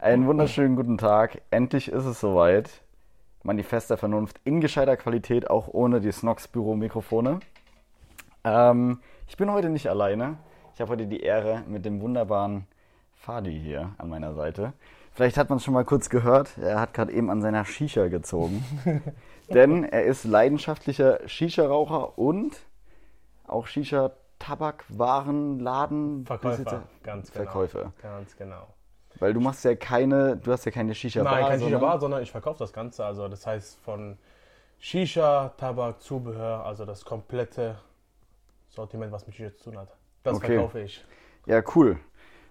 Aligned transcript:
Einen 0.00 0.26
wunderschönen 0.26 0.74
guten 0.74 0.98
Tag. 0.98 1.42
Endlich 1.50 1.92
ist 1.92 2.06
es 2.06 2.20
soweit. 2.20 2.82
Manifest 3.44 3.88
der 3.88 3.96
Vernunft 3.96 4.40
in 4.42 4.60
gescheiter 4.60 4.96
Qualität, 4.96 5.48
auch 5.48 5.68
ohne 5.68 6.00
die 6.00 6.10
Snox 6.10 6.48
Büro-Mikrofone. 6.48 7.38
Ähm, 8.42 8.98
ich 9.28 9.36
bin 9.36 9.52
heute 9.52 9.68
nicht 9.68 9.88
alleine. 9.88 10.38
Ich 10.74 10.80
habe 10.80 10.90
heute 10.90 11.06
die 11.06 11.20
Ehre 11.20 11.62
mit 11.68 11.84
dem 11.84 12.00
wunderbaren 12.00 12.66
Fadi 13.14 13.60
hier 13.60 13.94
an 13.98 14.08
meiner 14.08 14.34
Seite. 14.34 14.72
Vielleicht 15.12 15.38
hat 15.38 15.50
man 15.50 15.58
es 15.58 15.64
schon 15.64 15.74
mal 15.74 15.84
kurz 15.84 16.10
gehört. 16.10 16.58
Er 16.58 16.80
hat 16.80 16.92
gerade 16.92 17.12
eben 17.12 17.30
an 17.30 17.40
seiner 17.40 17.64
Shisha 17.64 18.08
gezogen. 18.08 18.64
Denn 19.54 19.84
er 19.84 20.02
ist 20.02 20.24
leidenschaftlicher 20.24 21.20
Shisha-Raucher 21.28 22.18
und 22.18 22.56
auch 23.46 23.68
Shisha-Tabakwarenladen. 23.68 26.26
Verkäufer, 26.26 26.82
ganz 27.04 27.30
genau. 27.30 27.44
Verkäufer. 27.44 27.92
Ganz 28.02 28.36
genau. 28.36 28.66
Weil 29.18 29.32
du 29.32 29.40
machst 29.40 29.64
ja 29.64 29.74
keine, 29.74 30.36
du 30.36 30.52
hast 30.52 30.64
ja 30.64 30.70
keine 30.72 30.94
Shisha-Bar. 30.94 31.32
Nein, 31.32 31.46
kein 31.46 31.58
sondern- 31.60 31.80
Shisha-Bar, 31.80 32.00
sondern 32.00 32.22
ich 32.22 32.30
verkaufe 32.30 32.58
das 32.58 32.72
Ganze. 32.72 33.04
Also 33.04 33.28
das 33.28 33.46
heißt 33.46 33.78
von 33.80 34.18
Shisha, 34.78 35.50
Tabak, 35.56 36.00
Zubehör, 36.02 36.64
also 36.66 36.84
das 36.84 37.04
komplette 37.04 37.76
Sortiment, 38.68 39.12
was 39.12 39.26
mit 39.26 39.34
Shisha 39.36 39.54
zu 39.56 39.70
tun 39.70 39.78
hat. 39.78 39.88
Das 40.22 40.36
Okay. 40.36 40.54
verkaufe 40.54 40.80
ich. 40.80 41.04
Ja, 41.46 41.62
cool. 41.74 41.98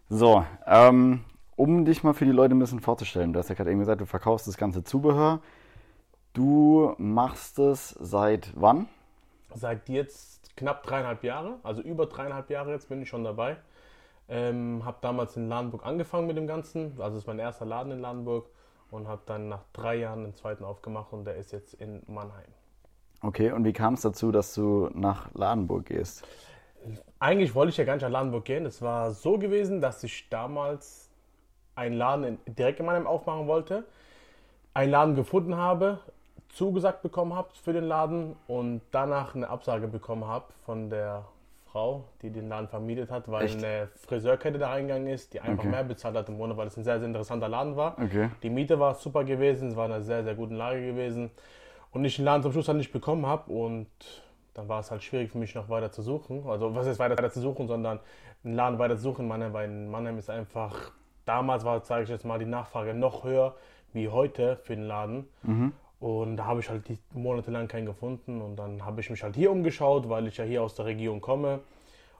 So, 0.09 0.46
ähm, 0.66 1.23
um 1.56 1.86
dich 1.86 2.04
mal 2.04 2.14
für 2.14 2.26
die 2.26 2.32
Leute 2.32 2.56
ein 2.56 2.59
bisschen 2.59 2.80
vorzustellen, 2.80 3.32
du 3.34 3.40
hast 3.40 3.50
ja 3.50 3.56
gerade 3.56 3.72
eben 3.72 3.80
gesagt, 3.80 4.02
du 4.02 4.06
verkaufst 4.06 4.48
das 4.48 4.58
ganze 4.58 4.84
Zubehör. 4.84 5.40
Du 6.34 6.95
machst 6.98 7.59
es 7.59 7.90
seit 8.00 8.52
wann? 8.56 8.88
Seit 9.54 9.88
jetzt 9.88 10.56
knapp 10.58 10.84
dreieinhalb 10.84 11.23
Jahre, 11.23 11.59
also 11.64 11.82
über 11.82 12.08
dreieinhalb 12.08 12.50
Jahre 12.50 12.72
jetzt 12.72 12.90
bin 12.90 13.02
ich 13.02 13.09
schon 13.09 13.23
dabei. 13.23 13.58
Ähm, 14.28 14.84
habe 14.84 14.98
damals 15.02 15.38
in 15.38 15.50
Ladenburg 15.50 15.86
angefangen 15.86 16.26
mit 16.26 16.36
dem 16.36 16.48
Ganzen, 16.48 16.94
also 16.98 17.04
das 17.04 17.18
ist 17.20 17.28
mein 17.28 17.38
erster 17.38 17.66
Laden 17.66 17.92
in 17.92 18.00
Ladenburg 18.00 18.48
und 18.90 19.08
habe 19.08 19.22
dann 19.26 19.50
nach 19.50 19.64
drei 19.74 19.98
Jahren 19.98 20.24
den 20.24 20.34
zweiten 20.34 20.64
aufgemacht 20.64 21.14
und 21.14 21.26
der 21.26 21.36
ist 21.36 21.52
jetzt 21.52 21.76
in 21.76 22.02
Mannheim. 22.08 22.48
Okay, 23.22 23.52
und 23.52 23.66
wie 23.66 23.73
kam 23.73 23.94
es 23.95 24.02
dazu, 24.02 24.32
dass 24.32 24.54
du 24.54 24.90
nach 24.94 25.34
Ladenburg 25.34 25.86
gehst? 25.86 26.28
Eigentlich 27.20 27.56
wollte 27.56 27.72
ich 27.72 27.78
ja 27.78 27.84
gar 27.84 27.94
nicht 27.94 28.04
nach 28.04 28.09
Ladenburg 28.09 28.45
gehen. 28.45 28.66
Es 28.66 28.82
war 28.82 29.12
so 29.12 29.38
gewesen, 29.38 29.82
dass 29.82 30.04
ich 30.04 30.30
damals 30.30 31.10
einen 31.76 31.95
Laden 31.95 32.23
in, 32.23 32.56
direkt 32.56 32.80
in 32.80 32.86
Mannheim 32.86 33.08
aufmachen 33.08 33.48
wollte, 33.48 33.84
einen 34.73 34.92
Laden 34.92 35.16
gefunden 35.16 35.56
habe, 35.56 36.00
zugesagt 36.50 37.02
bekommen 37.02 37.34
habe 37.34 37.50
für 37.64 37.73
den 37.73 37.86
Laden 37.86 38.36
und 38.48 38.82
danach 38.92 39.36
eine 39.36 39.50
Absage 39.50 39.88
bekommen 39.88 40.26
habe 40.26 40.45
von 40.66 40.89
der 40.89 41.26
Frau, 41.76 42.06
die 42.22 42.30
den 42.30 42.48
Laden 42.48 42.70
vermietet 42.70 43.12
hat, 43.12 43.30
weil 43.30 43.48
Echt? 43.48 43.58
eine 43.58 43.90
Friseurkette 44.08 44.58
da 44.58 44.70
reingegangen 44.70 45.08
ist, 45.08 45.34
die 45.34 45.42
einfach 45.42 45.66
Okay. 45.66 45.72
mehr 45.72 45.84
bezahlt 45.84 46.16
hat 46.16 46.30
im 46.30 46.38
Monat, 46.38 46.56
weil 46.56 46.67
es 46.67 46.78
ein 46.78 46.86
sehr, 46.86 47.00
sehr 47.00 47.08
interessanter 47.08 47.50
Laden 47.50 47.76
war. 47.76 47.98
Okay. 48.02 48.30
Die 48.44 48.50
Miete 48.50 48.80
war 48.80 48.95
super 48.95 49.26
gewesen, 49.26 49.67
es 49.67 49.76
war 49.76 49.88
in 49.88 49.92
einer 49.92 50.02
sehr, 50.02 50.23
sehr 50.23 50.36
guten 50.36 50.56
Lage 50.56 50.80
gewesen. 50.86 51.32
Und 51.92 52.06
ich 52.06 52.16
den 52.16 52.23
Laden 52.23 52.44
zum 52.44 52.54
Schluss 52.54 52.70
halt 52.70 52.78
nicht 52.78 52.94
bekommen 52.94 53.26
habe 53.26 53.52
und 53.52 53.88
dann 54.54 54.70
war 54.70 54.80
es 54.80 54.90
halt 54.90 55.04
schwierig 55.04 55.30
für 55.32 55.38
mich 55.38 55.54
noch 55.54 55.67
weiter 55.67 55.92
zu 55.92 56.02
suchen. 56.02 56.48
Also 56.48 56.73
was 56.73 56.88
ist 56.88 56.98
weiter, 56.98 57.17
weiter 57.17 57.30
zu 57.30 57.42
suchen, 57.42 57.67
sondern 57.67 58.00
einen 58.45 58.54
Laden 58.56 58.80
weiter 58.80 58.95
zu 58.95 59.04
suchen 59.04 59.23
in 59.23 59.28
Mannheim, 59.28 59.52
weil 59.52 59.66
in 59.66 59.92
Mannheim 59.92 60.17
ist 60.17 60.30
einfach, 60.30 60.94
damals 61.26 61.66
war, 61.66 61.82
sage 61.82 62.04
ich 62.04 62.10
jetzt 62.10 62.23
mal, 62.23 62.39
die 62.39 62.45
Nachfrage 62.45 62.94
noch 62.94 63.26
höher 63.26 63.54
wie 63.92 64.08
heute 64.08 64.56
für 64.64 64.78
den 64.78 64.86
Laden. 64.86 65.28
Und 66.06 66.38
da 66.38 66.45
habe 66.45 66.59
ich 66.59 66.70
halt 66.70 66.88
die 66.88 67.00
monatelang 67.16 67.67
keinen 67.67 67.88
gefunden 67.88 68.39
und 68.39 68.58
dann 68.58 68.86
habe 68.86 69.02
ich 69.02 69.09
mich 69.09 69.23
halt 69.23 69.36
hier 69.36 69.50
umgeschaut, 69.50 70.08
weil 70.08 70.28
ich 70.28 70.38
ja 70.38 70.44
hier 70.44 70.61
aus 70.61 70.75
der 70.75 70.86
Region 70.86 71.20
komme 71.20 71.61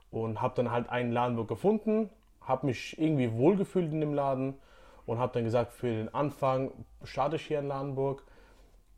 und 0.10 0.42
habe 0.42 0.56
dann 0.56 0.72
halt 0.72 0.90
einen 0.90 1.12
Laden 1.12 1.46
gefunden, 1.46 2.10
habe 2.42 2.66
mich 2.66 3.00
irgendwie 3.00 3.32
wohlgefühlt 3.34 3.94
in 3.94 4.02
dem 4.02 4.16
Laden 4.16 4.56
und 5.06 5.20
habe 5.20 5.34
dann 5.34 5.44
gesagt, 5.44 5.72
für 5.72 5.86
den 5.86 6.12
Anfang 6.16 6.72
starte 7.04 7.36
ich 7.36 7.46
hier 7.46 7.60
in 7.60 7.68
Ladenburg 7.68 8.24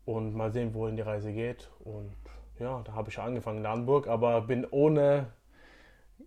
und 0.06 0.34
mal 0.34 0.50
sehen, 0.52 0.72
wohin 0.72 0.96
die 0.96 1.02
Reise 1.02 1.34
geht. 1.34 1.68
Und 1.84 2.16
ja, 2.58 2.80
da 2.82 2.94
habe 2.94 3.10
ich 3.10 3.18
angefangen 3.18 3.58
in 3.58 3.64
Ladenburg, 3.64 4.08
aber 4.08 4.40
bin 4.40 4.66
ohne, 4.70 5.26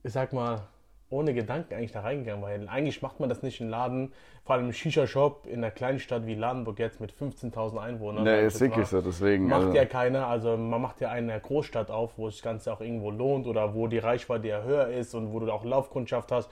ich 0.04 0.14
sag 0.14 0.34
mal, 0.34 0.68
ohne 1.12 1.34
Gedanken 1.34 1.76
eigentlich 1.76 1.92
da 1.92 2.02
reingegangen, 2.02 2.42
weil 2.42 2.68
eigentlich 2.68 3.02
macht 3.02 3.20
man 3.20 3.30
das 3.30 3.44
nicht 3.44 3.62
in 3.62 3.70
Laden, 3.70 4.14
vor 4.44 4.56
allem 4.56 4.66
im 4.66 4.74
Shisha-Shop 4.74 5.46
in 5.46 5.58
einer 5.58 5.70
kleinen 5.70 6.00
Stadt 6.00 6.26
wie 6.26 6.36
Ladenburg 6.36 6.80
jetzt 6.80 7.00
mit 7.00 7.12
15.000 7.14 7.78
Einwohnern. 7.78 8.26
Ich 8.26 8.46
ist 8.46 8.62
wirklich 8.62 8.88
so, 8.88 9.02
deswegen. 9.02 9.48
Macht 9.48 9.62
also, 9.62 9.76
ja 9.76 9.86
keiner, 9.86 10.28
also 10.28 10.58
man 10.58 10.82
macht 10.82 11.02
ja 11.02 11.10
eine 11.10 11.40
Großstadt 11.40 11.92
auf, 11.92 12.18
wo 12.18 12.28
das 12.28 12.42
Ganze 12.42 12.74
auch 12.74 12.82
irgendwo 12.82 13.12
lohnt 13.12 13.46
oder 13.46 13.76
wo 13.76 13.88
die 13.88 14.00
Reichweite 14.00 14.48
ja 14.48 14.64
höher 14.64 14.88
ist 14.88 15.14
und 15.14 15.32
wo 15.34 15.40
du 15.40 15.52
auch 15.52 15.66
Laufkundschaft 15.66 16.32
hast. 16.32 16.50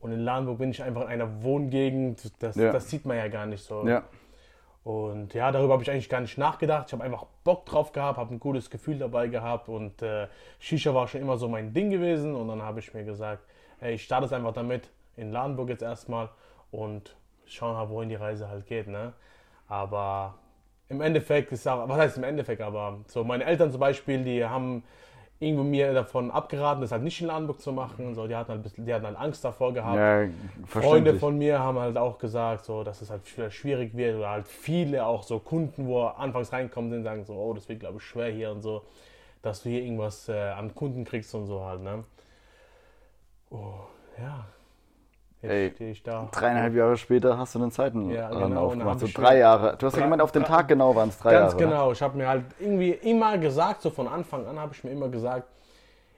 Und 0.00 0.12
in 0.12 0.20
Ladenburg 0.20 0.58
bin 0.58 0.70
ich 0.70 0.82
einfach 0.82 1.02
in 1.02 1.08
einer 1.08 1.42
Wohngegend, 1.42 2.32
das, 2.42 2.56
Ja. 2.56 2.72
das 2.72 2.90
sieht 2.90 3.06
man 3.06 3.16
ja 3.16 3.28
gar 3.28 3.46
nicht 3.46 3.62
so. 3.62 3.86
ja. 3.86 4.02
Und 4.82 5.34
ja, 5.34 5.52
darüber 5.52 5.74
habe 5.74 5.82
ich 5.82 5.90
eigentlich 5.90 6.08
gar 6.08 6.22
nicht 6.22 6.38
nachgedacht. 6.38 6.86
Ich 6.86 6.92
habe 6.94 7.04
einfach 7.04 7.26
Bock 7.44 7.66
drauf 7.66 7.92
gehabt, 7.92 8.16
habe 8.18 8.34
ein 8.34 8.40
gutes 8.40 8.70
Gefühl 8.70 8.98
dabei 8.98 9.28
gehabt 9.28 9.68
und 9.68 10.00
äh, 10.00 10.26
Shisha 10.58 10.94
war 10.94 11.06
schon 11.06 11.20
immer 11.20 11.36
so 11.36 11.48
mein 11.48 11.74
Ding 11.74 11.90
gewesen. 11.90 12.34
Und 12.34 12.48
dann 12.48 12.62
habe 12.62 12.80
ich 12.80 12.94
mir 12.94 13.04
gesagt, 13.04 13.44
hey, 13.80 13.94
ich 13.94 14.04
starte 14.04 14.26
es 14.26 14.32
einfach 14.32 14.52
damit 14.52 14.90
in 15.16 15.32
Ladenburg 15.32 15.68
jetzt 15.70 15.82
erstmal 15.82 16.28
und 16.70 17.16
schauen 17.46 17.76
halt, 17.76 17.90
wohin 17.90 18.08
die 18.08 18.14
Reise 18.14 18.48
halt 18.48 18.66
geht. 18.66 18.88
Ne? 18.88 19.12
Aber 19.68 20.34
im 20.88 21.00
Endeffekt 21.00 21.52
ist 21.52 21.66
auch, 21.68 21.88
was 21.88 21.98
heißt 21.98 22.16
im 22.18 22.24
Endeffekt, 22.24 22.60
aber 22.62 22.98
so 23.06 23.24
meine 23.24 23.44
Eltern 23.44 23.70
zum 23.70 23.80
Beispiel, 23.80 24.24
die 24.24 24.44
haben 24.44 24.82
irgendwo 25.38 25.64
mir 25.64 25.94
davon 25.94 26.30
abgeraten, 26.30 26.82
das 26.82 26.92
halt 26.92 27.02
nicht 27.02 27.20
in 27.20 27.28
Ladenburg 27.28 27.60
zu 27.60 27.72
machen. 27.72 28.14
So, 28.14 28.26
die 28.26 28.36
hatten 28.36 28.50
halt, 28.50 28.62
bisschen- 28.62 28.84
die 28.84 28.92
hatten 28.92 29.06
halt 29.06 29.16
Angst 29.16 29.44
davor 29.44 29.72
gehabt. 29.72 29.96
ja, 29.96 30.28
Freunde 30.66 31.14
von 31.14 31.38
mir 31.38 31.60
haben 31.60 31.78
halt 31.78 31.96
auch 31.96 32.18
gesagt, 32.18 32.64
so, 32.66 32.84
dass 32.84 33.00
es 33.02 33.10
halt 33.10 33.22
schwierig 33.52 33.96
wird 33.96 34.16
oder 34.16 34.30
halt 34.30 34.48
viele 34.48 35.04
auch 35.06 35.22
so 35.22 35.38
Kunden, 35.38 35.86
wo 35.86 36.02
anfangs 36.04 36.52
reinkommen 36.52 36.90
sind, 36.90 37.04
sagen 37.04 37.24
so, 37.24 37.34
oh, 37.34 37.54
das 37.54 37.68
wird 37.68 37.80
glaube 37.80 37.98
ich 37.98 38.04
schwer 38.04 38.30
hier 38.30 38.50
und 38.52 38.60
so, 38.62 38.82
dass 39.42 39.62
du 39.62 39.70
hier 39.70 39.82
irgendwas 39.82 40.28
äh, 40.28 40.34
an 40.50 40.74
Kunden 40.74 41.04
kriegst 41.04 41.34
und 41.34 41.46
so 41.46 41.64
halt, 41.64 41.80
ne? 41.82 42.04
Oh, 43.50 43.74
ja. 44.18 44.46
Jetzt 45.42 45.50
Ey, 45.52 45.70
stehe 45.74 45.90
ich 45.92 46.02
da. 46.02 46.28
Dreieinhalb 46.32 46.74
Jahre 46.74 46.96
später 46.98 47.38
hast 47.38 47.54
du 47.54 47.58
den 47.60 47.70
Zeiten 47.70 48.10
Ja, 48.10 48.28
genau, 48.28 48.66
aufgemacht. 48.66 49.00
So 49.00 49.08
drei 49.12 49.38
Jahre. 49.38 49.76
Du 49.78 49.86
hast 49.86 49.96
ja 49.96 50.02
gemeint, 50.02 50.20
auf 50.20 50.32
drei- 50.32 50.42
Tag 50.42 50.68
genau 50.68 50.94
waren 50.94 51.08
es 51.08 51.18
drei 51.18 51.32
Ganz 51.32 51.52
Jahre. 51.52 51.56
oder? 51.56 51.64
genau. 51.66 51.92
Ich 51.92 52.02
habe 52.02 52.16
mir 52.18 52.28
halt 52.28 52.44
irgendwie 52.58 52.90
immer 52.90 53.38
gesagt, 53.38 53.80
so 53.80 53.88
von 53.90 54.06
Anfang 54.06 54.46
an 54.46 54.58
habe 54.58 54.74
ich 54.74 54.84
mir 54.84 54.90
immer 54.90 55.08
gesagt, 55.08 55.48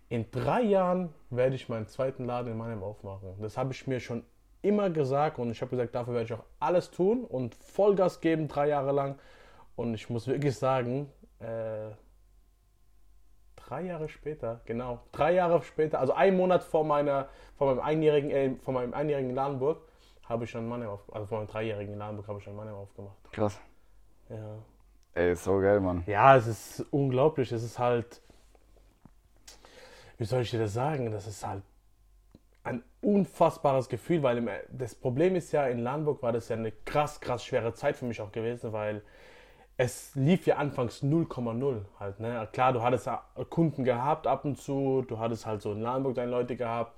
in 0.09 0.28
drei 0.31 0.62
Jahren 0.62 1.10
werde 1.31 1.54
ich 1.54 1.69
meinen 1.69 1.87
zweiten 1.87 2.25
Laden 2.26 2.50
in 2.53 2.59
Mannheim 2.59 2.82
aufmachen. 2.82 3.28
Das 3.41 3.56
habe 3.56 3.72
ich 3.72 3.87
mir 3.87 4.00
schon 4.00 4.25
immer 4.60 4.91
gesagt 4.91 5.38
und 5.38 5.50
ich 5.53 5.60
habe 5.60 5.71
gesagt, 5.71 5.94
dafür 5.94 6.15
werde 6.15 6.25
ich 6.26 6.32
auch 6.34 6.44
alles 6.59 6.91
tun 6.91 7.25
und 7.25 7.54
Vollgas 7.54 8.21
geben, 8.21 8.48
drei 8.48 8.69
Jahre 8.69 8.91
lang. 8.92 9.15
Und 9.76 9.94
ich 9.94 10.10
muss 10.10 10.26
wirklich 10.26 10.56
sagen, 10.59 11.09
äh, 11.38 11.91
drei 13.68 13.82
Jahre 13.82 14.08
später, 14.08 14.60
genau, 14.64 15.00
drei 15.12 15.34
Jahre 15.34 15.62
später, 15.62 16.00
also 16.00 16.12
ein 16.12 16.36
Monat 16.36 16.62
vor 16.62 16.84
meiner, 16.84 17.28
vor 17.56 17.68
meinem 17.68 17.80
einjährigen, 17.80 18.30
äh, 18.30 18.54
vor 18.62 18.74
meinem 18.74 18.94
einjährigen 18.94 19.30
in 19.30 19.36
Ladenburg, 19.36 19.82
habe 20.28 20.44
ich 20.44 20.50
schon 20.50 20.68
Mannheim 20.68 20.90
auf, 20.90 21.14
also 21.14 21.26
vor 21.26 21.38
meinem 21.38 21.48
dreijährigen 21.48 21.96
Ladenburg 21.96 22.28
habe 22.28 22.38
ich 22.38 22.44
schon 22.44 22.56
Mannheim 22.56 22.76
aufgemacht. 22.76 23.16
Krass. 23.32 23.60
Ja. 24.28 24.58
Ey, 25.14 25.32
ist 25.32 25.44
so 25.44 25.58
geil, 25.58 25.80
Mann. 25.80 26.04
Ja, 26.06 26.36
es 26.36 26.46
ist 26.46 26.86
unglaublich. 26.90 27.52
Es 27.52 27.62
ist 27.62 27.78
halt, 27.78 28.22
wie 30.16 30.24
soll 30.24 30.42
ich 30.42 30.50
dir 30.50 30.60
das 30.60 30.72
sagen? 30.72 31.10
Das 31.10 31.26
ist 31.26 31.46
halt 31.46 31.62
ein 32.64 32.82
unfassbares 33.02 33.88
Gefühl, 33.88 34.22
weil 34.22 34.38
im, 34.38 34.48
das 34.70 34.94
Problem 34.94 35.34
ist 35.34 35.52
ja, 35.52 35.66
in 35.66 35.80
Ladenburg 35.80 36.22
war 36.22 36.32
das 36.32 36.48
ja 36.48 36.56
eine 36.56 36.72
krass, 36.72 37.20
krass 37.20 37.44
schwere 37.44 37.74
Zeit 37.74 37.96
für 37.96 38.06
mich 38.06 38.20
auch 38.20 38.32
gewesen, 38.32 38.72
weil 38.72 39.02
es 39.82 40.12
lief 40.15 40.47
ja 40.47 40.56
anfangs 40.56 41.03
0,0 41.03 41.81
halt. 41.98 42.20
Ne? 42.20 42.48
Klar, 42.53 42.72
du 42.72 42.82
hattest 42.82 43.06
ja 43.06 43.22
Kunden 43.50 43.82
gehabt 43.84 44.26
ab 44.28 44.44
und 44.44 44.56
zu, 44.56 45.04
du 45.09 45.19
hattest 45.19 45.44
halt 45.44 45.60
so 45.60 45.72
in 45.72 45.81
Ladenburg 45.81 46.15
deine 46.15 46.31
Leute 46.31 46.54
gehabt. 46.56 46.93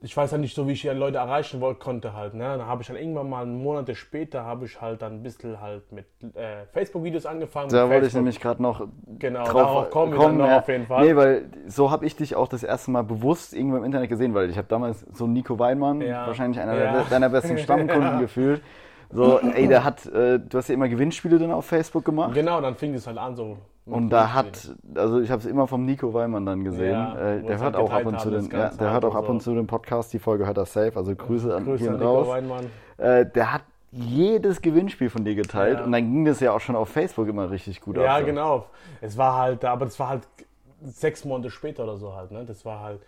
Ich 0.00 0.14
weiß 0.16 0.30
halt 0.30 0.42
nicht 0.42 0.54
so, 0.54 0.68
wie 0.68 0.72
ich 0.72 0.82
die 0.82 0.88
Leute 0.90 1.18
erreichen 1.18 1.60
wollte, 1.60 1.80
konnte 1.80 2.12
halt. 2.12 2.34
Ne? 2.34 2.44
Dann 2.58 2.66
habe 2.66 2.82
ich 2.82 2.86
dann 2.88 2.96
irgendwann 2.96 3.28
mal 3.28 3.46
Monate 3.46 3.94
später 3.96 4.44
habe 4.44 4.66
ich 4.66 4.80
halt 4.80 5.02
dann 5.02 5.14
ein 5.14 5.22
bisschen 5.22 5.60
halt 5.60 5.90
mit 5.90 6.04
äh, 6.36 6.66
Facebook-Videos 6.72 7.26
angefangen. 7.26 7.70
Da 7.70 7.88
wollte 7.90 8.06
ich 8.06 8.14
nämlich 8.14 8.38
gerade 8.38 8.62
noch 8.62 8.86
Genau, 9.18 9.44
drauf 9.44 9.88
darauf 9.88 9.90
kommen 9.90 10.36
noch 10.36 10.46
ja. 10.46 10.58
auf 10.58 10.68
jeden 10.68 10.86
Fall. 10.86 11.04
Nee, 11.04 11.16
weil 11.16 11.46
so 11.66 11.90
habe 11.90 12.04
ich 12.06 12.14
dich 12.14 12.36
auch 12.36 12.46
das 12.46 12.62
erste 12.62 12.90
Mal 12.92 13.02
bewusst 13.02 13.54
irgendwo 13.54 13.78
im 13.78 13.84
Internet 13.84 14.10
gesehen, 14.10 14.34
weil 14.34 14.50
ich 14.50 14.58
habe 14.58 14.68
damals 14.68 15.00
so 15.14 15.26
Nico 15.26 15.58
Weinmann, 15.58 16.02
Ja. 16.02 16.26
wahrscheinlich 16.28 16.60
einer 16.60 16.76
Ja. 16.76 17.02
deiner 17.10 17.30
besten 17.30 17.58
Stammkunden 17.58 18.02
Ja. 18.02 18.20
gefühlt. 18.20 18.62
So, 19.10 19.38
ey, 19.40 19.68
der 19.68 19.84
hat, 19.84 20.04
äh, 20.06 20.38
du 20.40 20.58
hast 20.58 20.68
ja 20.68 20.74
immer 20.74 20.88
Gewinnspiele 20.88 21.38
dann 21.38 21.52
auf 21.52 21.66
Facebook 21.66 22.04
gemacht. 22.04 22.34
Genau, 22.34 22.60
dann 22.60 22.74
fing 22.74 22.92
es 22.94 23.06
halt 23.06 23.18
an 23.18 23.34
so. 23.36 23.56
Und 23.86 24.10
da 24.10 24.32
hat, 24.34 24.74
also 24.96 25.20
ich 25.20 25.30
habe 25.30 25.40
es 25.40 25.46
immer 25.46 25.68
vom 25.68 25.84
Nico 25.84 26.12
Weimann 26.12 26.44
dann 26.44 26.64
gesehen. 26.64 26.90
Ja, 26.92 27.14
äh, 27.16 27.42
der 27.42 27.58
hört 27.60 27.74
halt 27.74 27.76
auch 27.76 27.92
ab 27.92 28.04
und 28.04 28.20
zu 28.20 28.30
den, 28.30 28.48
das 28.50 28.52
ja, 28.52 28.68
der 28.70 28.90
hört 28.92 28.94
halt 28.94 29.04
auch 29.04 29.14
und 29.16 29.24
ab 29.24 29.28
und 29.28 29.40
zu 29.42 29.54
den 29.54 29.68
Podcast, 29.68 30.12
die 30.12 30.18
Folge 30.18 30.44
hört 30.46 30.56
er 30.58 30.66
safe. 30.66 30.92
Also 30.96 31.14
Grüße 31.14 31.54
an 31.54 31.64
Grüße 31.64 31.88
an 31.88 31.94
Nico 31.98 32.04
raus. 32.18 32.26
Weinmann. 32.28 32.66
Äh, 32.98 33.26
der 33.26 33.52
hat 33.52 33.62
jedes 33.92 34.60
Gewinnspiel 34.60 35.08
von 35.08 35.24
dir 35.24 35.36
geteilt 35.36 35.78
Ja. 35.78 35.84
und 35.84 35.92
dann 35.92 36.02
ging 36.02 36.24
das 36.24 36.40
ja 36.40 36.50
auch 36.52 36.58
schon 36.60 36.74
auf 36.74 36.88
Facebook 36.88 37.28
immer 37.28 37.48
richtig 37.50 37.80
gut 37.80 37.96
Ja, 37.96 38.14
ab. 38.16 38.20
so. 38.20 38.26
genau. 38.26 38.66
Es 39.00 39.16
war 39.16 39.36
halt, 39.36 39.64
aber 39.64 39.84
das 39.84 39.98
war 40.00 40.08
halt 40.08 40.22
sechs 40.82 41.24
Monate 41.24 41.50
später 41.50 41.84
oder 41.84 41.96
so 41.96 42.12
halt. 42.14 42.32
Ne? 42.32 42.44
Das 42.44 42.64
war 42.64 42.80
halt. 42.80 43.00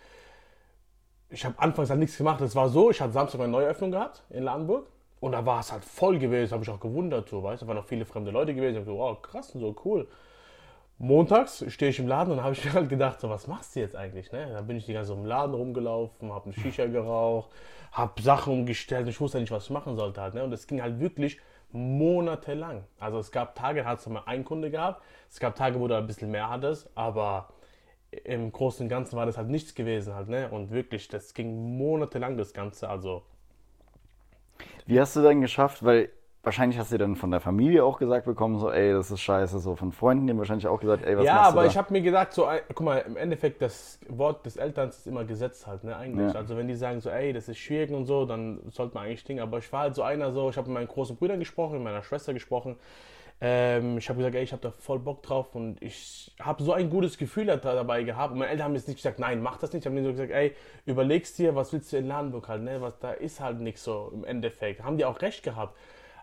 Ich 1.30 1.44
habe 1.44 1.56
anfangs 1.58 1.90
halt 1.90 1.98
nichts 1.98 2.16
gemacht. 2.16 2.40
Es 2.40 2.54
war 2.54 2.68
so, 2.68 2.90
ich 2.90 3.00
hatte 3.00 3.12
Samstag 3.12 3.40
eine 3.40 3.50
Neueröffnung 3.50 3.90
gehabt 3.90 4.22
in 4.30 4.44
Ladenburg. 4.44 4.86
Und 5.20 5.32
da 5.32 5.44
war 5.44 5.60
es 5.60 5.72
halt 5.72 5.84
voll 5.84 6.18
gewesen, 6.18 6.52
habe 6.52 6.62
ich 6.62 6.70
auch 6.70 6.80
gewundert, 6.80 7.28
so, 7.28 7.42
weißt 7.42 7.62
du, 7.62 7.66
da 7.66 7.70
waren 7.70 7.78
auch 7.78 7.86
viele 7.86 8.04
fremde 8.04 8.30
Leute 8.30 8.54
gewesen, 8.54 8.78
ich 8.78 8.84
so, 8.84 8.98
wow, 8.98 9.20
krass 9.20 9.50
und 9.54 9.60
so, 9.60 9.74
cool. 9.84 10.06
Montags 10.98 11.64
stehe 11.68 11.90
ich 11.90 11.98
im 12.00 12.08
Laden 12.08 12.32
und 12.32 12.42
habe 12.42 12.54
ich 12.54 12.64
mir 12.64 12.72
halt 12.72 12.88
gedacht, 12.88 13.20
so, 13.20 13.30
was 13.30 13.46
machst 13.46 13.76
du 13.76 13.80
jetzt 13.80 13.94
eigentlich, 13.94 14.32
ne? 14.32 14.50
Da 14.52 14.60
bin 14.62 14.76
ich 14.76 14.86
die 14.86 14.92
ganze 14.92 15.10
Zeit 15.10 15.18
im 15.18 15.26
Laden 15.26 15.54
rumgelaufen, 15.54 16.32
habe 16.32 16.46
eine 16.46 16.54
Shisha 16.54 16.86
geraucht, 16.86 17.50
habe 17.92 18.20
Sachen 18.20 18.52
umgestellt 18.52 19.04
und 19.04 19.10
ich 19.10 19.20
wusste 19.20 19.38
nicht, 19.38 19.52
was 19.52 19.64
ich 19.64 19.70
machen 19.70 19.96
sollte 19.96 20.20
halt, 20.20 20.34
ne? 20.34 20.42
Und 20.42 20.52
es 20.52 20.66
ging 20.66 20.82
halt 20.82 20.98
wirklich 20.98 21.40
monatelang. 21.70 22.84
Also 22.98 23.18
es 23.18 23.30
gab 23.30 23.54
Tage, 23.54 23.82
da 23.82 23.90
hast 23.90 24.06
du 24.06 24.10
mal 24.10 24.22
einen 24.26 24.44
Kunde 24.44 24.70
gehabt, 24.70 25.02
es 25.30 25.38
gab 25.38 25.54
Tage, 25.54 25.78
wo 25.78 25.86
du 25.86 25.96
ein 25.96 26.06
bisschen 26.06 26.30
mehr 26.30 26.48
hattest, 26.48 26.90
aber 26.96 27.48
im 28.24 28.50
Großen 28.50 28.84
und 28.84 28.88
Ganzen 28.88 29.16
war 29.16 29.26
das 29.26 29.36
halt 29.36 29.48
nichts 29.48 29.74
gewesen 29.74 30.14
halt, 30.14 30.28
ne? 30.28 30.48
Und 30.50 30.70
wirklich, 30.70 31.08
das 31.08 31.32
ging 31.34 31.76
monatelang 31.76 32.36
das 32.36 32.52
Ganze, 32.52 32.88
also 32.88 33.22
Wie 34.86 35.00
hast 35.00 35.16
du 35.16 35.22
dann 35.22 35.40
geschafft, 35.40 35.84
weil 35.84 36.10
wahrscheinlich 36.42 36.78
hast 36.78 36.92
du 36.92 36.98
dann 36.98 37.16
von 37.16 37.30
der 37.30 37.40
Familie 37.40 37.84
auch 37.84 37.98
gesagt 37.98 38.26
bekommen, 38.26 38.58
so, 38.58 38.70
ey, 38.70 38.92
das 38.92 39.10
ist 39.10 39.20
scheiße, 39.20 39.58
so 39.58 39.76
von 39.76 39.92
Freunden, 39.92 40.26
die 40.26 40.30
haben 40.32 40.38
wahrscheinlich 40.38 40.66
auch 40.66 40.80
gesagt, 40.80 41.04
ey, 41.04 41.16
was 41.16 41.24
ja, 41.26 41.34
machst 41.34 41.54
du 41.54 41.58
aber 41.58 41.62
da? 41.62 41.66
ich 41.66 41.76
habe 41.76 41.92
mir 41.92 42.00
gedacht, 42.02 42.32
so, 42.32 42.44
ein- 42.46 42.60
guck 42.68 42.80
mal, 42.80 42.98
im 42.98 43.16
Endeffekt, 43.16 43.60
das 43.60 43.98
Wort 44.08 44.46
des 44.46 44.56
Elterns 44.56 44.98
ist 44.98 45.06
immer 45.06 45.24
Gesetz 45.24 45.66
halt, 45.66 45.84
ne, 45.84 45.96
eigentlich. 45.96 46.32
Ja. 46.32 46.38
Also 46.38 46.56
wenn 46.56 46.68
die 46.68 46.74
sagen 46.74 47.00
so, 47.00 47.10
ey, 47.10 47.32
das 47.32 47.48
ist 47.48 47.58
schwierig 47.58 47.90
und 47.90 48.06
so, 48.06 48.24
dann 48.24 48.60
sollte 48.70 48.94
man 48.94 49.04
eigentlich 49.06 49.24
dingen. 49.24 49.40
Aber 49.40 49.58
ich 49.58 49.70
war 49.72 49.80
halt 49.82 49.94
so 49.94 50.02
einer 50.02 50.32
so, 50.32 50.48
ich 50.50 50.56
habe 50.56 50.68
mit 50.68 50.74
meinen 50.74 50.88
großen 50.88 51.16
Brüdern 51.16 51.38
gesprochen, 51.40 51.74
mit 51.74 51.82
meiner 51.84 52.02
Schwester 52.02 52.32
gesprochen. 52.32 52.76
Ähm, 53.40 53.98
ich 53.98 54.08
habe 54.08 54.18
gesagt, 54.18 54.34
ey, 54.34 54.42
ich 54.42 54.52
habe 54.52 54.62
da 54.62 54.72
voll 54.72 54.98
Bock 54.98 55.22
drauf 55.22 55.54
und 55.54 55.80
ich 55.80 56.32
habe 56.40 56.62
so 56.62 56.72
ein 56.72 56.90
gutes 56.90 57.18
Gefühl 57.18 57.46
da, 57.46 57.56
dabei 57.56 58.02
gehabt. 58.02 58.32
Und 58.32 58.38
meine 58.38 58.50
Eltern 58.50 58.66
haben 58.66 58.74
jetzt 58.74 58.88
nicht 58.88 58.96
gesagt, 58.96 59.18
nein, 59.20 59.40
mach 59.42 59.58
das 59.58 59.72
nicht. 59.72 59.82
Ich 59.82 59.86
habe 59.86 59.94
mir 59.94 60.04
so 60.04 60.10
gesagt, 60.10 60.32
ey, 60.32 60.54
überlegst 60.86 61.38
dir, 61.38 61.54
was 61.54 61.72
willst 61.72 61.92
du 61.92 61.98
in 61.98 62.08
Ladenburg 62.08 62.48
halt, 62.48 62.62
ne? 62.62 62.80
Was, 62.80 62.98
da 62.98 63.12
ist 63.12 63.40
halt 63.40 63.60
nichts 63.60 63.84
so 63.84 64.10
im 64.12 64.24
Endeffekt. 64.24 64.82
Haben 64.82 64.96
die 64.98 65.04
auch 65.04 65.20
recht 65.22 65.44
gehabt. 65.44 65.76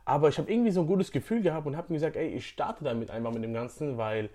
Aber 0.04 0.30
ich 0.30 0.38
habe 0.38 0.52
irgendwie 0.52 0.72
so 0.72 0.82
ein 0.82 0.88
gutes 0.88 1.12
Gefühl 1.12 1.42
gehabt 1.42 1.66
und 1.66 1.78
habe 1.78 1.88
mir 1.90 1.96
gesagt, 1.98 2.16
ey, 2.16 2.28
ich 2.28 2.48
starte 2.48 2.84
damit 2.84 3.10
einfach 3.10 3.32
mit 3.32 3.44
dem 3.44 3.54
Ganzen, 3.54 3.98
weil 3.98 4.30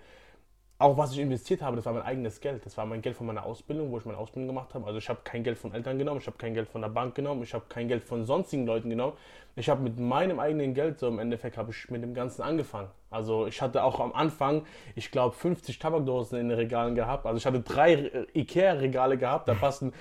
auch 0.81 0.97
was 0.97 1.13
ich 1.13 1.19
investiert 1.19 1.61
habe, 1.61 1.75
das 1.75 1.85
war 1.85 1.93
mein 1.93 2.01
eigenes 2.01 2.41
Geld. 2.41 2.65
Das 2.65 2.75
war 2.77 2.85
mein 2.85 3.01
Geld 3.01 3.15
von 3.15 3.27
meiner 3.27 3.45
Ausbildung, 3.45 3.91
wo 3.91 3.97
ich 3.97 4.05
meine 4.05 4.17
Ausbildung 4.17 4.47
gemacht 4.47 4.73
habe. 4.73 4.85
Also 4.85 4.97
ich 4.97 5.07
habe 5.09 5.19
kein 5.23 5.43
Geld 5.43 5.57
von 5.57 5.73
Eltern 5.73 5.97
genommen, 5.97 6.19
ich 6.19 6.27
habe 6.27 6.37
kein 6.37 6.53
Geld 6.53 6.67
von 6.67 6.81
der 6.81 6.89
Bank 6.89 7.15
genommen, 7.15 7.43
ich 7.43 7.53
habe 7.53 7.65
kein 7.69 7.87
Geld 7.87 8.03
von 8.03 8.25
sonstigen 8.25 8.65
Leuten 8.65 8.89
genommen. 8.89 9.13
Ich 9.55 9.69
habe 9.69 9.81
mit 9.81 9.99
meinem 9.99 10.39
eigenen 10.39 10.73
Geld, 10.73 10.99
so 10.99 11.07
im 11.07 11.19
Endeffekt, 11.19 11.57
habe 11.57 11.71
ich 11.71 11.89
mit 11.89 12.01
dem 12.01 12.13
Ganzen 12.13 12.41
angefangen. 12.41 12.87
Also 13.09 13.47
ich 13.47 13.61
hatte 13.61 13.83
auch 13.83 13.99
am 13.99 14.13
Anfang, 14.13 14.65
ich 14.95 15.11
glaube, 15.11 15.35
50 15.35 15.77
Tabakdosen 15.77 16.39
in 16.39 16.49
den 16.49 16.57
Regalen 16.57 16.95
gehabt. 16.95 17.25
Also 17.25 17.37
ich 17.37 17.45
hatte 17.45 17.59
drei 17.59 18.09
Ikea-Regale 18.33 19.17
gehabt, 19.17 19.49
da 19.49 19.53
passen 19.53 19.93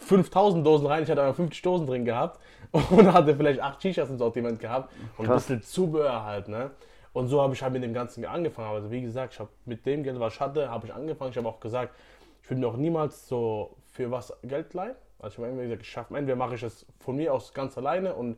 5000 0.00 0.66
Dosen 0.66 0.86
rein, 0.86 1.02
ich 1.02 1.10
hatte 1.10 1.22
aber 1.22 1.34
50 1.34 1.62
Dosen 1.62 1.86
drin 1.86 2.04
gehabt 2.04 2.40
und 2.72 3.12
hatte 3.12 3.36
vielleicht 3.36 3.60
8 3.60 3.82
Shishas 3.82 4.10
im 4.10 4.18
Sortiment 4.18 4.60
gehabt 4.60 4.92
und 5.18 5.28
ein 5.28 5.34
bisschen 5.34 5.62
Zubehör 5.62 6.24
halt, 6.24 6.48
ne? 6.48 6.70
Und 7.16 7.28
so 7.28 7.40
habe 7.40 7.54
ich 7.54 7.62
halt 7.62 7.72
mit 7.72 7.82
dem 7.82 7.94
Ganzen 7.94 8.26
angefangen. 8.26 8.74
Also 8.74 8.90
wie 8.90 9.00
gesagt, 9.00 9.32
ich 9.32 9.40
habe 9.40 9.48
mit 9.64 9.86
dem 9.86 10.02
Geld, 10.02 10.20
was 10.20 10.34
ich 10.34 10.40
hatte, 10.40 10.70
habe 10.70 10.86
ich 10.86 10.92
angefangen. 10.92 11.30
Ich 11.30 11.38
habe 11.38 11.48
auch 11.48 11.60
gesagt, 11.60 11.94
ich 12.42 12.50
würde 12.50 12.60
mir 12.60 12.66
auch 12.66 12.76
niemals 12.76 13.26
so 13.26 13.74
für 13.92 14.10
was 14.10 14.34
Geld 14.42 14.74
leihen. 14.74 14.96
Also 15.18 15.32
ich 15.32 15.38
habe 15.38 15.48
immer 15.48 15.62
gesagt, 15.62 15.80
ich 15.80 15.88
schaffe, 15.88 16.14
entweder 16.14 16.36
mache 16.36 16.56
ich 16.56 16.62
es 16.62 16.84
von 16.98 17.16
mir 17.16 17.32
aus 17.32 17.54
ganz 17.54 17.78
alleine 17.78 18.14
und 18.14 18.36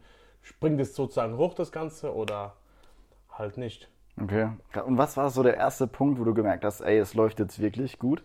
bringe 0.61 0.77
das 0.77 0.95
sozusagen 0.95 1.37
hoch, 1.37 1.55
das 1.55 1.73
Ganze, 1.73 2.15
oder 2.15 2.55
halt 3.33 3.59
nicht. 3.59 3.89
Okay. 4.23 4.51
Und 4.87 4.97
was 4.97 5.17
war 5.17 5.29
so 5.31 5.43
der 5.43 5.57
erste 5.57 5.89
Punkt, 5.89 6.21
wo 6.21 6.23
du 6.23 6.33
gemerkt 6.33 6.65
hast, 6.65 6.81
ey, 6.81 6.99
es 6.99 7.15
läuft 7.15 7.41
jetzt 7.41 7.59
wirklich 7.61 7.99
gut? 7.99 8.23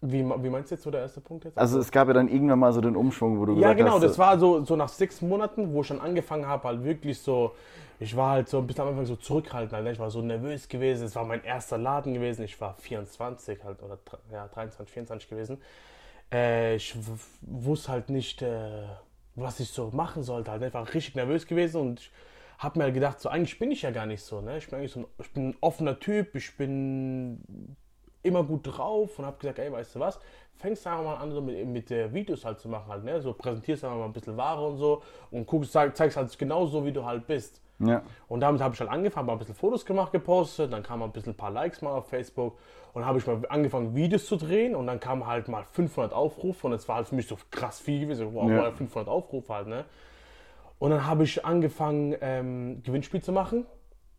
Wie, 0.00 0.24
wie 0.24 0.48
meinst 0.48 0.70
du 0.70 0.76
jetzt 0.76 0.84
so 0.84 0.90
der 0.90 1.02
erste 1.02 1.20
Punkt 1.20 1.44
jetzt? 1.44 1.58
Also 1.58 1.78
es 1.78 1.90
gab 1.90 2.08
ja 2.08 2.14
dann 2.14 2.28
irgendwann 2.28 2.60
mal 2.60 2.72
so 2.72 2.80
den 2.80 2.96
Umschwung, 2.96 3.38
wo 3.38 3.44
du 3.44 3.52
Ja, 3.52 3.74
gesagt 3.74 3.78
genau, 3.80 3.94
hast, 3.96 4.04
das 4.04 4.18
war 4.18 4.38
so, 4.38 4.64
so 4.64 4.76
nach 4.76 4.88
sechs 4.88 5.20
Monaten, 5.20 5.74
wo 5.74 5.82
ich 5.82 5.88
schon 5.88 6.00
angefangen 6.00 6.46
habe, 6.46 6.68
halt 6.68 6.84
wirklich 6.84 7.20
so, 7.20 7.54
ich 8.00 8.14
war 8.16 8.32
halt 8.32 8.48
so 8.48 8.58
ein 8.58 8.66
bisschen 8.66 8.82
am 8.82 8.88
Anfang 8.90 9.06
so 9.06 9.16
zurückhaltend, 9.16 9.72
halt, 9.72 9.84
ne? 9.84 9.92
ich 9.92 9.98
war 9.98 10.10
so 10.10 10.22
nervös 10.22 10.68
gewesen, 10.68 11.06
es 11.06 11.16
war 11.16 11.24
mein 11.24 11.42
erster 11.42 11.78
Laden 11.78 12.14
gewesen, 12.14 12.44
ich 12.44 12.60
war 12.60 12.74
24 12.74 13.64
halt, 13.64 13.82
oder 13.82 13.98
ja, 14.32 14.46
23, 14.48 14.92
24 14.92 15.28
gewesen. 15.28 15.60
Äh, 16.32 16.76
ich 16.76 16.96
wusste 17.42 17.92
halt 17.92 18.10
nicht, 18.10 18.42
äh, 18.42 18.84
was 19.34 19.60
ich 19.60 19.70
so 19.70 19.90
machen 19.90 20.22
sollte, 20.22 20.50
halt 20.50 20.62
einfach 20.62 20.94
richtig 20.94 21.16
nervös 21.16 21.46
gewesen 21.46 21.80
und 21.80 22.00
ich 22.00 22.10
habe 22.58 22.78
mir 22.78 22.84
halt 22.84 22.94
gedacht, 22.94 23.20
so 23.20 23.28
eigentlich 23.28 23.58
bin 23.58 23.70
ich 23.70 23.82
ja 23.82 23.90
gar 23.90 24.06
nicht 24.06 24.22
so, 24.22 24.40
ne? 24.40 24.58
ich 24.58 24.68
bin 24.68 24.78
eigentlich 24.78 24.92
so 24.92 25.00
ein, 25.00 25.06
ich 25.20 25.32
bin 25.32 25.48
ein 25.50 25.56
offener 25.60 25.98
Typ, 25.98 26.34
ich 26.34 26.56
bin 26.56 27.76
immer 28.22 28.44
gut 28.44 28.60
drauf 28.64 29.18
und 29.18 29.26
habe 29.26 29.38
gesagt, 29.38 29.58
ey, 29.58 29.72
weißt 29.72 29.94
du 29.94 30.00
was, 30.00 30.20
fängst 30.56 30.86
einfach 30.86 31.04
mal 31.04 31.16
an, 31.16 31.32
so 31.32 31.40
mit, 31.40 31.66
mit 31.66 31.90
äh, 31.90 32.12
Videos 32.12 32.44
halt 32.44 32.58
zu 32.60 32.68
machen 32.68 32.88
halt, 32.88 33.04
ne? 33.04 33.20
So 33.20 33.32
präsentierst 33.32 33.84
einfach 33.84 33.98
mal 33.98 34.04
ein 34.04 34.12
bisschen 34.12 34.36
Ware 34.36 34.66
und 34.66 34.76
so 34.76 35.02
und 35.30 35.46
guckst, 35.46 35.72
zeig, 35.72 35.96
zeigst 35.96 36.16
halt 36.16 36.36
genau 36.38 36.66
so, 36.66 36.84
wie 36.84 36.92
du 36.92 37.04
halt 37.04 37.26
bist. 37.26 37.60
Ja. 37.80 38.02
Und 38.26 38.40
damit 38.40 38.60
habe 38.60 38.74
ich 38.74 38.80
halt 38.80 38.90
angefangen, 38.90 39.26
mal 39.26 39.34
ein 39.34 39.38
bisschen 39.38 39.54
Fotos 39.54 39.86
gemacht, 39.86 40.10
gepostet, 40.12 40.72
dann 40.72 40.82
kamen 40.82 41.02
ein 41.04 41.12
bisschen 41.12 41.32
ein 41.34 41.36
paar 41.36 41.50
Likes 41.50 41.80
mal 41.80 41.92
auf 41.92 42.08
Facebook 42.08 42.58
und 42.92 43.04
habe 43.06 43.18
ich 43.18 43.26
mal 43.26 43.40
angefangen, 43.48 43.94
Videos 43.94 44.26
zu 44.26 44.36
drehen 44.36 44.74
und 44.74 44.86
dann 44.86 44.98
kamen 44.98 45.26
halt 45.26 45.46
mal 45.48 45.64
500 45.64 46.12
Aufrufe 46.12 46.66
und 46.66 46.72
es 46.72 46.88
war 46.88 46.96
halt 46.96 47.08
für 47.08 47.14
mich 47.14 47.28
so 47.28 47.38
krass 47.50 47.78
viel 47.80 48.00
gewesen, 48.00 48.34
wow, 48.34 48.50
Ja. 48.50 48.64
wow, 48.66 48.74
500 48.74 49.08
Aufrufe 49.08 49.54
halt, 49.54 49.68
ne? 49.68 49.84
Und 50.80 50.90
dann 50.90 51.06
habe 51.06 51.24
ich 51.24 51.44
angefangen, 51.44 52.16
ähm, 52.20 52.82
Gewinnspiel 52.84 53.20
zu 53.22 53.32
machen. 53.32 53.66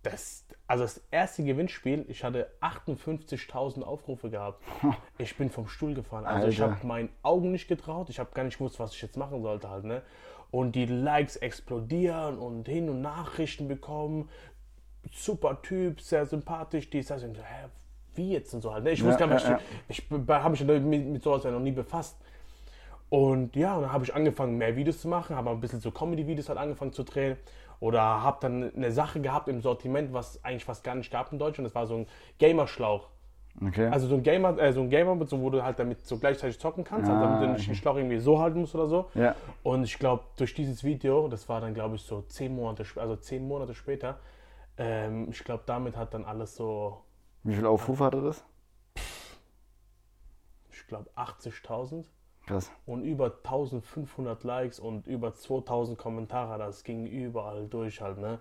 Das, 0.04 0.46
also 0.68 0.84
das 0.84 1.02
erste 1.12 1.44
Gewinnspiel, 1.44 2.06
ich 2.08 2.24
hatte 2.24 2.50
58.000 2.62 3.82
Aufrufe 3.84 4.30
gehabt. 4.30 4.62
Ich 5.18 5.36
bin 5.38 5.50
vom 5.50 5.68
Stuhl 5.68 5.94
gefallen. 5.94 6.26
Also 6.26 6.48
ich 6.48 6.62
Alter. 6.62 6.76
habe 6.76 6.88
meinen 6.88 7.10
Augen 7.22 7.52
nicht 7.52 7.68
getraut. 7.68 8.10
Ich 8.10 8.20
habe 8.20 8.30
gar 8.34 8.44
nicht 8.44 8.58
gewusst, 8.58 8.80
was 8.80 8.94
ich 8.94 9.02
jetzt 9.02 9.18
machen 9.18 9.42
sollte 9.42 9.70
halt, 9.70 9.84
ne? 9.84 10.02
Und 10.52 10.74
die 10.74 10.86
Likes 10.86 11.36
explodieren 11.36 12.38
und 12.38 12.68
hin 12.68 12.90
und 12.90 13.02
Nachrichten 13.02 13.68
bekommen. 13.68 14.30
Super 15.12 15.62
Typ, 15.62 16.02
sehr 16.02 16.26
sympathisch. 16.26 16.90
Die 16.90 17.02
sagen 17.04 17.36
so, 17.36 17.42
hä, 17.42 17.68
wie 18.16 18.34
jetzt 18.34 18.54
und 18.54 18.62
so 18.62 18.74
halt. 18.74 18.84
Ne? 18.84 18.92
Ich 18.92 19.00
Ja, 19.00 19.06
wusste 19.06 19.20
gar 19.20 19.34
nicht, 19.34 19.46
ja. 19.46 19.60
ich, 19.88 20.00
ich 20.00 20.28
habe 20.28 20.50
mich 20.50 20.64
mit, 20.64 21.06
mit 21.06 21.24
sowas 21.24 21.44
ja 21.44 21.52
noch 21.52 21.60
nie 21.60 21.72
befasst. 21.72 22.18
Und 23.10 23.56
ja, 23.56 23.76
und 23.76 23.84
dann 23.84 23.94
habe 23.94 24.04
ich 24.04 24.14
angefangen, 24.14 24.58
mehr 24.58 24.76
Videos 24.76 25.02
zu 25.02 25.08
machen, 25.08 25.36
habe 25.36 25.50
ein 25.50 25.60
bisschen 25.60 25.82
so 25.82 25.92
Comedy-Videos 25.92 26.50
halt 26.50 26.60
angefangen 26.60 26.94
zu 26.94 27.04
drehen. 27.04 27.38
Oder 27.80 28.02
habe 28.02 28.38
dann 28.42 28.76
eine 28.76 28.92
Sache 28.92 29.22
gehabt 29.22 29.48
im 29.48 29.62
Sortiment, 29.62 30.14
was 30.14 30.44
eigentlich 30.44 30.66
fast 30.66 30.84
gar 30.84 30.96
nicht 30.96 31.12
gab 31.12 31.32
in 31.32 31.40
Deutschland. 31.40 31.66
Das 31.68 31.76
war 31.76 31.88
so 31.88 31.96
ein 31.96 32.08
Gamerschlauch. 32.40 33.08
Okay. 33.62 33.88
Also 33.88 34.08
so 34.08 34.16
ein 34.16 34.24
Gamer, 34.24 34.58
äh, 34.58 34.72
so 34.72 34.82
ein 34.82 34.90
Gamer, 34.90 35.20
wo 35.20 35.50
du 35.50 35.62
halt 35.64 35.80
damit 35.80 36.06
so 36.06 36.18
gleichzeitig 36.18 36.60
zocken 36.60 36.84
kannst, 36.86 37.10
also 37.10 37.22
Ah, 37.22 37.28
damit 37.28 37.42
du 37.42 37.54
nicht 37.54 37.68
den 37.68 37.76
Schlauch 37.76 37.98
irgendwie 37.98 38.20
so 38.20 38.40
halten 38.40 38.62
musst 38.62 38.74
oder 38.74 38.88
so. 38.88 39.10
Ja. 39.16 39.36
Und 39.64 39.84
ich 39.84 40.00
glaube, 40.00 40.24
durch 40.38 40.54
dieses 40.54 40.84
Video, 40.84 41.28
das 41.28 41.50
war 41.50 41.60
dann 41.60 41.74
glaube 41.74 41.96
ich 41.96 42.02
so 42.04 42.22
zehn 42.22 42.56
Monate, 42.56 42.86
also 42.96 43.16
zehn 43.18 43.46
Monate 43.46 43.74
später, 43.74 44.20
ähm, 44.78 45.28
ich 45.30 45.44
glaube, 45.44 45.64
damit 45.66 45.98
hat 45.98 46.14
dann 46.14 46.24
alles 46.24 46.56
so, 46.56 47.02
Wie 47.44 47.54
viele 47.54 47.68
Aufrufe 47.70 48.04
hatte 48.06 48.22
das? 48.22 48.46
ich 50.72 50.88
glaube, 50.88 51.10
80.000 51.18 52.06
Krass. 52.48 52.72
und 52.86 53.04
über 53.04 53.26
1500 53.26 54.44
Likes 54.44 54.80
und 54.80 55.06
über 55.06 55.34
2000 55.34 55.98
Kommentare, 55.98 56.58
das 56.58 56.84
ging 56.84 57.06
überall 57.06 57.68
durch 57.68 58.02
halt, 58.02 58.18
ne? 58.18 58.40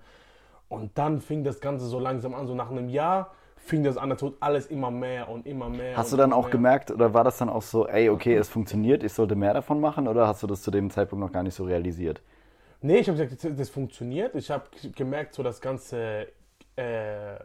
Und 0.69 0.97
dann 0.99 1.21
fing 1.21 1.45
das 1.45 1.61
Ganze 1.61 1.87
so 1.87 1.99
langsam 1.99 2.35
an, 2.35 2.47
so 2.47 2.55
nach 2.55 2.71
einem 2.71 2.89
Jahr 2.89 3.33
fing 3.61 3.83
das 3.85 3.97
an, 3.97 4.11
das 4.11 4.23
wird 4.23 4.37
alles 4.41 4.67
immer 4.67 4.91
mehr 4.91 5.29
und 5.29 5.47
immer 5.47 5.69
mehr. 5.69 5.97
Hast 5.97 6.13
du 6.13 6.17
dann 6.17 6.33
auch 6.33 6.45
mehr. 6.45 6.53
gemerkt, 6.53 6.91
oder 6.91 7.13
war 7.15 7.25
das 7.25 7.39
dann 7.39 7.49
auch 7.49 7.63
so, 7.63 7.87
ey, 7.87 8.09
okay, 8.11 8.35
es 8.35 8.49
funktioniert, 8.49 9.03
ich 9.05 9.13
sollte 9.13 9.35
mehr 9.37 9.55
davon 9.55 9.81
machen, 9.81 10.09
oder 10.09 10.27
hast 10.27 10.43
du 10.43 10.47
das 10.47 10.63
zu 10.63 10.71
dem 10.71 10.91
Zeitpunkt 10.91 11.25
noch 11.25 11.33
gar 11.33 11.43
nicht 11.43 11.55
so 11.55 11.65
realisiert? 11.65 12.21
Nee, 12.81 12.99
ich 12.99 13.09
habe 13.09 13.19
gesagt, 13.27 13.59
das, 13.59 13.69
funktioniert. 13.71 14.35
Ich 14.37 14.51
habe 14.51 14.65
gemerkt, 14.95 15.35
so 15.35 15.43
das 15.43 15.61
Ganze, 15.61 16.29
äh, 16.77 17.37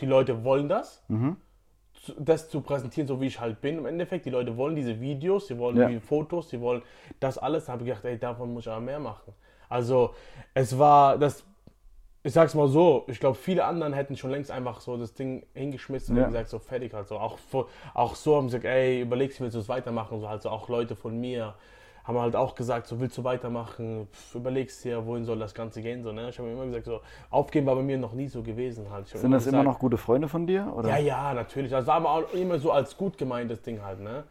die 0.00 0.06
Leute 0.06 0.44
wollen 0.44 0.68
das. 0.68 1.02
Zu- 1.94 2.14
Das 2.18 2.48
zu 2.48 2.60
präsentieren, 2.60 3.08
so 3.08 3.20
wie 3.20 3.26
ich 3.26 3.40
halt 3.40 3.60
bin 3.60 3.78
im 3.78 3.86
Endeffekt. 3.86 4.26
Die 4.26 4.30
Leute 4.30 4.56
wollen 4.56 4.76
diese 4.76 5.00
Videos, 5.00 5.48
sie 5.48 5.58
wollen 5.58 5.76
Ja. 5.76 5.88
die 5.88 5.98
Fotos, 5.98 6.50
sie 6.50 6.60
wollen 6.60 6.82
das 7.18 7.36
alles. 7.36 7.64
Da 7.64 7.72
habe 7.72 7.82
ich 7.82 7.88
gedacht, 7.88 8.04
ey, 8.04 8.16
davon 8.16 8.52
muss 8.54 8.64
ich 8.66 8.70
aber 8.70 8.80
mehr 8.80 9.00
machen. 9.00 9.32
Also, 9.68 10.14
es 10.54 10.78
war 10.78 11.18
das. 11.18 11.44
Ich 12.26 12.32
sag's 12.32 12.56
mal 12.56 12.66
so, 12.66 13.04
ich 13.06 13.20
glaube, 13.20 13.36
viele 13.36 13.64
anderen 13.64 13.92
hätten 13.92 14.16
schon 14.16 14.32
längst 14.32 14.50
einfach 14.50 14.80
so 14.80 14.96
das 14.96 15.14
Ding 15.14 15.46
hingeschmissen 15.54 16.16
Ja. 16.16 16.24
und 16.24 16.32
gesagt, 16.32 16.48
so 16.48 16.58
fertig 16.58 16.92
halt 16.92 17.06
so. 17.06 17.18
Auch, 17.20 17.38
auch 17.94 18.16
so 18.16 18.34
haben 18.34 18.48
sie 18.48 18.56
gesagt, 18.58 18.74
ey, 18.74 19.02
überlegst 19.02 19.38
du, 19.38 19.44
willst 19.44 19.54
du 19.54 19.60
es 19.60 19.68
weitermachen? 19.68 20.18
So 20.18 20.28
halt 20.28 20.42
so 20.42 20.50
auch 20.50 20.68
Leute 20.68 20.96
von 20.96 21.20
mir 21.20 21.54
haben 22.02 22.18
halt 22.18 22.34
auch 22.34 22.56
gesagt, 22.56 22.88
so 22.88 22.98
willst 22.98 23.16
du 23.16 23.22
weitermachen, 23.22 24.08
Pff, 24.12 24.34
überlegst 24.34 24.84
dir, 24.84 25.06
wohin 25.06 25.24
soll 25.24 25.38
das 25.38 25.54
Ganze 25.54 25.82
gehen, 25.82 26.02
so, 26.02 26.10
ne? 26.10 26.30
Ich 26.30 26.38
habe 26.40 26.50
immer 26.50 26.64
gesagt, 26.64 26.86
so, 26.86 27.00
aufgeben 27.30 27.66
war 27.66 27.76
bei 27.76 27.82
mir 27.82 27.96
noch 27.96 28.12
nie 28.12 28.26
so 28.26 28.42
gewesen 28.42 28.90
halt. 28.90 29.06
Sind 29.06 29.30
das 29.30 29.46
immer 29.46 29.58
gesagt, 29.58 29.64
noch 29.64 29.78
gute 29.78 29.96
Freunde 29.96 30.28
von 30.28 30.48
dir? 30.48 30.72
Oder? 30.76 30.88
Ja, 30.88 30.98
ja, 30.98 31.32
natürlich. 31.32 31.70
Das 31.70 31.86
war 31.86 31.94
aber 31.94 32.10
auch 32.10 32.32
immer 32.32 32.58
so 32.58 32.72
als 32.72 32.96
gut 32.96 33.18
gemeintes 33.18 33.62
Ding 33.62 33.82
halt, 33.84 34.00
ne? 34.00 34.24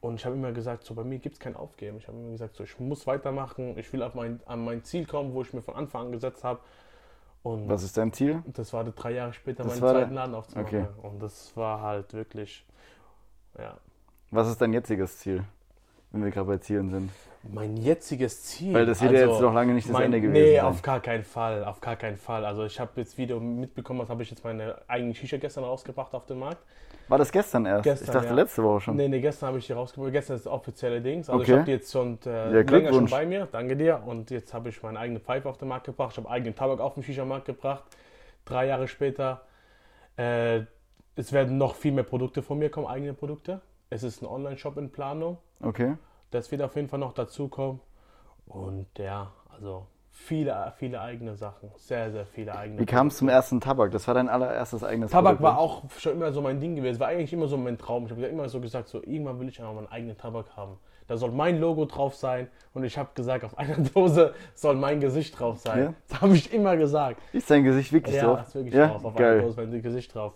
Und 0.00 0.14
ich 0.14 0.24
habe 0.24 0.34
immer 0.34 0.52
gesagt, 0.52 0.84
so 0.84 0.94
bei 0.94 1.04
mir 1.04 1.18
gibt 1.18 1.34
es 1.34 1.40
kein 1.40 1.56
Aufgeben. 1.56 1.98
Ich 1.98 2.08
habe 2.08 2.16
immer 2.16 2.30
gesagt, 2.30 2.56
so 2.56 2.64
ich 2.64 2.78
muss 2.80 3.06
weitermachen, 3.06 3.76
ich 3.76 3.92
will 3.92 4.02
auf 4.02 4.14
mein, 4.14 4.40
an 4.46 4.64
mein 4.64 4.82
Ziel 4.82 5.04
kommen, 5.04 5.34
wo 5.34 5.42
ich 5.42 5.52
mir 5.52 5.60
von 5.60 5.74
Anfang 5.74 6.06
an 6.06 6.12
gesetzt 6.12 6.42
habe. 6.42 6.60
Und 7.42 7.68
Was 7.68 7.82
ist 7.82 7.96
dein 7.96 8.12
Ziel? 8.12 8.42
das 8.46 8.72
war 8.72 8.84
drei 8.84 9.12
Jahre 9.12 9.32
später, 9.32 9.62
Das 9.62 9.72
meinen 9.74 9.82
war 9.82 9.92
der- 9.94 10.02
zweiten 10.02 10.14
Laden 10.14 10.34
aufzumachen. 10.34 10.66
Okay. 10.66 10.86
Und 11.02 11.22
das 11.22 11.56
war 11.56 11.80
halt 11.80 12.12
wirklich, 12.12 12.66
ja. 13.58 13.76
Was 14.30 14.48
ist 14.48 14.60
dein 14.60 14.72
jetziges 14.72 15.18
Ziel? 15.18 15.44
Wenn 16.10 16.24
wir 16.24 16.30
gerade 16.30 16.46
bei 16.46 16.56
Zielen 16.58 16.90
sind. 16.90 17.10
Mein 17.52 17.76
jetziges 17.76 18.42
Ziel. 18.44 18.74
Weil 18.74 18.86
das 18.86 19.00
wird 19.00 19.12
ja 19.12 19.26
jetzt 19.28 19.40
noch 19.40 19.52
lange 19.54 19.72
nicht 19.74 19.86
das 19.88 19.92
mein, 19.92 20.04
Ende 20.06 20.20
gewesen 20.20 20.42
Nee, 20.42 20.56
sein. 20.56 20.64
auf 20.64 20.82
gar 20.82 21.00
keinen 21.00 21.22
Fall. 21.22 21.64
Auf 21.64 21.80
gar 21.80 21.96
keinen 21.96 22.16
Fall. 22.16 22.44
Also 22.44 22.64
ich 22.64 22.80
habe 22.80 22.90
jetzt 22.96 23.16
Video 23.18 23.38
mitbekommen, 23.40 24.00
was 24.00 24.08
habe 24.08 24.22
ich 24.22 24.30
jetzt 24.30 24.42
meine 24.42 24.76
eigene 24.88 25.14
Shisha 25.14 25.36
gestern 25.36 25.64
rausgebracht 25.64 26.14
auf 26.14 26.26
den 26.26 26.38
Markt. 26.38 26.62
War 27.08 27.18
das 27.18 27.32
gestern 27.32 27.66
erst? 27.66 27.84
Gestern, 27.84 28.06
ich 28.06 28.12
dachte 28.12 28.28
ja. 28.28 28.34
letzte 28.34 28.62
Woche 28.62 28.80
schon. 28.80 28.96
Nee, 28.96 29.08
nee, 29.08 29.20
gestern 29.20 29.48
habe 29.48 29.58
ich 29.58 29.66
die 29.66 29.72
rausgebracht. 29.72 30.12
Gestern 30.12 30.36
ist 30.36 30.46
das 30.46 30.52
offizielle 30.52 31.00
Dings. 31.00 31.28
Also 31.28 31.40
Okay. 31.40 31.50
ich 31.50 31.56
habe 31.56 31.64
die 31.64 31.72
jetzt 31.72 31.92
schon 31.92 32.18
äh, 32.26 32.62
länger 32.62 32.92
schon 32.92 33.06
bei 33.06 33.24
mir. 33.26 33.48
Danke 33.50 33.76
dir. 33.76 34.02
Und 34.04 34.30
jetzt 34.30 34.52
habe 34.52 34.68
ich 34.68 34.82
meine 34.82 34.98
eigene 34.98 35.20
Pfeife 35.20 35.48
auf 35.48 35.56
den 35.58 35.68
Markt 35.68 35.86
gebracht. 35.86 36.12
Ich 36.12 36.18
habe 36.18 36.30
eigenen 36.30 36.54
Tabak 36.54 36.80
auf 36.80 36.94
den 36.94 37.02
Shisha-Markt 37.02 37.46
gebracht. 37.46 37.84
Drei 38.44 38.66
Jahre 38.66 38.88
später. 38.88 39.42
Äh, 40.16 40.62
es 41.16 41.32
werden 41.32 41.58
noch 41.58 41.74
viel 41.74 41.92
mehr 41.92 42.04
Produkte 42.04 42.42
von 42.42 42.58
mir 42.58 42.70
kommen, 42.70 42.86
eigene 42.86 43.14
Produkte. 43.14 43.60
Es 43.90 44.02
ist 44.02 44.22
ein 44.22 44.26
Online-Shop 44.26 44.76
in 44.76 44.90
Planung. 44.90 45.38
Okay. 45.62 45.94
Das 46.30 46.50
wird 46.50 46.62
auf 46.62 46.76
jeden 46.76 46.88
Fall 46.88 46.98
noch 47.00 47.12
dazukommen. 47.14 47.80
Und 48.46 48.86
ja, 48.98 49.32
also 49.48 49.86
viele, 50.18 50.72
viele 50.76 51.00
eigene 51.00 51.34
Sachen. 51.34 51.70
Sehr, 51.76 52.10
sehr 52.10 52.26
viele 52.26 52.54
eigene 52.54 52.80
Wie 52.80 52.86
kam 52.86 53.06
es 53.06 53.16
zum 53.16 53.28
ersten 53.28 53.60
Tabak? 53.60 53.92
Das 53.92 54.06
war 54.08 54.14
dein 54.14 54.28
allererstes 54.28 54.84
eigenes 54.84 55.10
Tabak 55.10 55.38
Produkt, 55.38 55.42
war 55.42 55.52
ne? 55.54 55.58
auch 55.58 55.82
schon 55.98 56.12
immer 56.12 56.32
so 56.32 56.42
mein 56.42 56.60
Ding 56.60 56.76
gewesen. 56.76 57.00
War 57.00 57.08
eigentlich 57.08 57.32
immer 57.32 57.46
so 57.46 57.56
mein 57.56 57.78
Traum. 57.78 58.04
Ich 58.04 58.10
habe 58.10 58.22
immer 58.26 58.48
so 58.48 58.60
gesagt, 58.60 58.88
so 58.88 59.02
irgendwann 59.02 59.40
will 59.40 59.48
ich 59.48 59.62
auch 59.62 59.72
meinen 59.74 59.86
eigenen 59.86 60.18
Tabak 60.18 60.56
haben. 60.56 60.76
Da 61.06 61.16
soll 61.16 61.30
mein 61.30 61.58
Logo 61.58 61.86
drauf 61.86 62.14
sein. 62.14 62.48
Und 62.74 62.84
ich 62.84 62.98
habe 62.98 63.10
gesagt, 63.14 63.44
auf 63.44 63.56
einer 63.58 63.76
Dose 63.78 64.34
soll 64.54 64.76
mein 64.76 65.00
Gesicht 65.00 65.38
drauf 65.38 65.58
sein. 65.60 65.78
Ja? 65.78 65.94
Das 66.08 66.20
habe 66.20 66.34
ich 66.34 66.52
immer 66.52 66.76
gesagt. 66.76 67.20
Ist 67.32 67.50
dein 67.50 67.64
Gesicht 67.64 67.92
wirklich 67.92 68.16
Ja, 68.16 68.24
drauf? 68.24 68.42
ist 68.42 68.54
wirklich 68.54 68.74
ja? 68.74 68.88
drauf. 68.88 69.04
Auf 69.04 69.16
einer 69.16 69.24
Geil. 69.24 69.40
Dose 69.42 69.60
mein 69.66 69.82
Gesicht 69.82 70.14
drauf. 70.14 70.34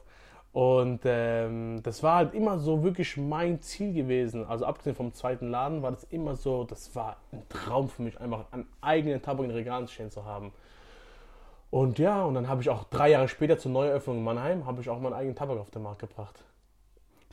Und 0.53 1.01
ähm, 1.05 1.81
das 1.83 2.03
war 2.03 2.17
halt 2.17 2.35
immer 2.35 2.59
so 2.59 2.83
wirklich 2.83 3.17
mein 3.17 3.63
Ziel 3.63 3.95
gewesen. 3.95 4.45
Also 4.45 4.67
abgesehen 4.67 4.95
vom 4.95 5.15
zweiten 5.15 5.51
Laden 5.51 5.83
war 5.83 5.93
das 5.93 6.05
immer 6.05 6.37
so, 6.37 6.65
das 6.65 6.95
war 6.95 7.17
ein 7.33 7.43
Traum 7.49 7.89
für 7.89 8.03
mich, 8.03 8.21
einfach 8.21 8.45
einen 8.53 8.67
eigenen 8.83 9.23
Tabak 9.23 9.45
in 9.45 9.49
den 9.49 9.57
Regalen 9.57 9.89
stehen 9.89 10.11
zu 10.11 10.27
haben. 10.27 10.53
Und 11.71 11.99
ja, 11.99 12.23
und 12.25 12.35
dann 12.35 12.49
habe 12.49 12.61
ich 12.61 12.69
auch 12.69 12.85
drei 12.85 13.11
Jahre 13.11 13.29
später 13.29 13.59
zur 13.59 13.73
Neueröffnung 13.73 14.19
in 14.19 14.25
Mannheim, 14.25 14.67
habe 14.67 14.83
ich 14.83 14.91
auch 14.91 15.01
meinen 15.01 15.15
eigenen 15.15 15.37
Tabak 15.37 15.59
auf 15.59 15.71
den 15.71 15.83
Markt 15.83 16.01
gebracht. 16.01 16.45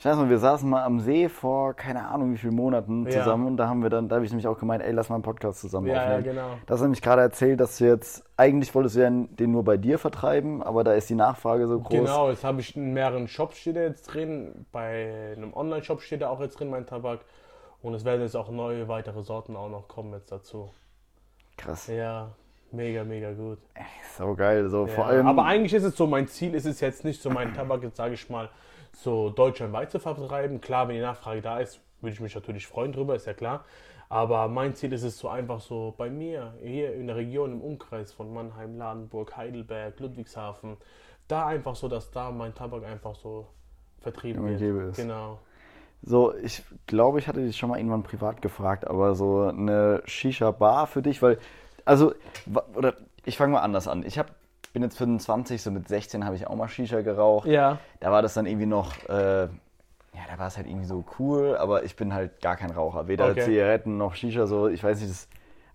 Ich 0.00 0.06
weiß 0.06 0.16
noch, 0.16 0.30
wir 0.30 0.38
saßen 0.38 0.66
mal 0.66 0.82
am 0.82 0.98
See 0.98 1.28
vor 1.28 1.74
keine 1.74 2.08
Ahnung 2.08 2.32
wie 2.32 2.38
vielen 2.38 2.54
Monaten 2.54 3.04
Ja. 3.04 3.18
zusammen 3.18 3.46
und 3.48 3.58
da 3.58 3.68
haben 3.68 3.82
wir 3.82 3.90
dann, 3.90 4.08
da 4.08 4.16
habe 4.16 4.24
ich 4.24 4.30
nämlich 4.30 4.46
auch 4.46 4.58
gemeint, 4.58 4.82
ey, 4.82 4.92
lass 4.92 5.10
mal 5.10 5.16
einen 5.16 5.22
Podcast 5.22 5.60
zusammen 5.60 5.88
Ja, 5.88 5.94
ja, 5.94 6.02
aufnehmen. 6.04 6.24
genau. 6.24 6.48
Das 6.66 6.76
hast 6.76 6.80
nämlich 6.84 7.02
gerade 7.02 7.20
erzählt, 7.20 7.60
dass 7.60 7.76
du 7.76 7.84
jetzt, 7.84 8.24
eigentlich 8.38 8.74
wolltest 8.74 8.96
du 8.96 9.00
ja 9.00 9.10
den 9.10 9.52
nur 9.52 9.62
bei 9.62 9.76
dir 9.76 9.98
vertreiben, 9.98 10.62
aber 10.62 10.84
da 10.84 10.94
ist 10.94 11.10
die 11.10 11.14
Nachfrage 11.14 11.68
so 11.68 11.80
groß. 11.80 11.90
Genau, 11.90 12.30
jetzt 12.30 12.44
habe 12.44 12.62
ich 12.62 12.74
in 12.74 12.94
mehreren 12.94 13.28
Shops 13.28 13.58
steht 13.58 13.76
er 13.76 13.88
jetzt 13.88 14.04
drin. 14.04 14.64
Bei 14.72 15.34
einem 15.36 15.52
Online-Shop 15.52 16.00
steht 16.00 16.22
er 16.22 16.30
auch 16.30 16.40
jetzt 16.40 16.58
drin, 16.58 16.70
mein 16.70 16.86
Tabak. 16.86 17.20
Und 17.82 17.92
es 17.92 18.02
werden 18.06 18.22
jetzt 18.22 18.36
auch 18.36 18.50
neue 18.50 18.88
weitere 18.88 19.22
Sorten 19.22 19.54
auch 19.54 19.68
noch 19.68 19.86
kommen 19.86 20.14
jetzt 20.14 20.32
dazu. 20.32 20.70
Krass. 21.58 21.88
Ja, 21.88 22.30
mega, 22.72 23.04
mega 23.04 23.32
gut. 23.34 23.58
So 24.16 24.34
geil. 24.34 24.66
So 24.70 24.86
vor 24.86 25.04
Ja, 25.04 25.10
allem. 25.10 25.26
aber 25.26 25.44
eigentlich 25.44 25.74
ist 25.74 25.84
es 25.84 25.94
so, 25.94 26.06
mein 26.06 26.26
Ziel 26.26 26.54
ist 26.54 26.64
es 26.64 26.80
jetzt 26.80 27.04
nicht 27.04 27.20
so, 27.20 27.28
meinen 27.28 27.52
Tabak 27.52 27.82
jetzt, 27.82 27.98
sage 27.98 28.14
ich 28.14 28.30
mal, 28.30 28.48
so 29.02 29.30
deutschlandweit 29.30 29.90
zu 29.90 29.98
vertreiben. 29.98 30.60
Klar, 30.60 30.88
wenn 30.88 30.96
die 30.96 31.00
Nachfrage 31.00 31.42
da 31.42 31.58
ist, 31.58 31.80
würde 32.00 32.14
ich 32.14 32.20
mich 32.20 32.34
natürlich 32.34 32.66
freuen 32.66 32.92
drüber, 32.92 33.14
ist 33.14 33.26
ja 33.26 33.34
klar. 33.34 33.64
Aber 34.08 34.48
mein 34.48 34.74
Ziel 34.74 34.92
ist 34.92 35.04
es 35.04 35.18
so 35.18 35.28
einfach 35.28 35.60
so 35.60 35.94
bei 35.96 36.10
mir, 36.10 36.54
hier 36.62 36.94
in 36.94 37.06
der 37.06 37.16
Region, 37.16 37.52
im 37.52 37.60
Umkreis 37.60 38.12
von 38.12 38.32
Mannheim, 38.32 38.76
Ladenburg, 38.76 39.36
Heidelberg, 39.36 40.00
Ludwigshafen, 40.00 40.76
da 41.28 41.46
einfach 41.46 41.76
so, 41.76 41.86
dass 41.86 42.10
da 42.10 42.32
mein 42.32 42.54
Tabak 42.54 42.84
einfach 42.84 43.14
so 43.14 43.46
vertrieben 44.00 44.44
wird. 44.46 44.90
ist. 44.90 44.96
Genau. 44.96 45.38
So, 46.02 46.34
ich 46.34 46.64
glaube, 46.86 47.18
ich 47.18 47.28
hatte 47.28 47.44
dich 47.44 47.56
schon 47.56 47.68
mal 47.68 47.78
irgendwann 47.78 48.02
privat 48.02 48.42
gefragt, 48.42 48.86
aber 48.86 49.14
so 49.14 49.42
eine 49.42 50.02
Shisha-Bar 50.06 50.86
für 50.86 51.02
dich, 51.02 51.22
weil, 51.22 51.38
also, 51.84 52.14
oder 52.74 52.94
ich 53.24 53.36
fange 53.36 53.52
mal 53.52 53.60
anders 53.60 53.86
an. 53.86 54.04
Ich 54.04 54.18
hab, 54.18 54.34
bin 54.72 54.82
jetzt 54.82 54.96
25, 54.98 55.62
so 55.62 55.70
mit 55.70 55.88
16 55.88 56.24
habe 56.24 56.36
ich 56.36 56.46
auch 56.46 56.56
mal 56.56 56.68
Shisha 56.68 57.00
geraucht. 57.00 57.48
Ja. 57.48 57.78
Da 58.00 58.10
war 58.12 58.22
das 58.22 58.34
dann 58.34 58.46
irgendwie 58.46 58.66
noch, 58.66 59.08
äh, 59.08 59.42
ja, 59.44 60.20
da 60.30 60.38
war 60.38 60.46
es 60.48 60.56
halt 60.56 60.66
irgendwie 60.66 60.86
so 60.86 61.04
cool, 61.18 61.56
aber 61.56 61.84
ich 61.84 61.96
bin 61.96 62.12
halt 62.14 62.40
gar 62.40 62.56
kein 62.56 62.70
Raucher. 62.70 63.08
Weder 63.08 63.30
Okay. 63.30 63.44
Zigaretten 63.44 63.96
noch 63.96 64.14
Shisha, 64.14 64.46
so, 64.46 64.68
ich 64.68 64.82
weiß 64.82 65.00
nicht, 65.00 65.10
das 65.10 65.28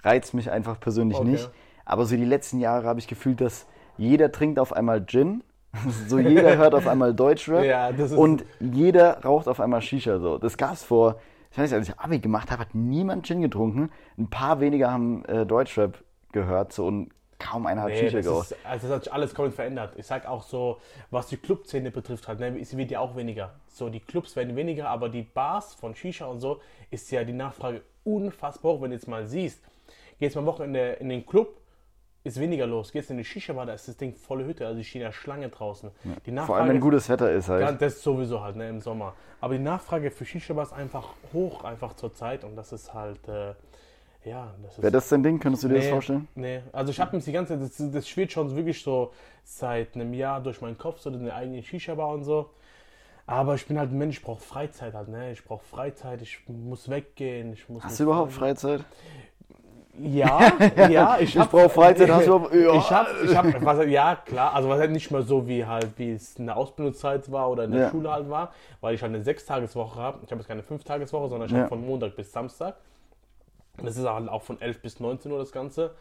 reizt 0.04 0.34
mich 0.34 0.50
einfach 0.52 0.80
persönlich 0.80 1.18
Okay. 1.18 1.28
nicht. 1.30 1.50
Aber 1.86 2.06
so 2.06 2.16
die 2.16 2.26
letzten 2.26 2.60
Jahre 2.60 2.88
habe 2.88 3.00
ich 3.00 3.08
gefühlt, 3.08 3.42
dass 3.42 3.68
jeder 3.98 4.32
trinkt 4.32 4.60
auf 4.60 4.74
einmal 4.74 5.06
Gin, 5.06 5.44
so 6.08 6.20
jeder 6.20 6.58
hört 6.58 6.74
auf 6.74 6.88
einmal 6.88 7.14
Deutschrap 7.14 7.64
Ja, 7.66 7.90
und 8.16 8.46
jeder 8.60 9.24
raucht 9.24 9.48
auf 9.48 9.60
einmal 9.60 9.82
Shisha 9.82 10.20
so. 10.20 10.38
Das 10.38 10.58
gab's 10.58 10.84
vor, 10.84 11.18
ich 11.52 11.58
weiß 11.58 11.70
nicht, 11.70 11.78
als 11.78 11.90
ich 11.90 12.00
Abi 12.00 12.20
gemacht 12.20 12.50
habe, 12.52 12.62
hat 12.62 12.76
niemand 12.76 13.26
Gin 13.28 13.42
getrunken. 13.42 13.92
Ein 14.18 14.30
paar 14.30 14.60
weniger 14.62 14.92
haben 14.92 15.26
äh, 15.26 15.46
Deutschrap 15.46 16.02
gehört 16.32 16.72
so 16.74 16.88
und 16.88 17.10
kaum 17.40 17.66
einer 17.66 17.82
hat 17.84 17.90
Nee, 17.90 18.00
Shisha 18.10 18.22
geraucht. 18.22 18.52
ist, 18.52 18.58
also 18.66 18.88
das 18.88 18.96
hat 18.98 19.04
sich 19.06 19.14
alles 19.14 19.34
komplett 19.34 19.56
verändert. 19.56 19.94
Ich 19.98 20.06
sag 20.06 20.26
auch 20.28 20.44
so, 20.44 20.80
was 21.12 21.28
die 21.28 21.38
Clubszene 21.38 21.92
betrifft, 21.92 22.28
halt, 22.28 22.40
ne, 22.40 22.58
es 22.60 22.76
wird 22.76 22.92
ja 22.92 23.00
auch 23.00 23.16
weniger. 23.16 23.54
So, 23.68 23.90
die 23.90 24.00
Clubs 24.00 24.36
werden 24.36 24.56
weniger, 24.56 24.90
aber 24.90 25.10
die 25.10 25.24
Bars 25.24 25.74
von 25.74 25.96
Shisha 25.96 26.26
und 26.26 26.40
so 26.40 26.62
ist 26.92 27.12
ja 27.12 27.24
die 27.24 27.34
Nachfrage 27.34 27.82
unfassbar 28.04 28.74
hoch. 28.74 28.82
Wenn 28.82 28.92
du 28.92 28.96
jetzt 28.96 29.08
mal 29.08 29.26
siehst, 29.26 29.60
gehst 30.20 30.36
mal 30.36 30.42
am 30.42 30.46
Wochenende 30.48 30.94
in 30.94 31.10
den 31.10 31.26
Club, 31.26 31.58
ist 32.24 32.40
weniger 32.40 32.66
los. 32.66 32.92
Gehst 32.92 33.12
in 33.12 33.18
die 33.18 33.26
Shisha-Bar, 33.26 33.66
da 33.68 33.74
ist 33.74 33.88
das 33.88 33.98
Ding 33.98 34.16
volle 34.16 34.46
Hütte, 34.46 34.66
also 34.66 34.82
die 34.82 35.00
ja 35.00 35.12
Schlange 35.12 35.50
draußen. 35.50 35.92
Die 36.26 36.32
Nachfrage 36.32 36.48
Vor 36.48 36.56
allem, 36.58 36.70
wenn 36.70 36.80
gutes 36.80 37.08
Wetter 37.10 37.32
ist 37.32 37.50
halt. 37.50 37.82
das 37.82 38.02
sowieso 38.02 38.42
halt, 38.42 38.56
ne, 38.56 38.68
im 38.70 38.82
Sommer. 38.82 39.14
Aber 39.42 39.54
die 39.54 39.64
Nachfrage 39.64 40.10
für 40.10 40.26
Shisha-Bar 40.26 40.64
ist 40.64 40.74
einfach 40.74 41.10
hoch, 41.34 41.64
einfach 41.64 41.96
zur 41.96 42.14
Zeit 42.14 42.44
und 42.44 42.56
das 42.56 42.72
ist 42.72 42.94
halt, 42.94 43.28
äh, 43.28 43.54
ja, 44.26 44.54
das 44.64 44.74
ist... 44.78 44.82
Wäre 44.84 44.92
das 44.92 45.10
dein 45.10 45.24
Ding? 45.24 45.40
Könntest 45.40 45.64
du 45.64 45.68
dir 45.68 45.76
das 45.76 45.86
Nee, 45.86 45.92
vorstellen? 45.92 46.28
Nee, 46.36 46.62
also 46.72 46.92
ich 46.92 47.00
habe 47.00 47.16
mich 47.16 47.26
die 47.26 47.32
ganze 47.32 47.60
Zeit, 47.60 47.62
das, 47.80 47.92
das 47.92 48.10
schwirrt 48.10 48.32
schon 48.32 48.56
wirklich 48.56 48.82
so 48.84 49.12
seit 49.44 49.96
einem 49.96 50.14
Jahr 50.14 50.42
durch 50.42 50.62
meinen 50.62 50.78
Kopf, 50.78 51.00
so 51.00 51.10
eine 51.10 51.34
eigene 51.34 51.62
Shisha-Bar 51.64 52.10
und 52.10 52.24
so. 52.24 52.50
Aber 53.28 53.56
ich 53.56 53.66
bin 53.66 53.80
halt 53.80 53.92
ein 53.92 53.98
Mensch, 53.98 54.18
ich 54.18 54.24
brauche 54.24 54.42
Freizeit 54.42 54.94
halt, 54.94 55.08
ne? 55.08 55.32
Ich 55.32 55.44
brauche 55.44 55.64
Freizeit, 55.64 56.22
ich 56.22 56.40
muss 56.48 56.90
weggehen, 56.90 57.54
ich 57.54 57.68
muss... 57.70 57.84
Hast 57.84 58.00
du 58.00 58.04
überhaupt 58.04 58.32
Freizeit? 58.34 58.84
Ja, 59.98 60.52
ja, 60.90 61.18
ich, 61.20 61.36
Ich 61.36 61.46
brauche 61.46 61.70
Freizeit, 61.70 62.10
hast 62.10 62.28
du 62.28 62.36
überhaupt... 62.36 62.54
Ja. 62.56 62.76
Ich 62.76 62.92
habe, 62.92 63.10
ich 63.24 63.36
hab, 63.36 63.66
was, 63.66 63.88
ja 63.88 64.16
klar, 64.18 64.54
also 64.54 64.68
was 64.70 64.80
halt 64.80 64.92
nicht 64.92 65.10
mehr 65.10 65.22
so 65.22 65.48
wie 65.48 65.66
halt, 65.66 65.98
wie 65.98 66.12
es 66.12 66.36
in 66.36 66.48
der 66.48 66.58
Ausbildungszeit 66.58 67.32
war 67.32 67.50
oder 67.50 67.64
in 67.64 67.72
der 67.72 67.82
Ja. 67.84 67.90
Schule 67.90 68.12
halt 68.12 68.30
war, 68.30 68.52
weil 68.82 68.94
ich 68.94 69.02
halt 69.02 69.14
eine 69.14 69.24
Sechstageswoche 69.24 70.00
habe. 70.00 70.20
Ich 70.26 70.32
habe 70.32 70.40
jetzt 70.42 70.48
keine 70.48 70.64
Fünftageswoche, 70.64 71.30
sondern 71.30 71.48
ich 71.48 71.54
Ja. 71.54 71.60
habe 71.62 71.70
von 71.70 71.86
Montag 71.86 72.16
bis 72.16 72.32
Samstag. 72.32 72.76
Das 73.84 73.98
ist 73.98 74.06
halt 74.08 74.30
auch 74.30 74.42
von 74.44 74.60
11 74.62 74.82
bis 74.82 75.00
19 75.00 75.32
Uhr 75.32 75.40
das 75.40 75.52
Ganze. 75.52 75.92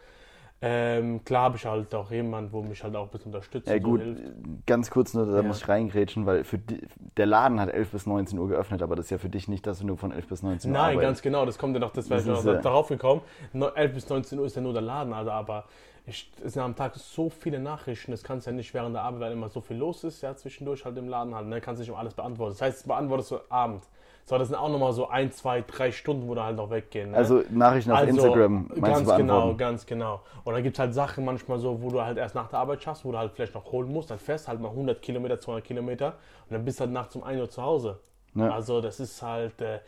Ähm, 0.61 1.23
klar 1.25 1.43
habe 1.43 1.57
ich 1.57 1.65
halt 1.65 1.93
auch 1.93 2.09
jemanden, 2.11 2.53
wo 2.53 2.61
mich 2.61 2.81
halt 2.81 2.95
auch 2.95 3.03
ein 3.03 3.09
bisschen 3.09 3.27
unterstützt. 3.33 3.67
Ja 3.67 3.75
so 3.75 3.81
gut, 3.81 4.01
hilft. 4.01 4.21
ganz 4.65 4.89
kurz 4.89 5.13
nur, 5.13 5.25
da 5.25 5.35
Ja. 5.37 5.43
muss 5.43 5.57
ich 5.57 5.67
reingrätschen, 5.67 6.25
weil 6.25 6.45
für 6.45 6.57
die, 6.57 6.81
der 7.17 7.25
Laden 7.25 7.59
hat 7.59 7.69
11 7.69 7.91
bis 7.91 8.05
19 8.05 8.39
Uhr 8.39 8.47
geöffnet, 8.47 8.81
aber 8.81 8.95
das 8.95 9.07
ist 9.07 9.09
ja 9.11 9.17
für 9.17 9.27
dich 9.29 9.49
nicht, 9.49 9.67
dass 9.67 9.79
du 9.79 9.85
nur 9.85 9.97
von 9.97 10.13
11 10.13 10.27
bis 10.27 10.43
19 10.43 10.71
Uhr 10.71 10.77
Nein, 10.77 10.83
arbeitest. 10.83 11.01
ganz 11.03 11.21
genau, 11.21 11.45
das 11.45 11.57
kommt 11.57 11.73
ja 11.73 11.81
noch, 11.81 11.91
das 11.91 12.09
wäre 12.09 12.23
noch 12.23 12.45
äh, 12.45 12.61
darauf 12.61 12.87
gekommen. 12.87 13.21
No- 13.51 13.67
11 13.67 13.93
bis 13.93 14.07
19 14.09 14.39
Uhr 14.39 14.45
ist 14.45 14.55
ja 14.55 14.61
nur 14.61 14.71
der 14.73 14.81
Laden, 14.81 15.11
also 15.13 15.29
aber 15.31 15.65
ich, 16.07 16.31
es 16.43 16.53
sind 16.53 16.63
am 16.63 16.75
Tag 16.75 16.95
so 16.95 17.29
viele 17.29 17.59
Nachrichten, 17.59 18.11
das 18.11 18.23
kannst 18.23 18.47
du 18.47 18.51
ja 18.51 18.55
nicht 18.55 18.73
während 18.73 18.95
der 18.95 19.03
Arbeit, 19.03 19.19
weil 19.21 19.31
immer 19.33 19.49
so 19.49 19.59
viel 19.59 19.75
los 19.77 20.05
ist, 20.05 20.21
ja, 20.21 20.35
zwischendurch 20.37 20.85
halt 20.85 20.97
im 20.97 21.09
Laden 21.09 21.35
halt, 21.35 21.47
ne, 21.47 21.59
kannst 21.59 21.79
du 21.79 21.83
nicht 21.83 21.91
um 21.91 21.97
alles 21.97 22.13
beantworten. 22.13 22.53
Das 22.53 22.61
heißt, 22.61 22.79
das 22.79 22.87
beantwortest 22.87 23.31
du 23.31 23.39
Abend. 23.49 23.83
So, 24.27 24.39
das 24.39 24.47
sind 24.47 24.57
auch 24.57 24.69
nochmal 24.69 24.91
so 24.91 25.07
ein, 25.07 25.31
zwei, 25.31 25.61
drei 25.61 25.91
Stunden, 25.91 26.27
wo 26.27 26.33
da 26.33 26.45
halt 26.45 26.57
noch 26.57 26.71
weggehen. 26.71 27.11
Ne? 27.11 27.17
Also 27.17 27.43
Nachrichten 27.51 27.91
auf 27.91 28.07
Instagram 28.07 28.71
meinst 28.75 28.81
ganz 28.81 29.07
du 29.07 29.17
genau, 29.17 29.53
ganz 29.53 29.85
genau. 29.85 30.21
Und 30.43 30.53
dann 30.55 30.63
gibt 30.63 30.75
es 30.75 30.79
halt 30.79 30.95
Sachen 30.95 31.23
manchmal 31.25 31.59
so, 31.59 31.79
wo 31.79 31.91
du 31.91 32.01
halt 32.01 32.17
erst 32.17 32.33
nach 32.33 32.49
der 32.49 32.57
Arbeit 32.57 32.81
schaffst, 32.81 33.05
wo 33.05 33.11
du 33.11 33.19
halt 33.19 33.31
vielleicht 33.33 33.53
noch 33.53 33.71
holen 33.71 33.91
musst, 33.93 34.09
dann 34.09 34.17
fährst 34.17 34.47
halt 34.47 34.59
mal 34.59 34.69
100 34.69 34.99
Kilometer, 34.99 35.39
200 35.39 35.63
Kilometer 35.63 36.07
und 36.49 36.53
dann 36.53 36.65
bist 36.65 36.79
du 36.79 36.85
halt 36.85 36.91
nachts 36.91 37.15
um 37.15 37.23
1 37.23 37.39
Uhr 37.39 37.49
zu 37.49 37.61
Hause. 37.61 37.99
Ja. 38.33 38.49
Also 38.49 38.81
das 38.81 38.99
ist 38.99 39.21
halt, 39.21 39.61
äh, 39.61 39.79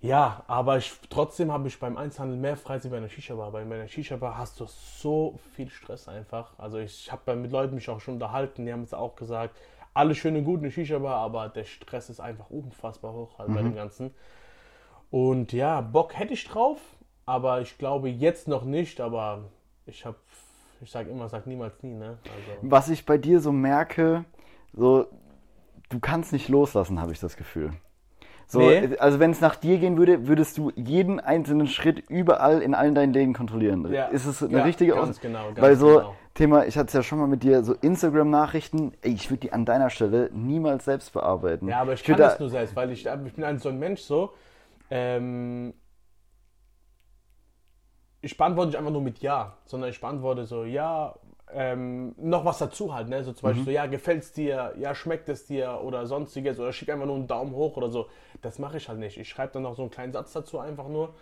ja, 0.00 0.44
aber 0.46 0.76
ich, 0.76 0.92
trotzdem 1.10 1.50
habe 1.50 1.66
ich 1.66 1.80
beim 1.80 1.96
Einzelhandel 1.96 2.38
mehr 2.38 2.56
Freizeit 2.56 2.92
bei 2.92 2.98
einer 2.98 3.08
Shisha-Bar. 3.08 3.50
Bei 3.50 3.62
einer 3.62 3.88
Shisha-Bar 3.88 4.38
hast 4.38 4.60
du 4.60 4.66
so 4.68 5.40
viel 5.54 5.70
Stress 5.70 6.06
einfach. 6.06 6.52
Also 6.58 6.78
ich 6.78 7.10
habe 7.10 7.34
mit 7.34 7.50
Leuten 7.50 7.74
mich 7.74 7.88
auch 7.88 8.00
schon 8.00 8.14
unterhalten, 8.14 8.64
die 8.64 8.72
haben 8.72 8.82
es 8.82 8.94
auch 8.94 9.16
gesagt, 9.16 9.56
alles 9.94 10.18
schön 10.18 10.36
und 10.36 10.44
gut 10.44 10.60
eine 10.60 10.70
Shisha-Bar, 10.70 11.16
aber 11.16 11.48
der 11.48 11.64
Stress 11.64 12.10
ist 12.10 12.20
einfach 12.20 12.50
unfassbar 12.50 13.12
hoch 13.12 13.38
halt 13.38 13.48
bei 13.54 13.62
Mhm. 13.62 13.66
dem 13.66 13.74
Ganzen. 13.76 14.10
Und 15.10 15.52
ja, 15.52 15.80
Bock 15.80 16.18
hätte 16.18 16.34
ich 16.34 16.44
drauf, 16.44 16.80
aber 17.26 17.60
ich 17.60 17.78
glaube 17.78 18.08
jetzt 18.08 18.48
noch 18.48 18.64
nicht, 18.64 19.00
aber 19.00 19.44
ich 19.86 20.04
habe, 20.04 20.16
ich 20.80 20.90
sage 20.90 21.10
immer, 21.10 21.28
sag 21.28 21.46
niemals 21.46 21.82
nie, 21.82 21.94
ne? 21.94 22.18
Also, 22.24 22.58
Was 22.62 22.88
ich 22.88 23.06
bei 23.06 23.16
dir 23.18 23.40
so 23.40 23.52
merke, 23.52 24.24
so, 24.72 25.06
du 25.90 26.00
kannst 26.00 26.32
nicht 26.32 26.48
loslassen, 26.48 27.00
habe 27.00 27.12
ich 27.12 27.20
das 27.20 27.36
Gefühl. 27.36 27.72
So, 28.46 28.58
Nee. 28.58 28.96
Also 28.98 29.20
wenn 29.20 29.30
es 29.30 29.40
nach 29.40 29.56
dir 29.56 29.78
gehen 29.78 29.96
würde, 29.96 30.26
würdest 30.26 30.58
du 30.58 30.70
jeden 30.74 31.18
einzelnen 31.18 31.66
Schritt 31.66 32.00
überall 32.10 32.60
in 32.60 32.74
allen 32.74 32.94
deinen 32.94 33.12
Läden 33.14 33.32
kontrollieren. 33.32 33.90
Ja. 33.90 34.06
Ist 34.08 34.26
es 34.26 34.42
eine 34.42 34.58
Ja, 34.58 34.64
richtige 34.64 34.92
ganz 34.94 35.10
Aus- 35.10 35.20
genau, 35.20 35.46
ganz 35.46 35.60
Weil 35.62 35.76
so, 35.76 35.86
genau. 35.98 36.14
Thema, 36.34 36.66
ich 36.66 36.76
hatte 36.76 36.88
es 36.88 36.92
ja 36.94 37.02
schon 37.02 37.18
mal 37.18 37.28
mit 37.28 37.44
dir, 37.44 37.62
so 37.62 37.74
Instagram-Nachrichten, 37.74 38.92
ich 39.02 39.30
würde 39.30 39.40
die 39.40 39.52
an 39.52 39.64
deiner 39.64 39.88
Stelle 39.90 40.30
niemals 40.32 40.84
selbst 40.84 41.12
bearbeiten. 41.12 41.68
Ja, 41.68 41.80
aber 41.80 41.92
ich, 41.92 42.00
würd 42.00 42.18
kann 42.18 42.18
da- 42.18 42.28
das 42.30 42.40
nur 42.40 42.50
selbst, 42.50 42.74
weil 42.74 42.90
ich, 42.90 43.06
ich 43.06 43.32
bin 43.34 43.44
ein 43.44 43.58
so 43.58 43.68
ein 43.68 43.78
Mensch 43.78 44.00
so. 44.00 44.32
Ähm, 44.90 45.74
ich 48.20 48.36
beantworte 48.36 48.68
nicht 48.68 48.78
einfach 48.78 48.90
nur 48.90 49.02
mit 49.02 49.18
Ja, 49.20 49.56
sondern 49.66 49.90
ich 49.90 50.00
beantworte 50.00 50.44
so, 50.44 50.64
ja, 50.64 51.14
ähm, 51.52 52.14
noch 52.16 52.44
was 52.44 52.58
dazu 52.58 52.92
halt, 52.94 53.08
ne? 53.08 53.22
So 53.22 53.32
zum 53.32 53.48
Beispiel 53.50 53.64
so, 53.64 53.70
ja, 53.70 53.86
gefällt's 53.86 54.32
dir, 54.32 54.74
ja, 54.78 54.94
schmeckt 54.94 55.28
es 55.28 55.46
dir 55.46 55.80
oder 55.84 56.06
sonstiges 56.06 56.58
oder 56.58 56.72
schick 56.72 56.88
einfach 56.90 57.06
nur 57.06 57.16
einen 57.16 57.26
Daumen 57.28 57.52
hoch 57.54 57.76
oder 57.76 57.90
so. 57.90 58.08
Das 58.42 58.58
mache 58.58 58.78
ich 58.78 58.88
halt 58.88 58.98
nicht. 58.98 59.18
Ich 59.18 59.28
schreibe 59.28 59.52
dann 59.52 59.62
noch 59.62 59.76
so 59.76 59.82
einen 59.82 59.90
kleinen 59.90 60.12
Satz 60.12 60.32
dazu 60.32 60.58
einfach 60.58 60.88
nur 60.88 61.14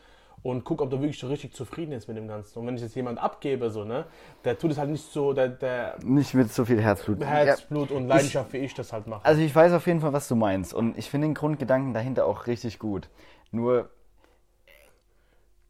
und 0.42 0.64
guck, 0.64 0.80
ob 0.80 0.90
der 0.90 1.00
wirklich 1.00 1.18
so 1.18 1.28
richtig 1.28 1.52
zufrieden 1.54 1.92
ist 1.92 2.08
mit 2.08 2.16
dem 2.16 2.26
Ganzen. 2.26 2.58
Und 2.58 2.66
wenn 2.66 2.74
ich 2.74 2.82
jetzt 2.82 2.96
jemand 2.96 3.18
abgebe, 3.20 3.70
so, 3.70 3.84
ne, 3.84 4.06
der 4.44 4.58
tut 4.58 4.72
es 4.72 4.78
halt 4.78 4.90
nicht 4.90 5.04
so, 5.12 5.32
der, 5.32 5.48
der 5.48 5.96
Nicht 6.04 6.34
mit 6.34 6.52
so 6.52 6.64
viel 6.64 6.80
Herzblut. 6.80 7.22
Herzblut 7.24 7.90
und 7.92 8.08
Leidenschaft, 8.08 8.52
wie 8.52 8.58
ich 8.58 8.74
das 8.74 8.92
halt 8.92 9.06
mache. 9.06 9.24
Also 9.24 9.40
ich 9.40 9.54
weiß 9.54 9.72
auf 9.72 9.86
jeden 9.86 10.00
Fall, 10.00 10.12
was 10.12 10.26
du 10.28 10.34
meinst. 10.34 10.74
Und 10.74 10.98
ich 10.98 11.08
finde 11.10 11.28
den 11.28 11.34
Grundgedanken 11.34 11.94
dahinter 11.94 12.26
auch 12.26 12.46
richtig 12.48 12.78
gut. 12.80 13.08
Nur, 13.52 13.90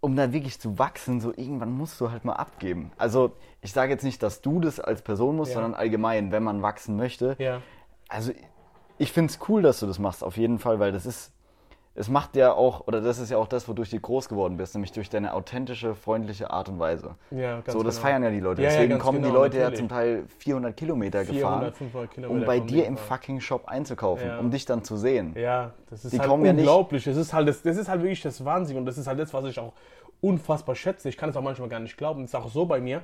um 0.01 0.17
da 0.17 0.33
wirklich 0.33 0.59
zu 0.59 0.79
wachsen, 0.79 1.21
so 1.21 1.31
irgendwann 1.31 1.71
musst 1.73 2.01
du 2.01 2.11
halt 2.11 2.25
mal 2.25 2.35
abgeben. 2.35 2.91
Also 2.97 3.33
ich 3.61 3.73
sage 3.73 3.93
jetzt 3.93 4.03
nicht, 4.03 4.23
dass 4.23 4.41
du 4.41 4.59
das 4.61 4.81
als 4.81 5.03
Person 5.03 5.37
musst, 5.37 5.51
Ja. 5.53 5.57
sondern 5.61 5.75
allgemein, 5.75 6.33
wenn 6.33 6.43
man 6.43 6.63
wachsen 6.63 6.97
möchte. 6.97 7.37
ja. 7.39 7.61
Also 8.09 8.33
ich 8.99 9.11
finde 9.11 9.33
es 9.33 9.39
cool, 9.49 9.63
dass 9.63 9.81
du 9.81 9.87
das 9.87 9.99
machst, 9.99 10.23
auf 10.23 10.37
jeden 10.37 10.59
Fall, 10.59 10.79
weil 10.79 10.93
das 10.93 11.07
ist, 11.07 11.33
es 11.95 12.09
macht 12.09 12.37
ja 12.37 12.53
auch, 12.55 12.87
oder 12.87 13.03
das 13.03 13.19
ist 13.19 13.31
ja 13.31 13.37
auch 13.37 13.47
das, 13.47 13.69
wodurch 13.69 13.91
du 13.91 14.01
groß 14.01 14.29
geworden 14.31 14.57
bist, 14.57 14.75
nämlich 14.75 14.93
durch 14.93 15.11
deine 15.11 15.35
authentische, 15.35 15.95
freundliche 15.95 16.51
Art 16.51 16.69
und 16.71 16.79
Weise. 16.79 17.17
Ja, 17.31 17.57
ganz 17.61 17.73
so, 17.73 17.83
das 17.83 17.97
genau. 17.97 18.07
feiern 18.09 18.23
ja 18.23 18.31
die 18.31 18.41
Leute. 18.41 18.63
Ja, 18.63 18.69
ja, 18.69 18.75
Deswegen 18.75 18.91
ganz 18.93 19.03
kommen 19.03 19.19
die 19.23 19.29
genau, 19.29 19.41
Leute 19.41 19.57
ja 19.59 19.65
natürlich. 19.65 19.79
zum 19.81 19.89
Teil 19.91 20.25
400 20.39 20.77
Kilometer 20.77 21.25
400, 21.25 21.37
gefahren, 21.43 21.73
500 21.75 22.11
Kilometer 22.11 22.41
um 22.41 22.47
bei 22.47 22.57
kommen 22.59 22.69
dir 22.69 22.75
die 22.83 22.87
im 22.87 22.95
gefahren. 22.95 23.19
fucking 23.21 23.41
Shop 23.41 23.69
einzukaufen, 23.69 24.27
Ja. 24.27 24.39
um 24.39 24.51
dich 24.51 24.65
dann 24.65 24.83
zu 24.85 24.97
sehen. 24.97 25.35
Ja, 25.37 25.73
das 25.91 26.05
ist 26.07 26.13
Die 26.15 26.19
halt 26.19 26.29
kommen 26.31 26.47
ja 26.47 26.53
unglaublich. 26.53 27.05
Das 27.05 27.17
ist 27.17 27.33
halt 27.35 27.47
das, 27.49 27.61
das 27.63 27.77
ist 27.77 27.89
halt 27.89 28.01
wirklich 28.01 28.23
das 28.23 28.43
Wahnsinn 28.45 28.79
und 28.79 28.87
das 28.87 28.97
ist 28.97 29.07
halt 29.07 29.19
das, 29.19 29.35
was 29.35 29.45
ich 29.45 29.59
auch 29.59 29.75
unfassbar 30.23 30.75
schätze. 30.75 31.09
Ich 31.11 31.17
kann 31.19 31.29
es 31.29 31.37
auch 31.37 31.43
manchmal 31.43 31.69
gar 31.69 31.81
nicht 31.81 31.97
glauben. 31.99 32.23
Das 32.23 32.31
ist 32.31 32.35
auch 32.37 32.49
so 32.49 32.65
bei 32.65 32.81
mir. 32.81 33.03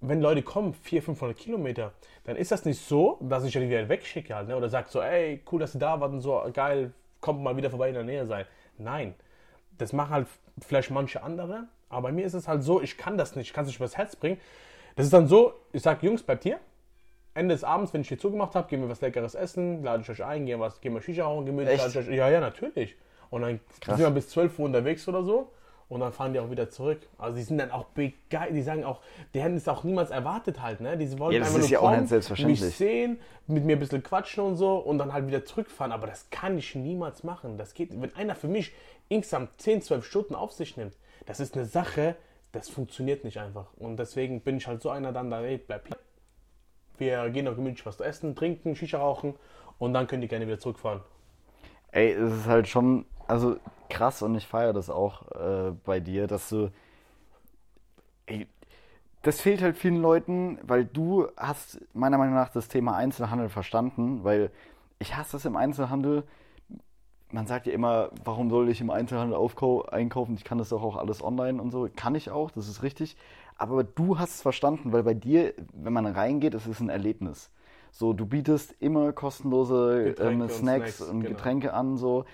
Wenn 0.00 0.20
Leute 0.20 0.42
kommen, 0.42 0.72
400, 0.74 1.04
500 1.04 1.36
Kilometer, 1.36 1.92
dann 2.24 2.36
ist 2.36 2.50
das 2.52 2.64
nicht 2.64 2.80
so, 2.80 3.18
dass 3.20 3.44
ich 3.44 3.52
die 3.52 3.60
wieder 3.60 3.88
wegschicke 3.88 4.34
halt, 4.34 4.48
ne? 4.48 4.56
oder 4.56 4.68
sage 4.68 4.88
so, 4.90 5.00
ey, 5.00 5.42
cool, 5.50 5.60
dass 5.60 5.72
sie 5.72 5.78
da 5.78 5.98
waren, 6.00 6.20
so 6.20 6.42
geil, 6.52 6.92
kommt 7.20 7.42
mal 7.42 7.56
wieder 7.56 7.70
vorbei 7.70 7.88
in 7.88 7.94
der 7.94 8.04
Nähe 8.04 8.26
sein. 8.26 8.44
Nein, 8.78 9.14
das 9.78 9.92
machen 9.92 10.10
halt 10.10 10.26
vielleicht 10.60 10.90
manche 10.90 11.22
andere, 11.22 11.64
aber 11.88 12.02
bei 12.08 12.12
mir 12.12 12.24
ist 12.26 12.34
es 12.34 12.48
halt 12.48 12.62
so, 12.62 12.80
ich 12.82 12.96
kann 12.98 13.16
das 13.18 13.36
nicht, 13.36 13.48
ich 13.48 13.52
kann 13.52 13.64
es 13.64 13.68
nicht 13.68 13.76
übers 13.76 13.96
Herz 13.96 14.16
bringen. 14.16 14.40
Das 14.96 15.04
ist 15.06 15.12
dann 15.12 15.26
so, 15.28 15.54
ich 15.72 15.82
sage, 15.82 16.06
Jungs, 16.06 16.22
bleibt 16.22 16.42
hier. 16.44 16.58
Ende 17.34 17.54
des 17.54 17.64
Abends, 17.64 17.92
wenn 17.92 18.00
ich 18.00 18.08
hier 18.08 18.18
zugemacht 18.18 18.54
habe, 18.54 18.66
gehen 18.68 18.80
wir 18.80 18.88
was 18.88 19.02
Leckeres 19.02 19.34
essen, 19.34 19.82
lade 19.84 20.02
ich 20.02 20.08
euch 20.08 20.24
ein, 20.24 20.46
gehen, 20.46 20.58
was, 20.58 20.80
gehen 20.80 20.94
wir 20.94 21.02
Shisha 21.02 21.24
rauchen, 21.24 21.44
gemütlich. 21.44 21.74
Echt? 21.74 21.94
lade 21.94 22.00
ich 22.00 22.08
euch- 22.08 22.16
Ja, 22.16 22.30
ja, 22.30 22.40
natürlich. 22.40 22.96
Und 23.28 23.42
dann 23.42 23.60
Krass. 23.80 23.96
sind 23.98 24.06
wir 24.06 24.10
bis 24.10 24.30
12 24.30 24.58
Uhr 24.58 24.64
unterwegs 24.66 25.06
oder 25.06 25.22
so. 25.22 25.52
Und 25.88 26.00
dann 26.00 26.12
fahren 26.12 26.32
die 26.32 26.40
auch 26.40 26.50
wieder 26.50 26.68
zurück. 26.68 26.98
Also 27.16 27.36
die 27.36 27.44
sind 27.44 27.58
dann 27.58 27.70
auch 27.70 27.84
begeistert. 27.86 28.56
Die 28.56 28.62
sagen 28.62 28.84
auch, 28.84 29.00
die 29.34 29.40
hätten 29.40 29.56
es 29.56 29.68
auch 29.68 29.84
niemals 29.84 30.10
erwartet 30.10 30.60
halt. 30.60 30.80
Ne? 30.80 30.96
Die 30.96 31.16
wollen 31.18 31.32
Ja, 31.32 31.38
das 31.38 31.48
einfach 31.48 31.60
ist 31.60 31.66
nur 31.66 31.72
ja 31.72 31.78
auch 31.78 31.82
kommen, 31.90 32.00
nicht 32.00 32.08
selbstverständlich. 32.08 32.60
mich 32.60 32.74
sehen, 32.74 33.20
mit 33.46 33.64
mir 33.64 33.76
ein 33.76 33.78
bisschen 33.78 34.02
quatschen 34.02 34.42
und 34.42 34.56
so 34.56 34.78
und 34.78 34.98
dann 34.98 35.12
halt 35.12 35.28
wieder 35.28 35.44
zurückfahren. 35.44 35.92
Aber 35.92 36.08
das 36.08 36.28
kann 36.30 36.58
ich 36.58 36.74
niemals 36.74 37.22
machen. 37.22 37.56
Das 37.56 37.72
geht, 37.72 37.90
wenn 38.00 38.14
einer 38.16 38.34
für 38.34 38.48
mich 38.48 38.72
insgesamt 39.08 39.60
10, 39.60 39.82
12 39.82 40.04
Stunden 40.04 40.34
auf 40.34 40.52
sich 40.52 40.76
nimmt, 40.76 40.96
das 41.24 41.38
ist 41.38 41.54
eine 41.54 41.66
Sache, 41.66 42.16
das 42.50 42.68
funktioniert 42.68 43.22
nicht 43.22 43.38
einfach. 43.38 43.66
Und 43.76 43.98
deswegen 43.98 44.40
bin 44.40 44.56
ich 44.56 44.66
halt 44.66 44.82
so 44.82 44.90
einer 44.90 45.12
dann, 45.12 45.30
da, 45.30 45.40
ey, 45.42 45.58
bleib 45.58 45.86
hier. 45.86 45.98
Wir 46.98 47.30
gehen 47.30 47.44
noch 47.44 47.54
gemütlich 47.54 47.84
was 47.86 48.00
essen, 48.00 48.34
trinken, 48.34 48.74
Shisha 48.74 48.98
rauchen 48.98 49.34
und 49.78 49.92
dann 49.92 50.06
könnt 50.06 50.22
ihr 50.22 50.28
gerne 50.28 50.46
wieder 50.46 50.58
zurückfahren. 50.58 51.02
Ey, 51.92 52.12
es 52.12 52.32
ist 52.32 52.46
halt 52.46 52.68
schon, 52.68 53.06
also 53.26 53.56
krass 53.88 54.22
und 54.22 54.34
ich 54.36 54.46
feiere 54.46 54.72
das 54.72 54.90
auch 54.90 55.22
äh, 55.32 55.72
bei 55.84 56.00
dir, 56.00 56.26
dass 56.26 56.48
du. 56.48 56.70
Ey, 58.26 58.46
das 59.22 59.40
fehlt 59.40 59.62
halt 59.62 59.76
vielen 59.76 60.02
Leuten, 60.02 60.58
weil 60.62 60.84
du 60.84 61.28
hast 61.36 61.80
meiner 61.94 62.18
Meinung 62.18 62.34
nach 62.34 62.50
das 62.50 62.68
Thema 62.68 62.96
Einzelhandel 62.96 63.48
verstanden, 63.48 64.24
weil 64.24 64.50
ich 64.98 65.16
hasse 65.16 65.36
es 65.38 65.44
im 65.44 65.56
Einzelhandel. 65.56 66.24
Man 67.32 67.46
sagt 67.46 67.66
ja 67.66 67.72
immer, 67.72 68.10
warum 68.24 68.50
soll 68.50 68.68
ich 68.68 68.80
im 68.80 68.90
Einzelhandel 68.90 69.36
einkaufen? 69.90 70.36
Ich 70.36 70.44
kann 70.44 70.58
das 70.58 70.68
doch 70.70 70.82
auch 70.82 70.96
alles 70.96 71.22
online 71.22 71.60
und 71.60 71.70
so. 71.72 71.88
Kann 71.94 72.14
ich 72.14 72.30
auch, 72.30 72.50
das 72.52 72.68
ist 72.68 72.82
richtig. 72.82 73.16
Aber 73.58 73.84
du 73.84 74.18
hast 74.18 74.36
es 74.36 74.42
verstanden, 74.42 74.92
weil 74.92 75.02
bei 75.02 75.14
dir, 75.14 75.54
wenn 75.72 75.92
man 75.92 76.06
reingeht, 76.06 76.54
es 76.54 76.66
ist 76.66 76.80
ein 76.80 76.88
Erlebnis. 76.88 77.50
So, 77.98 78.12
du 78.12 78.26
bietest 78.26 78.74
immer 78.78 79.10
kostenlose 79.14 80.04
Getränke 80.04 80.34
ähm, 80.34 80.40
und 80.42 80.50
Snacks, 80.52 80.96
Snacks, 80.98 81.10
und 81.10 81.20
genau. 81.20 81.34
Getränke 81.34 81.72
an, 81.72 81.96
so. 81.96 82.26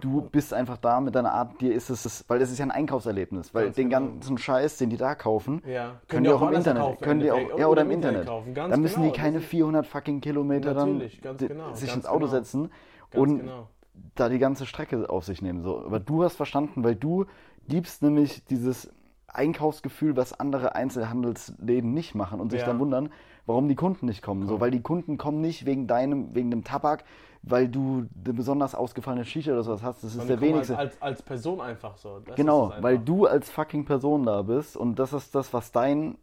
Du 0.00 0.22
bist 0.22 0.54
einfach 0.54 0.78
da 0.78 1.00
mit 1.02 1.14
deiner 1.14 1.32
Art, 1.32 1.60
dir 1.60 1.74
ist 1.74 1.90
es, 1.90 2.24
weil 2.28 2.40
es 2.40 2.50
ist 2.50 2.58
ja 2.58 2.64
ein 2.64 2.70
Einkaufserlebnis, 2.70 3.52
weil 3.52 3.64
Ganz 3.66 3.76
den 3.76 3.90
genau. 3.90 4.06
ganzen 4.06 4.38
Scheiß, 4.38 4.78
den 4.78 4.88
die 4.88 4.96
da 4.96 5.14
kaufen, 5.14 5.60
Ja. 5.66 6.00
können 6.08 6.24
die 6.24 6.30
auch 6.30 6.36
im 6.36 6.40
woanders 6.40 6.60
Internet, 6.66 6.82
kaufen, 6.82 7.04
können 7.04 7.20
die 7.20 7.30
auch, 7.30 7.58
ja 7.58 7.66
oder 7.66 7.82
im 7.82 7.90
Internet. 7.90 8.26
kaufen. 8.26 8.54
Dann 8.54 8.80
müssen 8.80 9.02
genau. 9.02 9.12
die 9.12 9.18
keine 9.20 9.34
Das 9.34 9.42
ist- 9.44 9.50
400 9.50 9.86
fucking 9.86 10.22
Kilometer 10.22 10.72
dann 10.72 11.02
genau, 11.20 11.74
sich 11.74 11.94
ins 11.94 12.06
Auto 12.06 12.20
genau. 12.20 12.30
setzen 12.30 12.70
und 13.14 13.40
genau. 13.40 13.68
da 14.14 14.30
die 14.30 14.38
ganze 14.38 14.64
Strecke 14.64 15.10
auf 15.10 15.26
sich 15.26 15.42
nehmen. 15.42 15.60
So. 15.62 15.84
Aber 15.84 16.00
du 16.00 16.24
hast 16.24 16.36
verstanden, 16.36 16.82
weil 16.84 16.96
du 16.96 17.26
liebst 17.66 18.02
nämlich 18.02 18.46
dieses 18.46 18.90
Einkaufsgefühl, 19.34 20.16
was 20.16 20.38
andere 20.38 20.74
Einzelhandelsläden 20.74 21.92
nicht 21.92 22.14
machen 22.14 22.40
und 22.40 22.50
sich 22.50 22.60
Ja. 22.60 22.66
dann 22.66 22.78
wundern, 22.78 23.10
warum 23.46 23.68
die 23.68 23.74
Kunden 23.74 24.06
nicht 24.06 24.22
kommen. 24.22 24.46
So, 24.46 24.60
weil 24.60 24.70
die 24.70 24.82
Kunden 24.82 25.18
kommen 25.18 25.40
nicht 25.40 25.66
wegen 25.66 25.86
deinem, 25.86 26.34
wegen 26.34 26.50
dem 26.50 26.64
Tabak, 26.64 27.04
weil 27.42 27.68
du 27.68 28.06
eine 28.24 28.34
besonders 28.34 28.74
ausgefallene 28.74 29.24
Shisha 29.24 29.52
oder 29.52 29.62
sowas 29.64 29.82
hast. 29.82 30.04
Das 30.04 30.14
ist 30.14 30.28
der 30.28 30.40
wenigste. 30.40 30.76
Als, 30.78 30.92
als, 30.92 31.02
als 31.02 31.22
Person 31.22 31.60
einfach 31.60 31.96
so. 31.96 32.20
Das 32.20 32.36
Genau, 32.36 32.70
es 32.76 32.82
weil 32.82 32.94
einfach. 32.94 33.04
du 33.06 33.26
als 33.26 33.50
fucking 33.50 33.84
Person 33.84 34.24
da 34.24 34.42
bist 34.42 34.76
und 34.76 34.98
das 34.98 35.12
ist 35.12 35.34
das, 35.34 35.52
was 35.52 35.72
dein 35.72 36.16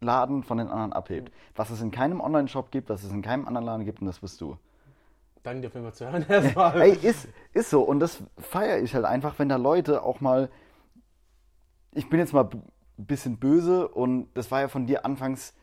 Laden 0.00 0.42
von 0.42 0.58
den 0.58 0.68
anderen 0.68 0.92
abhebt. 0.92 1.32
Was 1.54 1.70
es 1.70 1.80
in 1.80 1.90
keinem 1.90 2.20
Online-Shop 2.20 2.70
gibt, 2.70 2.90
was 2.90 3.04
es 3.04 3.12
in 3.12 3.22
keinem 3.22 3.46
anderen 3.46 3.64
Laden 3.66 3.84
gibt 3.84 4.00
und 4.00 4.06
das 4.08 4.18
bist 4.18 4.40
du. 4.40 4.56
Danke 5.44 5.62
dir 5.62 5.66
auf 5.68 5.74
jeden 5.74 5.86
Fall 5.86 5.94
zu 5.94 6.06
hören 6.10 6.24
erstmal. 6.28 6.80
Ey, 6.82 6.92
ist, 6.92 7.28
ist 7.52 7.70
so 7.70 7.82
und 7.82 8.00
das 8.00 8.22
feiere 8.38 8.80
ich 8.80 8.94
halt 8.94 9.04
einfach, 9.04 9.38
wenn 9.38 9.48
da 9.48 9.56
Leute 9.56 10.02
auch 10.02 10.20
mal, 10.20 10.50
ich 11.94 12.08
bin 12.08 12.18
jetzt 12.18 12.32
mal 12.32 12.44
ein 12.44 12.62
bisschen 13.06 13.36
böse 13.38 13.88
und 13.88 14.28
das 14.34 14.50
war 14.50 14.60
ja 14.60 14.68
von 14.68 14.86
dir 14.86 15.04
anfangs, 15.04 15.54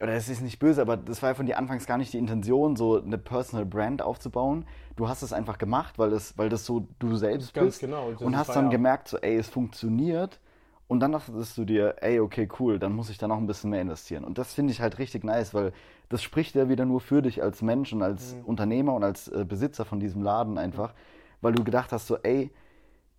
oder 0.00 0.14
es 0.14 0.28
ist 0.28 0.42
nicht 0.42 0.58
böse, 0.58 0.80
aber 0.80 0.96
das 0.96 1.22
war 1.22 1.30
ja 1.30 1.34
von 1.34 1.46
dir 1.46 1.58
anfangs 1.58 1.86
gar 1.86 1.96
nicht 1.98 2.12
die 2.12 2.18
Intention, 2.18 2.74
so 2.76 3.00
eine 3.00 3.18
Personal 3.18 3.64
Brand 3.64 4.02
aufzubauen. 4.02 4.64
Du 4.96 5.08
hast 5.08 5.22
es 5.22 5.32
einfach 5.32 5.58
gemacht, 5.58 5.98
weil 5.98 6.10
das, 6.10 6.36
weil 6.36 6.48
das 6.48 6.64
so 6.66 6.88
du 6.98 7.14
selbst 7.16 7.54
Ganz 7.54 7.66
bist 7.66 7.80
genau, 7.82 8.12
und 8.18 8.36
hast 8.36 8.48
dann 8.48 8.64
ja- 8.66 8.70
gemerkt, 8.70 9.08
so 9.08 9.18
ey, 9.18 9.36
es 9.36 9.48
funktioniert 9.48 10.40
und 10.88 11.00
dann 11.00 11.12
dachtest 11.12 11.56
du 11.56 11.64
dir, 11.64 11.96
ey, 12.00 12.18
okay, 12.20 12.48
cool, 12.58 12.78
dann 12.80 12.94
muss 12.94 13.10
ich 13.10 13.18
da 13.18 13.28
noch 13.28 13.38
ein 13.38 13.46
bisschen 13.46 13.70
mehr 13.70 13.80
investieren. 13.80 14.24
Und 14.24 14.38
das 14.38 14.52
finde 14.54 14.72
ich 14.72 14.80
halt 14.80 14.98
richtig 14.98 15.22
nice, 15.24 15.54
weil 15.54 15.72
das 16.08 16.22
spricht 16.22 16.54
ja 16.56 16.68
wieder 16.68 16.84
nur 16.84 17.00
für 17.00 17.22
dich 17.22 17.42
als 17.42 17.62
Mensch 17.62 17.92
und 17.92 18.02
als 18.02 18.34
Mhm. 18.34 18.44
Unternehmer 18.44 18.94
und 18.94 19.04
als 19.04 19.28
äh, 19.28 19.44
Besitzer 19.48 19.84
von 19.84 20.00
diesem 20.00 20.22
Laden 20.22 20.58
einfach, 20.58 20.94
weil 21.40 21.52
du 21.52 21.62
gedacht 21.64 21.92
hast, 21.92 22.08
so, 22.08 22.16
ey, 22.18 22.50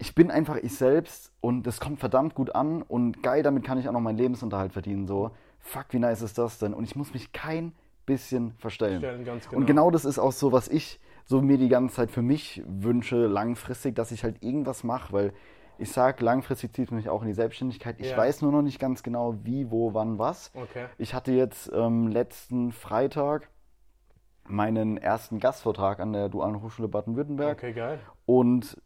ich 0.03 0.15
bin 0.15 0.31
einfach 0.31 0.57
ich 0.57 0.75
selbst 0.75 1.31
und 1.39 1.65
das 1.65 1.79
kommt 1.79 1.97
verdammt 2.01 2.35
gut 2.35 2.53
an 2.53 2.81
und 2.81 3.23
geil, 3.23 3.41
damit 3.41 3.63
kann 3.63 3.77
ich 3.77 3.87
auch 3.87 3.93
noch 3.93 4.01
meinen 4.01 4.17
Lebensunterhalt 4.17 4.73
verdienen, 4.73 5.07
so. 5.07 5.31
Fuck, 5.59 5.85
wie 5.91 5.99
nice 5.99 6.21
ist 6.21 6.37
das 6.37 6.59
denn? 6.59 6.73
Und 6.73 6.83
ich 6.83 6.97
muss 6.97 7.13
mich 7.13 7.31
kein 7.31 7.71
bisschen 8.05 8.51
verstellen. 8.57 8.99
Stellen, 8.99 9.23
ganz 9.23 9.47
Und 9.47 9.65
genau 9.65 9.91
das 9.91 10.03
ist 10.03 10.19
auch 10.19 10.33
so, 10.33 10.51
was 10.51 10.67
ich 10.67 10.99
so 11.23 11.41
mir 11.41 11.57
die 11.57 11.69
ganze 11.69 11.95
Zeit 11.95 12.11
für 12.11 12.21
mich 12.21 12.61
wünsche, 12.67 13.27
langfristig, 13.27 13.95
dass 13.95 14.11
ich 14.11 14.25
halt 14.25 14.43
irgendwas 14.43 14.83
mache, 14.83 15.13
weil 15.13 15.33
ich 15.77 15.89
sag, 15.89 16.19
langfristig 16.19 16.73
zieht 16.73 16.91
mich 16.91 17.07
auch 17.07 17.21
in 17.21 17.29
die 17.29 17.33
Selbstständigkeit. 17.33 17.95
Ich 17.99 18.09
Ja. 18.11 18.17
weiß 18.17 18.41
nur 18.41 18.51
noch 18.51 18.61
nicht 18.61 18.79
ganz 18.79 19.03
genau, 19.03 19.37
wie, 19.43 19.71
wo, 19.71 19.93
wann, 19.93 20.19
was. 20.19 20.51
Okay. 20.53 20.87
Ich 20.97 21.13
hatte 21.13 21.31
jetzt 21.31 21.71
ähm, 21.73 22.09
letzten 22.09 22.73
Freitag 22.73 23.47
meinen 24.49 24.97
ersten 24.97 25.39
Gastvortrag 25.39 26.01
an 26.01 26.11
der 26.11 26.27
Dualen 26.27 26.61
Hochschule 26.61 26.89
Baden-Württemberg 26.89 27.57
Okay, 27.57 27.71
geil. 27.71 27.99
und 28.25 28.77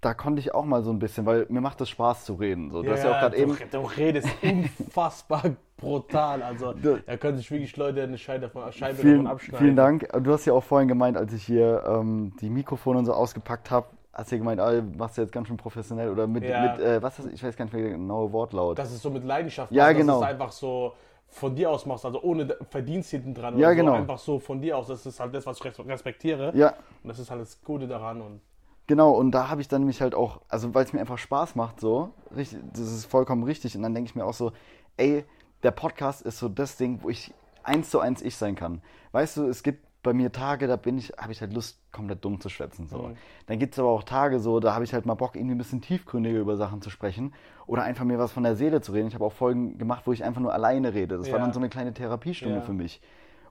da 0.00 0.14
konnte 0.14 0.40
ich 0.40 0.54
auch 0.54 0.64
mal 0.64 0.82
so 0.82 0.90
ein 0.90 0.98
bisschen, 0.98 1.26
weil 1.26 1.46
mir 1.50 1.60
macht 1.60 1.80
es 1.82 1.88
Spaß 1.90 2.24
zu 2.24 2.34
reden. 2.34 2.70
So, 2.70 2.82
du 2.82 2.90
hast 2.90 3.04
ja 3.04 3.10
auch 3.14 3.20
gerade 3.20 3.36
du, 3.36 3.42
eben, 3.42 3.56
du 3.70 3.78
redest 3.80 4.28
unfassbar 4.42 5.42
brutal. 5.76 6.42
Also, 6.42 6.72
da 6.74 7.16
können 7.16 7.36
sich 7.36 7.50
wirklich 7.50 7.76
Leute 7.76 8.02
eine 8.02 8.18
Scheibe 8.18 8.48
davon, 8.48 8.72
Scheibe 8.72 8.96
vielen, 8.96 9.24
davon 9.24 9.26
abschneiden. 9.32 9.58
vielen 9.64 9.76
Dank. 9.76 10.08
Du 10.24 10.32
hast 10.32 10.44
ja 10.46 10.52
auch 10.52 10.64
vorhin 10.64 10.88
gemeint, 10.88 11.16
als 11.16 11.32
ich 11.32 11.42
hier 11.42 11.82
ähm, 11.86 12.32
die 12.40 12.50
Mikrofone 12.50 12.98
und 12.98 13.06
so 13.06 13.12
ausgepackt 13.12 13.70
habe, 13.70 13.86
hast 14.12 14.30
du 14.30 14.36
ja 14.36 14.38
gemeint, 14.40 14.60
ah, 14.60 14.82
machst 14.96 15.16
du 15.18 15.22
jetzt 15.22 15.32
ganz 15.32 15.48
schön 15.48 15.56
professionell 15.56 16.10
oder 16.10 16.26
mit, 16.26 16.44
Ja. 16.44 16.72
mit 16.72 16.80
äh, 16.80 17.02
was 17.02 17.18
ist, 17.18 17.32
ich 17.32 17.42
weiß 17.44 17.56
gar 17.56 17.64
nicht 17.66 17.74
mehr 17.74 17.82
der 17.82 17.92
genaue 17.92 18.32
Wortlaut. 18.32 18.78
Dass 18.78 18.90
es 18.90 19.00
so 19.02 19.10
mit 19.10 19.24
Leidenschaft 19.24 19.70
Ja, 19.72 19.84
machst, 19.84 19.96
genau. 19.98 20.20
dass 20.20 20.28
es 20.28 20.34
einfach 20.34 20.52
so 20.52 20.92
von 21.28 21.54
dir 21.54 21.70
aus 21.70 21.86
machst, 21.86 22.04
also 22.04 22.20
ohne 22.22 22.56
Verdienst 22.70 23.10
hinten 23.10 23.34
dran. 23.34 23.56
Ja, 23.58 23.72
genau. 23.72 23.92
So, 23.92 23.96
einfach 23.98 24.18
so 24.18 24.38
von 24.40 24.60
dir 24.60 24.76
aus. 24.76 24.88
Das 24.88 25.06
ist 25.06 25.20
halt 25.20 25.32
das, 25.34 25.46
was 25.46 25.58
ich 25.58 25.64
res- 25.64 25.78
respektiere. 25.86 26.52
ja, 26.56 26.70
Und 27.04 27.08
das 27.08 27.18
ist 27.20 27.30
halt 27.30 27.40
das 27.40 27.62
Gute 27.62 27.86
daran. 27.86 28.20
Und 28.20 28.40
Genau, 28.90 29.12
und 29.12 29.30
da 29.30 29.48
habe 29.48 29.60
ich 29.60 29.68
dann 29.68 29.84
mich 29.84 30.00
halt 30.02 30.16
auch, 30.16 30.40
also 30.48 30.74
weil 30.74 30.84
es 30.84 30.92
mir 30.92 30.98
einfach 30.98 31.16
Spaß 31.16 31.54
macht, 31.54 31.78
so, 31.78 32.10
richtig, 32.34 32.58
das 32.72 32.90
ist 32.92 33.04
vollkommen 33.04 33.44
richtig. 33.44 33.76
Und 33.76 33.84
dann 33.84 33.94
denke 33.94 34.10
ich 34.10 34.16
mir 34.16 34.24
auch 34.24 34.34
so, 34.34 34.50
ey, 34.96 35.24
der 35.62 35.70
Podcast 35.70 36.22
ist 36.22 36.40
so 36.40 36.48
das 36.48 36.76
Ding, 36.76 36.98
wo 37.02 37.08
ich 37.08 37.32
eins 37.62 37.88
zu 37.90 38.00
eins 38.00 38.20
ich 38.20 38.34
sein 38.34 38.56
kann. 38.56 38.82
Weißt 39.12 39.36
du, 39.36 39.44
es 39.44 39.62
gibt 39.62 39.86
bei 40.02 40.12
mir 40.12 40.32
Tage, 40.32 40.66
da 40.66 40.74
bin 40.74 40.98
ich, 40.98 41.12
habe 41.16 41.30
ich 41.30 41.40
halt 41.40 41.52
Lust, 41.52 41.78
komplett 41.92 42.24
dumm 42.24 42.40
zu 42.40 42.48
schwätzen. 42.48 42.88
So. 42.88 42.98
Mhm. 42.98 43.16
Dann 43.46 43.60
gibt 43.60 43.74
es 43.74 43.78
aber 43.78 43.90
auch 43.90 44.02
Tage 44.02 44.40
so, 44.40 44.58
da 44.58 44.74
habe 44.74 44.82
ich 44.82 44.92
halt 44.92 45.06
mal 45.06 45.14
Bock, 45.14 45.36
irgendwie 45.36 45.54
ein 45.54 45.58
bisschen 45.58 45.82
tiefgründiger 45.82 46.40
über 46.40 46.56
Sachen 46.56 46.82
zu 46.82 46.90
sprechen 46.90 47.32
oder 47.68 47.84
einfach 47.84 48.04
mir 48.04 48.18
was 48.18 48.32
von 48.32 48.42
der 48.42 48.56
Seele 48.56 48.80
zu 48.80 48.90
reden. 48.90 49.06
Ich 49.06 49.14
habe 49.14 49.24
auch 49.24 49.32
Folgen 49.32 49.78
gemacht, 49.78 50.02
wo 50.08 50.12
ich 50.12 50.24
einfach 50.24 50.40
nur 50.40 50.52
alleine 50.52 50.94
rede. 50.94 51.16
Das 51.16 51.30
war 51.30 51.38
Ja. 51.38 51.44
dann 51.44 51.52
so 51.52 51.60
eine 51.60 51.68
kleine 51.68 51.94
Therapiestunde 51.94 52.56
Ja. 52.56 52.60
für 52.62 52.72
mich. 52.72 53.00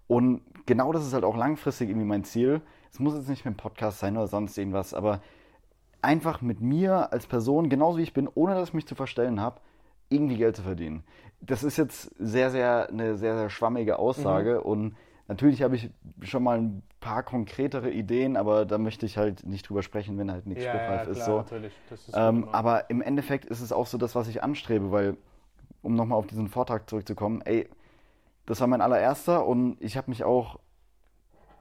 Und 0.07 0.41
genau 0.65 0.91
das 0.91 1.07
ist 1.07 1.13
halt 1.13 1.23
auch 1.23 1.37
langfristig 1.37 1.87
irgendwie 1.87 2.07
mein 2.07 2.25
Ziel. 2.25 2.59
Es 2.91 2.99
muss 2.99 3.15
jetzt 3.15 3.29
nicht 3.29 3.45
mit 3.45 3.55
dem 3.55 3.57
Podcast 3.57 3.99
sein 3.99 4.17
oder 4.17 4.27
sonst 4.27 4.57
irgendwas, 4.57 4.93
aber 4.93 5.21
einfach 6.01 6.41
mit 6.41 6.61
mir 6.61 7.11
als 7.11 7.27
Person, 7.27 7.69
genauso 7.69 7.97
wie 7.97 8.03
ich 8.03 8.13
bin, 8.13 8.29
ohne 8.33 8.55
dass 8.55 8.69
ich 8.69 8.73
mich 8.73 8.87
zu 8.87 8.95
verstellen 8.95 9.39
habe, 9.41 9.59
irgendwie 10.09 10.37
Geld 10.37 10.55
zu 10.55 10.63
verdienen. 10.63 11.03
Das 11.41 11.63
ist 11.63 11.77
jetzt 11.77 12.11
sehr, 12.17 12.49
sehr 12.51 12.89
eine 12.89 13.15
sehr, 13.17 13.37
sehr 13.37 13.49
schwammige 13.49 13.99
Aussage 13.99 14.55
Mhm. 14.55 14.65
und 14.71 14.95
natürlich 15.27 15.61
habe 15.61 15.75
ich 15.75 15.89
schon 16.23 16.43
mal 16.43 16.57
ein 16.57 16.83
paar 16.99 17.23
konkretere 17.23 17.91
Ideen, 17.91 18.35
aber 18.35 18.65
da 18.65 18.77
möchte 18.77 19.05
ich 19.05 19.17
halt 19.17 19.45
nicht 19.45 19.69
drüber 19.69 19.83
sprechen, 19.83 20.17
wenn 20.17 20.31
halt 20.31 20.47
nichts 20.47 20.63
Ja, 20.63 20.73
ja, 20.73 20.79
spruchreif 20.79 21.01
klar, 21.03 21.15
ist. 21.15 21.25
So. 21.25 21.95
ist 21.95 22.09
Ähm, 22.13 22.47
aber 22.51 22.89
im 22.89 23.01
Endeffekt 23.01 23.45
ist 23.45 23.61
es 23.61 23.71
auch 23.71 23.85
so 23.87 23.97
das, 23.97 24.15
was 24.15 24.27
ich 24.27 24.43
anstrebe, 24.43 24.91
weil, 24.91 25.15
um 25.81 25.93
nochmal 25.95 26.17
auf 26.17 26.27
diesen 26.27 26.47
Vortrag 26.47 26.89
zurückzukommen, 26.89 27.41
ey, 27.45 27.69
das 28.45 28.59
war 28.61 28.67
mein 28.67 28.81
allererster 28.81 29.45
und 29.45 29.77
ich 29.79 29.95
habe 29.95 30.09
mich 30.09 30.23
auch 30.23 30.59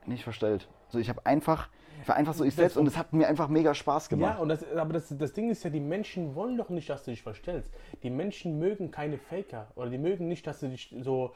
nicht 0.06 0.24
verstellt. 0.24 0.68
Also 0.88 0.98
ich 0.98 1.08
habe 1.10 1.24
einfach, 1.26 1.68
ich 2.02 2.08
war 2.08 2.16
einfach 2.16 2.32
so 2.34 2.44
ich 2.44 2.54
selbst 2.54 2.76
und 2.78 2.86
es 2.86 2.96
hat 2.96 3.12
mir 3.12 3.28
einfach 3.28 3.48
mega 3.48 3.74
Spaß 3.74 4.06
Ja, 4.06 4.16
gemacht. 4.16 4.40
und 4.40 4.48
das, 4.48 4.64
aber 4.74 4.94
das, 4.94 5.14
das 5.16 5.32
Ding 5.34 5.50
ist 5.50 5.62
ja, 5.64 5.70
die 5.70 5.80
Menschen 5.80 6.34
wollen 6.34 6.56
doch 6.56 6.70
nicht, 6.70 6.88
dass 6.88 7.04
du 7.04 7.10
dich 7.10 7.22
verstellst. 7.22 7.70
Die 8.02 8.08
Menschen 8.10 8.58
mögen 8.58 8.90
keine 8.90 9.18
Faker 9.18 9.68
oder 9.74 9.90
die 9.90 9.98
mögen 9.98 10.28
nicht, 10.28 10.46
dass 10.46 10.60
du 10.60 10.68
dich 10.68 10.94
so, 11.02 11.34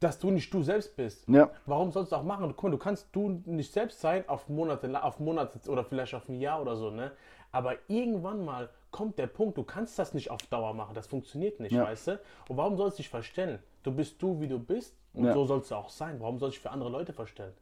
dass 0.00 0.18
du 0.18 0.30
nicht 0.30 0.52
du 0.52 0.62
selbst 0.62 0.94
bist. 0.96 1.26
Ja. 1.28 1.50
Warum 1.64 1.90
sollst 1.90 2.12
du 2.12 2.16
auch 2.16 2.22
machen? 2.22 2.52
Guck 2.54 2.64
mal, 2.64 2.70
du 2.70 2.78
kannst 2.78 3.08
du 3.12 3.40
nicht 3.46 3.72
selbst 3.72 4.00
sein 4.00 4.28
auf 4.28 4.48
Monate, 4.50 5.02
auf 5.02 5.18
Monate 5.20 5.58
oder 5.70 5.82
vielleicht 5.84 6.14
auf 6.14 6.28
ein 6.28 6.38
Jahr 6.40 6.60
oder 6.60 6.76
so, 6.76 6.90
ne? 6.90 7.12
Aber 7.52 7.76
irgendwann 7.88 8.44
mal 8.44 8.68
kommt 8.90 9.18
der 9.18 9.28
Punkt, 9.28 9.56
du 9.56 9.62
kannst 9.62 9.98
das 9.98 10.12
nicht 10.12 10.30
auf 10.30 10.42
Dauer 10.48 10.74
machen. 10.74 10.94
Das 10.94 11.06
funktioniert 11.06 11.60
nicht, 11.60 11.72
Ja. 11.72 11.84
weißt 11.84 12.08
du? 12.08 12.20
Und 12.48 12.58
warum 12.58 12.76
sollst 12.76 12.98
du 12.98 13.02
dich 13.02 13.08
verstellen? 13.08 13.58
Du 13.82 13.92
bist 13.92 14.20
du, 14.20 14.38
wie 14.40 14.48
du 14.48 14.58
bist 14.58 14.94
und 15.14 15.24
Ja. 15.24 15.32
so 15.32 15.46
sollst 15.46 15.70
du 15.70 15.76
auch 15.76 15.88
sein. 15.88 16.16
Warum 16.20 16.38
sollst 16.38 16.56
du 16.56 16.58
dich 16.58 16.62
für 16.62 16.70
andere 16.70 16.90
Leute 16.90 17.14
verstellen? 17.14 17.54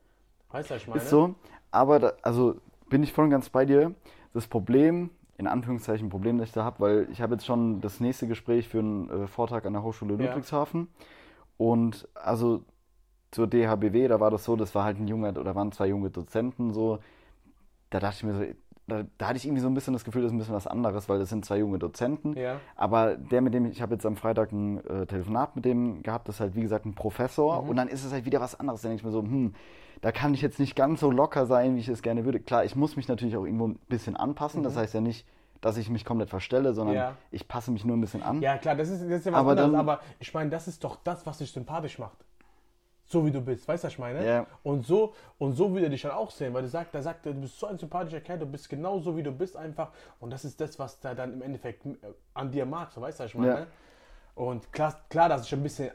Weißt 0.54 0.70
du, 0.70 0.74
ich 0.76 0.86
meine? 0.86 1.00
Ist 1.02 1.10
so, 1.10 1.34
aber 1.72 1.98
da, 1.98 2.12
also 2.22 2.54
bin 2.88 3.02
ich 3.02 3.12
voll 3.12 3.24
und 3.24 3.30
ganz 3.30 3.48
bei 3.48 3.64
dir. 3.64 3.92
Das 4.32 4.46
Problem, 4.46 5.10
in 5.36 5.48
Anführungszeichen 5.48 6.08
Problem, 6.08 6.38
das 6.38 6.48
ich 6.48 6.54
da 6.54 6.62
habe, 6.64 6.78
weil 6.78 7.08
ich 7.10 7.20
habe 7.20 7.34
jetzt 7.34 7.44
schon 7.44 7.80
das 7.80 7.98
nächste 7.98 8.28
Gespräch 8.28 8.68
für 8.68 8.78
einen 8.78 9.10
äh, 9.10 9.26
Vortrag 9.26 9.66
an 9.66 9.72
der 9.72 9.82
Hochschule 9.82 10.14
Ja. 10.14 10.20
Ludwigshafen 10.20 10.86
und 11.56 12.08
also 12.14 12.64
zur 13.32 13.48
DHBW, 13.48 14.08
da 14.08 14.20
war 14.20 14.30
das 14.30 14.44
so, 14.44 14.56
das 14.56 14.74
war 14.74 14.84
halt 14.84 14.98
ein 15.00 15.08
junger, 15.08 15.36
oder 15.38 15.54
waren 15.56 15.72
zwei 15.72 15.88
junge 15.88 16.10
Dozenten 16.10 16.72
so, 16.72 17.00
da 17.90 18.00
dachte 18.00 18.16
ich 18.18 18.24
mir 18.24 18.34
so, 18.34 18.44
da, 18.86 19.02
da 19.18 19.28
hatte 19.28 19.36
ich 19.38 19.44
irgendwie 19.46 19.62
so 19.62 19.68
ein 19.68 19.74
bisschen 19.74 19.92
das 19.94 20.04
Gefühl, 20.04 20.22
das 20.22 20.30
ist 20.30 20.34
ein 20.34 20.38
bisschen 20.38 20.54
was 20.54 20.66
anderes, 20.66 21.08
weil 21.08 21.18
das 21.18 21.30
sind 21.30 21.44
zwei 21.44 21.58
junge 21.58 21.78
Dozenten. 21.78 22.36
Ja. 22.36 22.60
Aber 22.76 23.16
der, 23.16 23.40
mit 23.40 23.54
dem 23.54 23.64
ich, 23.66 23.80
habe 23.80 23.94
jetzt 23.94 24.04
am 24.04 24.16
Freitag 24.16 24.52
ein 24.52 24.84
äh, 24.86 25.06
Telefonat 25.06 25.56
mit 25.56 25.64
dem 25.64 26.02
gehabt, 26.02 26.28
das 26.28 26.36
ist 26.36 26.40
halt 26.40 26.54
wie 26.54 26.60
gesagt 26.62 26.84
ein 26.84 26.94
Professor. 26.94 27.62
Mhm. 27.62 27.68
Und 27.70 27.76
dann 27.76 27.88
ist 27.88 28.04
es 28.04 28.12
halt 28.12 28.24
wieder 28.26 28.40
was 28.40 28.58
anderes. 28.58 28.82
Da 28.82 28.88
denke 28.88 29.00
ich 29.00 29.04
mir 29.06 29.12
so, 29.12 29.22
hm, 29.22 29.54
da 30.02 30.12
kann 30.12 30.34
ich 30.34 30.42
jetzt 30.42 30.58
nicht 30.60 30.76
ganz 30.76 31.00
so 31.00 31.10
locker 31.10 31.46
sein, 31.46 31.76
wie 31.76 31.80
ich 31.80 31.88
es 31.88 32.02
gerne 32.02 32.24
würde. 32.26 32.40
Klar, 32.40 32.64
ich 32.64 32.76
muss 32.76 32.96
mich 32.96 33.08
natürlich 33.08 33.36
auch 33.36 33.44
irgendwo 33.44 33.68
ein 33.68 33.78
bisschen 33.88 34.16
anpassen. 34.16 34.62
Das 34.62 34.76
heißt 34.76 34.92
ja 34.92 35.00
nicht, 35.00 35.26
dass 35.62 35.78
ich 35.78 35.88
mich 35.88 36.04
komplett 36.04 36.28
verstelle, 36.28 36.74
sondern 36.74 36.94
Mhm. 36.96 37.00
Ja. 37.00 37.12
ich 37.30 37.48
passe 37.48 37.70
mich 37.70 37.86
nur 37.86 37.96
ein 37.96 38.00
bisschen 38.02 38.22
an. 38.22 38.42
Ja, 38.42 38.58
klar, 38.58 38.74
das 38.74 38.90
ist, 38.90 39.00
das 39.02 39.10
ist 39.20 39.24
ja 39.26 39.32
was 39.32 39.38
Aber 39.40 39.50
anderes, 39.52 39.70
dann- 39.70 39.80
aber 39.80 40.00
ich 40.20 40.34
meine, 40.34 40.50
das 40.50 40.68
ist 40.68 40.84
doch 40.84 40.96
das, 41.02 41.24
was 41.24 41.38
dich 41.38 41.50
sympathisch 41.52 41.98
macht. 41.98 42.18
So 43.06 43.24
wie 43.26 43.30
du 43.30 43.40
bist, 43.40 43.68
weißt 43.68 43.84
du, 43.84 43.86
was 43.86 43.92
ich 43.92 43.98
meine? 43.98 44.26
Ja. 44.26 44.46
Und 44.62 44.86
so, 44.86 45.14
und 45.38 45.52
so 45.54 45.74
will 45.74 45.84
er 45.84 45.90
dich 45.90 46.02
dann 46.02 46.12
auch 46.12 46.30
sehen, 46.30 46.54
weil 46.54 46.62
du 46.62 46.68
sagst, 46.68 46.94
der 46.94 47.02
sagt, 47.02 47.26
du 47.26 47.34
bist 47.34 47.58
so 47.58 47.66
ein 47.66 47.78
sympathischer 47.78 48.20
Kerl, 48.20 48.38
du 48.38 48.46
bist 48.46 48.68
genau 48.68 48.98
so, 48.98 49.16
wie 49.16 49.22
du 49.22 49.30
bist 49.30 49.56
einfach. 49.56 49.90
Und 50.20 50.30
das 50.30 50.44
ist 50.44 50.60
das, 50.60 50.78
was 50.78 50.98
der 51.00 51.14
dann 51.14 51.34
im 51.34 51.42
Endeffekt 51.42 51.84
äh, 51.84 51.96
an 52.32 52.50
dir 52.50 52.64
mag, 52.64 52.90
so 52.92 53.00
weißt 53.00 53.20
du, 53.20 53.24
was 53.24 53.30
ich 53.30 53.36
meine? 53.36 53.60
Ja. 53.60 53.66
Und 54.34 54.72
klar, 54.72 55.00
klar, 55.08 55.28
dass 55.28 55.46
ich 55.46 55.52
ein 55.52 55.62
bisschen 55.62 55.90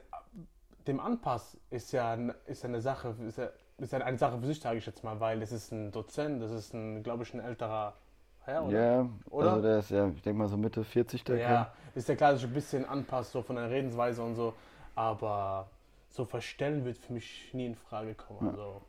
dem 0.87 0.99
anpasse, 0.99 1.57
ist 1.69 1.91
ja, 1.91 2.15
ist 2.45 2.63
ja 2.63 2.69
eine 2.69 2.81
Sache, 2.81 3.15
ist 3.27 3.37
ja, 3.37 3.49
ist 3.77 3.91
ja 3.91 3.99
eine 3.99 4.17
Sache 4.17 4.39
für 4.39 4.45
sich, 4.45 4.59
sage 4.59 4.77
ich 4.77 4.85
jetzt 4.85 5.03
mal, 5.03 5.19
weil 5.19 5.39
das 5.39 5.51
ist 5.51 5.71
ein 5.71 5.91
Dozent, 5.91 6.41
das 6.41 6.51
ist 6.51 6.73
ein, 6.73 7.03
glaube 7.03 7.23
ich, 7.23 7.33
ein 7.33 7.39
älterer 7.39 7.93
Herr, 8.41 8.65
oder? 8.65 8.79
Ja, 8.79 9.09
Oder? 9.29 9.51
also 9.51 9.61
der 9.61 9.79
ist 9.79 9.91
ja, 9.91 10.07
ich 10.07 10.21
denke 10.21 10.39
mal 10.39 10.47
so 10.47 10.57
Mitte 10.57 10.83
40, 10.83 11.23
der. 11.23 11.37
Ja, 11.37 11.71
ist 11.95 12.07
ja 12.07 12.15
klar, 12.15 12.31
dass 12.31 12.41
ich 12.41 12.47
ein 12.47 12.53
bisschen 12.53 12.85
anpasse, 12.85 13.31
so 13.31 13.41
von 13.41 13.55
der 13.55 13.69
Redensweise 13.69 14.21
und 14.21 14.35
so. 14.35 14.53
Aber 14.95 15.67
so 16.09 16.25
verstellen 16.25 16.85
wird 16.85 16.97
für 16.97 17.13
mich 17.13 17.53
nie 17.53 17.65
in 17.65 17.75
Frage 17.75 18.15
kommen. 18.15 18.49
Also, 18.49 18.81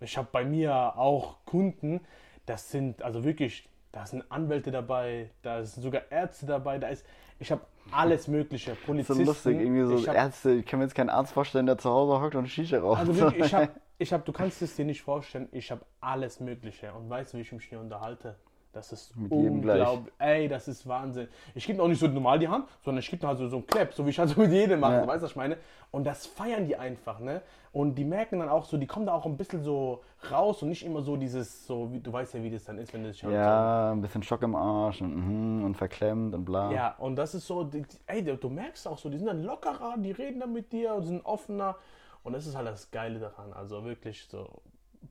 ich 0.00 0.16
habe 0.16 0.28
bei 0.32 0.44
mir 0.44 0.96
auch 0.96 1.44
Kunden, 1.44 2.00
das 2.46 2.70
sind 2.70 3.02
also 3.02 3.24
wirklich, 3.24 3.68
da 3.92 4.06
sind 4.06 4.24
Anwälte 4.30 4.70
dabei, 4.70 5.30
da 5.42 5.62
sind 5.64 5.82
sogar 5.82 6.10
Ärzte 6.10 6.46
dabei, 6.46 6.78
da 6.78 6.88
ist, 6.88 7.04
ich 7.38 7.50
habe 7.50 7.62
alles 7.90 8.28
Mögliche, 8.28 8.74
So 8.80 8.86
Polizisten. 8.86 9.24
lustig, 9.24 9.60
irgendwie 9.60 9.84
so 9.84 9.96
ich 9.96 10.08
hab, 10.08 10.14
Ärzte, 10.16 10.52
ich 10.52 10.66
kann 10.66 10.78
mir 10.78 10.86
jetzt 10.86 10.94
keinen 10.94 11.10
Arzt 11.10 11.32
vorstellen, 11.32 11.66
der 11.66 11.78
zu 11.78 11.90
Hause 11.90 12.20
hockt 12.22 12.34
und 12.34 12.46
Shisha 12.46 12.78
raucht. 12.78 13.00
Also 13.00 13.16
wirklich, 13.16 13.46
ich 13.46 13.54
habe, 13.54 13.68
ich 13.98 14.12
hab, 14.12 14.24
du 14.24 14.32
kannst 14.32 14.62
es 14.62 14.76
dir 14.76 14.84
nicht 14.84 15.02
vorstellen, 15.02 15.48
ich 15.52 15.70
habe 15.70 15.84
alles 16.00 16.40
Mögliche. 16.40 16.92
Und 16.94 17.10
weißt 17.10 17.32
du, 17.34 17.38
wie 17.38 17.42
ich 17.42 17.52
mich 17.52 17.64
hier 17.64 17.80
unterhalte? 17.80 18.36
Das 18.72 18.92
ist 18.92 19.16
Mit 19.16 19.32
jedem 19.32 19.62
gleich. 19.62 19.80
unglaublich. 19.80 20.14
Ey, 20.18 20.46
das 20.46 20.68
ist 20.68 20.86
Wahnsinn. 20.86 21.26
Ich 21.56 21.66
gebe 21.66 21.82
auch 21.82 21.88
nicht 21.88 21.98
so 21.98 22.06
normal 22.06 22.38
die 22.38 22.46
Hand, 22.46 22.66
sondern 22.84 23.00
ich 23.00 23.10
gebe 23.10 23.26
halt 23.26 23.38
so, 23.38 23.48
so 23.48 23.56
einen 23.56 23.66
Clap, 23.66 23.92
so 23.92 24.06
wie 24.06 24.10
ich 24.10 24.18
halt 24.18 24.28
so 24.28 24.40
mit 24.40 24.52
jedem 24.52 24.78
mache. 24.78 24.94
Ja. 24.94 25.06
Weißt 25.06 25.18
du, 25.18 25.24
was 25.24 25.30
ich 25.32 25.36
meine? 25.36 25.56
Und 25.90 26.04
das 26.04 26.26
feiern 26.26 26.66
die 26.66 26.76
einfach, 26.76 27.18
ne? 27.18 27.42
Und 27.72 27.96
die 27.96 28.04
merken 28.04 28.38
dann 28.38 28.48
auch 28.48 28.64
so, 28.64 28.76
die 28.76 28.86
kommen 28.86 29.06
da 29.06 29.14
auch 29.14 29.26
ein 29.26 29.36
bisschen 29.36 29.62
so 29.64 30.02
raus 30.30 30.62
und 30.62 30.68
nicht 30.68 30.84
immer 30.84 31.02
so 31.02 31.16
dieses, 31.16 31.66
so, 31.66 31.92
wie, 31.92 31.98
du 31.98 32.12
weißt 32.12 32.34
ja, 32.34 32.42
wie 32.44 32.50
das 32.50 32.64
dann 32.64 32.78
ist, 32.78 32.92
wenn 32.94 33.02
du 33.02 33.10
dich 33.10 33.22
halt 33.24 33.34
ja, 33.34 33.90
ein 33.92 34.00
bisschen 34.00 34.22
Schock 34.22 34.42
im 34.42 34.54
Arsch 34.54 35.00
und, 35.00 35.16
mhm, 35.16 35.64
und 35.64 35.74
verklemmt 35.76 36.34
und 36.34 36.44
bla. 36.44 36.68
so. 36.68 36.74
Ja, 36.74 36.94
und 36.98 37.16
das 37.16 37.34
ist 37.34 37.46
so, 37.46 37.68
ey, 38.06 38.22
du, 38.22 38.36
du 38.36 38.48
merkst 38.50 38.86
auch 38.86 38.98
so, 38.98 39.08
die 39.08 39.18
sind 39.18 39.26
dann 39.26 39.42
lockerer, 39.42 39.94
die 39.98 40.12
reden 40.12 40.40
dann 40.40 40.52
mit 40.52 40.72
dir 40.72 40.94
und 40.94 41.04
sind 41.04 41.24
offener. 41.24 41.76
Und 42.22 42.34
das 42.34 42.46
ist 42.46 42.54
halt 42.56 42.68
das 42.68 42.90
Geile 42.90 43.18
daran. 43.18 43.52
Also 43.52 43.84
wirklich 43.84 44.24
so, 44.28 44.48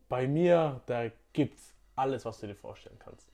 bei 0.07 0.27
mir, 0.27 0.79
da 0.85 1.05
gibt's 1.33 1.73
alles, 1.95 2.23
was 2.25 2.39
du 2.39 2.47
dir 2.47 2.55
vorstellen 2.55 2.97
kannst. 2.99 3.27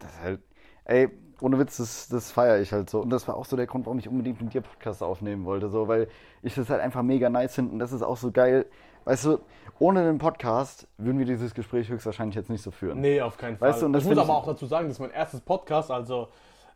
Das 0.00 0.10
ist 0.12 0.20
halt, 0.22 0.40
ey, 0.84 1.08
ohne 1.40 1.58
Witz, 1.58 1.76
das, 1.76 2.08
das 2.08 2.30
feiere 2.30 2.60
ich 2.60 2.72
halt 2.72 2.88
so. 2.88 3.00
Und 3.00 3.10
das 3.10 3.28
war 3.28 3.36
auch 3.36 3.44
so 3.44 3.56
der 3.56 3.66
Grund, 3.66 3.86
warum 3.86 3.98
ich 3.98 4.08
unbedingt 4.08 4.40
mit 4.40 4.54
dir 4.54 4.62
Podcast 4.62 5.02
aufnehmen 5.02 5.44
wollte, 5.44 5.68
so, 5.68 5.88
weil 5.88 6.08
ich 6.42 6.54
das 6.54 6.70
halt 6.70 6.80
einfach 6.80 7.02
mega 7.02 7.28
nice 7.28 7.54
finde. 7.54 7.72
Und 7.72 7.78
das 7.78 7.92
ist 7.92 8.02
auch 8.02 8.16
so 8.16 8.30
geil. 8.30 8.66
Weißt 9.04 9.24
du, 9.26 9.38
ohne 9.78 10.04
den 10.04 10.18
Podcast 10.18 10.88
würden 10.98 11.18
wir 11.18 11.26
dieses 11.26 11.54
Gespräch 11.54 11.88
höchstwahrscheinlich 11.88 12.34
jetzt 12.34 12.50
nicht 12.50 12.62
so 12.62 12.70
führen. 12.70 13.00
Nee, 13.00 13.20
auf 13.20 13.36
keinen 13.36 13.56
Fall. 13.56 13.68
Weißt 13.70 13.82
du, 13.82 13.86
und 13.86 13.92
das 13.92 14.02
ich 14.02 14.08
muss 14.08 14.18
aber 14.18 14.34
auch 14.34 14.46
dazu 14.46 14.66
sagen, 14.66 14.88
das 14.88 14.96
ist 14.96 15.00
mein 15.00 15.12
erstes 15.12 15.40
Podcast, 15.40 15.90
also 15.90 16.28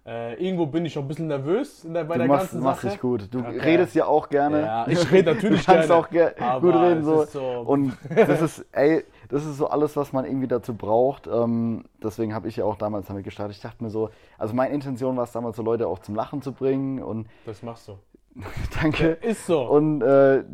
äh, 0.07 0.35
irgendwo 0.43 0.67
bin 0.67 0.85
ich 0.87 0.93
schon 0.95 1.05
ein 1.05 1.09
bisschen 1.09 1.27
nervös 1.29 1.83
der, 1.89 2.05
bei 2.05 2.15
Du 2.15 2.21
der 2.21 2.29
machst, 2.29 2.53
ganzen 2.53 2.63
machst 2.63 2.83
Sache. 2.83 2.93
dich 2.93 3.01
gut. 3.01 3.29
Du 3.33 3.41
Okay. 3.41 3.59
redest 3.61 3.95
ja 3.95 4.07
auch 4.07 4.29
gerne. 4.29 4.61
Ja, 4.63 4.89
ich 4.89 5.11
rede 5.13 5.35
natürlich 5.35 5.61
Du 5.67 5.73
kannst 5.73 5.89
gerne, 6.11 6.35
auch 6.55 6.61
gut 6.61 6.75
reden. 6.75 7.05
So. 7.05 7.25
so- 7.25 7.61
Und 7.67 7.97
das 8.15 8.41
ist, 8.41 8.67
ey, 8.73 9.05
das 9.29 9.45
ist 9.45 9.59
so 9.59 9.69
alles, 9.69 9.97
was 9.97 10.13
man 10.13 10.25
irgendwie 10.25 10.49
dazu 10.49 10.75
braucht. 10.75 11.27
Ähm, 11.27 11.85
deswegen 12.03 12.35
habe 12.35 12.49
ich 12.49 12.57
ja 12.57 12.65
auch 12.65 12.77
damals 12.77 13.07
damit 13.09 13.25
gestartet. 13.25 13.57
Ich 13.57 13.63
dachte 13.63 13.85
mir 13.85 13.91
so, 13.91 14.11
also 14.39 14.55
meine 14.55 14.73
Intention 14.75 15.17
war 15.17 15.25
es 15.25 15.33
damals, 15.33 15.57
so 15.57 15.63
Leute 15.63 15.87
auch 15.87 15.99
zum 16.01 16.15
Lachen 16.15 16.41
zu 16.43 16.53
bringen. 16.53 17.03
Und 17.03 17.29
Das 17.47 17.63
machst 17.63 17.87
du. 17.89 17.99
danke. 18.83 19.09
Ist 19.23 19.47
so. 19.47 19.61
Und 19.69 20.03
äh, 20.03 20.45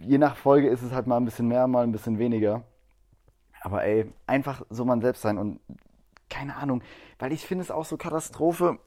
je 0.00 0.16
nach 0.18 0.36
Folge 0.36 0.68
ist 0.68 0.82
es 0.82 0.92
halt 0.92 1.06
mal 1.06 1.18
ein 1.18 1.24
bisschen 1.24 1.48
mehr, 1.48 1.66
mal 1.66 1.84
ein 1.84 1.92
bisschen 1.92 2.18
weniger. 2.18 2.62
Aber 3.60 3.84
ey, 3.84 4.10
einfach 4.26 4.62
so 4.70 4.84
man 4.84 5.00
selbst 5.00 5.22
sein 5.22 5.38
und 5.38 5.60
keine 6.30 6.56
Ahnung, 6.56 6.82
weil 7.18 7.32
ich 7.32 7.46
finde 7.46 7.62
es 7.62 7.70
auch 7.70 7.84
so 7.84 7.96
Katastrophe. 7.96 8.78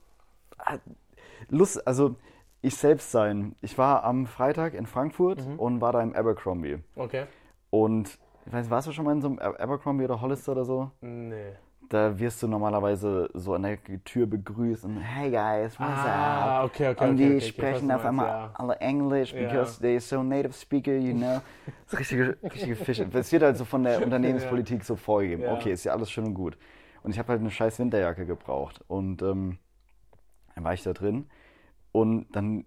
Lust, 1.50 1.86
also 1.88 2.16
ich 2.62 2.76
selbst 2.76 3.12
sein. 3.12 3.56
Ich 3.62 3.78
war 3.78 4.04
am 4.04 4.26
Freitag 4.28 4.74
in 4.74 4.86
Frankfurt 4.86 5.46
Mhm. 5.48 5.60
und 5.60 5.82
war 5.82 5.94
da 5.94 6.02
im 6.02 6.14
Abercrombie. 6.16 6.80
okay. 6.96 7.26
Und 7.72 8.18
ich 8.48 8.52
weiß, 8.54 8.70
warst 8.72 8.88
du 8.88 8.92
schon 8.92 9.06
mal 9.06 9.12
in 9.12 9.22
so 9.22 9.28
einem 9.28 9.40
Aber- 9.40 9.60
Abercrombie 9.60 10.06
oder 10.06 10.20
Hollister 10.22 10.54
oder 10.54 10.66
so? 10.66 10.90
Nee. 11.02 11.52
Da 11.88 12.20
wirst 12.20 12.42
du 12.44 12.48
normalerweise 12.48 13.30
so 13.34 13.54
an 13.56 13.64
der 13.64 13.78
Tür 14.04 14.26
begrüßt 14.28 14.86
und 14.86 14.98
hey 14.98 15.30
guys, 15.32 15.80
what's 15.80 15.92
Ah, 15.92 16.60
up? 16.60 16.66
okay, 16.66 16.90
okay, 16.90 17.04
und 17.04 17.10
okay, 17.12 17.18
die 17.18 17.26
okay, 17.26 17.36
okay, 17.38 17.46
sprechen 17.48 17.88
was 17.90 17.96
auf 17.96 18.06
einmal 18.06 18.28
ja. 18.28 18.52
alle 18.56 18.76
Englisch, 18.78 19.34
Ja. 19.34 19.42
because 19.42 19.82
they're 19.84 20.00
so 20.00 20.22
native 20.24 20.54
speaker, 20.54 20.94
you 20.94 21.14
know. 21.16 21.42
Das 21.86 21.94
ist 21.94 22.00
richtige, 22.00 22.38
richtige 22.44 22.76
Fische. 22.76 23.06
Das 23.08 23.32
wird 23.32 23.42
halt 23.44 23.58
so 23.58 23.66
von 23.66 23.84
der 23.84 24.02
Unternehmenspolitik 24.06 24.84
so 24.84 24.96
vorgegeben. 24.96 25.44
Ja. 25.44 25.54
Okay, 25.54 25.72
ist 25.72 25.84
ja 25.84 25.94
alles 25.94 26.12
schön 26.12 26.26
und 26.26 26.34
gut. 26.36 26.58
Und 27.04 27.12
ich 27.12 27.18
habe 27.20 27.30
halt 27.30 27.42
eine 27.42 27.50
scheiß 27.52 27.80
Winterjacke 27.80 28.26
gebraucht. 28.26 28.84
Und 28.88 29.22
ähm, 29.24 29.58
dann 30.60 30.66
war 30.66 30.74
ich 30.74 30.84
da 30.84 30.94
drin 30.94 31.26
und 31.92 32.28
dann 32.34 32.66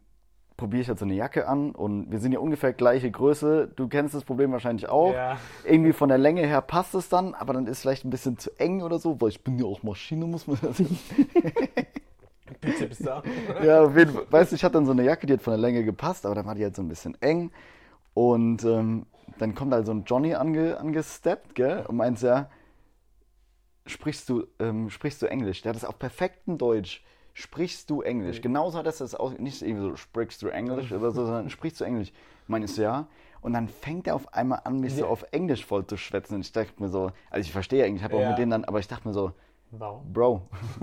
probiere 0.57 0.83
ich 0.83 0.89
halt 0.89 0.99
so 0.99 1.05
eine 1.05 1.15
Jacke 1.15 1.47
an 1.47 1.73
und 1.73 2.11
wir 2.11 2.19
sind 2.19 2.33
ja 2.33 2.39
ungefähr 2.39 2.73
gleiche 2.73 3.11
Größe. 3.11 3.71
Du 3.75 3.89
kennst 3.89 4.15
das 4.15 4.25
Problem 4.25 4.53
wahrscheinlich 4.53 4.89
auch. 4.89 5.13
Ja. 5.13 5.39
Irgendwie 5.65 5.93
von 5.93 6.09
der 6.09 6.19
Länge 6.19 6.47
her 6.47 6.61
passt 6.61 6.95
es 6.95 7.09
dann, 7.09 7.35
aber 7.35 7.53
dann 7.53 7.67
ist 7.67 7.79
es 7.79 7.81
vielleicht 7.83 8.05
ein 8.05 8.11
bisschen 8.11 8.39
zu 8.39 8.51
eng 8.59 8.83
oder 8.83 8.99
so, 8.99 9.21
weil 9.21 9.29
ich 9.29 9.45
bin 9.45 9.59
ja 9.59 9.67
auch 9.67 9.83
Maschine, 9.83 10.27
muss 10.27 10.47
man 10.47 10.59
das 10.63 10.77
Bitte 12.61 12.87
bis 12.87 12.99
da. 12.99 13.23
Ja, 13.63 13.83
auf 13.83 13.97
jeden 13.97 14.13
Fall. 14.13 14.27
Weißt 14.31 14.53
du, 14.53 14.57
ich 14.57 14.65
hatte 14.65 14.75
dann 14.75 14.87
so 14.87 14.93
eine 14.93 15.05
Jacke, 15.05 15.27
die 15.27 15.33
hat 15.35 15.43
von 15.43 15.53
der 15.53 15.61
Länge 15.61 15.85
gepasst, 15.85 16.25
aber 16.27 16.35
dann 16.35 16.47
war 16.47 16.55
die 16.55 16.63
halt 16.63 16.77
so 16.77 16.83
ein 16.83 16.89
bisschen 16.89 17.21
eng. 17.21 17.51
Und 18.15 18.63
ähm, 18.65 19.07
dann 19.39 19.55
kommt 19.55 19.73
halt 19.73 19.87
so 19.87 19.93
ein 19.93 20.05
Johnny 20.05 20.35
ange, 20.35 20.79
angesteppt, 20.79 21.55
gell, 21.55 21.85
und 21.89 21.97
meint 21.97 22.21
ja, 22.23 22.51
sprichst 23.87 24.29
du, 24.29 24.47
ähm, 24.61 24.91
sprichst 24.91 25.21
du 25.23 25.27
Englisch? 25.27 25.63
Der 25.63 25.71
hat 25.71 25.77
das 25.77 25.85
auf 25.85 25.99
perfektem 25.99 26.57
Deutsch. 26.59 27.03
Sprichst 27.35 27.89
du 27.91 28.03
Englisch? 28.03 28.39
Mhm. 28.39 28.43
Genauso 28.43 28.79
hat 28.79 28.87
er 28.87 28.93
das 28.93 29.15
auch, 29.15 29.37
nicht 29.39 29.63
irgendwie 29.63 29.83
so, 29.91 29.97
sprichst 29.97 30.43
du 30.43 30.49
Englisch 30.49 30.93
oder 30.93 31.11
so, 31.13 31.25
sondern 31.25 31.51
sprichst 31.51 31.81
du 31.81 31.85
Englisch? 31.85 32.13
Meine 32.47 32.65
ich 32.67 32.75
so, 32.75 32.83
ja. 32.83 33.07
Und 33.41 33.55
dann 33.55 33.69
fängt 33.69 34.07
er 34.07 34.15
auf 34.15 34.33
einmal 34.35 34.61
an, 34.65 34.81
mich 34.81 34.95
so 34.95 35.03
Ja. 35.05 35.07
auf 35.09 35.25
Englisch 35.33 35.65
voll 35.67 35.87
zu 35.87 35.97
schwätzen. 35.97 36.35
Und 36.37 36.41
ich 36.43 36.53
dachte 36.53 36.75
mir 36.79 36.89
so, 36.89 37.11
also 37.31 37.41
ich 37.47 37.53
verstehe 37.53 37.85
Englisch, 37.85 38.01
ich 38.01 38.05
habe 38.05 38.17
auch 38.17 38.21
Ja. 38.21 38.29
mit 38.31 38.39
denen 38.39 38.51
dann, 38.51 38.65
aber 38.65 38.79
ich 38.79 38.87
dachte 38.89 39.09
mir 39.09 39.15
so, 39.15 39.33
Warum? 39.75 40.13
Bro, 40.13 40.43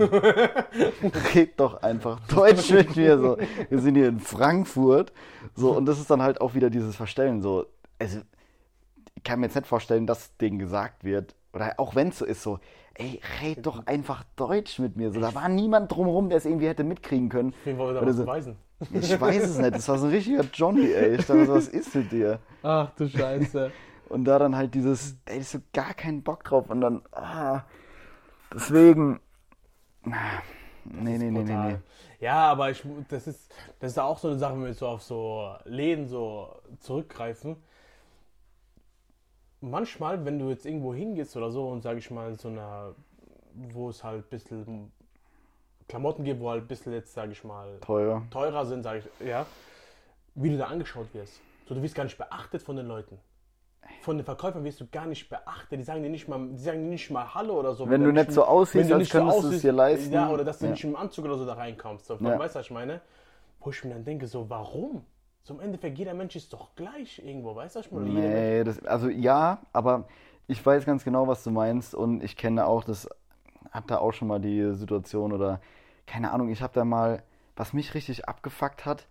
red 1.34 1.58
doch 1.60 1.80
einfach 1.82 2.18
Deutsch 2.26 2.70
mit 2.72 2.96
mir. 2.96 3.18
So. 3.18 3.36
Wir 3.68 3.78
sind 3.78 3.94
hier 3.94 4.08
in 4.08 4.18
Frankfurt. 4.18 5.12
So, 5.54 5.76
und 5.76 5.86
das 5.86 6.00
ist 6.00 6.10
dann 6.10 6.20
halt 6.22 6.40
auch 6.40 6.54
wieder 6.54 6.70
dieses 6.70 6.96
Verstellen. 6.96 7.40
So. 7.40 7.66
Also, 7.98 8.20
ich 9.14 9.22
kann 9.22 9.38
mir 9.40 9.46
jetzt 9.46 9.54
nicht 9.54 9.66
vorstellen, 9.68 10.06
dass 10.08 10.36
denen 10.38 10.58
gesagt 10.58 11.04
wird, 11.04 11.34
oder 11.52 11.74
auch 11.78 11.94
wenn 11.94 12.08
es 12.08 12.18
so 12.18 12.24
ist, 12.24 12.42
so, 12.42 12.58
ey, 12.94 13.20
red 13.42 13.64
doch 13.64 13.86
einfach 13.86 14.24
Deutsch 14.36 14.78
mit 14.78 14.96
mir. 14.96 15.12
So, 15.12 15.20
da 15.20 15.34
war 15.34 15.48
niemand 15.48 15.90
drumherum, 15.90 16.28
der 16.28 16.38
es 16.38 16.44
irgendwie 16.44 16.68
hätte 16.68 16.84
mitkriegen 16.84 17.28
können. 17.28 17.54
Wen 17.64 17.78
wollen 17.78 17.94
wir 17.94 18.00
da 18.00 18.12
so. 18.12 18.22
beweisen? 18.24 18.56
Ich 18.92 19.20
weiß 19.20 19.44
es 19.44 19.58
nicht. 19.58 19.74
Das 19.74 19.88
war 19.88 19.98
so 19.98 20.06
ein 20.06 20.12
richtiger 20.12 20.44
Johnny, 20.52 20.92
ey. 20.92 21.16
Ich 21.16 21.26
dachte 21.26 21.46
so, 21.46 21.54
was 21.54 21.68
ist 21.68 21.94
mit 21.94 22.12
dir? 22.12 22.38
Ach 22.62 22.90
du 22.96 23.08
Scheiße. 23.08 23.70
Und 24.08 24.24
da 24.24 24.38
dann 24.38 24.56
halt 24.56 24.74
dieses, 24.74 25.16
ey, 25.26 25.38
ich 25.38 25.48
so 25.48 25.58
gar 25.72 25.94
keinen 25.94 26.22
Bock 26.22 26.44
drauf. 26.44 26.70
Und 26.70 26.80
dann, 26.80 27.02
ah, 27.12 27.62
deswegen, 28.52 29.20
nee, 30.04 31.18
nee, 31.18 31.30
nee, 31.30 31.30
nee, 31.30 31.54
nee. 31.54 31.76
Ja, 32.20 32.50
aber 32.50 32.70
ich, 32.70 32.82
das 33.08 33.26
ist, 33.26 33.54
das 33.78 33.92
ist 33.92 33.98
auch 33.98 34.18
so 34.18 34.28
eine 34.28 34.38
Sache, 34.38 34.54
wenn 34.54 34.64
wir 34.64 34.74
so 34.74 34.88
auf 34.88 35.02
so 35.02 35.54
Läden 35.64 36.08
so 36.08 36.60
zurückgreifen. 36.80 37.56
Manchmal, 39.60 40.24
wenn 40.24 40.38
du 40.38 40.48
jetzt 40.48 40.64
irgendwo 40.64 40.94
hingehst 40.94 41.36
oder 41.36 41.50
so 41.50 41.68
und 41.68 41.82
sag 41.82 41.98
ich 41.98 42.10
mal, 42.10 42.34
so 42.38 42.48
einer, 42.48 42.94
wo 43.54 43.90
es 43.90 44.02
halt 44.02 44.24
ein 44.24 44.28
bisschen 44.30 44.90
Klamotten 45.86 46.24
gibt, 46.24 46.40
wo 46.40 46.50
halt 46.50 46.64
ein 46.64 46.68
bisschen 46.68 46.92
jetzt, 46.92 47.12
sag 47.12 47.30
ich 47.30 47.44
mal, 47.44 47.78
Teurer. 47.80 48.22
teurer 48.30 48.64
sind, 48.64 48.82
sag 48.82 48.98
ich, 48.98 49.26
ja, 49.26 49.44
wie 50.34 50.50
du 50.50 50.56
da 50.56 50.66
angeschaut 50.66 51.12
wirst. 51.12 51.40
So, 51.68 51.74
du 51.74 51.82
wirst 51.82 51.94
gar 51.94 52.04
nicht 52.04 52.16
beachtet 52.16 52.62
von 52.62 52.76
den 52.76 52.86
Leuten. 52.86 53.18
Von 54.02 54.16
den 54.16 54.24
Verkäufern 54.24 54.64
wirst 54.64 54.80
du 54.80 54.86
gar 54.86 55.06
nicht 55.06 55.28
beachtet. 55.28 55.78
Die 55.78 55.82
sagen 55.82 56.02
dir 56.02 56.10
nicht 56.10 56.26
mal, 56.28 56.48
die 56.48 56.58
sagen 56.62 56.82
dir 56.84 56.88
nicht 56.88 57.10
mal 57.10 57.34
Hallo 57.34 57.58
oder 57.58 57.74
so. 57.74 57.88
Wenn 57.88 58.02
du 58.04 58.12
nicht 58.12 58.30
so 58.32 58.44
aussiehst, 58.44 58.84
wenn 58.84 58.88
du 58.88 58.94
als 58.94 59.00
nicht 59.00 59.12
so 59.12 59.18
könntest 59.18 59.42
du 59.44 59.48
es 59.56 59.60
dir 59.62 59.72
leisten. 59.72 60.12
Ja, 60.12 60.30
oder 60.30 60.44
dass 60.44 60.58
du 60.58 60.66
Ja. 60.66 60.70
nicht 60.70 60.84
im 60.84 60.96
Anzug 60.96 61.24
oder 61.26 61.36
so 61.36 61.44
da 61.44 61.54
reinkommst. 61.54 62.06
So, 62.06 62.14
Ja. 62.14 62.38
Weißt 62.38 62.54
du, 62.54 62.60
was 62.60 62.66
ich 62.66 62.70
meine? 62.72 63.00
Wo 63.58 63.70
ich 63.70 63.84
mir 63.84 63.92
dann 63.94 64.04
denke, 64.04 64.26
so, 64.26 64.48
warum? 64.48 65.04
So 65.42 65.52
im 65.54 65.60
Endeffekt, 65.60 65.98
jeder 65.98 66.14
Mensch 66.14 66.34
ist 66.36 66.52
doch 66.54 66.74
gleich 66.76 67.18
irgendwo, 67.18 67.54
weißt 67.54 67.76
du, 67.76 67.78
Mensch- 67.80 67.88
Nee, 67.92 68.64
das, 68.64 68.84
also 68.84 69.08
ja, 69.08 69.60
aber 69.72 70.06
ich 70.46 70.64
weiß 70.64 70.84
ganz 70.86 71.02
genau, 71.04 71.26
was 71.26 71.42
du 71.44 71.50
meinst 71.50 71.94
und 71.94 72.22
ich 72.22 72.36
kenne 72.36 72.66
auch, 72.66 72.84
das 72.84 73.08
hat 73.72 73.90
da 73.90 73.98
auch 73.98 74.12
schon 74.12 74.28
mal 74.28 74.40
die 74.40 74.74
Situation 74.74 75.32
oder 75.32 75.60
keine 76.06 76.32
Ahnung, 76.32 76.50
ich 76.50 76.62
habe 76.62 76.72
da 76.74 76.84
mal, 76.84 77.22
was 77.56 77.72
mich 77.72 77.94
richtig 77.94 78.28
abgefuckt 78.28 78.86
hat, 78.86 79.06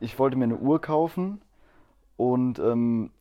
ich 0.00 0.18
wollte 0.18 0.36
mir 0.36 0.44
eine 0.44 0.58
Uhr 0.58 0.80
kaufen 0.80 1.42
und 2.16 2.58
ähm, 2.60 3.12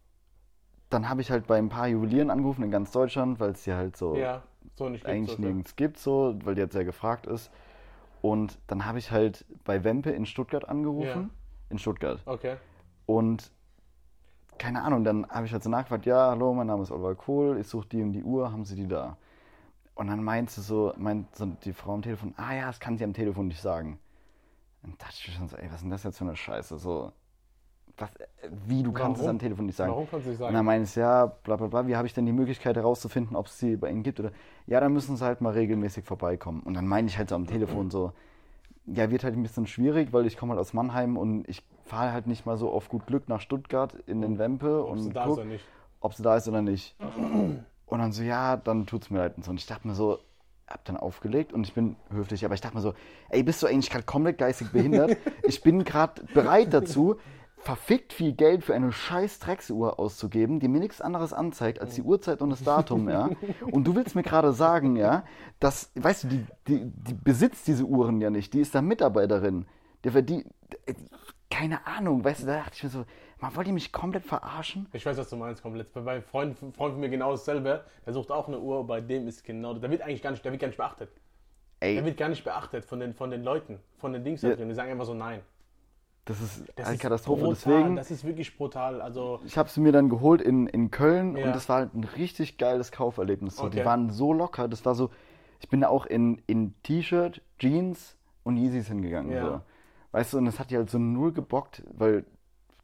dann 0.90 1.10
habe 1.10 1.22
ich 1.22 1.32
halt 1.32 1.48
bei 1.48 1.58
ein 1.58 1.70
paar 1.70 1.88
Juwelieren 1.88 2.30
angerufen 2.32 2.64
in 2.64 2.72
ganz 2.72 2.92
Deutschland, 2.92 3.40
weil 3.40 3.52
es 3.52 3.64
die 3.64 3.74
halt 3.74 3.98
so 3.98 4.16
Ja, 4.20 4.44
so 4.76 4.86
eigentlich 5.04 5.38
so, 5.38 5.42
nirgends 5.44 5.76
gibt, 5.76 5.98
so, 6.00 6.36
weil 6.44 6.56
die 6.56 6.62
jetzt 6.62 6.74
sehr 6.74 6.86
gefragt 6.86 7.28
ist. 7.28 7.52
Und 8.22 8.60
dann 8.68 8.86
habe 8.86 9.00
ich 9.00 9.12
halt 9.12 9.46
bei 9.66 9.84
Wempe 9.84 10.12
in 10.12 10.26
Stuttgart 10.26 10.68
angerufen. 10.70 11.32
In 11.70 11.78
Stuttgart. 11.78 12.22
Okay. 12.26 12.56
Und 13.06 13.52
keine 14.58 14.84
Ahnung, 14.84 15.04
dann 15.04 15.28
habe 15.30 15.46
ich 15.46 15.54
halt 15.54 15.64
so 15.64 15.70
nachgefragt, 15.70 16.06
ja, 16.06 16.32
hallo, 16.32 16.54
mein 16.54 16.68
Name 16.68 16.84
ist 16.84 16.92
Oliver 16.92 17.16
Kohl, 17.16 17.60
ich 17.60 17.68
suche 17.68 17.88
die 17.90 18.02
und 18.02 18.14
die 18.14 18.24
Uhr, 18.24 18.52
haben 18.52 18.66
Sie 18.66 18.76
die 18.76 18.88
da? 18.88 19.18
Und 19.98 20.08
dann 20.08 20.24
meint 20.24 20.52
sie 20.52 20.62
so, 20.62 20.94
meint 20.98 21.36
so 21.36 21.46
die 21.46 21.74
Frau 21.74 21.94
am 21.96 22.04
Telefon, 22.04 22.34
ah 22.38 22.54
ja, 22.54 22.68
das 22.68 22.80
kann 22.80 22.98
sie 22.98 23.04
am 23.04 23.14
Telefon 23.14 23.48
nicht 23.48 23.62
sagen. 23.62 24.00
Dann 24.84 24.96
dachte 25.00 25.16
ich 25.16 25.34
schon 25.34 25.48
so, 25.48 25.58
ey, 25.58 25.66
was 25.68 25.76
ist 25.78 25.82
denn 25.82 25.90
das 25.90 26.04
jetzt 26.04 26.20
für 26.20 26.24
eine 26.24 26.36
Scheiße? 26.36 26.78
So, 26.78 27.12
was, 27.98 28.12
wie, 28.68 28.84
du 28.84 28.92
kannst 28.92 29.20
es 29.20 29.26
Warum? 29.26 29.38
am 29.38 29.40
Telefon 29.40 29.66
nicht 29.66 29.76
sagen? 29.76 29.92
Warum 29.92 30.08
kannst 30.08 30.28
du 30.28 30.30
nicht 30.30 30.40
Und 30.40 30.46
sagen? 30.46 30.54
dann 30.54 30.66
meint 30.66 30.88
sie, 30.88 31.00
ja, 31.00 31.26
bla 31.26 31.56
bla 31.56 31.66
bla, 31.66 31.88
wie 31.88 31.96
habe 31.96 32.06
ich 32.06 32.14
denn 32.14 32.28
die 32.28 32.32
Möglichkeit 32.32 32.76
herauszufinden, 32.76 33.36
ob 33.36 33.48
es 33.48 33.58
sie 33.58 33.76
bei 33.76 33.90
Ihnen 33.90 34.04
gibt? 34.04 34.20
Oder 34.20 34.32
ja, 34.68 34.80
dann 34.80 34.94
müssen 34.94 35.18
sie 35.18 35.26
halt 35.26 35.42
mal 35.42 35.54
regelmäßig 35.54 36.06
vorbeikommen. 36.06 36.62
Und 36.62 36.76
dann 36.76 36.88
meine 36.88 37.08
ich 37.08 37.18
halt 37.18 37.30
so 37.30 37.36
am 37.36 37.48
Telefon 37.48 37.90
so, 37.90 38.14
ja, 38.88 39.12
wird 39.12 39.24
halt 39.24 39.36
ein 39.36 39.44
bisschen 39.44 39.68
schwierig, 39.68 40.14
weil 40.14 40.26
ich 40.26 40.38
komme 40.38 40.52
halt 40.52 40.60
aus 40.62 40.74
Mannheim 40.74 41.18
und 41.18 41.48
ich 41.48 41.64
fahre 41.86 42.12
halt 42.14 42.28
nicht 42.28 42.46
mal 42.46 42.58
so 42.58 42.72
auf 42.72 42.90
gut 42.90 43.06
Glück 43.06 43.28
nach 43.30 43.42
Stuttgart 43.42 43.94
in 44.08 44.22
den 44.22 44.40
Wempe 44.40 44.86
Ob 44.86 44.98
sie 44.98 45.08
und 45.08 45.14
da 45.16 45.26
ist 45.26 45.32
oder 45.32 45.46
nicht. 45.46 45.66
ob 46.00 46.14
sie 46.14 46.24
da 46.24 46.36
ist 46.38 46.48
oder 46.48 46.62
nicht. 46.62 46.96
Und 47.86 48.00
dann 48.00 48.12
so, 48.12 48.24
ja, 48.24 48.58
dann 48.58 48.86
tut's 48.86 49.10
mir 49.10 49.20
leid 49.20 49.38
und 49.38 49.46
so. 49.46 49.52
Und 49.52 49.58
ich 49.60 49.66
dachte 49.66 49.88
mir 49.88 49.94
so, 49.96 50.20
hab 50.68 50.84
dann 50.86 50.98
aufgelegt 50.98 51.54
und 51.54 51.66
ich 51.66 51.74
bin 51.74 51.96
höflich, 52.10 52.44
aber 52.44 52.54
ich 52.54 52.62
dachte 52.62 52.76
mir 52.76 52.82
so, 52.82 52.94
ey, 53.30 53.42
bist 53.44 53.64
du 53.64 53.68
eigentlich 53.68 53.90
gerade 53.90 54.04
komplett 54.04 54.38
geistig 54.38 54.72
behindert? 54.72 55.18
Ich 55.48 55.62
bin 55.62 55.86
gerade 55.86 56.24
bereit 56.34 56.74
dazu, 56.74 57.16
verfickt 57.58 58.14
viel 58.14 58.34
Geld 58.34 58.64
für 58.64 58.74
eine 58.76 58.92
scheiß 58.92 59.40
Drecksuhr 59.40 60.00
auszugeben, 60.00 60.60
die 60.60 60.68
mir 60.68 60.80
nichts 60.80 61.02
anderes 61.02 61.34
anzeigt 61.34 61.82
als 61.82 61.96
die 61.96 62.02
Uhrzeit 62.04 62.42
und 62.42 62.50
das 62.52 62.64
Datum, 62.64 63.10
ja. 63.10 63.30
Und 63.72 63.86
du 63.86 63.96
willst 63.96 64.16
mir 64.16 64.24
gerade 64.24 64.54
sagen, 64.54 64.96
ja, 64.96 65.26
dass, 65.60 65.92
weißt 65.96 66.24
du, 66.26 66.28
die, 66.28 66.46
die, 66.68 66.86
die 66.86 67.14
besitzt 67.14 67.68
diese 67.68 67.84
Uhren 67.84 68.22
ja 68.22 68.30
nicht, 68.30 68.54
die 68.54 68.60
ist 68.62 68.76
da 68.76 68.82
Mitarbeiterin. 68.82 69.66
Der 70.04 70.12
verdient, 70.12 70.46
keine 71.50 71.86
Ahnung, 71.88 72.24
weißt 72.24 72.44
du, 72.44 72.46
da 72.48 72.58
dachte 72.58 72.74
ich 72.76 72.84
mir 72.84 72.90
so, 72.90 73.06
man 73.40 73.56
wollt 73.56 73.68
ihr 73.68 73.74
mich 73.74 73.92
komplett 73.92 74.26
verarschen? 74.26 74.88
Ich 74.94 75.06
weiß, 75.06 75.18
was 75.18 75.30
du 75.30 75.36
meinst, 75.36 75.62
komplett. 75.62 75.92
Bei 75.94 76.02
meinem 76.02 76.24
Freund, 76.24 76.58
Freund 76.58 76.76
von 76.76 77.00
mir 77.00 77.10
genau 77.10 77.32
dasselbe. 77.32 77.84
Der 78.06 78.14
sucht 78.14 78.32
auch 78.32 78.48
eine 78.48 78.60
Uhr, 78.60 78.86
bei 78.86 79.02
dem 79.02 79.28
ist 79.28 79.44
genau, 79.44 79.74
der 79.74 79.90
wird 79.92 80.02
eigentlich 80.02 80.22
gar 80.22 80.32
nicht, 80.32 80.44
der 80.44 80.52
wird 80.52 80.62
gar 80.62 80.68
nicht 80.68 80.78
beachtet. 80.78 81.10
Der 81.82 81.90
Ey, 81.90 82.04
wird 82.06 82.18
gar 82.18 82.30
nicht 82.30 82.44
beachtet 82.44 82.86
von 82.86 83.00
den, 83.00 83.14
von 83.14 83.30
den 83.30 83.44
Leuten, 83.44 83.80
von 83.98 84.12
den 84.14 84.24
Dings 84.24 84.42
da 84.42 84.50
Ja. 84.50 84.56
drin. 84.56 84.70
Die 84.70 84.76
sagen 84.76 84.92
einfach 84.92 85.06
so 85.06 85.14
nein. 85.14 85.42
Das 86.28 86.42
ist 86.42 86.64
Das 86.76 86.86
eine 86.88 86.96
ist 86.96 87.02
Katastrophe. 87.02 87.42
brutal, 87.46 87.56
Deswegen, 87.74 87.96
Das 87.96 88.12
ist 88.12 88.24
wirklich 88.24 88.56
brutal. 88.58 89.02
Also, 89.02 89.40
ich 89.46 89.58
habe 89.58 89.70
sie 89.70 89.80
mir 89.82 89.92
dann 89.92 90.10
geholt 90.10 90.42
in, 90.42 90.68
in 90.68 90.92
Köln 90.92 91.36
Ja. 91.36 91.48
und 91.48 91.56
das 91.56 91.68
war 91.70 91.78
halt 91.78 91.94
ein 91.96 92.04
richtig 92.04 92.58
geiles 92.58 92.92
Kauferlebnis. 92.92 93.56
So. 93.58 93.70
Die 93.70 93.78
Okay. 93.80 93.86
waren 93.86 94.10
so 94.12 94.34
locker, 94.34 94.68
das 94.68 94.86
war 94.86 94.94
so, 94.96 95.10
ich 95.60 95.70
bin 95.70 95.82
da 95.82 95.88
auch 95.88 96.06
in, 96.06 96.42
in 96.48 96.74
T-Shirt, 96.84 97.42
Jeans 97.60 98.16
und 98.44 98.58
Yeezys 98.58 98.88
hingegangen. 98.88 99.32
Ja. 99.32 99.46
So. 99.46 99.62
Weißt 100.12 100.34
du, 100.34 100.38
und 100.38 100.46
das 100.46 100.60
hat 100.60 100.72
die 100.72 100.78
halt 100.78 100.90
so 100.90 101.00
null 101.00 101.32
gebockt, 101.34 101.84
weil 101.92 102.26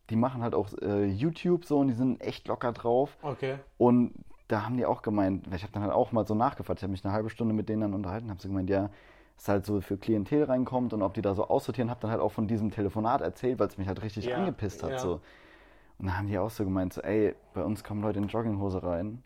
die 0.09 0.15
machen 0.15 0.41
halt 0.43 0.53
auch 0.55 0.69
äh, 0.81 1.05
YouTube 1.05 1.65
so 1.65 1.79
und 1.79 1.87
die 1.87 1.93
sind 1.93 2.19
echt 2.21 2.47
locker 2.47 2.71
drauf. 2.73 3.17
okay. 3.21 3.55
Und 3.77 4.13
da 4.49 4.65
haben 4.65 4.75
die 4.77 4.85
auch 4.85 5.01
gemeint, 5.01 5.47
weil 5.49 5.55
ich 5.55 5.63
habe 5.63 5.71
dann 5.73 5.83
halt 5.83 5.93
auch 5.93 6.11
mal 6.11 6.27
so 6.27 6.35
nachgefragt, 6.35 6.79
ich 6.79 6.83
habe 6.83 6.91
mich 6.91 7.03
eine 7.05 7.13
halbe 7.13 7.29
Stunde 7.29 7.53
mit 7.53 7.69
denen 7.69 7.81
dann 7.81 7.93
unterhalten, 7.93 8.29
habe 8.29 8.41
sie 8.41 8.49
gemeint, 8.49 8.69
ja, 8.69 8.89
dass 9.35 9.47
halt 9.49 9.65
so 9.65 9.81
für 9.81 9.97
Klientel 9.97 10.43
reinkommt 10.43 10.93
und 10.93 11.01
ob 11.01 11.13
die 11.13 11.21
da 11.21 11.33
so 11.33 11.47
aussortieren, 11.47 11.89
habe 11.89 11.99
dann 12.01 12.11
halt 12.11 12.21
auch 12.21 12.31
von 12.31 12.47
diesem 12.47 12.71
Telefonat 12.71 13.21
erzählt, 13.21 13.59
weil 13.59 13.67
es 13.67 13.77
mich 13.77 13.87
halt 13.87 14.01
richtig 14.03 14.25
Ja, 14.25 14.37
angepisst 14.37 14.83
hat. 14.83 14.91
ja. 14.91 14.99
So. 14.99 15.13
Und 15.99 16.07
dann 16.07 16.17
haben 16.17 16.27
die 16.27 16.37
auch 16.37 16.49
so 16.49 16.63
gemeint, 16.63 16.93
so, 16.93 17.01
ey, 17.01 17.35
bei 17.53 17.63
uns 17.63 17.83
kommen 17.83 18.01
Leute 18.01 18.19
in 18.19 18.27
Jogginghose 18.27 18.83
rein, 18.83 19.23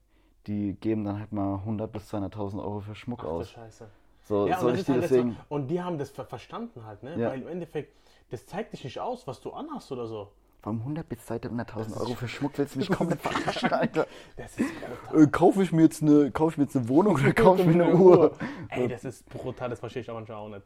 die 0.47 0.73
geben 0.73 1.03
dann 1.03 1.19
halt 1.19 1.31
mal 1.31 1.55
100 1.55 1.91
bis 1.91 2.13
200.000 2.13 2.59
Euro 2.59 2.79
für 2.79 2.95
Schmuck 2.95 3.23
Ach, 3.23 3.29
aus. 3.29 3.49
Scheiße. 3.51 3.87
So, 4.23 4.47
Ja, 4.47 4.59
soll 4.59 4.73
ich 4.73 4.79
ist 4.79 4.87
dir 4.87 4.93
halt 4.93 5.03
deswegen... 5.03 5.31
so, 5.31 5.55
und 5.55 5.67
die 5.67 5.81
haben 5.81 5.97
das 5.97 6.09
ver 6.09 6.25
verstanden 6.25 6.85
halt, 6.85 7.03
ne? 7.03 7.15
Weil 7.17 7.41
im 7.41 7.47
Endeffekt, 7.47 7.93
das 8.29 8.45
zeigt 8.45 8.73
dich 8.73 8.83
nicht 8.83 8.99
aus, 8.99 9.25
was 9.27 9.39
du 9.41 9.51
anhast 9.51 9.91
oder 9.91 10.05
so. 10.07 10.31
Warum 10.67 10.81
100 10.81 11.07
bis 11.07 11.19
200.000 11.31 11.97
Euro 11.97 12.13
für 12.15 12.27
Schmuck 12.27 12.57
willst 12.57 12.75
du 12.75 12.79
mich 12.79 12.89
komplett 12.91 13.21
verarschen, 13.21 13.71
Alter? 13.71 14.05
Das 14.35 14.57
ist 14.59 14.69
brutal. 14.81 15.23
Äh, 15.23 15.27
kaufe 15.27 15.63
ich 15.63 15.71
mir 15.71 15.83
jetzt 15.83 16.01
eine, 16.03 16.29
kaufe 16.31 16.51
ich 16.51 16.57
mir 16.57 16.63
jetzt 16.65 16.75
eine 16.75 16.89
Wohnung 16.89 17.15
oder 17.15 17.31
kaufe 17.33 17.61
ich 17.61 17.67
mir 17.67 17.85
eine 17.85 17.95
Uhr? 17.95 18.33
Ey, 18.67 18.89
das 18.89 19.05
ist 19.05 19.29
brutal, 19.29 19.69
das 19.69 19.79
verstehe 19.79 20.01
ich 20.01 20.09
auch 20.11 20.15
manchmal 20.15 20.37
auch 20.39 20.49
nicht. 20.49 20.63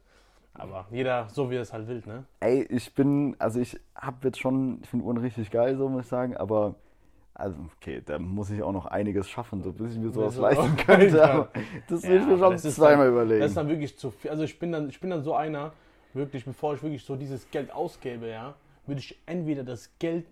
Aber 0.56 0.88
jeder 0.90 1.30
so, 1.30 1.52
wie 1.52 1.56
er 1.58 1.62
es 1.62 1.72
halt 1.72 1.88
will, 1.88 2.02
ne? 2.08 2.24
Ey, 2.40 2.64
ich 2.64 2.92
bin, 2.96 3.36
also 3.38 3.60
ich 3.60 3.80
habe 3.94 4.18
jetzt 4.24 4.40
schon, 4.40 4.80
ich 4.82 4.90
finde 4.90 5.06
Uhren 5.06 5.18
richtig 5.18 5.52
geil, 5.52 5.78
so 5.78 5.88
muss 5.88 6.06
ich 6.06 6.10
sagen, 6.10 6.36
aber, 6.36 6.74
also, 7.36 7.60
okay, 7.78 8.02
da 8.04 8.18
muss 8.18 8.50
ich 8.50 8.64
auch 8.64 8.72
noch 8.72 8.88
einiges 8.88 9.30
schaffen, 9.30 9.62
so 9.62 9.72
bis 9.72 9.92
ich 9.94 10.00
mir 10.00 10.10
sowas 10.10 10.34
so- 10.34 10.42
leisten 10.42 10.78
könnte, 10.78 11.16
Ja. 11.16 11.48
das 11.88 12.02
will 12.02 12.22
ich 12.22 12.26
mir 12.26 12.40
schon 12.40 12.58
zweimal 12.58 13.06
dann, 13.06 13.14
überlegen. 13.14 13.42
Das 13.42 13.52
ist 13.52 13.58
dann 13.58 13.70
wirklich 13.70 13.96
zu 14.00 14.10
viel. 14.10 14.32
Also 14.32 14.42
ich 14.42 14.58
bin 14.58 14.72
dann, 14.72 14.90
ich 14.90 15.00
bin 15.00 15.12
dann 15.12 15.22
so 15.22 15.36
einer, 15.36 15.74
wirklich, 16.16 16.44
bevor 16.44 16.74
ich 16.74 16.82
wirklich 16.82 17.06
so 17.06 17.16
dieses 17.16 17.48
Geld 17.52 17.72
ausgebe, 17.72 18.28
ja, 18.28 18.56
würde 18.86 19.00
ich 19.00 19.22
entweder 19.26 19.64
das 19.64 19.92
Geld 20.00 20.26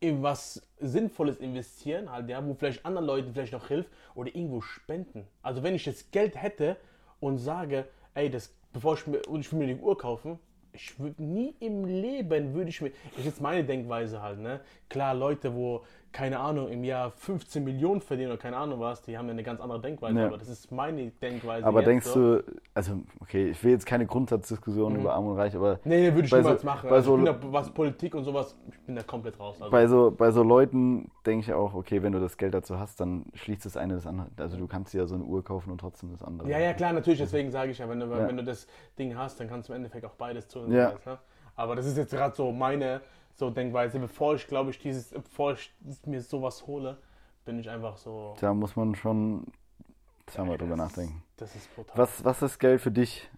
in 0.00 0.22
was 0.22 0.62
Sinnvolles 0.78 1.38
investieren, 1.38 2.10
halt, 2.10 2.28
ja, 2.28 2.44
wo 2.44 2.54
vielleicht 2.54 2.86
anderen 2.86 3.06
Leuten 3.06 3.34
vielleicht 3.34 3.52
noch 3.52 3.68
hilft, 3.68 3.90
oder 4.14 4.34
irgendwo 4.34 4.62
spenden. 4.62 5.26
Also 5.42 5.62
wenn 5.62 5.74
ich 5.74 5.84
jetzt 5.84 6.10
Geld 6.10 6.40
hätte 6.40 6.76
und 7.20 7.38
sage, 7.38 7.86
ey, 8.14 8.30
das, 8.30 8.54
bevor 8.72 8.94
ich 8.94 9.06
mir, 9.06 9.20
und 9.28 9.40
ich 9.40 9.52
will 9.52 9.58
mir 9.58 9.74
die 9.74 9.80
Uhr 9.80 9.98
kaufen, 9.98 10.38
ich 10.72 10.98
würde 10.98 11.22
nie 11.22 11.54
im 11.60 11.84
Leben, 11.84 12.54
würde 12.54 12.70
ich 12.70 12.80
mir, 12.80 12.92
das 13.10 13.20
ist 13.20 13.24
jetzt 13.26 13.40
meine 13.40 13.64
Denkweise 13.64 14.22
halt, 14.22 14.38
ne, 14.38 14.60
Klar, 14.88 15.14
Leute, 15.14 15.54
wo, 15.54 15.84
keine 16.12 16.40
Ahnung, 16.40 16.68
im 16.68 16.82
Jahr 16.82 17.10
15 17.12 17.62
Millionen 17.62 18.00
verdienen 18.00 18.30
oder 18.32 18.38
keine 18.40 18.56
Ahnung 18.56 18.80
was, 18.80 19.02
die 19.02 19.16
haben 19.16 19.26
ja 19.26 19.32
eine 19.32 19.42
ganz 19.42 19.60
andere 19.60 19.80
Denkweise. 19.80 20.18
Ja. 20.18 20.26
Aber 20.26 20.38
das 20.38 20.48
ist 20.48 20.72
meine 20.72 21.10
Denkweise. 21.10 21.64
Aber 21.66 21.82
denkst 21.82 22.06
so. 22.06 22.38
du, 22.38 22.44
also, 22.74 23.00
okay, 23.20 23.50
ich 23.50 23.62
will 23.62 23.70
jetzt 23.72 23.86
keine 23.86 24.06
Grundsatzdiskussion 24.06 24.96
über 24.96 25.14
Arm 25.14 25.26
und 25.26 25.36
Reich, 25.36 25.54
aber 25.54 25.78
Nee, 25.84 26.08
nee, 26.08 26.14
würde 26.14 26.26
ich 26.26 26.32
niemals 26.32 26.62
so- 26.62 26.66
machen. 26.66 26.88
bei 26.90 26.96
Also 26.96 27.16
ich 27.16 27.26
so- 27.26 27.32
bin 27.34 27.42
da, 27.42 27.52
was 27.52 27.70
Politik 27.70 28.14
und 28.14 28.24
sowas, 28.24 28.56
ich 28.70 28.78
bin 28.80 28.96
da 28.96 29.02
komplett 29.02 29.38
raus. 29.38 29.56
Also, 29.60 29.70
bei 29.70 29.86
so, 29.86 30.10
bei 30.10 30.30
so 30.30 30.42
Leuten 30.42 31.10
denke 31.26 31.46
ich 31.46 31.52
auch, 31.52 31.74
okay, 31.74 32.02
wenn 32.02 32.12
du 32.12 32.20
das 32.20 32.36
Geld 32.36 32.54
dazu 32.54 32.78
hast, 32.78 33.00
dann 33.00 33.26
schließt 33.34 33.64
das 33.64 33.76
eine 33.76 33.94
das 33.94 34.06
andere. 34.06 34.28
Also 34.38 34.56
du 34.56 34.66
kannst 34.66 34.92
dir 34.94 34.98
ja 34.98 35.06
so 35.06 35.14
eine 35.14 35.24
Uhr 35.24 35.44
kaufen 35.44 35.70
und 35.70 35.78
trotzdem 35.78 36.10
das 36.10 36.22
andere. 36.22 36.48
ja, 36.48 36.58
ja, 36.58 36.72
klar, 36.72 36.92
natürlich, 36.92 37.20
deswegen 37.20 37.50
sage 37.50 37.70
ich 37.70 37.78
ja, 37.78 37.88
wenn 37.88 38.00
du, 38.00 38.06
Ja. 38.06 38.26
wenn 38.26 38.36
du 38.36 38.44
das 38.44 38.66
Ding 38.98 39.16
hast, 39.16 39.38
dann 39.40 39.48
kannst 39.48 39.68
du 39.68 39.72
im 39.72 39.76
Endeffekt 39.78 40.04
auch 40.04 40.14
beides 40.14 40.48
tun. 40.48 40.72
Ja. 40.72 40.92
Ne? 41.06 41.18
Aber 41.56 41.76
das 41.76 41.86
ist 41.86 41.96
jetzt 41.98 42.10
gerade 42.12 42.34
so 42.34 42.50
meine 42.52 43.00
so 43.34 43.50
Denkweise, 43.50 43.98
bevor 43.98 44.34
ich, 44.34 44.46
glaube 44.46 44.70
ich, 44.70 44.78
dieses, 44.78 45.10
bevor 45.10 45.52
ich 45.52 45.72
mir 46.06 46.20
sowas 46.20 46.66
hole, 46.66 46.98
bin 47.44 47.58
ich 47.58 47.70
einfach 47.70 47.96
so. 47.96 48.34
Da 48.40 48.52
muss 48.54 48.76
man 48.76 48.94
schon 48.94 49.46
zweimal 50.26 50.58
drüber 50.58 50.76
nachdenken. 50.76 51.22
Das 51.36 51.54
ist 51.56 51.74
brutal. 51.74 51.96
Was, 51.98 52.24
was 52.24 52.42
ist 52.42 52.58
Geld 52.58 52.80
für 52.80 52.90
dich? 52.90 53.28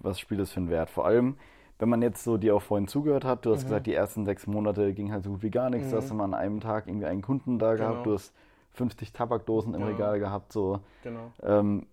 Was 0.00 0.18
spielt 0.18 0.40
es 0.40 0.50
für 0.52 0.60
einen 0.60 0.70
Wert? 0.70 0.88
Vor 0.90 1.04
allem, 1.06 1.36
wenn 1.78 1.88
man 1.88 2.00
jetzt 2.02 2.24
so 2.24 2.36
dir 2.38 2.54
auch 2.56 2.62
vorhin 2.62 2.88
zugehört 2.88 3.24
hat, 3.24 3.44
du 3.44 3.50
Mhm. 3.50 3.54
hast 3.54 3.64
gesagt, 3.64 3.86
die 3.86 3.94
ersten 3.94 4.24
sechs 4.24 4.46
Monate 4.46 4.94
ging 4.94 5.12
halt 5.12 5.24
so 5.24 5.30
gut 5.30 5.42
wie 5.42 5.50
gar 5.50 5.68
nichts. 5.70 5.90
Da 5.90 5.98
hast 5.98 6.10
du 6.10 6.14
mal 6.14 6.24
an 6.24 6.34
einem 6.34 6.60
Tag 6.60 6.86
irgendwie 6.86 7.06
einen 7.06 7.22
Kunden 7.22 7.58
da 7.58 7.74
gehabt, 7.74 8.04
Genau. 8.04 8.04
du 8.04 8.12
hast 8.14 8.32
50 8.72 9.12
Tabakdosen 9.12 9.74
im 9.74 9.80
Genau. 9.80 9.92
Regal 9.92 10.18
gehabt. 10.18 10.52
So. 10.52 10.80
Genau. 11.02 11.32
Ähm, 11.42 11.86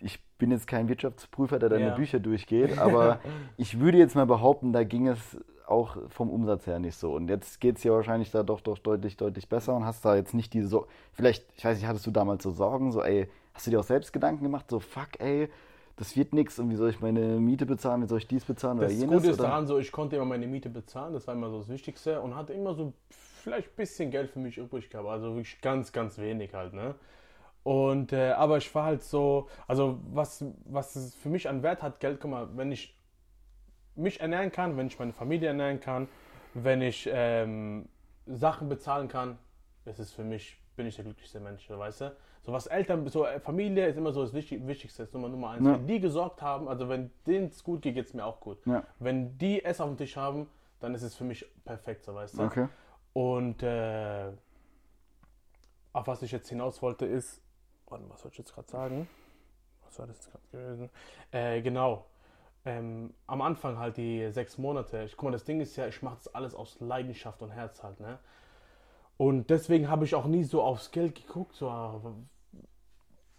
ich 0.00 0.20
bin 0.38 0.50
jetzt 0.50 0.66
kein 0.66 0.88
Wirtschaftsprüfer, 0.88 1.58
der 1.58 1.68
deine 1.68 1.86
Ja. 1.88 1.94
Bücher 1.94 2.18
durchgeht, 2.20 2.78
aber 2.78 3.20
ich 3.56 3.80
würde 3.80 3.98
jetzt 3.98 4.14
mal 4.14 4.26
behaupten, 4.26 4.72
da 4.72 4.84
ging 4.84 5.08
es 5.08 5.36
auch 5.66 5.96
vom 6.10 6.30
Umsatz 6.30 6.66
her 6.66 6.78
nicht 6.78 6.96
so. 6.96 7.14
Und 7.14 7.28
jetzt 7.28 7.60
geht 7.60 7.76
es 7.76 7.82
dir 7.82 7.92
wahrscheinlich 7.92 8.30
da 8.30 8.42
doch, 8.42 8.60
doch 8.60 8.78
deutlich, 8.78 9.16
deutlich 9.16 9.48
besser 9.48 9.74
und 9.74 9.84
hast 9.84 10.04
da 10.04 10.14
jetzt 10.16 10.34
nicht 10.34 10.52
diese 10.52 10.68
so. 10.68 10.86
Vielleicht, 11.12 11.44
ich 11.56 11.64
weiß 11.64 11.78
nicht, 11.78 11.86
hattest 11.86 12.06
du 12.06 12.10
damals 12.10 12.42
so 12.42 12.50
Sorgen, 12.50 12.92
so, 12.92 13.02
ey, 13.02 13.28
hast 13.54 13.66
du 13.66 13.70
dir 13.70 13.80
auch 13.80 13.84
selbst 13.84 14.12
Gedanken 14.12 14.42
gemacht, 14.44 14.66
so, 14.68 14.80
fuck, 14.80 15.18
ey, 15.18 15.48
das 15.96 16.16
wird 16.16 16.32
nichts 16.32 16.58
und 16.58 16.70
wie 16.70 16.76
soll 16.76 16.90
ich 16.90 17.00
meine 17.00 17.38
Miete 17.38 17.66
bezahlen, 17.66 18.02
wie 18.02 18.06
soll 18.06 18.18
ich 18.18 18.26
dies 18.26 18.44
bezahlen 18.44 18.78
oder 18.78 18.88
Das 18.88 18.96
jenes? 18.96 19.16
Gute 19.16 19.30
ist 19.30 19.38
oder? 19.38 19.48
daran 19.48 19.66
so, 19.66 19.78
ich 19.78 19.92
konnte 19.92 20.16
immer 20.16 20.24
meine 20.24 20.46
Miete 20.46 20.68
bezahlen, 20.68 21.12
das 21.12 21.26
war 21.26 21.34
immer 21.34 21.50
so 21.50 21.58
das 21.58 21.68
Wichtigste 21.68 22.20
und 22.20 22.34
hatte 22.34 22.52
immer 22.52 22.74
so 22.74 22.92
vielleicht 23.10 23.68
ein 23.68 23.76
bisschen 23.76 24.10
Geld 24.10 24.30
für 24.30 24.40
mich 24.40 24.58
übrig 24.58 24.90
gehabt, 24.90 25.08
also 25.08 25.34
wirklich 25.34 25.60
ganz, 25.60 25.92
ganz 25.92 26.18
wenig 26.18 26.52
halt, 26.52 26.72
ne? 26.72 26.94
Und, 27.62 28.12
äh, 28.12 28.32
aber 28.32 28.58
ich 28.58 28.74
war 28.74 28.84
halt 28.84 29.02
so, 29.02 29.48
also 29.66 29.98
was, 30.12 30.44
was 30.66 30.96
es 30.96 31.14
für 31.14 31.30
mich 31.30 31.48
an 31.48 31.62
Wert 31.62 31.82
hat, 31.82 31.98
Geld, 31.98 32.20
guck 32.20 32.30
mal, 32.30 32.48
wenn 32.56 32.70
ich 32.70 32.93
mich 33.96 34.20
ernähren 34.20 34.50
kann, 34.52 34.76
wenn 34.76 34.86
ich 34.86 34.98
meine 34.98 35.12
Familie 35.12 35.48
ernähren 35.48 35.80
kann, 35.80 36.08
wenn 36.54 36.82
ich 36.82 37.08
ähm, 37.12 37.88
Sachen 38.26 38.68
bezahlen 38.68 39.08
kann, 39.08 39.38
das 39.84 39.98
ist 39.98 40.12
für 40.12 40.24
mich, 40.24 40.58
bin 40.76 40.86
ich 40.86 40.96
der 40.96 41.04
glücklichste 41.04 41.40
Mensch, 41.40 41.68
weißt 41.68 42.00
du? 42.02 42.16
So 42.42 42.52
was 42.52 42.66
Eltern, 42.66 43.06
so 43.08 43.24
äh, 43.24 43.40
Familie 43.40 43.86
ist 43.86 43.96
immer 43.96 44.12
so 44.12 44.22
das 44.22 44.32
Wichtig- 44.34 44.66
Wichtigste, 44.66 45.02
ist 45.04 45.14
Nummer, 45.14 45.28
Nummer 45.28 45.50
eins. 45.50 45.66
Ja. 45.66 45.74
Wenn 45.74 45.86
die 45.86 46.00
gesorgt 46.00 46.42
haben, 46.42 46.68
also 46.68 46.88
wenn 46.88 47.10
denen 47.26 47.46
es 47.48 47.62
gut 47.64 47.82
geht, 47.82 47.94
geht 47.94 48.06
es 48.06 48.14
mir 48.14 48.24
auch 48.24 48.40
gut. 48.40 48.64
Ja. 48.66 48.82
Wenn 48.98 49.38
die 49.38 49.64
Essen 49.64 49.82
auf 49.82 49.88
dem 49.88 49.96
Tisch 49.96 50.16
haben, 50.16 50.48
dann 50.80 50.94
ist 50.94 51.02
es 51.02 51.14
für 51.14 51.24
mich 51.24 51.46
perfekt, 51.64 52.04
so 52.04 52.14
weißt 52.14 52.38
du? 52.38 52.42
Okay. 52.42 52.68
Und 53.14 53.62
äh, 53.62 54.32
auf 55.92 56.06
was 56.06 56.22
ich 56.22 56.32
jetzt 56.32 56.48
hinaus 56.48 56.82
wollte 56.82 57.06
ist, 57.06 57.40
warte, 57.86 58.04
was 58.10 58.22
wollte 58.24 58.34
ich 58.34 58.38
jetzt 58.38 58.54
gerade 58.54 58.68
sagen? 58.68 59.08
Was 59.84 59.98
war 59.98 60.06
das 60.06 60.16
jetzt 60.16 60.30
gerade 60.30 60.44
gewesen? 60.50 60.90
Äh, 61.30 61.62
genau. 61.62 62.04
Ähm, 62.66 63.12
am 63.26 63.42
Anfang 63.42 63.78
halt 63.78 63.98
die 63.98 64.30
sechs 64.30 64.56
Monate. 64.56 65.02
Ich, 65.04 65.16
guck 65.16 65.24
mal, 65.24 65.32
das 65.32 65.44
Ding 65.44 65.60
ist 65.60 65.76
ja, 65.76 65.86
ich 65.86 66.02
mache 66.02 66.16
das 66.16 66.34
alles 66.34 66.54
aus 66.54 66.80
Leidenschaft 66.80 67.42
und 67.42 67.50
Herz 67.50 67.82
halt, 67.82 68.00
ne? 68.00 68.18
Und 69.16 69.50
deswegen 69.50 69.88
habe 69.88 70.04
ich 70.04 70.14
auch 70.14 70.26
nie 70.26 70.44
so 70.44 70.62
aufs 70.62 70.90
Geld 70.90 71.14
geguckt, 71.14 71.54
so, 71.54 71.68
ah, 71.68 72.00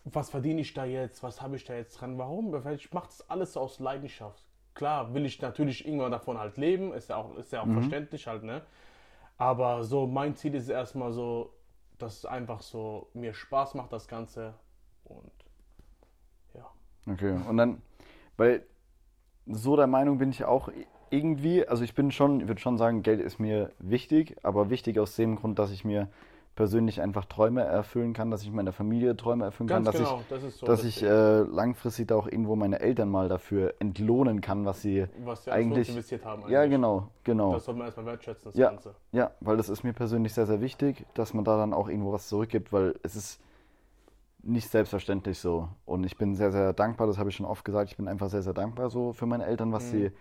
was 0.06 0.30
verdiene 0.30 0.62
ich 0.62 0.74
da 0.74 0.86
jetzt, 0.86 1.24
was 1.24 1.42
habe 1.42 1.56
ich 1.56 1.66
da 1.66 1.74
jetzt 1.74 2.00
dran, 2.00 2.18
warum? 2.18 2.54
Weil 2.64 2.76
ich 2.76 2.94
mache 2.94 3.08
das 3.08 3.30
alles 3.30 3.54
so 3.54 3.62
aus 3.62 3.80
Leidenschaft. 3.80 4.44
Klar 4.76 5.14
will 5.14 5.26
ich 5.26 5.42
natürlich 5.42 5.86
irgendwann 5.86 6.12
davon 6.12 6.38
halt 6.38 6.58
leben, 6.58 6.94
ist 6.94 7.10
ja 7.10 7.18
auch, 7.18 7.36
ist 7.38 7.52
ja 7.52 7.62
auch 7.62 7.68
verständlich 7.68 8.28
halt, 8.28 8.44
ne? 8.44 8.62
Aber 9.38 9.84
so 9.84 10.06
mein 10.06 10.36
Ziel 10.36 10.54
ist 10.54 10.70
erstmal 10.70 11.12
so, 11.12 11.54
dass 11.98 12.20
es 12.20 12.26
einfach 12.26 12.62
so 12.62 13.10
mir 13.14 13.34
Spaß 13.34 13.74
macht, 13.74 13.92
das 13.92 14.08
Ganze. 14.08 14.54
Und 15.06 15.32
ja. 16.54 16.70
Okay, 17.12 17.40
und 17.50 17.58
dann, 17.58 17.82
weil 18.38 18.66
so 19.48 19.76
der 19.76 19.88
Meinung 19.88 20.18
bin 20.18 20.30
ich 20.30 20.46
auch 20.46 20.70
irgendwie, 21.10 21.68
also 21.68 21.84
ich 21.84 21.94
bin 21.94 22.12
schon, 22.12 22.42
ich 22.42 22.48
würde 22.48 22.60
schon 22.62 22.78
sagen, 22.78 23.04
Geld 23.04 23.22
ist 23.22 23.40
mir 23.40 23.72
wichtig, 23.80 24.36
aber 24.44 24.70
wichtig 24.70 25.00
aus 25.00 25.16
dem 25.16 25.36
Grund, 25.36 25.60
dass 25.60 25.72
ich 25.72 25.86
mir 25.86 26.08
persönlich 26.56 27.02
einfach 27.02 27.26
Träume 27.26 27.64
erfüllen 27.64 28.14
kann, 28.14 28.32
dass 28.32 28.42
ich 28.44 28.52
meiner 28.52 28.72
Familie 28.72 29.18
Träume 29.18 29.44
erfüllen 29.44 29.68
Ganz 29.68 29.86
kann, 29.88 29.94
dass 29.94 30.02
genau, 30.02 30.22
ich, 30.22 30.28
das 30.30 30.44
ist 30.44 30.58
so. 30.60 30.66
dass 30.66 30.80
das 30.80 30.88
ich 30.88 31.04
äh, 31.04 31.40
langfristig 31.42 32.08
da 32.08 32.16
auch 32.16 32.28
irgendwo 32.28 32.56
meine 32.56 32.80
Eltern 32.80 33.10
mal 33.10 33.28
dafür 33.28 33.74
entlohnen 33.80 34.40
kann, 34.40 34.66
was 34.66 34.82
sie, 34.82 35.06
was 35.26 35.44
sie 35.44 35.52
eigentlich- 35.52 35.90
investiert 35.90 36.24
haben. 36.24 36.50
ja 36.50 36.62
eigentlich. 36.62 36.72
genau, 36.78 37.10
genau. 37.26 37.54
Das 37.54 37.66
sollte 37.66 37.78
man 37.80 37.88
erstmal 37.88 38.06
wertschätzen, 38.06 38.52
das 38.52 38.56
Ja. 38.58 38.70
Ganze. 38.70 38.96
Ja, 39.12 39.32
weil 39.42 39.58
das 39.58 39.68
ist 39.68 39.84
mir 39.84 39.92
persönlich 39.92 40.34
sehr, 40.34 40.46
sehr 40.46 40.62
wichtig, 40.62 41.06
dass 41.14 41.34
man 41.34 41.44
da 41.44 41.58
dann 41.58 41.74
auch 41.74 41.90
irgendwo 41.90 42.14
was 42.14 42.30
zurückgibt, 42.30 42.72
weil 42.72 42.96
es 43.04 43.18
ist 43.18 43.42
nicht 44.46 44.70
selbstverständlich 44.70 45.40
so. 45.40 45.70
Und 45.86 46.06
ich 46.06 46.18
bin 46.18 46.36
sehr, 46.36 46.52
sehr 46.52 46.74
dankbar, 46.74 47.08
das 47.08 47.18
habe 47.18 47.30
ich 47.30 47.36
schon 47.36 47.46
oft 47.46 47.66
gesagt, 47.66 47.90
ich 47.92 47.98
bin 47.98 48.08
einfach 48.08 48.30
sehr, 48.30 48.44
sehr 48.44 48.54
dankbar 48.54 48.90
so 48.90 49.12
für 49.14 49.26
meine 49.26 49.46
Eltern, 49.46 49.72
was 49.74 49.92
Mhm. 49.92 49.98
sie 49.98 50.12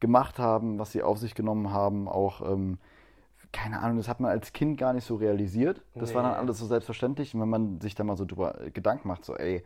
gemacht 0.00 0.38
haben, 0.38 0.78
was 0.78 0.92
sie 0.92 1.02
auf 1.02 1.18
sich 1.18 1.34
genommen 1.34 1.72
haben, 1.72 2.08
auch, 2.08 2.40
ähm, 2.50 2.78
keine 3.52 3.80
Ahnung, 3.80 3.98
das 3.98 4.08
hat 4.08 4.20
man 4.20 4.30
als 4.30 4.52
Kind 4.52 4.78
gar 4.78 4.92
nicht 4.94 5.04
so 5.04 5.16
realisiert. 5.16 5.82
Das 5.98 6.14
war 6.14 6.22
dann 6.22 6.32
Nee. 6.32 6.38
alles 6.38 6.58
so 6.58 6.66
selbstverständlich. 6.66 7.34
Und 7.34 7.40
wenn 7.42 7.50
man 7.50 7.80
sich 7.80 7.94
da 7.94 8.02
mal 8.04 8.16
so 8.16 8.24
drüber 8.24 8.60
äh, 8.60 8.70
Gedanken 8.70 9.08
macht, 9.08 9.24
so, 9.24 9.36
ey, 9.36 9.62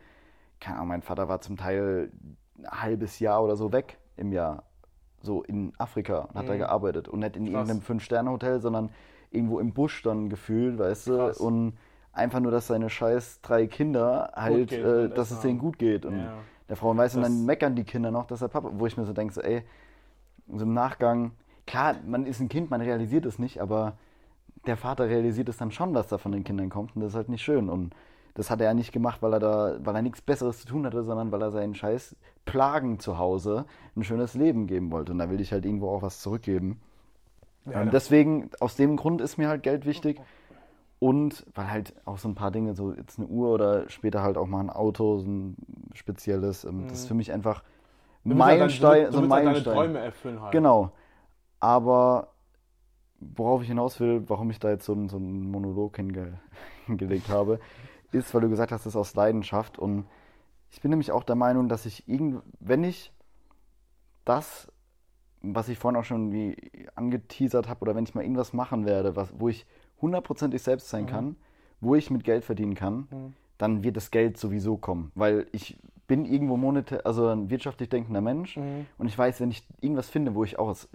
keine 0.59 0.77
Ahnung, 0.77 0.89
mein 0.89 1.01
Vater 1.03 1.29
war 1.29 1.39
zum 1.41 1.55
Teil 1.57 2.11
ein 2.57 2.69
halbes 2.69 3.19
Jahr 3.19 3.43
oder 3.43 3.55
so 3.55 3.71
weg 3.71 3.97
im 4.17 4.31
Jahr, 4.33 4.63
so 5.21 5.43
in 5.43 5.73
Afrika 5.77 6.21
und 6.21 6.35
hat 6.35 6.49
da 6.49 6.53
Mhm. 6.53 6.59
gearbeitet 6.59 7.07
und 7.07 7.19
nicht 7.19 7.35
in 7.37 7.45
Krass. 7.45 7.53
irgendeinem 7.53 7.81
Fünf-Sterne-Hotel, 7.81 8.59
sondern 8.59 8.89
irgendwo 9.31 9.59
im 9.59 9.73
Busch 9.73 10.01
dann 10.03 10.29
gefühlt, 10.29 10.77
weißt 10.79 11.07
du, 11.07 11.17
Krass. 11.17 11.37
und 11.39 11.77
einfach 12.17 12.39
nur, 12.39 12.51
dass 12.51 12.67
seine 12.67 12.89
scheiß 12.89 13.41
drei 13.41 13.67
Kinder 13.67 14.31
halt, 14.35 14.69
geht 14.69 14.83
äh, 14.83 15.03
und 15.05 15.17
dass 15.17 15.31
es 15.31 15.37
Essen 15.39 15.47
denen 15.49 15.59
gut 15.59 15.79
geht 15.79 16.05
und 16.05 16.17
Ja. 16.17 16.33
der 16.69 16.75
Frau 16.75 16.95
weiß 16.95 17.15
und 17.15 17.21
dann 17.21 17.45
meckern 17.45 17.75
die 17.75 17.83
Kinder 17.83 18.11
noch, 18.11 18.25
dass 18.27 18.39
der 18.39 18.47
Papa, 18.47 18.69
wo 18.73 18.85
ich 18.85 18.97
mir 18.97 19.05
so 19.05 19.13
denke, 19.13 19.33
so, 19.33 19.41
ey, 19.41 19.63
so 20.53 20.63
im 20.63 20.73
Nachgang, 20.73 21.31
klar, 21.65 21.95
man 22.05 22.25
ist 22.25 22.39
ein 22.39 22.49
Kind, 22.49 22.69
man 22.69 22.81
realisiert 22.81 23.25
es 23.25 23.39
nicht, 23.39 23.61
aber 23.61 23.93
der 24.65 24.77
Vater 24.77 25.07
realisiert 25.07 25.49
es 25.49 25.57
dann 25.57 25.71
schon, 25.71 25.93
dass 25.93 26.07
da 26.07 26.17
von 26.17 26.31
den 26.31 26.43
Kindern 26.43 26.69
kommt 26.69 26.95
und 26.95 27.01
das 27.01 27.11
ist 27.11 27.15
halt 27.15 27.29
nicht 27.29 27.43
schön 27.43 27.69
und 27.69 27.93
das 28.33 28.51
hat 28.51 28.59
er 28.61 28.67
ja 28.67 28.73
nicht 28.73 28.91
gemacht, 28.91 29.21
weil 29.21 29.33
er 29.33 29.39
da, 29.39 29.77
weil 29.83 29.95
er 29.95 30.01
nichts 30.01 30.21
Besseres 30.21 30.59
zu 30.59 30.67
tun 30.67 30.85
hatte, 30.85 31.03
sondern 31.03 31.31
weil 31.31 31.41
er 31.41 31.51
seinen 31.51 31.73
scheiß 31.73 32.15
Plagen 32.45 32.99
zu 32.99 33.17
Hause 33.17 33.65
ein 33.95 34.03
schönes 34.03 34.35
Leben 34.35 34.67
geben 34.67 34.91
wollte 34.91 35.11
und 35.11 35.17
da 35.19 35.29
will 35.29 35.41
ich 35.41 35.51
halt 35.51 35.65
irgendwo 35.65 35.89
auch 35.89 36.01
was 36.01 36.21
zurückgeben. 36.21 36.79
Ja, 37.65 37.83
deswegen, 37.85 38.49
aus 38.59 38.75
dem 38.75 38.95
Grund 38.95 39.21
ist 39.21 39.37
mir 39.37 39.49
halt 39.49 39.63
Geld 39.63 39.85
wichtig. 39.85 40.21
Und 40.99 41.45
weil 41.53 41.69
halt 41.69 41.93
auch 42.05 42.17
so 42.17 42.27
ein 42.27 42.33
paar 42.35 42.49
Dinge, 42.51 42.73
so 42.75 42.91
jetzt 42.93 43.19
eine 43.19 43.27
Uhr 43.27 43.49
oder 43.53 43.87
später 43.89 44.23
halt 44.23 44.35
auch 44.37 44.47
mal 44.47 44.61
ein 44.61 44.69
Auto, 44.71 45.19
so 45.19 45.27
ein 45.29 45.55
spezielles, 45.93 46.63
ähm, 46.65 46.87
das 46.87 46.99
ist 47.01 47.07
für 47.07 47.13
mich 47.13 47.31
einfach 47.31 47.61
halt 48.25 48.37
Meilenstein, 48.37 49.05
du 49.05 49.11
so 49.11 49.17
ein 49.19 49.21
willst 49.23 49.31
halt 49.33 49.45
deine 49.45 49.45
Meilenstein. 49.45 49.73
Träume 49.75 49.99
erfüllen 49.99 50.41
halt. 50.41 50.51
Genau. 50.53 50.91
Aber 51.59 52.29
worauf 53.19 53.61
ich 53.61 53.67
hinaus 53.67 53.99
will, 53.99 54.23
warum 54.27 54.49
ich 54.49 54.59
da 54.59 54.69
jetzt 54.69 54.85
so, 54.85 54.93
einen- 54.93 55.09
so 55.09 55.17
einen 55.17 55.49
Monolog 55.51 55.95
hinge 55.97 56.39
hingelegt 56.87 57.29
habe, 57.29 57.59
ist, 58.11 58.33
weil 58.33 58.41
du 58.41 58.49
gesagt 58.49 58.71
hast, 58.71 58.85
das 58.85 58.93
ist 58.93 58.97
aus 58.97 59.13
Leidenschaft. 59.15 59.77
Und 59.77 60.05
ich 60.71 60.81
bin 60.81 60.89
nämlich 60.89 61.11
auch 61.11 61.23
der 61.23 61.35
Meinung, 61.35 61.69
dass 61.69 61.85
ich 61.85 62.07
irgend, 62.07 62.41
wenn 62.59 62.83
ich 62.83 63.11
das, 64.25 64.67
was 65.41 65.69
ich 65.69 65.77
vorhin 65.77 65.99
auch 65.99 66.03
schon 66.05 66.31
wie 66.31 66.55
angeteasert 66.95 67.69
habe, 67.69 67.81
oder 67.81 67.95
wenn 67.95 68.03
ich 68.03 68.15
mal 68.15 68.23
irgendwas 68.23 68.53
machen 68.53 68.85
werde, 68.85 69.15
was, 69.15 69.31
wo 69.37 69.47
ich 69.49 69.65
hundertprozentig 70.01 70.61
selbst 70.61 70.89
sein 70.89 71.05
kann, 71.07 71.35
wo 71.81 71.95
ich 71.95 72.09
mit 72.11 72.23
Geld 72.23 72.43
verdienen 72.43 72.75
kann, 72.75 73.07
dann 73.57 73.83
wird 73.83 73.97
das 73.97 74.11
Geld 74.11 74.37
sowieso 74.37 74.77
kommen. 74.77 75.11
Weil 75.15 75.47
ich 75.51 75.77
bin 76.07 76.25
irgendwo 76.25 76.55
monetär, 76.57 77.05
also 77.05 77.27
ein 77.27 77.49
wirtschaftlich 77.49 77.89
denkender 77.89 78.21
Mensch 78.21 78.57
Mhm. 78.57 78.85
und 78.97 79.07
ich 79.07 79.17
weiß, 79.17 79.41
wenn 79.41 79.51
ich 79.51 79.65
irgendwas 79.81 80.09
finde, 80.09 80.35
wo 80.35 80.43
ich 80.43 80.57
auch 80.57 80.69
aus 80.69 80.87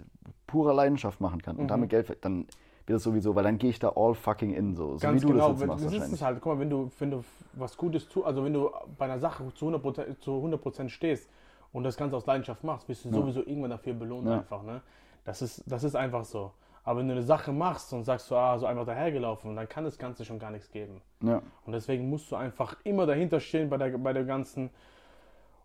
purer 0.47 0.73
Leidenschaft 0.73 1.21
machen 1.21 1.41
kann 1.41 1.55
und 1.57 1.65
Mhm. 1.65 1.67
damit 1.69 1.89
Geld, 1.89 2.17
dann 2.21 2.47
wird 2.87 2.97
es 2.97 3.03
sowieso, 3.03 3.35
weil 3.35 3.43
dann 3.43 3.57
gehe 3.59 3.69
ich 3.69 3.79
da 3.79 3.93
all 3.95 4.13
fucking 4.15 4.53
in, 4.53 4.75
so, 4.75 4.97
so 4.97 5.13
wie 5.13 5.19
du 5.19 5.27
genau, 5.27 5.39
das 5.39 5.47
jetzt 5.49 5.61
wenn, 5.61 5.67
machst 5.67 5.85
das 5.85 5.93
ist 5.93 6.11
es 6.11 6.21
halt. 6.21 6.41
Guck 6.41 6.53
mal, 6.53 6.59
wenn 6.59 6.69
du, 6.69 6.91
wenn 6.99 7.11
du 7.11 7.23
was 7.53 7.77
Gutes 7.77 8.09
tust, 8.09 8.25
also 8.25 8.43
wenn 8.43 8.53
du 8.53 8.69
bei 8.97 9.05
einer 9.05 9.19
Sache 9.19 9.53
zu 9.53 9.67
100%, 9.67 10.19
zu 10.19 10.35
100 10.41 10.91
stehst 10.91 11.29
und 11.71 11.83
das 11.83 11.95
Ganze 11.95 12.17
aus 12.17 12.25
Leidenschaft 12.25 12.63
machst, 12.63 12.89
wirst 12.89 13.05
du 13.05 13.11
sowieso 13.13 13.41
irgendwann 13.41 13.69
dafür 13.71 13.93
belohnt 13.93 14.27
Ja. 14.27 14.39
einfach. 14.39 14.63
Ne? 14.63 14.81
Das, 15.23 15.41
ist, 15.41 15.63
das 15.65 15.83
ist 15.83 15.95
einfach 15.95 16.25
so. 16.25 16.51
Aber 16.83 16.99
wenn 16.99 17.07
du 17.07 17.13
eine 17.13 17.23
Sache 17.23 17.51
machst 17.53 17.93
und 17.93 18.03
sagst 18.03 18.27
so, 18.27 18.35
ah, 18.35 18.57
so 18.57 18.65
einfach 18.65 18.85
dahergelaufen, 18.85 19.55
dann 19.55 19.69
kann 19.69 19.85
das 19.85 19.97
Ganze 19.97 20.25
schon 20.25 20.37
gar 20.39 20.51
nichts 20.51 20.69
geben. 20.69 21.01
Ja, 21.21 21.41
Und 21.65 21.71
deswegen 21.73 22.09
musst 22.09 22.29
du 22.31 22.35
einfach 22.35 22.75
immer 22.83 23.05
dahinter 23.05 23.39
stehen 23.39 23.69
bei 23.69 23.77
der, 23.77 23.97
bei 23.97 24.11
der 24.11 24.25
ganzen 24.25 24.69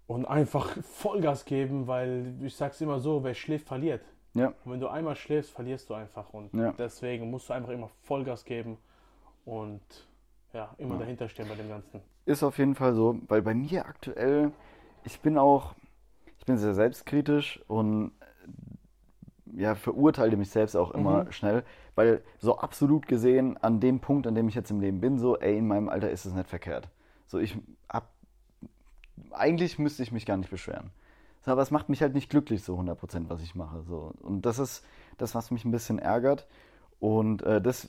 und 0.07 0.27
einfach 0.27 0.71
Vollgas 0.83 1.45
geben, 1.45 1.87
weil 1.87 2.35
ich 2.43 2.55
sag's 2.57 2.81
immer 2.81 3.01
so, 3.01 3.25
wer 3.25 3.35
schläft, 3.35 3.67
verliert. 3.67 4.03
Ja. 4.35 4.49
Und 4.65 4.73
wenn 4.73 4.81
du 4.81 4.89
einmal 4.89 5.17
schläfst, 5.17 5.51
verlierst 5.51 5.91
du 5.91 5.95
einfach. 5.95 6.33
Und 6.33 6.55
Ja. 6.55 6.73
deswegen 6.79 7.31
musst 7.31 7.49
du 7.49 7.53
einfach 7.53 7.71
immer 7.71 7.89
Vollgas 8.03 8.45
geben 8.45 8.79
und 9.45 9.81
ja, 10.53 10.75
immer 10.79 10.95
Ja. 10.95 11.01
dahinter 11.01 11.29
stehen 11.29 11.49
bei 11.49 11.57
dem 11.57 11.69
Ganzen. 11.69 12.01
Ist 12.27 12.43
auf 12.43 12.59
jeden 12.59 12.75
Fall 12.75 12.95
so, 12.95 13.19
weil 13.29 13.43
bei 13.43 13.55
mir 13.55 13.87
aktuell, 13.87 14.53
ich 15.05 15.21
bin 15.21 15.37
auch, 15.37 15.75
ich 16.39 16.47
bin 16.47 16.57
sehr 16.59 16.75
selbstkritisch 16.75 17.61
und 17.67 18.13
ja, 19.57 19.75
verurteile 19.75 20.37
mich 20.37 20.51
selbst 20.51 20.77
auch 20.77 20.91
immer 20.93 21.25
Mhm. 21.25 21.33
schnell, 21.33 21.65
weil 21.95 22.23
so 22.39 22.59
absolut 22.59 23.07
gesehen, 23.07 23.57
an 23.59 23.81
dem 23.81 24.01
Punkt, 24.01 24.27
an 24.27 24.35
dem 24.35 24.49
ich 24.49 24.55
jetzt 24.55 24.71
im 24.71 24.81
Leben 24.81 25.01
bin, 25.01 25.19
so, 25.19 25.37
ey, 25.39 25.57
in 25.59 25.67
meinem 25.67 25.89
Alter 25.89 26.11
ist 26.11 26.25
es 26.27 26.35
nicht 26.35 26.49
verkehrt. 26.49 26.89
So, 27.27 27.39
ich 27.39 27.57
hab, 27.89 28.09
eigentlich 29.33 29.79
müsste 29.79 30.03
ich 30.03 30.13
mich 30.13 30.27
gar 30.27 30.37
nicht 30.37 30.51
beschweren. 30.51 30.91
So, 31.45 31.53
aber 31.53 31.63
es 31.63 31.71
macht 31.71 31.89
mich 31.89 32.03
halt 32.03 32.15
nicht 32.15 32.31
glücklich, 32.31 32.63
so 32.63 32.77
100%, 32.79 33.29
was 33.29 33.43
ich 33.43 33.55
mache. 33.55 33.83
So. 33.83 34.13
Und 34.23 34.45
das 34.47 34.59
ist 34.59 34.85
das, 35.19 35.35
was 35.35 35.51
mich 35.51 35.65
ein 35.65 35.71
bisschen 35.71 35.99
ärgert. 35.99 36.47
Und 37.01 37.43
äh, 37.43 37.61
das 37.61 37.89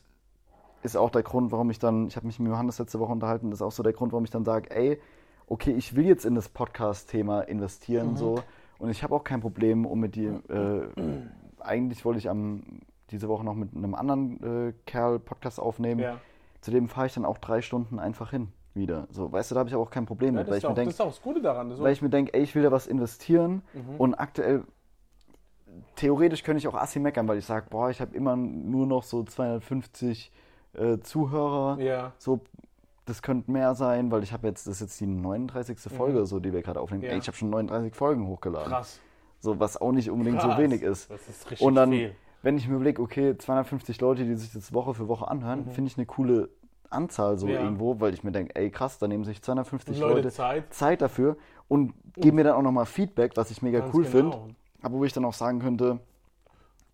ist 0.84 0.95
auch 0.95 1.10
der 1.10 1.24
Grund, 1.24 1.51
warum 1.51 1.70
ich 1.70 1.80
dann, 1.80 2.07
ich 2.07 2.16
habe 2.16 2.26
mich 2.28 2.39
mit 2.39 2.49
Johannes 2.49 2.80
letzte 2.80 2.99
Woche 2.99 3.12
unterhalten, 3.12 3.49
das 3.49 3.60
ist 3.60 3.64
auch 3.66 3.72
so 3.72 3.84
der 3.84 3.93
Grund, 3.93 4.12
warum 4.14 4.24
ich 4.24 4.30
dann 4.30 4.45
sage, 4.45 4.70
ey, 4.72 4.99
okay, 5.47 5.72
ich 5.72 5.95
will 5.95 6.05
jetzt 6.05 6.26
in 6.26 6.36
das 6.36 6.47
Podcast-Thema 6.47 7.41
investieren, 7.41 8.16
so. 8.16 8.43
Und 8.78 8.89
ich 8.89 9.03
habe 9.03 9.14
auch 9.14 9.24
kein 9.26 9.41
Problem, 9.41 9.86
um 9.86 9.99
mit 9.99 10.16
dir, 10.16 10.41
äh, 10.47 11.01
eigentlich 11.70 12.03
wollte 12.05 12.20
ich 12.20 12.30
am, 12.30 12.63
diese 13.11 13.28
Woche 13.30 13.43
noch 13.45 13.55
mit 13.55 13.74
einem 13.76 13.95
anderen 13.95 14.70
äh, 14.70 14.74
Kerl 14.86 15.20
Podcast 15.20 15.59
aufnehmen. 15.59 16.01
Ja, 16.01 16.20
Zu 16.61 16.72
dem 16.72 16.89
fahre 16.89 17.07
ich 17.07 17.13
dann 17.13 17.26
auch 17.26 17.38
drei 17.38 17.61
Stunden 17.61 17.99
einfach 17.99 18.32
hin 18.32 18.49
wieder. 18.74 19.07
So, 19.11 19.32
weißt 19.32 19.51
du, 19.51 19.55
da 19.55 19.59
habe 19.59 19.70
ich 19.70 19.76
auch 19.76 19.89
kein 19.89 20.05
Problem 20.05 20.36
ja 20.36 20.41
mit, 20.41 20.47
das, 20.47 20.51
weil 20.51 20.57
ist 20.57 20.63
ich 20.99 21.01
auch, 21.01 21.22
Gute 21.22 21.41
daran. 21.41 21.78
Weil 21.80 21.93
ich 21.93 22.01
mir 22.01 22.09
denke, 22.09 22.34
ey, 22.34 22.41
ich 22.43 22.53
will 22.55 22.63
da 22.63 22.72
was 22.72 22.88
investieren 22.88 23.61
Mhm. 23.74 23.95
und 23.97 24.13
aktuell 24.15 24.63
theoretisch 25.95 26.43
könnte 26.43 26.59
ich 26.59 26.67
auch 26.67 26.76
assi 26.76 26.99
meckern, 26.99 27.28
weil 27.28 27.38
ich 27.38 27.45
sage, 27.45 27.67
boah, 27.70 27.89
ich 27.89 28.01
habe 28.01 28.15
immer 28.15 28.36
nur 28.36 28.86
noch 28.88 29.03
so 29.03 29.24
250 29.24 30.32
äh, 30.74 30.99
Zuhörer, 30.99 31.80
ja, 31.80 32.11
so 32.17 32.41
das 33.05 33.24
könnte 33.24 33.49
mehr 33.51 33.74
sein, 33.74 34.11
weil 34.11 34.22
ich 34.22 34.34
habe 34.34 34.47
jetzt, 34.47 34.67
das 34.67 34.76
ist 34.76 34.82
jetzt 34.82 34.99
die 34.99 35.07
39. 35.07 35.80
Folge, 35.91 36.28
so 36.28 36.39
die 36.39 36.53
wir 36.53 36.61
gerade 36.61 36.80
aufnehmen. 36.80 37.01
Mhm. 37.01 37.07
Ja. 37.07 37.13
Ey, 37.13 37.17
ich 37.20 37.28
habe 37.28 37.36
schon 37.36 37.49
39 37.49 37.95
Folgen 37.95 38.28
hochgeladen. 38.28 38.67
krass. 38.70 38.99
So, 39.39 39.59
was 39.59 39.79
auch 39.79 39.91
nicht 39.91 40.09
unbedingt 40.09 40.39
krass. 40.39 40.55
so 40.57 40.61
wenig 40.61 40.81
ist. 40.81 41.09
Das 41.09 41.27
ist 41.29 41.49
richtig 41.51 41.65
Und 41.65 41.75
dann, 41.75 41.91
viel. 41.91 42.15
wenn 42.41 42.57
ich 42.57 42.67
mir 42.67 42.75
überlege, 42.75 43.01
okay, 43.01 43.37
250 43.37 44.01
Leute, 44.01 44.25
die 44.25 44.35
sich 44.35 44.51
das 44.51 44.73
Woche 44.73 44.93
für 44.93 45.07
Woche 45.07 45.27
anhören, 45.27 45.65
finde 45.71 45.89
ich 45.89 45.97
eine 45.97 46.05
coole 46.05 46.49
Anzahl 46.89 47.37
so 47.37 47.45
Mhm. 47.45 47.51
Ja. 47.53 47.61
irgendwo, 47.63 47.99
weil 47.99 48.13
ich 48.13 48.23
mir 48.23 48.31
denke, 48.31 48.55
ey 48.55 48.69
krass, 48.71 48.97
da 48.97 49.07
nehmen 49.07 49.23
sich 49.23 49.41
250 49.41 49.97
Leute, 49.99 50.15
Leute 50.15 50.31
Zeit. 50.31 50.73
Zeit 50.73 51.01
dafür 51.01 51.37
und 51.67 51.93
geben 52.15 52.35
mir 52.37 52.43
dann 52.43 52.55
auch 52.55 52.61
nochmal 52.63 52.85
Feedback, 52.87 53.33
was 53.35 53.51
ich 53.51 53.61
mega 53.61 53.79
Ganz 53.79 53.93
cool 53.93 54.03
genau. 54.05 54.31
finde. 54.31 54.55
Aber 54.81 54.97
wo 54.97 55.03
ich 55.05 55.13
dann 55.13 55.23
auch 55.25 55.33
sagen 55.33 55.59
könnte, 55.59 55.99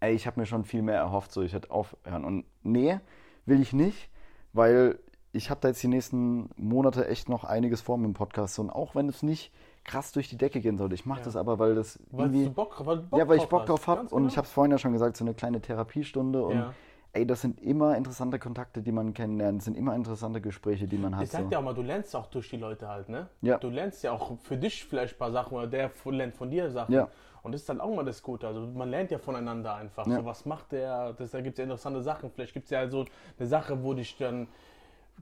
ey, 0.02 0.14
ich 0.14 0.28
habe 0.28 0.40
mir 0.40 0.46
schon 0.46 0.66
viel 0.66 0.82
mehr 0.82 0.98
erhofft, 0.98 1.32
so 1.32 1.42
ich 1.42 1.54
hätte 1.54 1.72
aufhören. 1.72 2.26
Und 2.26 2.46
nee, 2.64 3.00
will 3.46 3.62
ich 3.62 3.72
nicht, 3.74 4.10
weil 4.54 5.00
ich 5.32 5.50
habe 5.50 5.62
da 5.62 5.70
jetzt 5.70 5.82
die 5.84 5.88
nächsten 5.88 6.50
Monate 6.58 7.08
echt 7.08 7.30
noch 7.30 7.44
einiges 7.44 7.82
vor 7.82 7.98
mit 7.98 8.06
dem 8.08 8.14
Podcast. 8.14 8.60
Und 8.60 8.70
auch 8.70 8.96
wenn 8.96 9.08
es 9.10 9.24
nicht 9.24 9.52
krass 9.86 10.12
durch 10.12 10.28
die 10.28 10.38
Decke 10.38 10.60
gehen 10.60 10.78
sollte, 10.78 10.96
ich 10.96 11.06
mache 11.06 11.20
Ja. 11.20 11.26
das 11.26 11.36
aber, 11.36 11.58
weil 11.60 11.76
das 11.76 12.00
Weil 12.12 12.26
irgendwie... 12.26 12.46
du 12.46 12.52
Bock, 12.52 12.86
weil 12.86 12.98
du 12.98 13.04
Bock 13.04 13.20
Ja, 13.20 13.28
weil 13.28 13.38
ich 13.38 13.46
Bock 13.46 13.66
drauf 13.66 13.88
habe 13.88 14.02
und 14.02 14.10
genau. 14.10 14.28
ich 14.28 14.38
habe 14.38 14.46
es 14.46 14.52
vorhin 14.52 14.72
ja 14.72 14.78
schon 14.78 14.92
gesagt, 14.94 15.16
so 15.16 15.24
eine 15.24 15.34
kleine 15.34 15.62
Therapiestunde 15.62 16.44
und 16.44 16.56
Ja. 16.58 16.74
ey, 17.14 17.26
das 17.26 17.42
sind 17.42 17.62
immer 17.62 17.96
interessante 17.96 18.40
Kontakte, 18.40 18.82
die 18.82 18.92
man 18.92 19.14
kennenlernt, 19.14 19.60
das 19.60 19.66
sind 19.66 19.78
immer 19.78 19.96
interessante 19.96 20.42
Gespräche, 20.42 20.88
die 20.88 20.98
man 20.98 21.16
hat. 21.16 21.24
Ich 21.24 21.30
sag 21.30 21.44
so. 21.44 21.50
dir 21.50 21.60
auch 21.60 21.64
mal, 21.64 21.74
du 21.74 21.82
lernst 21.84 22.16
auch 22.16 22.26
durch 22.28 22.50
die 22.50 22.58
Leute 22.58 22.88
halt, 22.88 23.10
ne? 23.10 23.30
Ja. 23.42 23.58
Du 23.58 23.70
lernst 23.70 24.04
ja 24.04 24.12
auch 24.12 24.38
für 24.42 24.58
dich 24.58 24.84
vielleicht 24.84 25.16
ein 25.16 25.20
paar 25.20 25.32
Sachen 25.32 25.56
oder 25.56 25.68
der 25.68 25.92
lernt 26.06 26.36
von 26.36 26.50
dir 26.50 26.70
Sachen. 26.70 26.94
Ja. 26.94 27.08
Und 27.44 27.52
das 27.52 27.62
ist 27.62 27.70
dann 27.70 27.80
auch 27.80 27.94
mal 27.96 28.04
das 28.04 28.24
Gute. 28.24 28.48
Also 28.48 28.62
man 28.62 28.90
lernt 28.90 29.12
ja 29.12 29.20
voneinander 29.20 29.76
einfach. 29.76 30.08
Ja. 30.08 30.16
So, 30.16 30.26
was 30.26 30.48
macht 30.48 30.72
der? 30.72 31.14
Das, 31.14 31.30
da 31.30 31.42
gibt 31.42 31.54
es 31.54 31.58
ja 31.60 31.66
interessante 31.66 32.02
Sachen. 32.02 32.32
Vielleicht 32.32 32.54
gibt 32.54 32.66
es 32.66 32.72
ja 32.72 32.90
so 32.90 33.06
eine 33.38 33.48
Sache, 33.48 33.84
wo 33.84 33.94
dich 33.94 34.18
dann, 34.18 34.48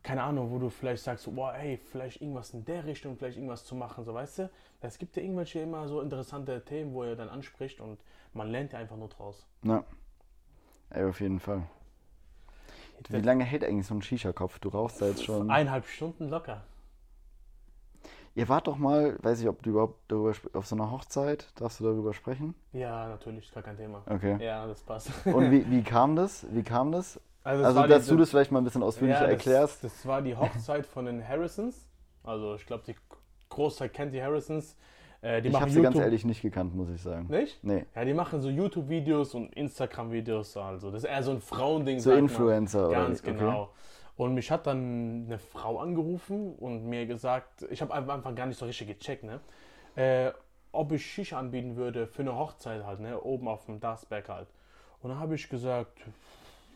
keine 0.02 0.24
Ahnung, 0.24 0.52
wo 0.52 0.60
du 0.60 0.70
vielleicht 0.70 1.04
sagst, 1.04 1.34
boah, 1.34 1.54
ey, 1.54 1.78
vielleicht 1.78 2.22
irgendwas 2.22 2.54
in 2.54 2.66
der 2.66 2.86
Richtung, 2.86 3.16
vielleicht 3.16 3.38
irgendwas 3.38 3.64
zu 3.64 3.76
machen, 3.76 4.04
so 4.04 4.14
weißt 4.14 4.40
du? 4.40 4.50
Es 4.82 4.98
gibt 4.98 5.16
ja 5.16 5.24
irgendwelche 5.24 5.60
immer 5.60 5.88
so 5.88 6.02
interessante 6.02 6.64
Themen, 6.66 6.94
wo 6.94 7.04
er 7.04 7.16
dann 7.16 7.30
anspricht 7.30 7.80
und 7.80 8.00
man 8.34 8.50
lernt 8.50 8.74
ja 8.74 8.80
einfach 8.80 8.98
nur 8.98 9.10
draus. 9.10 9.46
Ja. 9.64 9.84
Ey, 10.90 11.06
auf 11.06 11.22
jeden 11.22 11.40
Fall. 11.40 11.64
Wie 13.10 13.22
lange 13.22 13.44
hält 13.44 13.64
eigentlich 13.64 13.88
so 13.88 13.96
ein 13.96 14.02
Shisha-Kopf? 14.02 14.60
Du 14.60 14.70
rauchst 14.70 15.02
da 15.02 15.08
jetzt 15.08 15.24
schon. 15.24 15.50
Eineinhalb 15.50 15.86
Stunden 15.88 16.30
locker. 16.30 16.64
Ihr 18.36 18.50
wart 18.50 18.68
doch 18.68 18.78
mal, 18.78 19.18
weiß 19.22 19.42
ich, 19.42 19.48
ob 19.48 19.62
du 19.62 19.72
überhaupt 19.72 20.00
darüber 20.08 20.34
auf 20.54 20.66
so 20.66 20.76
einer 20.76 20.90
Hochzeit, 20.90 21.48
darfst 21.56 21.80
du 21.80 21.84
darüber 21.84 22.14
sprechen? 22.14 22.56
Ja, 22.72 23.08
natürlich, 23.08 23.54
gar 23.54 23.62
kein 23.62 23.78
Thema. 23.78 24.02
Okay. 24.08 24.44
Ja, 24.44 24.66
das 24.66 24.82
passt. 24.82 25.12
Und 25.28 25.52
wie, 25.52 25.64
wie 25.70 25.84
kam 25.84 26.16
das? 26.16 26.46
Wie 26.50 26.64
kam 26.64 26.92
das? 26.92 27.20
Also, 27.44 27.64
Also, 27.66 27.88
dass 27.88 28.06
die- 28.06 28.12
du 28.12 28.18
das 28.18 28.30
vielleicht 28.30 28.52
mal 28.52 28.60
ein 28.60 28.64
bisschen 28.64 28.84
ausführlicher 28.84 29.20
Ja, 29.22 29.28
das, 29.28 29.32
erklärst. 29.34 29.84
Das 29.84 30.06
war 30.06 30.22
die 30.22 30.36
Hochzeit 30.36 30.86
von 30.86 31.06
den 31.06 31.28
Harrisons. 31.28 31.88
Also 32.24 32.56
ich 32.56 32.66
glaube, 32.66 32.84
die 32.88 32.96
Großteil 33.50 33.90
kennt 33.90 34.14
die 34.14 34.22
Harrisons. 34.24 34.78
Äh, 35.22 35.42
die 35.42 35.50
Ich 35.50 35.60
habe 35.60 35.70
sie 35.70 35.82
ganz 35.82 35.96
ehrlich 35.98 36.26
nicht 36.26 36.42
gekannt, 36.42 36.76
muss 36.76 36.90
ich 36.90 37.02
sagen. 37.02 37.28
Nicht? 37.30 37.62
Nee. 37.64 37.86
Ja, 37.96 38.06
die 38.06 38.14
machen 38.14 38.42
so 38.42 38.50
YouTube-Videos 38.50 39.36
und 39.36 39.54
Instagram-Videos. 39.56 40.56
Also 40.58 40.92
das 40.92 41.04
ist 41.04 41.10
eher 41.10 41.24
so 41.24 41.32
ein 41.32 41.42
Frauending. 41.42 42.00
So 42.00 42.10
sagt 42.12 42.16
man. 42.22 42.30
Influencer 42.30 42.88
oder 42.90 42.96
Ganz 43.08 43.24
wie? 43.24 43.30
Okay. 43.30 43.40
genau. 43.40 43.70
Und 44.16 44.34
mich 44.36 44.52
hat 44.52 44.68
dann 44.68 45.24
eine 45.26 45.40
Frau 45.40 45.80
angerufen 45.80 46.54
und 46.56 46.86
mir 46.86 47.06
gesagt, 47.08 47.66
ich 47.72 47.82
habe 47.82 47.94
einfach 47.94 48.36
gar 48.36 48.46
nicht 48.46 48.58
so 48.60 48.66
richtig 48.66 48.88
gecheckt, 48.88 49.24
ne? 49.24 49.40
Äh, 49.96 50.32
ob 50.72 50.92
ich 50.92 51.06
Shisha 51.06 51.38
anbieten 51.40 51.76
würde 51.76 52.08
für 52.08 52.22
eine 52.22 52.36
Hochzeit 52.38 52.86
halt, 52.86 53.00
ne? 53.00 53.20
Oben 53.22 53.48
auf 53.48 53.66
dem 53.66 53.80
Dachsberg 53.80 54.30
halt. 54.30 54.48
Und 55.02 55.10
dann 55.10 55.20
habe 55.20 55.36
ich 55.36 55.50
gesagt, 55.50 56.00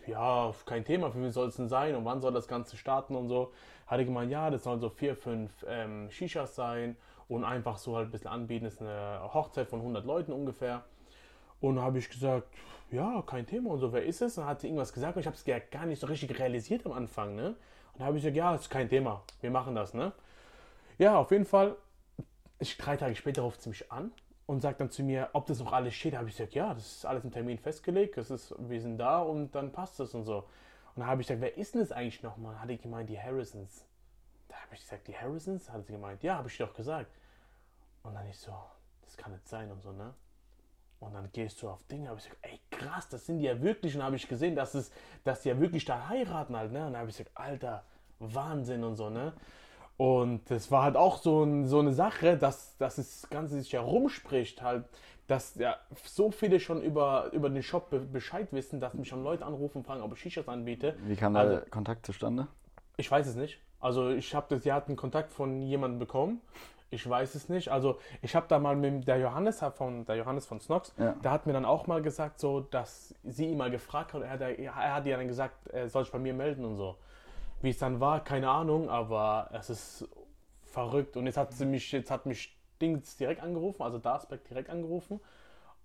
ja, 0.07 0.53
kein 0.65 0.83
Thema, 0.83 1.11
für 1.11 1.21
wen 1.21 1.31
soll 1.31 1.47
es 1.47 1.55
denn 1.55 1.67
sein 1.67 1.95
und 1.95 2.05
wann 2.05 2.21
soll 2.21 2.33
das 2.33 2.47
Ganze 2.47 2.77
starten 2.77 3.15
und 3.15 3.27
so. 3.27 3.51
Hatte 3.87 4.05
gemeint, 4.05 4.31
ja, 4.31 4.49
das 4.49 4.63
sollen 4.63 4.79
so 4.79 4.89
vier, 4.89 5.15
fünf 5.15 5.51
ähm, 5.67 6.09
Shishas 6.11 6.55
sein 6.55 6.97
und 7.27 7.43
einfach 7.43 7.77
so 7.77 7.95
halt 7.95 8.09
ein 8.09 8.11
bisschen 8.11 8.29
anbieten. 8.29 8.65
Das 8.65 8.75
ist 8.75 8.81
eine 8.81 9.21
Hochzeit 9.33 9.67
von 9.67 9.79
100 9.79 10.05
Leuten 10.05 10.31
ungefähr. 10.31 10.83
Und 11.59 11.81
habe 11.81 11.99
ich 11.99 12.09
gesagt, 12.09 12.47
ja, 12.91 13.21
kein 13.25 13.45
Thema 13.45 13.71
und 13.71 13.79
so, 13.79 13.91
wer 13.91 14.05
ist 14.05 14.21
es? 14.21 14.37
Und 14.37 14.45
hat 14.45 14.61
sie 14.61 14.67
irgendwas 14.67 14.93
gesagt 14.93 15.15
und 15.15 15.21
ich 15.21 15.27
habe 15.27 15.35
es 15.35 15.71
gar 15.71 15.85
nicht 15.85 15.99
so 15.99 16.07
richtig 16.07 16.37
realisiert 16.39 16.85
am 16.85 16.91
Anfang, 16.93 17.35
ne? 17.35 17.55
Und 17.93 18.05
habe 18.05 18.17
ich 18.17 18.23
gesagt, 18.23 18.37
ja, 18.37 18.53
ist 18.53 18.69
kein 18.69 18.89
Thema, 18.89 19.23
wir 19.41 19.51
machen 19.51 19.73
das, 19.75 19.93
ne? 19.93 20.13
Ja, 20.97 21.17
auf 21.17 21.31
jeden 21.31 21.45
Fall, 21.45 21.75
ich, 22.59 22.77
drei 22.77 22.95
Tage 22.95 23.15
später 23.15 23.41
ruft 23.41 23.61
sie 23.61 23.69
mich 23.69 23.91
an 23.91 24.11
und 24.47 24.61
sagt 24.61 24.81
dann 24.81 24.89
zu 24.89 25.03
mir, 25.03 25.29
ob 25.33 25.45
das 25.45 25.59
noch 25.59 25.71
alles 25.71 25.93
steht. 25.93 26.13
Da 26.13 26.19
habe 26.19 26.29
ich 26.29 26.35
gesagt, 26.35 26.55
ja, 26.55 26.73
das 26.73 26.85
ist 26.85 27.05
alles 27.05 27.23
im 27.23 27.31
Termin 27.31 27.59
festgelegt, 27.59 28.17
das 28.17 28.31
ist, 28.31 28.55
wir 28.57 28.81
sind 28.81 28.97
da 28.97 29.19
und 29.19 29.53
dann 29.53 29.71
passt 29.71 29.99
das 29.99 30.15
und 30.15 30.23
so. 30.23 30.37
Und 30.37 31.01
dann 31.01 31.07
habe 31.07 31.21
ich 31.21 31.27
gesagt, 31.27 31.41
wer 31.41 31.55
ist 31.57 31.75
denn 31.75 31.81
das 31.81 31.91
eigentlich 31.91 32.23
nochmal? 32.23 32.59
Hat 32.59 32.69
die 32.69 32.77
gemeint, 32.77 33.09
die 33.09 33.21
Harrisons. 33.21 33.85
Da 34.47 34.55
habe 34.55 34.73
ich 34.73 34.81
gesagt, 34.81 35.07
die 35.07 35.15
Harrisons? 35.15 35.69
Hat 35.69 35.85
sie 35.85 35.91
gemeint, 35.91 36.23
ja, 36.23 36.37
habe 36.37 36.47
ich 36.47 36.57
dir 36.57 36.65
doch 36.65 36.73
gesagt. 36.73 37.11
Und 38.01 38.15
dann 38.15 38.25
ich 38.27 38.39
so, 38.39 38.53
das 39.03 39.17
kann 39.17 39.33
nicht 39.33 39.47
sein 39.47 39.69
und 39.69 39.81
so, 39.83 39.91
ne? 39.91 40.13
Und 40.99 41.13
dann 41.13 41.29
gehst 41.31 41.61
du 41.61 41.69
auf 41.69 41.83
Dinge, 41.83 42.09
habe 42.09 42.17
ich 42.17 42.25
gesagt, 42.25 42.43
ey 42.43 42.59
krass, 42.71 43.07
das 43.09 43.25
sind 43.25 43.37
die 43.39 43.45
ja 43.45 43.61
wirklich. 43.61 43.95
Und 43.95 44.01
habe 44.01 44.15
ich 44.15 44.27
gesehen, 44.27 44.55
dass, 44.55 44.73
es, 44.73 44.91
dass 45.23 45.41
die 45.43 45.49
ja 45.49 45.59
wirklich 45.59 45.85
da 45.85 46.07
heiraten 46.07 46.55
halt, 46.55 46.71
ne? 46.71 46.87
Und 46.87 46.93
dann 46.93 47.01
habe 47.01 47.09
ich 47.09 47.17
gesagt, 47.17 47.37
Alter, 47.37 47.83
Wahnsinn 48.19 48.83
und 48.83 48.95
so, 48.95 49.09
ne? 49.09 49.33
Und 49.97 50.49
das 50.51 50.69
war 50.71 50.83
halt 50.83 50.95
auch 50.95 51.17
so, 51.17 51.43
ein, 51.43 51.65
so 51.65 51.79
eine 51.79 51.91
Sache, 51.91 52.37
dass, 52.37 52.77
dass 52.77 52.97
das 52.97 53.27
Ganze 53.31 53.59
sich 53.59 53.71
ja 53.71 53.81
rumspricht, 53.81 54.61
halt, 54.61 54.85
dass 55.27 55.55
ja 55.55 55.75
so 56.03 56.29
viele 56.31 56.59
schon 56.59 56.81
über, 56.83 57.31
über 57.33 57.49
den 57.49 57.63
Shop 57.63 57.89
be 57.89 57.99
Bescheid 57.99 58.47
wissen, 58.51 58.79
dass 58.79 58.93
mich 58.93 59.07
schon 59.07 59.23
Leute 59.23 59.45
anrufen, 59.45 59.83
fragen, 59.83 60.01
ob 60.03 60.13
ich 60.13 60.19
Shishas 60.19 60.47
anbiete. 60.47 60.95
Wie 61.05 61.15
kam 61.15 61.33
da 61.33 61.41
Also- 61.41 61.55
der 61.57 61.69
Kontakt 61.69 62.05
zustande? 62.05 62.47
Ich 62.95 63.09
weiß 63.11 63.27
es 63.27 63.35
nicht. 63.35 63.59
Also 63.79 64.09
ich 64.09 64.33
habe 64.33 64.45
das, 64.49 64.63
sie 64.63 64.71
hat 64.73 64.87
einen 64.87 64.97
Kontakt 64.97 65.31
von 65.31 65.61
jemandem 65.61 65.99
bekommen. 65.99 66.41
Ich 66.89 67.07
weiß 67.07 67.35
es 67.35 67.49
nicht. 67.49 67.69
Also 67.69 67.99
ich 68.21 68.35
habe 68.35 68.45
da 68.47 68.59
mal 68.59 68.75
mit 68.75 69.07
der 69.07 69.17
Johannes 69.17 69.63
von 69.75 70.05
der 70.05 70.15
Johannes 70.15 70.45
von 70.45 70.59
Snox, 70.59 70.93
Ja. 70.97 71.11
der 71.23 71.31
hat 71.31 71.45
mir 71.45 71.53
dann 71.53 71.65
auch 71.65 71.85
mal 71.85 72.01
gesagt, 72.01 72.39
so 72.39 72.61
dass 72.61 73.13
sie 73.23 73.47
ihn 73.47 73.57
mal 73.57 73.69
gefragt 73.69 74.13
hat. 74.13 74.21
Er 74.21 74.29
hat, 74.29 74.41
er 74.41 74.93
hat 74.95 75.05
ihr 75.05 75.17
dann 75.17 75.27
gesagt, 75.27 75.67
er 75.67 75.89
soll 75.89 76.03
sich 76.05 76.13
bei 76.13 76.19
mir 76.19 76.33
melden 76.33 76.63
und 76.65 76.75
so. 76.77 76.95
Wie 77.61 77.69
es 77.69 77.77
dann 77.79 77.99
war, 77.99 78.23
keine 78.23 78.49
Ahnung, 78.49 78.89
aber 78.89 79.49
es 79.53 79.69
ist 79.69 80.07
verrückt. 80.63 81.17
Und 81.17 81.25
jetzt 81.25 81.37
hat 81.37 81.53
sie 81.53 81.65
mich, 81.65 81.91
jetzt 81.91 82.11
hat 82.11 82.25
mich 82.25 82.55
Dings 82.81 83.17
direkt 83.17 83.41
angerufen, 83.41 83.81
also 83.81 83.97
Darsbeck 83.97 84.43
direkt 84.47 84.69
angerufen, 84.69 85.19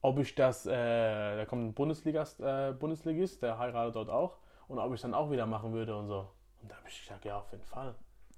ob 0.02 0.18
ich 0.18 0.34
das, 0.34 0.66
äh, 0.66 1.36
da 1.36 1.44
kommt 1.46 1.64
ein 1.64 1.72
Bundesligast, 1.74 2.40
äh, 2.40 2.72
Bundesligist, 2.78 3.42
der 3.42 3.58
heiratet 3.58 3.96
dort 3.96 4.10
auch, 4.10 4.36
und 4.68 4.78
ob 4.78 4.92
ich 4.92 5.00
dann 5.00 5.14
auch 5.14 5.30
wieder 5.30 5.46
machen 5.46 5.72
würde 5.72 5.96
und 5.96 6.08
so. 6.08 6.28
Und 6.60 6.70
da 6.70 6.76
habe 6.76 6.88
ich 6.88 7.00
gesagt, 7.00 7.24
ja, 7.24 7.38
auf 7.38 7.50
jeden 7.52 7.64
Fall. 7.64 7.94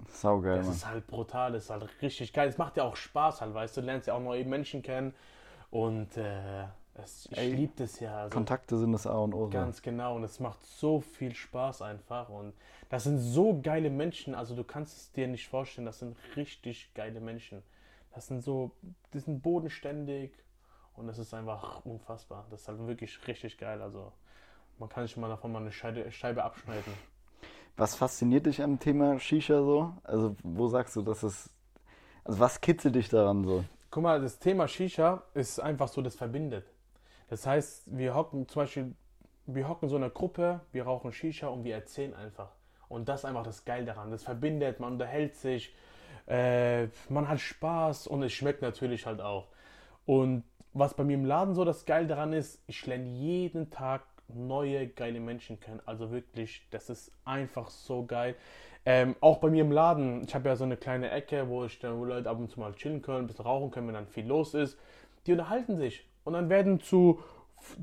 Saugeil, 0.09 0.57
Das 0.59 0.66
Mann. 0.66 0.74
ist 0.76 0.87
halt 0.87 1.07
brutal, 1.07 1.53
das 1.53 1.64
ist 1.64 1.70
halt 1.70 2.03
richtig 2.03 2.32
geil. 2.32 2.49
Es 2.49 2.59
macht 2.59 2.76
ja 2.76 2.85
auch 2.85 2.97
Spaß 2.97 3.41
halt, 3.41 3.55
weißt 3.55 3.76
du, 3.76 3.80
du 3.80 3.87
lernst 3.87 4.07
ja 4.09 4.14
auch 4.14 4.20
neue 4.20 4.45
Menschen 4.45 4.82
kennen 4.82 5.14
und 5.70 6.16
äh, 6.16 6.64
es, 6.95 7.29
ich 7.31 7.39
liebe 7.39 7.73
das 7.77 8.01
ja. 8.01 8.17
Also, 8.23 8.35
Kontakte 8.35 8.79
sind 8.79 8.93
das 8.93 9.07
A 9.07 9.17
und 9.19 9.35
O. 9.35 9.49
Ganz 9.49 9.83
genau 9.83 10.17
und 10.17 10.25
es 10.25 10.41
macht 10.41 10.65
so 10.65 11.01
viel 11.01 11.35
Spaß 11.35 11.83
einfach 11.83 12.29
und 12.29 12.53
das 12.89 13.05
sind 13.05 13.19
so 13.19 13.61
geile 13.61 13.91
Menschen, 13.91 14.35
also 14.35 14.55
du 14.55 14.63
kannst 14.63 14.97
es 14.97 15.13
dir 15.13 15.27
nicht 15.27 15.49
vorstellen, 15.49 15.87
das 15.87 15.99
sind 15.99 16.17
richtig 16.37 16.93
geile 16.95 17.21
Menschen. 17.21 17.63
Das 18.15 18.29
sind 18.29 18.43
so, 18.43 18.71
die 19.13 19.19
sind 19.19 19.43
bodenständig 19.43 20.31
Und 20.97 21.09
das 21.09 21.19
ist 21.19 21.35
einfach 21.35 21.85
unfassbar. 21.85 22.47
Das 22.51 22.63
ist 22.63 22.69
halt 22.69 22.87
wirklich 22.87 23.27
richtig 23.27 23.59
geil. 23.59 23.83
Also 23.83 24.13
man 24.79 24.89
kann 24.89 25.07
sich 25.07 25.17
mal 25.17 25.29
davon 25.29 25.53
mal 25.53 25.61
eine 25.61 25.73
Scheibe, 25.73 26.11
Scheibe 26.11 26.45
abschneiden. 26.45 26.93
Was 27.77 27.97
fasziniert 27.97 28.47
dich 28.47 28.63
am 28.63 28.79
Thema 28.79 29.19
Shisha 29.19 29.61
so? 29.63 29.93
Also 30.05 30.37
wo 30.43 30.69
sagst 30.69 30.95
du, 30.97 31.03
dass 31.03 31.23
es... 31.23 31.51
Also 32.23 32.39
was 32.39 32.61
kitzelt 32.61 32.95
dich 32.95 33.09
daran 33.09 33.45
so? 33.45 33.65
Guck 33.91 34.03
mal, 34.03 34.21
das 34.21 34.39
Thema 34.39 34.69
Shisha 34.69 35.23
ist 35.35 35.59
einfach 35.61 35.89
so, 35.89 36.01
das 36.01 36.15
verbindet. 36.15 36.65
Das 37.35 37.49
heißt, 37.49 37.99
wir 37.99 38.14
hocken 38.14 38.47
zum 38.47 38.62
Beispiel, 38.62 38.95
wir 39.47 39.68
hocken 39.68 39.89
so 39.89 39.97
in 39.97 40.05
einer 40.05 40.12
Gruppe, 40.12 40.61
wir 40.70 40.85
rauchen 40.85 41.11
Shisha 41.11 41.49
und 41.49 41.64
wir 41.64 41.74
erzählen 41.74 42.14
einfach. 42.14 42.53
Und 42.89 43.09
das 43.09 43.22
ist 43.22 43.24
einfach 43.24 43.43
das 43.43 43.64
Geil 43.64 43.85
daran. 43.85 44.12
Das 44.12 44.22
verbindet, 44.22 44.78
man 44.78 44.93
unterhält 44.93 45.35
sich, 45.35 45.74
äh, 46.28 46.87
man 47.09 47.28
hat 47.28 47.41
Spaß 47.41 48.07
und 48.07 48.22
es 48.22 48.32
schmeckt 48.32 48.62
natürlich 48.62 49.05
halt 49.05 49.20
auch. 49.20 49.49
Und 50.07 50.45
was 50.74 50.95
bei 50.95 51.03
mir 51.03 51.14
im 51.14 51.24
Laden 51.24 51.57
so 51.57 51.64
das 51.64 51.87
Geil 51.87 52.07
daran 52.07 52.32
ist, 52.32 52.62
ich 52.68 52.87
lerne 52.87 53.09
jeden 53.09 53.68
Tag 53.68 54.05
neue 54.28 54.87
geile 54.87 55.18
Menschen 55.18 55.59
kennen. 55.59 55.80
Also 55.87 56.12
wirklich, 56.12 56.62
das 56.70 56.89
ist 56.89 57.11
einfach 57.24 57.68
so 57.68 58.07
geil. 58.07 58.37
Ähm, 58.87 59.16
auch 59.20 59.39
bei 59.39 59.51
mir 59.51 59.62
im 59.62 59.72
Laden, 59.72 60.22
ich 60.22 60.37
habe 60.37 60.49
ja 60.49 60.55
so 60.55 60.62
eine 60.62 60.76
kleine 60.76 61.11
Ecke, 61.11 61.49
wo 61.49 61.64
ich 61.64 61.80
dann 61.80 61.99
wo 61.99 62.05
Leute 62.05 62.30
ab 62.30 62.39
und 62.39 62.49
zu 62.49 62.61
mal 62.61 62.74
chillen 62.74 63.03
können, 63.03 63.24
ein 63.24 63.26
bisschen 63.26 63.45
rauchen 63.45 63.72
können, 63.72 63.89
wenn 63.89 63.95
dann 63.95 64.07
viel 64.07 64.24
los 64.24 64.55
ist. 64.55 64.78
Die 65.26 65.32
unterhalten 65.32 65.76
sich 65.76 66.07
und 66.25 66.33
dann 66.33 66.49
werden 66.49 66.81
zu, 66.81 67.20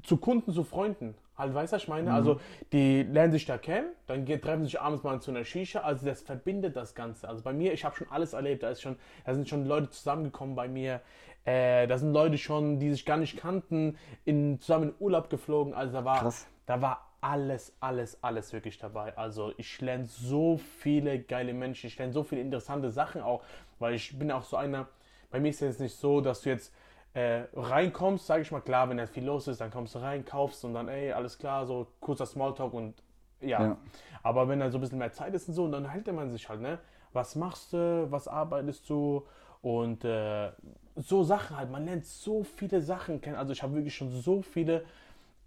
zu 0.03 0.17
Kunden, 0.17 0.51
zu 0.51 0.63
Freunden. 0.63 1.15
Halt, 1.37 1.55
weißt 1.55 1.73
du, 1.73 1.75
was 1.75 1.83
ich 1.83 1.87
meine? 1.87 2.09
Mhm. 2.09 2.15
Also, 2.15 2.39
die 2.71 3.03
lernen 3.03 3.31
sich 3.31 3.45
da 3.45 3.57
kennen, 3.57 3.87
dann 4.05 4.25
treffen 4.25 4.63
sich 4.63 4.79
abends 4.79 5.03
mal 5.03 5.19
zu 5.21 5.31
einer 5.31 5.43
Shisha. 5.43 5.79
Also, 5.79 6.05
das 6.05 6.21
verbindet 6.21 6.75
das 6.75 6.93
Ganze. 6.93 7.27
Also, 7.27 7.41
bei 7.41 7.53
mir, 7.53 7.73
ich 7.73 7.83
habe 7.83 7.95
schon 7.95 8.07
alles 8.11 8.33
erlebt. 8.33 8.63
Da, 8.63 8.69
ist 8.69 8.81
schon, 8.81 8.97
da 9.25 9.33
sind 9.33 9.49
schon 9.49 9.65
Leute 9.65 9.89
zusammengekommen 9.89 10.55
bei 10.55 10.67
mir. 10.67 11.01
Äh, 11.43 11.87
da 11.87 11.97
sind 11.97 12.13
Leute 12.13 12.37
schon, 12.37 12.79
die 12.79 12.91
sich 12.91 13.05
gar 13.05 13.17
nicht 13.17 13.37
kannten, 13.37 13.97
in, 14.23 14.59
zusammen 14.59 14.89
in 14.89 14.95
Urlaub 14.99 15.29
geflogen. 15.29 15.73
Also, 15.73 15.93
da 15.93 16.05
war, 16.05 16.19
Krass. 16.19 16.47
da 16.67 16.81
war 16.81 17.07
alles, 17.21 17.73
alles, 17.79 18.23
alles 18.23 18.53
wirklich 18.53 18.77
dabei. 18.77 19.17
Also, 19.17 19.53
ich 19.57 19.81
lerne 19.81 20.05
so 20.05 20.59
viele 20.79 21.19
geile 21.19 21.53
Menschen. 21.53 21.87
Ich 21.87 21.97
lerne 21.97 22.13
so 22.13 22.23
viele 22.23 22.41
interessante 22.41 22.91
Sachen 22.91 23.21
auch, 23.21 23.41
weil 23.79 23.95
ich 23.95 24.17
bin 24.17 24.31
auch 24.31 24.43
so 24.43 24.57
einer. 24.57 24.87
Bei 25.31 25.39
mir 25.39 25.49
ist 25.49 25.61
es 25.61 25.79
nicht 25.79 25.95
so, 25.95 26.19
dass 26.19 26.41
du 26.41 26.49
jetzt 26.49 26.73
äh, 27.13 27.43
reinkommst, 27.53 28.25
sage 28.25 28.41
ich 28.43 28.51
mal, 28.51 28.61
klar, 28.61 28.89
wenn 28.89 28.97
jetzt 28.97 29.13
viel 29.13 29.25
los 29.25 29.47
ist, 29.47 29.59
dann 29.59 29.71
kommst 29.71 29.95
du 29.95 29.99
rein, 29.99 30.23
kaufst 30.23 30.63
und 30.63 30.73
dann, 30.73 30.87
ey, 30.87 31.11
alles 31.11 31.37
klar, 31.37 31.65
so 31.65 31.87
kurzer 31.99 32.25
Smalltalk 32.25 32.73
und 32.73 33.03
ja. 33.41 33.61
ja. 33.61 33.77
Aber 34.23 34.47
wenn 34.47 34.59
dann 34.59 34.71
so 34.71 34.77
ein 34.77 34.81
bisschen 34.81 34.99
mehr 34.99 35.11
Zeit 35.11 35.33
ist 35.33 35.47
und 35.47 35.55
so, 35.55 35.67
dann 35.67 35.89
hält 35.89 36.11
man 36.13 36.29
sich 36.29 36.47
halt, 36.47 36.61
ne? 36.61 36.79
Was 37.13 37.35
machst 37.35 37.73
du, 37.73 38.07
was 38.09 38.27
arbeitest 38.27 38.89
du 38.89 39.25
und 39.61 40.05
äh, 40.05 40.51
so 40.95 41.23
Sachen 41.23 41.57
halt. 41.57 41.71
Man 41.71 41.85
lernt 41.85 42.05
so 42.05 42.43
viele 42.43 42.81
Sachen 42.81 43.21
kennen. 43.21 43.35
Also 43.35 43.53
ich 43.53 43.63
habe 43.63 43.73
wirklich 43.73 43.95
schon 43.95 44.09
so 44.09 44.41
viele 44.41 44.83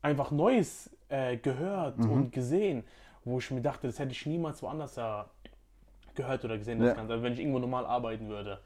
einfach 0.03 0.31
Neues 0.31 0.91
äh, 1.09 1.37
gehört 1.37 1.99
mhm. 1.99 2.11
und 2.11 2.33
gesehen, 2.33 2.85
wo 3.25 3.39
ich 3.39 3.51
mir 3.51 3.63
dachte, 3.63 3.87
das 3.87 3.99
hätte 3.99 4.13
ich 4.13 4.27
niemals 4.27 4.63
woanders 4.63 4.97
ja 4.97 5.27
gehört 6.15 6.45
oder 6.45 6.59
gesehen, 6.59 6.79
das 6.79 6.89
ja. 6.89 6.95
Ganze, 6.95 7.23
wenn 7.23 7.33
ich 7.33 7.41
irgendwo 7.41 7.59
normal 7.59 7.87
arbeiten 7.87 8.29
würde. 8.29 8.61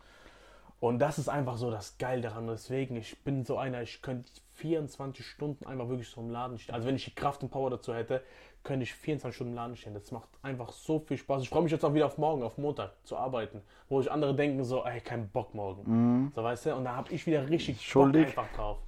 Und 0.81 1.01
das 1.01 1.19
ist 1.19 1.29
einfach 1.29 1.57
so 1.57 1.71
das 1.71 1.99
Geil 1.99 2.21
daran. 2.21 2.47
Deswegen, 2.47 2.97
ich 2.97 3.19
bin 3.25 3.45
so 3.45 3.59
einer, 3.59 3.83
ich 3.83 4.01
könnte 4.01 4.31
24 4.55 5.27
Stunden 5.27 5.67
einfach 5.67 5.89
wirklich 5.89 6.09
so 6.09 6.21
im 6.21 6.31
Laden 6.31 6.59
stehen. 6.59 6.75
Also 6.75 6.87
wenn 6.87 6.97
ich 6.97 7.05
die 7.05 7.15
Kraft 7.15 7.43
und 7.43 7.51
Power 7.51 7.71
dazu 7.71 7.95
hätte, 7.95 8.23
könnte 8.63 8.85
ich 8.85 8.95
24 8.95 9.35
Stunden 9.35 9.53
im 9.53 9.57
Laden 9.57 9.77
stehen. 9.77 9.95
Das 9.95 10.13
macht 10.13 10.29
einfach 10.43 10.73
so 10.73 11.01
viel 11.01 11.17
Spaß. 11.17 11.43
Ich 11.43 11.49
freue 11.49 11.63
mich 11.63 11.73
jetzt 11.73 11.85
auch 11.85 11.95
wieder 11.95 12.07
auf 12.07 12.19
morgen, 12.19 12.43
auf 12.43 12.59
Montag 12.59 12.93
zu 13.05 13.17
arbeiten. 13.17 13.63
Wo 13.89 14.01
ich 14.01 14.11
andere 14.11 14.35
denken 14.35 14.63
so, 14.63 14.85
ey, 14.85 15.01
kein 15.01 15.29
Bock 15.29 15.55
morgen. 15.55 15.83
Mhm. 15.85 16.33
So 16.35 16.45
weißt 16.45 16.67
du, 16.67 16.77
und 16.77 16.85
da 16.85 16.95
habe 16.95 17.13
ich 17.13 17.27
wieder 17.27 17.49
richtig 17.49 17.81
Schuldig. 17.83 18.35
Bock 18.35 18.39
einfach 18.39 18.57
drauf. 18.57 18.79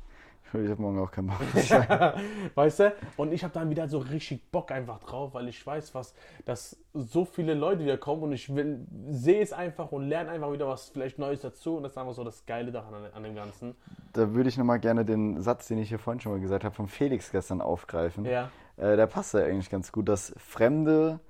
Ich 0.53 0.71
habe 0.71 0.83
morgen 0.83 0.99
auch 0.99 1.11
keinen 1.11 1.29
Bock. 1.29 1.41
weißt 2.55 2.81
du? 2.81 2.93
Und 3.17 3.33
ich 3.33 3.45
habe 3.45 3.55
dann 3.55 3.71
wieder 3.71 3.89
so 3.89 3.99
richtig 3.99 4.51
Bock 4.51 4.73
einfach 4.73 4.99
drauf, 4.99 5.35
weil 5.35 5.49
ich 5.49 5.65
weiß, 5.65 5.95
was, 5.95 6.15
dass 6.45 6.77
so 6.93 7.25
viele 7.25 7.55
Leute 7.55 7.85
wieder 7.85 7.97
kommen 7.99 8.25
und 8.25 8.33
ich 8.33 8.55
will, 8.55 8.87
sehe 9.11 9.41
es 9.41 9.53
einfach 9.53 9.93
und 9.93 10.09
lerne 10.09 10.31
einfach 10.31 10.53
wieder 10.53 10.67
was 10.67 10.89
vielleicht 10.89 11.19
Neues 11.19 11.41
dazu 11.41 11.77
und 11.77 11.85
das 11.85 11.93
ist 11.93 11.99
einfach 11.99 12.15
so 12.15 12.25
das 12.25 12.47
Geile 12.47 12.73
daran 12.73 12.95
an, 13.13 13.23
dem 13.23 13.35
Ganzen. 13.35 13.75
Da 14.13 14.35
würde 14.35 14.49
ich 14.49 14.59
nochmal 14.59 14.81
gerne 14.81 15.05
den 15.05 15.41
Satz, 15.41 15.69
den 15.69 15.79
ich 15.79 15.89
hier 15.89 15.99
vorhin 15.99 16.21
schon 16.21 16.33
mal 16.33 16.41
gesagt 16.41 16.65
habe, 16.65 16.75
von 16.75 16.89
Felix 16.89 17.31
gestern 17.31 17.61
aufgreifen. 17.61 18.25
Ja. 18.25 18.51
Äh, 18.77 18.97
der 18.97 19.07
passt 19.07 19.35
ja 19.35 19.41
eigentlich 19.41 19.71
ganz 19.71 19.93
gut, 19.93 20.09
dass 20.09 20.35
Fremde 20.37 21.21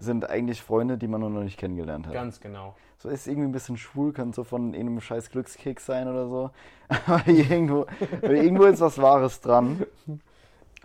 sind 0.00 0.28
eigentlich 0.28 0.62
Freunde, 0.62 0.98
die 0.98 1.08
man 1.08 1.20
noch 1.20 1.30
nicht 1.30 1.58
kennengelernt 1.58 2.06
hat. 2.06 2.14
Ganz 2.14 2.40
genau. 2.40 2.74
So 2.98 3.08
ist 3.08 3.26
irgendwie 3.26 3.48
ein 3.48 3.52
bisschen 3.52 3.76
schwul, 3.76 4.12
könnte 4.12 4.36
so 4.36 4.44
von 4.44 4.74
einem 4.74 5.00
scheiß 5.00 5.30
Glückskick 5.30 5.80
sein 5.80 6.08
oder 6.08 6.28
so. 6.28 6.50
Aber 7.06 7.26
irgendwo, 7.26 7.86
irgendwo 8.22 8.64
ist 8.64 8.80
was 8.80 9.00
Wahres 9.00 9.40
dran. 9.40 9.86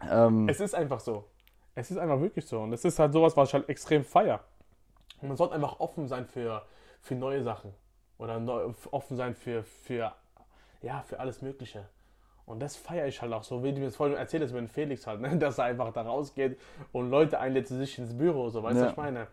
Ähm, 0.10 0.48
es 0.48 0.60
ist 0.60 0.76
einfach 0.76 1.00
so. 1.00 1.26
Es 1.74 1.92
ist 1.92 1.98
einfach 1.98 2.20
wirklich 2.20 2.46
so. 2.46 2.62
Und 2.62 2.74
es 2.74 2.86
ist 2.86 3.00
halt 3.00 3.12
sowas, 3.12 3.36
was 3.36 3.50
ich 3.50 3.54
halt 3.54 3.70
extrem 3.70 4.04
feier. 4.04 4.42
Und 5.22 5.30
man 5.30 5.38
sollte 5.38 5.56
einfach 5.56 5.80
offen 5.80 6.08
sein 6.08 6.26
für, 6.26 6.66
für 7.02 7.16
neue 7.16 7.44
Sachen. 7.44 7.74
Oder 8.18 8.40
neu, 8.40 8.74
offen 8.92 9.18
sein 9.18 9.36
für, 9.36 9.64
für, 9.64 10.14
ja, 10.82 11.02
für 11.02 11.20
alles 11.20 11.42
Mögliche. 11.42 11.86
Und 12.46 12.60
das 12.60 12.76
feiere 12.76 13.08
ich 13.08 13.22
halt 13.22 13.34
auch 13.34 13.44
so, 13.44 13.64
wie 13.64 13.74
du 13.74 13.80
mir 13.80 13.86
das 13.86 13.96
vorhin 13.96 14.16
erzählt 14.16 14.44
hast 14.44 14.54
mit 14.54 14.70
Felix 14.70 15.08
halt, 15.08 15.22
ne? 15.22 15.36
dass 15.40 15.58
er 15.58 15.66
einfach 15.66 15.92
da 15.92 16.04
rausgeht 16.04 16.60
und 16.92 17.10
Leute 17.10 17.40
einlädt 17.40 17.68
zu 17.68 17.76
sich 17.76 17.98
ins 17.98 18.16
Büro, 18.16 18.50
so, 18.50 18.62
weißt 18.62 18.76
du, 18.76 18.80
ja. 18.80 18.86
was 18.86 18.92
ich 18.92 18.98
meine? 18.98 19.28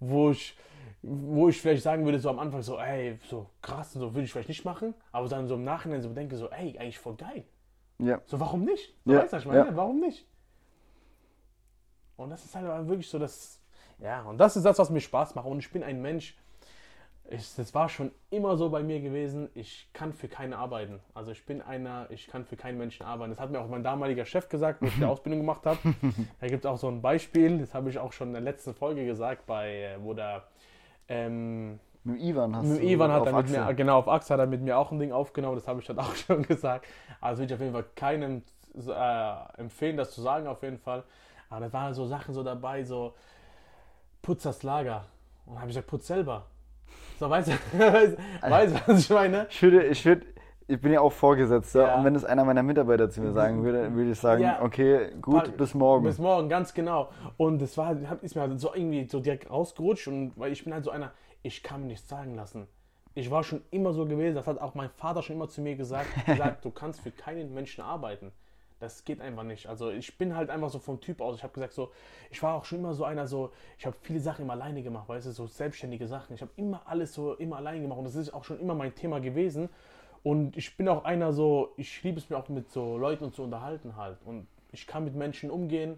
Wo 0.00 0.30
ich, 0.30 0.56
wo 1.02 1.48
ich 1.48 1.60
vielleicht 1.60 1.82
sagen 1.82 2.04
würde, 2.04 2.18
so 2.18 2.30
am 2.30 2.38
Anfang 2.38 2.62
so, 2.62 2.78
ey, 2.78 3.18
so 3.28 3.46
krass 3.62 3.94
und 3.94 4.00
so 4.00 4.14
würde 4.14 4.24
ich 4.24 4.32
vielleicht 4.32 4.48
nicht 4.48 4.64
machen, 4.64 4.94
aber 5.12 5.28
dann 5.28 5.46
so 5.46 5.54
im 5.54 5.64
Nachhinein 5.64 6.02
so 6.02 6.08
denke, 6.08 6.36
so, 6.36 6.50
ey, 6.50 6.76
eigentlich 6.78 6.98
voll 6.98 7.14
geil. 7.14 7.44
Ja. 7.98 8.20
So, 8.26 8.40
warum 8.40 8.64
nicht? 8.64 8.94
So, 9.04 9.12
ja. 9.12 9.20
weißt 9.20 9.32
du, 9.32 9.36
was 9.36 9.42
ich 9.42 9.48
meine? 9.48 9.66
Ja. 9.66 9.76
Warum 9.76 10.00
nicht? 10.00 10.26
Und 12.16 12.30
das 12.30 12.44
ist 12.44 12.54
halt 12.54 12.66
wirklich 12.88 13.08
so 13.08 13.18
das, 13.18 13.60
ja, 14.00 14.22
und 14.22 14.38
das 14.38 14.56
ist 14.56 14.64
das, 14.64 14.78
was 14.78 14.90
mir 14.90 15.00
Spaß 15.00 15.36
macht. 15.36 15.46
Und 15.46 15.60
ich 15.60 15.70
bin 15.70 15.84
ein 15.84 16.02
Mensch, 16.02 16.36
ich, 17.30 17.54
das 17.56 17.74
war 17.74 17.88
schon 17.88 18.10
immer 18.30 18.56
so 18.56 18.70
bei 18.70 18.82
mir 18.82 19.00
gewesen, 19.00 19.50
ich 19.54 19.88
kann 19.92 20.14
für 20.14 20.28
keinen 20.28 20.54
arbeiten. 20.54 21.00
Also 21.12 21.30
ich 21.30 21.44
bin 21.44 21.60
einer, 21.60 22.06
ich 22.10 22.26
kann 22.26 22.44
für 22.46 22.56
keinen 22.56 22.78
Menschen 22.78 23.04
arbeiten. 23.04 23.30
Das 23.30 23.40
hat 23.40 23.50
mir 23.50 23.60
auch 23.60 23.68
mein 23.68 23.82
damaliger 23.82 24.24
Chef 24.24 24.48
gesagt, 24.48 24.80
wo 24.80 24.86
ich 24.86 24.96
die 24.96 25.04
Ausbildung 25.04 25.40
gemacht 25.40 25.66
habe. 25.66 25.78
Da 26.40 26.46
gibt 26.46 26.64
es 26.64 26.66
auch 26.70 26.78
so 26.78 26.88
ein 26.88 27.02
Beispiel, 27.02 27.58
das 27.58 27.74
habe 27.74 27.90
ich 27.90 27.98
auch 27.98 28.12
schon 28.12 28.28
in 28.28 28.34
der 28.34 28.42
letzten 28.42 28.74
Folge 28.74 29.04
gesagt, 29.04 29.46
bei, 29.46 29.82
äh, 29.82 29.96
wo 30.00 30.14
der 30.14 30.44
ähm, 31.08 31.78
mit 32.04 32.20
Ivan 32.20 32.56
hast 32.56 32.66
mit 32.66 32.82
Ivan 32.82 33.12
hat 33.12 33.26
er 33.26 33.32
mit 33.32 33.50
mir, 33.50 33.74
genau, 33.74 33.98
auf 33.98 34.08
Achse 34.08 34.32
hat 34.32 34.40
er 34.40 34.46
mit 34.46 34.62
mir 34.62 34.78
auch 34.78 34.90
ein 34.92 34.98
Ding 34.98 35.12
aufgenommen, 35.12 35.56
das 35.56 35.68
habe 35.68 35.80
ich 35.80 35.86
dann 35.86 35.98
auch 35.98 36.14
schon 36.14 36.42
gesagt. 36.42 36.86
Also 37.20 37.42
würde 37.42 37.52
ich 37.52 37.54
auf 37.54 37.60
jeden 37.60 37.74
Fall 37.74 37.84
keinem 37.94 38.42
äh, 38.74 39.60
empfehlen, 39.60 39.98
das 39.98 40.12
zu 40.12 40.22
sagen, 40.22 40.46
auf 40.46 40.62
jeden 40.62 40.78
Fall. 40.78 41.04
Aber 41.50 41.66
da 41.66 41.72
waren 41.72 41.92
so 41.92 42.06
Sachen 42.06 42.32
so 42.32 42.42
dabei, 42.42 42.84
so 42.84 43.14
putz 44.22 44.44
das 44.44 44.62
Lager. 44.62 45.04
Und 45.44 45.54
dann 45.54 45.62
habe 45.62 45.70
ich 45.70 45.76
gesagt, 45.76 45.88
putz 45.88 46.06
selber. 46.06 46.46
So, 47.18 47.28
weißt 47.28 47.48
du, 47.48 47.52
weißt, 47.78 48.76
du, 48.76 48.80
was 48.86 49.00
ich 49.00 49.10
meine? 49.10 49.46
Ich 49.50 49.60
würde, 49.60 49.84
ich 49.86 50.04
würde, 50.04 50.26
ich 50.68 50.80
bin 50.80 50.92
ja 50.92 51.00
auch 51.00 51.12
Vorgesetzter 51.12 51.82
ja. 51.82 51.96
und 51.96 52.04
wenn 52.04 52.14
es 52.14 52.24
einer 52.24 52.44
meiner 52.44 52.62
Mitarbeiter 52.62 53.10
zu 53.10 53.20
mir 53.20 53.32
sagen 53.32 53.64
würde, 53.64 53.92
würde 53.94 54.12
ich 54.12 54.20
sagen, 54.20 54.42
ja. 54.42 54.62
okay, 54.62 55.10
gut, 55.20 55.56
bis 55.56 55.74
morgen. 55.74 56.04
Bis 56.04 56.18
morgen, 56.18 56.48
ganz 56.48 56.72
genau. 56.74 57.10
Und 57.36 57.60
das 57.60 57.76
war, 57.76 57.96
ist 58.22 58.36
mir 58.36 58.42
halt 58.42 58.60
so 58.60 58.72
irgendwie 58.72 59.08
so 59.08 59.18
direkt 59.18 59.50
rausgerutscht 59.50 60.06
und 60.06 60.32
weil 60.36 60.52
ich 60.52 60.62
bin 60.62 60.72
halt 60.72 60.84
so 60.84 60.90
einer, 60.90 61.10
ich 61.42 61.62
kann 61.62 61.80
mir 61.80 61.88
nichts 61.88 62.08
sagen 62.08 62.36
lassen. 62.36 62.68
Ich 63.14 63.30
war 63.32 63.42
schon 63.42 63.62
immer 63.72 63.92
so 63.92 64.04
gewesen, 64.04 64.36
das 64.36 64.46
hat 64.46 64.60
auch 64.60 64.76
mein 64.76 64.90
Vater 64.90 65.22
schon 65.22 65.34
immer 65.34 65.48
zu 65.48 65.60
mir 65.60 65.74
gesagt, 65.74 66.08
gesagt 66.26 66.64
du 66.64 66.70
kannst 66.70 67.00
für 67.00 67.10
keinen 67.10 67.52
Menschen 67.52 67.82
arbeiten. 67.82 68.30
Das 68.80 69.04
geht 69.04 69.20
einfach 69.20 69.42
nicht. 69.42 69.66
Also 69.66 69.90
ich 69.90 70.16
bin 70.18 70.36
halt 70.36 70.50
einfach 70.50 70.70
so 70.70 70.78
vom 70.78 71.00
Typ 71.00 71.20
aus. 71.20 71.36
Ich 71.36 71.42
habe 71.42 71.52
gesagt 71.52 71.72
so, 71.72 71.90
ich 72.30 72.42
war 72.42 72.54
auch 72.54 72.64
schon 72.64 72.78
immer 72.78 72.94
so 72.94 73.04
einer 73.04 73.26
so, 73.26 73.52
ich 73.76 73.86
habe 73.86 73.96
viele 74.02 74.20
Sachen 74.20 74.42
immer 74.42 74.52
alleine 74.52 74.82
gemacht, 74.82 75.08
weißt 75.08 75.26
du, 75.26 75.32
so 75.32 75.46
selbstständige 75.46 76.06
Sachen. 76.06 76.34
Ich 76.34 76.42
habe 76.42 76.52
immer 76.56 76.82
alles 76.86 77.12
so 77.12 77.34
immer 77.34 77.56
alleine 77.56 77.80
gemacht 77.80 77.98
und 77.98 78.04
das 78.04 78.14
ist 78.14 78.32
auch 78.32 78.44
schon 78.44 78.60
immer 78.60 78.74
mein 78.74 78.94
Thema 78.94 79.20
gewesen. 79.20 79.68
Und 80.22 80.56
ich 80.56 80.76
bin 80.76 80.88
auch 80.88 81.04
einer 81.04 81.32
so, 81.32 81.72
ich 81.76 82.02
liebe 82.02 82.18
es 82.18 82.30
mir 82.30 82.36
auch 82.36 82.48
mit 82.48 82.70
so 82.70 82.98
Leuten 82.98 83.32
zu 83.32 83.42
unterhalten 83.42 83.96
halt. 83.96 84.18
Und 84.24 84.46
ich 84.70 84.86
kann 84.86 85.04
mit 85.04 85.14
Menschen 85.14 85.50
umgehen 85.50 85.96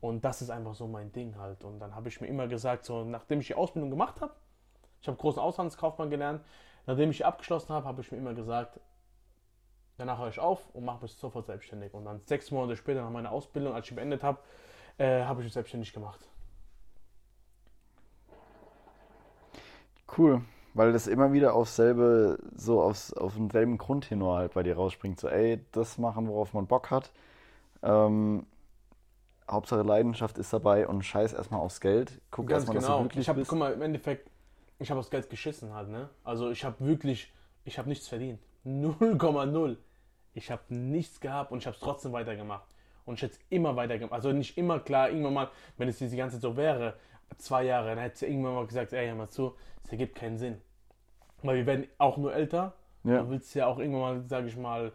und 0.00 0.24
das 0.24 0.42
ist 0.42 0.50
einfach 0.50 0.74
so 0.74 0.86
mein 0.86 1.12
Ding 1.12 1.36
halt. 1.38 1.64
Und 1.64 1.80
dann 1.80 1.94
habe 1.94 2.08
ich 2.08 2.20
mir 2.20 2.26
immer 2.26 2.46
gesagt, 2.46 2.84
so 2.84 3.04
nachdem 3.04 3.40
ich 3.40 3.48
die 3.48 3.54
Ausbildung 3.54 3.90
gemacht 3.90 4.20
habe, 4.20 4.32
ich 5.00 5.08
habe 5.08 5.18
großen 5.18 5.40
Auslandskaufmann 5.40 6.08
gelernt, 6.08 6.42
nachdem 6.86 7.10
ich 7.10 7.24
abgeschlossen 7.24 7.70
habe, 7.70 7.86
habe 7.86 8.00
ich 8.00 8.10
mir 8.10 8.18
immer 8.18 8.34
gesagt, 8.34 8.80
Danach 9.96 10.18
höre 10.18 10.28
ich 10.28 10.40
auf 10.40 10.74
und 10.74 10.84
mache 10.84 11.02
mich 11.02 11.12
sofort 11.14 11.46
selbstständig. 11.46 11.94
Und 11.94 12.04
dann 12.04 12.20
sechs 12.26 12.50
Monate 12.50 12.76
später 12.76 13.02
nach 13.02 13.10
meiner 13.10 13.30
Ausbildung, 13.30 13.74
als 13.74 13.88
ich 13.88 13.94
beendet 13.94 14.22
habe, 14.22 14.38
äh, 14.98 15.22
habe 15.22 15.40
ich 15.40 15.46
mich 15.46 15.52
selbstständig 15.52 15.92
gemacht. 15.92 16.20
Cool, 20.16 20.42
weil 20.74 20.92
das 20.92 21.06
immer 21.06 21.32
wieder 21.32 21.54
aufs 21.54 21.76
selbe, 21.76 22.38
so 22.54 22.82
aufs, 22.82 23.12
auf 23.12 23.34
denselben 23.34 23.78
Grundtenor 23.78 24.38
halt 24.38 24.54
bei 24.54 24.62
dir 24.62 24.76
rausspringt. 24.76 25.18
So, 25.18 25.28
ey, 25.28 25.64
das 25.72 25.98
machen, 25.98 26.28
worauf 26.28 26.52
man 26.54 26.66
Bock 26.66 26.90
hat. 26.90 27.12
Ähm, 27.82 28.46
Hauptsache 29.48 29.82
Leidenschaft 29.82 30.38
ist 30.38 30.52
dabei 30.52 30.88
und 30.88 31.04
scheiß 31.04 31.34
erstmal 31.34 31.60
aufs 31.60 31.80
Geld. 31.80 32.20
Guck 32.30 32.50
erstmal, 32.50 32.78
genau. 32.78 32.88
dass 32.88 33.02
du 33.02 33.08
genau. 33.08 33.20
ich 33.20 33.28
hab, 33.28 33.36
bist. 33.36 33.50
Guck 33.50 33.58
mal, 33.58 33.72
im 33.72 33.82
Endeffekt, 33.82 34.30
ich 34.78 34.90
habe 34.90 35.00
aufs 35.00 35.10
Geld 35.10 35.28
geschissen 35.28 35.74
halt, 35.74 35.88
ne? 35.88 36.08
Also 36.24 36.50
ich 36.50 36.64
habe 36.64 36.76
wirklich, 36.84 37.32
ich 37.64 37.78
habe 37.78 37.88
nichts 37.88 38.08
verdient. 38.08 38.40
0,0. 38.64 39.76
Ich 40.34 40.50
habe 40.50 40.62
nichts 40.68 41.20
gehabt 41.20 41.52
und 41.52 41.58
ich 41.58 41.66
habe 41.66 41.74
es 41.76 41.80
trotzdem 41.80 42.12
weitergemacht. 42.12 42.66
Und 43.06 43.14
ich 43.14 43.22
hätte 43.22 43.34
es 43.34 43.40
immer 43.50 43.76
weitergemacht. 43.76 44.14
Also 44.14 44.32
nicht 44.32 44.56
immer 44.58 44.80
klar, 44.80 45.08
irgendwann 45.10 45.34
mal, 45.34 45.50
wenn 45.76 45.88
es 45.88 45.98
diese 45.98 46.16
ganze 46.16 46.36
Zeit 46.36 46.42
so 46.42 46.56
wäre, 46.56 46.94
zwei 47.38 47.64
Jahre, 47.64 47.90
dann 47.90 47.98
hätte 47.98 48.24
ich 48.24 48.30
irgendwann 48.32 48.54
mal 48.54 48.66
gesagt, 48.66 48.92
ey, 48.92 49.06
hör 49.08 49.14
mal 49.14 49.28
zu, 49.28 49.54
es 49.84 49.90
ergibt 49.90 50.14
keinen 50.16 50.38
Sinn. 50.38 50.60
Weil 51.42 51.56
wir 51.56 51.66
werden 51.66 51.86
auch 51.98 52.16
nur 52.16 52.34
älter. 52.34 52.72
Ja. 53.04 53.22
Du 53.22 53.30
willst 53.30 53.54
ja 53.54 53.66
auch 53.66 53.78
irgendwann 53.78 54.00
mal, 54.00 54.28
sage 54.28 54.48
ich 54.48 54.56
mal, 54.56 54.92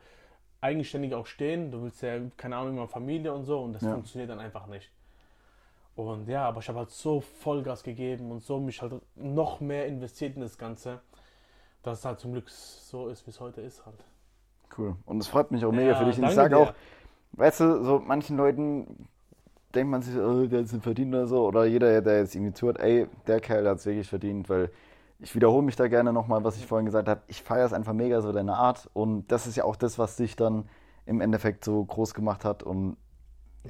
eigenständig 0.61 1.13
auch 1.13 1.25
stehen. 1.27 1.71
Du 1.71 1.83
willst 1.83 2.01
ja, 2.01 2.19
keine 2.37 2.57
Ahnung, 2.57 2.75
immer 2.77 2.87
Familie 2.87 3.33
und 3.33 3.45
so 3.45 3.61
und 3.61 3.73
das 3.73 3.83
Ja. 3.83 3.93
funktioniert 3.93 4.29
dann 4.29 4.39
einfach 4.39 4.67
nicht. 4.67 4.91
Und 5.95 6.27
ja, 6.27 6.47
aber 6.47 6.61
ich 6.61 6.67
habe 6.69 6.79
halt 6.79 6.89
so 6.91 7.19
Vollgas 7.21 7.83
gegeben 7.83 8.31
und 8.31 8.41
so 8.41 8.59
mich 8.59 8.81
halt 8.81 8.93
noch 9.15 9.59
mehr 9.59 9.85
investiert 9.85 10.35
in 10.35 10.41
das 10.41 10.57
Ganze, 10.57 11.01
dass 11.83 11.99
es 11.99 12.05
halt 12.05 12.19
zum 12.19 12.31
Glück 12.31 12.49
so 12.49 13.09
ist, 13.09 13.25
wie 13.27 13.31
es 13.31 13.39
heute 13.39 13.61
ist 13.61 13.85
halt. 13.85 14.03
Cool. 14.78 14.95
Und 15.05 15.20
es 15.20 15.28
freut 15.28 15.51
mich 15.51 15.65
auch 15.65 15.72
mega 15.72 15.91
Ja, 15.91 15.95
für 15.95 16.05
dich. 16.05 16.17
Und 16.17 16.26
ich 16.26 16.36
sage 16.36 16.57
auch, 16.57 16.74
weißt 17.34 17.59
du, 17.61 17.84
so 17.84 17.99
manchen 17.99 18.38
Leuten 18.38 19.07
denkt 19.76 19.91
man 19.91 20.01
sich, 20.01 20.15
oh, 20.17 20.45
der 20.45 20.59
hat 20.59 20.65
es 20.65 20.82
verdient 20.82 21.13
oder 21.13 21.28
so. 21.28 21.45
Oder 21.47 21.65
jeder, 21.65 22.01
der 22.01 22.20
jetzt 22.20 22.36
irgendwie 22.36 22.53
zuhört, 22.53 22.80
ey, 22.80 23.07
der 23.28 23.39
Kerl 23.39 23.67
hat 23.67 23.78
es 23.78 23.86
wirklich 23.86 24.09
verdient, 24.09 24.49
weil 24.49 24.72
ich 25.20 25.36
wiederhole 25.36 25.63
mich 25.63 25.76
da 25.76 25.88
gerne 25.88 26.13
nochmal, 26.13 26.43
was 26.43 26.57
ich 26.57 26.65
vorhin 26.65 26.86
gesagt 26.86 27.07
habe. 27.07 27.22
Ich 27.28 27.43
feiere 27.43 27.65
es 27.65 27.74
einfach 27.74 27.93
mega 27.93 28.22
so 28.22 28.32
deine 28.32 28.55
Art. 28.55 28.89
Und 28.93 29.32
das 29.32 29.47
ist 29.47 29.57
ja 29.57 29.65
auch 29.65 29.76
das, 29.76 29.99
was 29.99 30.15
dich 30.15 30.36
dann 30.36 30.70
im 31.05 31.22
Endeffekt 31.22 31.65
so 31.65 31.84
groß 31.84 32.13
gemacht 32.13 32.45
hat. 32.45 32.63
Und 32.63 32.95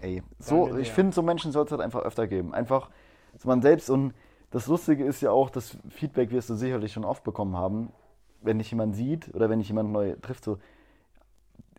ey, 0.01 0.21
so, 0.37 0.67
Danke 0.67 0.81
ich 0.81 0.91
finde, 0.91 1.13
so 1.13 1.21
Menschen 1.21 1.51
soll 1.51 1.65
es 1.65 1.71
halt 1.71 1.81
einfach 1.81 2.01
öfter 2.01 2.27
geben. 2.27 2.53
Einfach 2.53 2.89
so 3.37 3.47
man 3.47 3.61
selbst. 3.61 3.89
Und 3.89 4.13
das 4.51 4.67
Lustige 4.67 5.03
ist 5.03 5.21
ja 5.21 5.31
auch, 5.31 5.49
das 5.49 5.77
Feedback 5.89 6.31
wirst 6.31 6.49
du 6.49 6.55
sicherlich 6.55 6.93
schon 6.93 7.05
oft 7.05 7.23
bekommen 7.23 7.57
haben, 7.57 7.91
wenn 8.41 8.59
dich 8.59 8.71
jemand 8.71 8.95
sieht 8.95 9.33
oder 9.33 9.49
wenn 9.49 9.59
dich 9.59 9.69
jemand 9.69 9.91
neu 9.91 10.15
trifft, 10.21 10.43
so, 10.43 10.59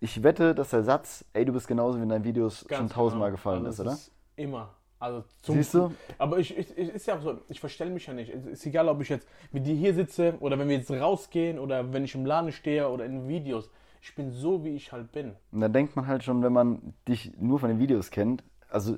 ich 0.01 0.23
wette, 0.23 0.55
dass 0.55 0.71
der 0.71 0.83
Satz, 0.83 1.25
ey, 1.33 1.45
du 1.45 1.53
bist 1.53 1.69
genauso 1.69 1.99
wie 1.99 2.03
in 2.03 2.09
deinen 2.09 2.25
Videos, 2.25 2.61
schon 2.61 2.69
Ganz 2.69 2.93
tausendmal 2.93 3.29
genau. 3.29 3.37
gefallen 3.37 3.67
Also 3.67 3.83
ist, 3.83 3.87
oder? 3.87 3.93
es 3.95 4.13
immer. 4.37 4.75
Also 4.99 5.25
zum 5.41 5.55
Siehst 5.57 5.73
du? 5.73 5.93
Aber 6.19 6.39
ich, 6.39 6.57
ich, 6.57 6.77
ich 6.77 6.91
ist 6.91 7.07
ja 7.07 7.19
so, 7.19 7.39
ich 7.49 7.59
verstelle 7.59 7.91
mich 7.91 8.07
ja 8.07 8.13
nicht. 8.13 8.31
Es 8.31 8.45
ist 8.45 8.67
egal, 8.67 8.87
ob 8.89 9.01
ich 9.01 9.09
jetzt 9.09 9.27
mit 9.51 9.67
dir 9.67 9.75
hier 9.75 9.95
sitze 9.95 10.35
oder 10.41 10.59
wenn 10.59 10.69
wir 10.69 10.77
jetzt 10.77 10.91
rausgehen 10.91 11.59
oder 11.59 11.93
wenn 11.93 12.05
ich 12.05 12.15
im 12.15 12.27
Laden 12.27 12.53
stehe 12.53 12.89
oder 12.89 13.07
in 13.07 13.27
Videos. 13.27 13.71
Ich 14.03 14.15
bin 14.15 14.31
so, 14.31 14.63
wie 14.65 14.75
ich 14.77 14.93
halt 14.93 15.13
bin. 15.13 15.37
Und 15.53 15.61
dann 15.61 15.73
denkt 15.73 15.97
man 15.97 16.07
halt 16.07 16.23
schon, 16.23 16.43
wenn 16.43 16.53
man 16.53 16.95
dich 17.09 17.33
nur 17.39 17.59
von 17.59 17.71
den 17.71 17.79
Videos 17.79 18.11
kennt, 18.11 18.43
also 18.69 18.97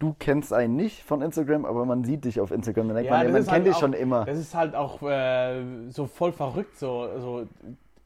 du 0.00 0.14
kennst 0.18 0.52
einen 0.52 0.76
nicht 0.76 1.02
von 1.02 1.22
Instagram, 1.22 1.64
aber 1.64 1.84
man 1.84 2.04
sieht 2.04 2.24
dich 2.24 2.40
auf 2.40 2.50
Instagram, 2.50 2.88
dann 2.88 2.96
denkt 2.96 3.10
man, 3.10 3.26
ja, 3.26 3.32
man 3.32 3.40
ist 3.40 3.46
kennt 3.46 3.52
halt 3.52 3.66
dich 3.66 3.74
auch, 3.74 3.80
schon 3.80 3.92
immer. 3.92 4.24
Das 4.24 4.38
ist 4.38 4.54
halt 4.54 4.74
auch 4.74 5.02
äh, 5.02 5.88
so 5.88 6.06
voll 6.06 6.32
verrückt, 6.32 6.78
so, 6.78 7.08
so 7.18 7.46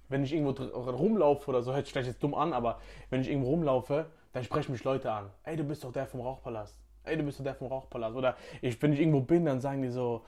wenn 0.09 0.25
ich 0.25 0.33
irgendwo 0.33 0.63
rumlaufe 0.91 1.49
oder 1.49 1.63
so, 1.63 1.73
hört 1.73 1.87
sich 1.87 1.93
vielleicht 1.93 2.09
jetzt 2.09 2.23
dumm 2.23 2.35
an, 2.35 2.53
aber 2.53 2.81
wenn 3.11 3.21
ich 3.21 3.29
irgendwo 3.29 3.51
rumlaufe, 3.51 4.07
dann 4.33 4.45
sprechen 4.45 4.73
mich 4.73 4.85
Leute 4.85 5.11
an. 5.11 5.31
Ey, 5.45 5.57
du 5.57 5.65
bist 5.65 5.85
doch 5.85 5.93
der 5.93 6.07
vom 6.07 6.21
Rauchpalast. 6.21 6.79
Ey, 7.05 7.17
du 7.17 7.23
bist 7.23 7.39
doch 7.39 7.45
der 7.45 7.55
vom 7.55 7.69
Rauchpalast. 7.69 8.17
Oder 8.17 8.37
ich, 8.61 8.81
wenn 8.83 8.93
ich 8.93 9.01
irgendwo 9.01 9.21
bin, 9.21 9.45
dann 9.45 9.61
sagen 9.61 9.83
die 9.83 9.89
so, 9.89 10.25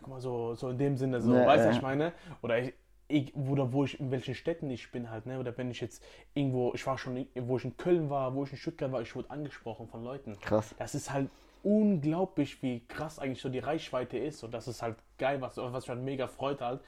guck 0.00 0.08
mal, 0.08 0.20
so, 0.20 0.54
so 0.54 0.68
in 0.68 0.78
dem 0.78 0.96
Sinne, 0.96 1.20
so, 1.20 1.34
Ja, 1.34 1.46
weißt 1.46 1.64
du, 1.64 1.68
ja. 1.68 1.70
was 1.70 1.76
ich 1.76 1.82
meine? 1.82 2.12
Oder 2.42 2.58
ich, 2.58 2.74
ich, 3.08 3.34
oder 3.36 3.72
wo 3.72 3.84
ich, 3.84 4.00
in 4.00 4.10
welchen 4.10 4.34
Städten 4.34 4.70
ich 4.70 4.90
bin 4.90 5.10
halt, 5.10 5.26
ne? 5.26 5.38
Oder 5.38 5.56
wenn 5.56 5.70
ich 5.70 5.80
jetzt 5.80 6.02
irgendwo, 6.34 6.72
ich 6.74 6.86
war 6.86 6.98
schon, 6.98 7.26
wo 7.34 7.56
ich 7.56 7.64
in 7.64 7.76
Köln 7.76 8.10
war, 8.10 8.34
wo 8.34 8.44
ich 8.44 8.52
in 8.52 8.58
Stuttgart 8.58 8.92
war, 8.92 9.02
ich 9.02 9.14
wurde 9.14 9.30
angesprochen 9.30 9.88
von 9.88 10.02
Leuten. 10.04 10.38
Krass. 10.40 10.74
Das 10.78 10.94
ist 10.94 11.12
halt 11.12 11.28
unglaublich, 11.62 12.62
wie 12.62 12.80
krass 12.86 13.18
eigentlich 13.18 13.40
so 13.40 13.48
die 13.48 13.58
Reichweite 13.58 14.18
ist. 14.18 14.42
Und 14.44 14.52
das 14.52 14.68
ist 14.68 14.82
halt 14.82 14.96
geil, 15.18 15.40
was, 15.40 15.56
was 15.56 15.72
mich 15.72 15.88
halt 15.88 16.00
mega 16.00 16.26
freut 16.28 16.60
halt. 16.60 16.80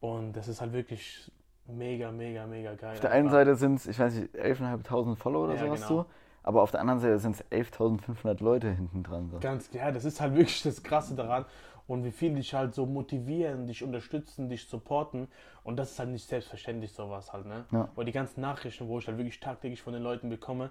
Und 0.00 0.32
das 0.32 0.48
ist 0.48 0.60
halt 0.60 0.72
wirklich 0.72 1.30
mega, 1.66 2.10
mega, 2.10 2.46
mega 2.46 2.74
geil. 2.74 2.94
Auf 2.94 3.00
der 3.00 3.12
einen 3.12 3.30
Seite 3.30 3.54
sind 3.56 3.76
es, 3.76 3.86
ich 3.86 3.98
weiß 3.98 4.14
nicht, 4.14 4.34
11.500 4.34 5.16
Follower 5.16 5.44
oder 5.44 5.54
Ja, 5.54 5.60
so 5.60 5.70
hast 5.70 5.88
genau. 5.88 6.02
du, 6.02 6.08
aber 6.42 6.62
auf 6.62 6.70
der 6.70 6.80
anderen 6.80 7.00
Seite 7.00 7.18
sind 7.18 7.36
es 7.36 7.44
11.500 7.50 8.42
Leute 8.42 8.70
hinten 8.70 9.02
dran. 9.02 9.28
So. 9.30 9.38
Ganz, 9.38 9.70
ja, 9.72 9.90
das 9.90 10.04
ist 10.04 10.20
halt 10.20 10.34
wirklich 10.36 10.62
das 10.62 10.82
Krasse 10.82 11.14
daran. 11.14 11.44
Und 11.86 12.04
wie 12.04 12.12
viel 12.12 12.34
dich 12.34 12.54
halt 12.54 12.72
so 12.72 12.86
motivieren, 12.86 13.66
dich 13.66 13.82
unterstützen, 13.82 14.48
dich 14.48 14.68
supporten. 14.68 15.26
Und 15.64 15.76
das 15.76 15.90
ist 15.90 15.98
halt 15.98 16.10
nicht 16.10 16.26
selbstverständlich 16.26 16.92
sowas 16.92 17.32
halt, 17.32 17.46
ne? 17.46 17.64
Ja. 17.72 17.88
Weil 17.96 18.04
die 18.04 18.12
ganzen 18.12 18.40
Nachrichten, 18.40 18.86
wo 18.86 19.00
ich 19.00 19.08
halt 19.08 19.18
wirklich 19.18 19.40
tagtäglich 19.40 19.82
von 19.82 19.92
den 19.92 20.02
Leuten 20.02 20.28
bekomme, 20.28 20.70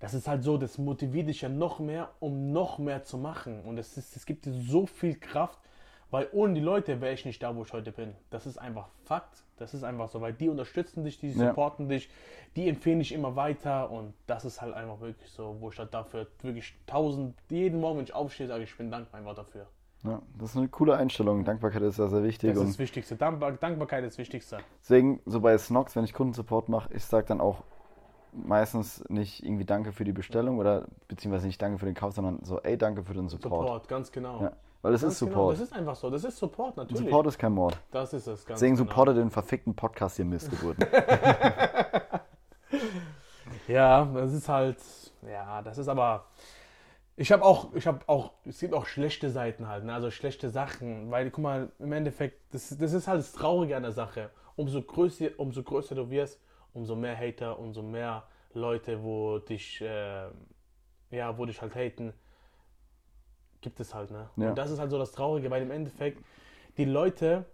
das 0.00 0.12
ist 0.12 0.28
halt 0.28 0.42
so, 0.42 0.58
das 0.58 0.76
motiviert 0.76 1.28
dich 1.28 1.40
ja 1.40 1.48
noch 1.48 1.78
mehr, 1.78 2.10
um 2.20 2.52
noch 2.52 2.78
mehr 2.78 3.04
zu 3.04 3.16
machen. 3.16 3.62
Und 3.62 3.78
es, 3.78 3.96
ist, 3.96 4.16
es 4.16 4.26
gibt 4.26 4.44
dir 4.44 4.52
so 4.52 4.84
viel 4.86 5.14
Kraft, 5.18 5.58
weil 6.10 6.28
ohne 6.32 6.54
die 6.54 6.60
Leute 6.60 7.00
wäre 7.00 7.12
ich 7.14 7.24
nicht 7.24 7.42
da, 7.42 7.54
wo 7.54 7.62
ich 7.62 7.72
heute 7.72 7.92
bin. 7.92 8.14
Das 8.30 8.46
ist 8.46 8.58
einfach 8.58 8.88
Fakt. 9.04 9.44
Das 9.56 9.74
ist 9.74 9.84
einfach 9.84 10.08
so, 10.08 10.20
weil 10.20 10.32
die 10.32 10.48
unterstützen 10.48 11.04
dich, 11.04 11.18
die 11.18 11.30
Ja. 11.32 11.48
supporten 11.48 11.88
dich, 11.88 12.10
die 12.56 12.68
empfehlen 12.68 12.98
dich 12.98 13.12
immer 13.12 13.36
weiter. 13.36 13.90
Und 13.90 14.14
das 14.26 14.44
ist 14.44 14.60
halt 14.62 14.74
einfach 14.74 15.00
wirklich 15.00 15.30
so, 15.30 15.56
wo 15.60 15.70
ich 15.70 15.78
halt 15.78 15.92
dafür 15.92 16.26
wirklich 16.42 16.74
tausend, 16.86 17.36
jeden 17.50 17.80
Morgen, 17.80 17.98
wenn 17.98 18.04
ich 18.04 18.14
aufstehe, 18.14 18.46
sage 18.46 18.64
ich, 18.64 18.70
ich 18.70 18.76
bin 18.78 18.90
dankbar 18.90 19.20
einfach 19.20 19.34
dafür. 19.34 19.66
Ja, 20.02 20.22
das 20.38 20.50
ist 20.52 20.56
eine 20.56 20.68
coole 20.68 20.96
Einstellung. 20.96 21.44
Dankbarkeit 21.44 21.82
ist 21.82 21.96
sehr, 21.96 22.08
sehr 22.08 22.22
wichtig. 22.22 22.54
Das 22.54 22.62
ist 22.62 22.70
das 22.70 22.78
Wichtigste. 22.78 23.16
Dankbar, 23.16 23.52
Dankbarkeit 23.52 24.02
ist 24.04 24.14
das 24.14 24.18
Wichtigste. 24.18 24.58
deswegen, 24.82 25.20
so 25.26 25.40
bei 25.40 25.56
Snox, 25.58 25.94
wenn 25.94 26.04
ich 26.04 26.14
Kundensupport 26.14 26.70
mache, 26.70 26.92
ich 26.94 27.04
sage 27.04 27.26
dann 27.26 27.40
auch 27.42 27.62
meistens 28.32 29.04
nicht 29.08 29.44
irgendwie 29.44 29.64
Danke 29.64 29.92
für 29.92 30.04
die 30.04 30.12
Bestellung 30.12 30.58
oder 30.58 30.86
beziehungsweise 31.08 31.46
nicht 31.46 31.60
Danke 31.60 31.78
für 31.78 31.86
den 31.86 31.94
Kauf, 31.94 32.14
sondern 32.14 32.42
so, 32.44 32.60
ey, 32.60 32.78
danke 32.78 33.02
für 33.04 33.12
den 33.12 33.28
Support. 33.28 33.66
Support, 33.66 33.88
ganz 33.88 34.12
genau. 34.12 34.40
Ja, 34.40 34.52
weil 34.82 34.92
das 34.92 35.02
Ganz 35.02 35.14
ist 35.14 35.20
Genau. 35.20 35.30
Support. 35.32 35.54
Das 35.54 35.60
ist 35.62 35.72
einfach 35.72 35.96
so. 35.96 36.10
Das 36.10 36.24
ist 36.24 36.38
Support, 36.38 36.76
natürlich. 36.76 37.02
Support 37.02 37.26
ist 37.26 37.38
kein 37.38 37.52
Mord. 37.52 37.78
Das 37.90 38.12
ist 38.12 38.26
es, 38.26 38.46
ganz 38.46 38.60
Deswegen 38.60 38.76
genau. 38.76 38.88
supportet 38.88 39.16
den 39.16 39.30
verfickten 39.30 39.74
Podcast 39.74 40.16
hier 40.16 40.24
Missgeburten. 40.24 40.86
Ja, 43.68 44.04
das 44.04 44.32
ist 44.32 44.48
halt, 44.48 44.78
ja, 45.22 45.62
das 45.62 45.78
ist 45.78 45.86
aber, 45.86 46.26
ich 47.16 47.30
habe 47.30 47.44
auch, 47.44 47.72
ich 47.74 47.86
habe 47.86 48.00
auch, 48.08 48.32
es 48.44 48.58
gibt 48.58 48.74
auch 48.74 48.86
schlechte 48.86 49.30
Seiten 49.30 49.68
halt, 49.68 49.84
ne? 49.84 49.94
also 49.94 50.10
schlechte 50.10 50.50
Sachen, 50.50 51.10
weil, 51.10 51.30
guck 51.30 51.44
mal, 51.44 51.70
im 51.78 51.92
Endeffekt, 51.92 52.52
das, 52.52 52.76
das 52.76 52.92
ist 52.92 53.06
halt 53.06 53.20
das 53.20 53.32
Traurige 53.32 53.76
an 53.76 53.84
der 53.84 53.92
Sache. 53.92 54.30
Umso 54.56 54.82
größer, 54.82 55.28
umso 55.36 55.62
größer 55.62 55.94
du 55.94 56.10
wirst, 56.10 56.40
umso 56.72 56.96
mehr 56.96 57.16
Hater, 57.16 57.58
umso 57.60 57.82
mehr 57.82 58.24
Leute, 58.54 59.02
wo 59.04 59.38
dich, 59.38 59.80
äh, 59.80 60.28
ja, 61.10 61.38
wo 61.38 61.46
dich 61.46 61.62
halt 61.62 61.74
haten, 61.76 62.12
gibt 63.60 63.80
es 63.80 63.94
halt, 63.94 64.10
ne? 64.10 64.30
Ja. 64.36 64.50
Und 64.50 64.58
das 64.58 64.70
ist 64.70 64.78
halt 64.78 64.90
so 64.90 64.98
das 64.98 65.12
Traurige, 65.12 65.50
weil 65.50 65.62
im 65.62 65.70
Endeffekt, 65.70 66.22
die 66.76 66.84
Leute, 66.84 67.44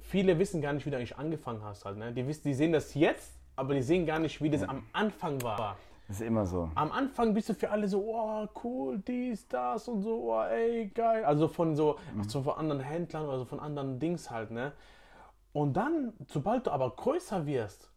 viele 0.00 0.38
wissen 0.38 0.60
gar 0.60 0.72
nicht, 0.72 0.86
wie 0.86 0.90
du 0.90 0.96
eigentlich 0.96 1.16
angefangen 1.16 1.62
hast 1.62 1.84
halt, 1.84 1.98
ne? 1.98 2.12
Die, 2.12 2.26
wissen, 2.26 2.42
die 2.44 2.54
sehen 2.54 2.72
das 2.72 2.94
jetzt, 2.94 3.38
aber 3.56 3.74
die 3.74 3.82
sehen 3.82 4.06
gar 4.06 4.18
nicht, 4.18 4.42
wie 4.42 4.50
das 4.50 4.62
am 4.62 4.84
Anfang 4.92 5.42
war. 5.42 5.76
Das 6.08 6.20
ist 6.20 6.26
immer 6.26 6.46
so. 6.46 6.70
Am 6.76 6.92
Anfang 6.92 7.34
bist 7.34 7.48
du 7.48 7.54
für 7.54 7.70
alle 7.70 7.88
so, 7.88 8.00
oh, 8.14 8.46
cool, 8.62 8.98
dies, 8.98 9.48
das 9.48 9.88
und 9.88 10.02
so, 10.02 10.32
oh, 10.32 10.42
ey, 10.42 10.86
geil. 10.94 11.24
Also 11.24 11.48
von 11.48 11.74
so, 11.74 11.98
so 12.28 12.42
von 12.42 12.54
anderen 12.54 12.80
Händlern 12.80 13.26
oder 13.26 13.38
so 13.38 13.44
von 13.44 13.58
anderen 13.58 13.98
Dings 13.98 14.30
halt, 14.30 14.52
ne? 14.52 14.72
Und 15.52 15.76
dann, 15.76 16.12
sobald 16.28 16.66
du 16.66 16.70
aber 16.70 16.90
größer 16.94 17.46
wirst, 17.46 17.90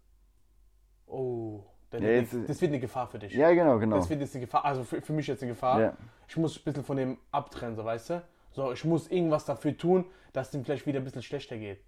oh, 1.06 1.66
dann 1.90 2.04
Ja, 2.04 2.10
jetzt- 2.10 2.34
das 2.48 2.62
wird 2.62 2.70
eine 2.72 2.80
Gefahr 2.80 3.08
für 3.08 3.20
dich. 3.20 3.34
Ja, 3.34 3.52
genau, 3.54 3.80
genau. 3.80 3.96
Das 3.98 4.10
wird 4.10 4.22
jetzt 4.22 4.36
eine 4.36 4.46
Gefahr, 4.46 4.66
also 4.66 4.84
für, 4.84 5.02
für 5.02 5.14
mich 5.14 5.28
jetzt 5.28 5.42
eine 5.42 5.52
Gefahr. 5.52 5.82
Ja. 5.82 5.98
Ich 6.28 6.38
muss 6.38 6.58
ein 6.58 6.64
bisschen 6.64 6.84
von 6.84 6.98
dem 6.98 7.18
abtrennen, 7.32 7.76
so 7.76 7.84
weißt 7.84 8.10
du? 8.12 8.24
So, 8.52 8.72
ich 8.72 8.84
muss 8.86 9.08
irgendwas 9.10 9.46
dafür 9.46 9.76
tun, 9.78 10.06
dass 10.34 10.48
es 10.48 10.52
dem 10.52 10.64
vielleicht 10.66 10.86
wieder 10.86 11.00
ein 11.00 11.04
bisschen 11.04 11.24
schlechter 11.24 11.58
geht. 11.58 11.80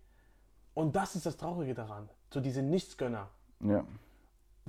Und 0.73 0.95
das 0.95 1.15
ist 1.15 1.25
das 1.25 1.37
Traurige 1.37 1.73
daran. 1.73 2.09
So 2.29 2.39
diese 2.39 2.61
Nichtsgönner. 2.61 3.29
Ja. 3.59 3.85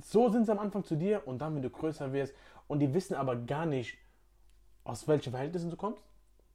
So 0.01 0.29
sind 0.29 0.45
sie 0.45 0.51
am 0.51 0.59
Anfang 0.59 0.83
zu 0.83 0.95
dir 0.95 1.25
und 1.27 1.39
dann, 1.39 1.55
wenn 1.55 1.61
du 1.61 1.69
größer 1.69 2.11
wirst, 2.13 2.33
und 2.67 2.79
die 2.79 2.93
wissen 2.93 3.15
aber 3.15 3.35
gar 3.35 3.65
nicht, 3.65 3.97
aus 4.83 5.07
welchen 5.07 5.31
Verhältnissen 5.31 5.69
du 5.69 5.77
kommst. 5.77 6.03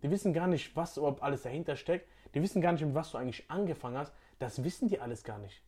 Die 0.03 0.11
wissen 0.11 0.33
gar 0.33 0.47
nicht, 0.47 0.77
was 0.77 0.97
überhaupt 0.97 1.23
alles 1.23 1.43
dahinter 1.43 1.77
steckt. 1.77 2.07
Die 2.35 2.43
wissen 2.43 2.61
gar 2.61 2.73
nicht, 2.73 2.85
mit 2.85 2.95
was 2.95 3.11
du 3.13 3.19
eigentlich 3.19 3.51
angefangen 3.51 3.97
hast. 3.97 4.13
Das 4.39 4.63
wissen 4.63 4.89
die 4.89 5.01
alles 5.01 5.25
gar 5.25 5.39
nicht. 5.39 5.63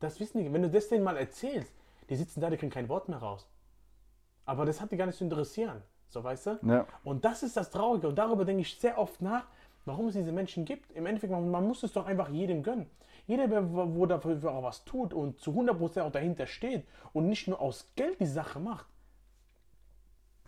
Das 0.00 0.18
wissen 0.18 0.38
die. 0.42 0.52
Wenn 0.52 0.62
du 0.62 0.70
das 0.70 0.88
denen 0.88 1.04
mal 1.04 1.16
erzählst, 1.16 1.72
die 2.10 2.16
sitzen 2.16 2.40
da, 2.40 2.50
die 2.50 2.56
kriegen 2.56 2.72
kein 2.72 2.88
Wort 2.88 3.08
mehr 3.08 3.18
raus. 3.18 3.48
Aber 4.44 4.66
das 4.66 4.80
hat 4.80 4.90
die 4.92 4.96
gar 4.96 5.06
nicht 5.06 5.16
zu 5.16 5.24
interessieren. 5.24 5.82
So, 6.08 6.24
weißt 6.24 6.46
du? 6.46 6.58
Ja. 6.62 6.86
Und 7.04 7.24
das 7.24 7.42
ist 7.44 7.56
das 7.56 7.70
Traurige. 7.70 8.08
Und 8.08 8.16
darüber 8.16 8.44
denke 8.44 8.62
ich 8.62 8.78
sehr 8.78 8.98
oft 8.98 9.22
nach, 9.22 9.44
warum 9.84 10.08
es 10.08 10.14
diese 10.14 10.32
Menschen 10.32 10.64
gibt. 10.64 10.90
Im 10.90 11.06
Endeffekt, 11.06 11.32
man, 11.32 11.48
man 11.50 11.66
muss 11.66 11.84
es 11.84 11.92
doch 11.92 12.06
einfach 12.06 12.28
jedem 12.28 12.62
gönnen. 12.62 12.86
Jeder, 13.26 13.46
der 13.46 13.72
wo 13.72 14.06
dafür 14.06 14.50
auch 14.50 14.64
was 14.64 14.84
tut 14.84 15.14
und 15.14 15.38
zu 15.38 15.52
100% 15.52 16.02
auch 16.02 16.10
dahinter 16.10 16.46
steht 16.46 16.84
und 17.12 17.28
nicht 17.28 17.46
nur 17.46 17.60
aus 17.60 17.92
Geld 17.94 18.18
die 18.18 18.26
Sache 18.26 18.58
macht, 18.58 18.86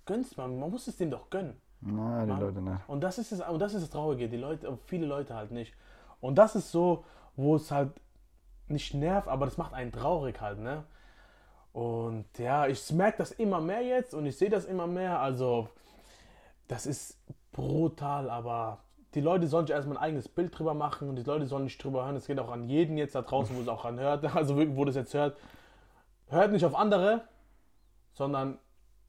gönn's 0.04 0.36
man. 0.36 0.58
Man 0.58 0.70
muss 0.70 0.88
es 0.88 0.96
dem 0.96 1.10
doch 1.10 1.30
gönnen. 1.30 1.60
Na, 1.80 2.24
die 2.24 2.32
Mann. 2.32 2.40
Leute 2.40 2.60
nicht. 2.60 2.88
Und 2.88 3.02
das 3.02 3.18
ist 3.18 3.30
es, 3.30 3.40
und 3.40 3.60
das 3.60 3.74
ist 3.74 3.82
das 3.82 3.90
Traurige, 3.90 4.28
die 4.28 4.36
Leute, 4.36 4.76
viele 4.86 5.06
Leute 5.06 5.34
halt 5.34 5.52
nicht. 5.52 5.74
Und 6.20 6.36
das 6.38 6.56
ist 6.56 6.72
so, 6.72 7.04
wo 7.36 7.54
es 7.54 7.70
halt 7.70 7.92
nicht 8.68 8.94
nervt, 8.94 9.28
aber 9.28 9.44
das 9.44 9.58
macht 9.58 9.74
einen 9.74 9.92
traurig 9.92 10.40
halt, 10.40 10.58
ne? 10.58 10.84
Und 11.72 12.26
ja, 12.38 12.66
ich 12.66 12.90
merke 12.92 13.18
das 13.18 13.32
immer 13.32 13.60
mehr 13.60 13.82
jetzt 13.82 14.14
und 14.14 14.26
ich 14.26 14.36
sehe 14.36 14.50
das 14.50 14.64
immer 14.66 14.86
mehr. 14.86 15.20
Also, 15.20 15.68
das 16.68 16.86
ist 16.86 17.18
brutal, 17.52 18.28
aber 18.30 18.80
die 19.14 19.20
Leute 19.20 19.46
sollen 19.46 19.66
sich 19.66 19.74
erstmal 19.74 19.98
ein 19.98 20.02
eigenes 20.02 20.28
Bild 20.28 20.58
drüber 20.58 20.74
machen 20.74 21.08
und 21.08 21.16
die 21.16 21.22
Leute 21.22 21.46
sollen 21.46 21.64
nicht 21.64 21.82
drüber 21.82 22.04
hören. 22.04 22.16
Es 22.16 22.26
geht 22.26 22.38
auch 22.38 22.50
an 22.50 22.64
jeden 22.64 22.96
jetzt 22.96 23.14
da 23.14 23.22
draußen, 23.22 23.54
wo 23.56 23.60
es 23.60 23.68
auch 23.68 23.84
anhört, 23.84 24.24
also 24.36 24.56
wo 24.76 24.84
das 24.84 24.94
jetzt 24.96 25.14
hört. 25.14 25.36
hört 26.28 26.52
nicht 26.52 26.64
auf 26.64 26.74
andere, 26.74 27.22
sondern 28.12 28.58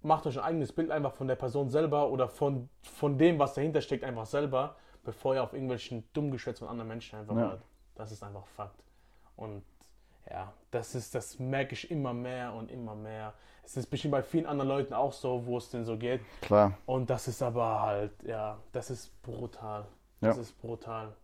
macht 0.01 0.25
euch 0.27 0.37
ein 0.37 0.43
eigenes 0.43 0.73
Bild 0.73 0.91
einfach 0.91 1.13
von 1.13 1.27
der 1.27 1.35
Person 1.35 1.69
selber 1.69 2.09
oder 2.09 2.27
von, 2.27 2.69
von 2.81 3.17
dem, 3.17 3.39
was 3.39 3.53
dahinter 3.53 3.81
steckt, 3.81 4.03
einfach 4.03 4.25
selber, 4.25 4.75
bevor 5.03 5.35
ihr 5.35 5.43
auf 5.43 5.53
irgendwelchen 5.53 6.03
Dummgeschwätz 6.13 6.59
von 6.59 6.67
anderen 6.67 6.89
Menschen 6.89 7.19
einfach 7.19 7.35
Ja. 7.35 7.49
hört. 7.49 7.61
Das 7.95 8.11
ist 8.11 8.23
einfach 8.23 8.45
Fakt. 8.47 8.83
Und 9.35 9.63
ja, 10.29 10.53
das 10.71 10.95
ist, 10.95 11.15
das 11.15 11.39
merke 11.39 11.73
ich 11.73 11.91
immer 11.91 12.13
mehr 12.13 12.53
und 12.53 12.71
immer 12.71 12.95
mehr. 12.95 13.33
Es 13.63 13.77
ist 13.77 13.87
bestimmt 13.87 14.11
bei 14.11 14.23
vielen 14.23 14.45
anderen 14.45 14.69
Leuten 14.69 14.93
auch 14.93 15.13
so, 15.13 15.45
wo 15.45 15.57
es 15.57 15.69
denn 15.69 15.85
so 15.85 15.97
geht. 15.97 16.21
Klar. 16.41 16.77
Und 16.85 17.09
das 17.09 17.27
ist 17.27 17.41
aber 17.41 17.81
halt, 17.81 18.11
ja, 18.23 18.57
das 18.73 18.89
ist 18.89 19.21
brutal. 19.23 19.85
Das 20.19 20.35
Ja. 20.35 20.41
ist 20.41 20.61
brutal. 20.61 21.15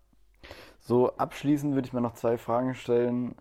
So 0.80 1.16
abschließend 1.18 1.76
würde 1.76 1.88
ich 1.88 1.94
mir 1.94 2.02
noch 2.02 2.14
zwei 2.14 2.38
Fragen 2.38 2.76
stellen. 2.76 3.36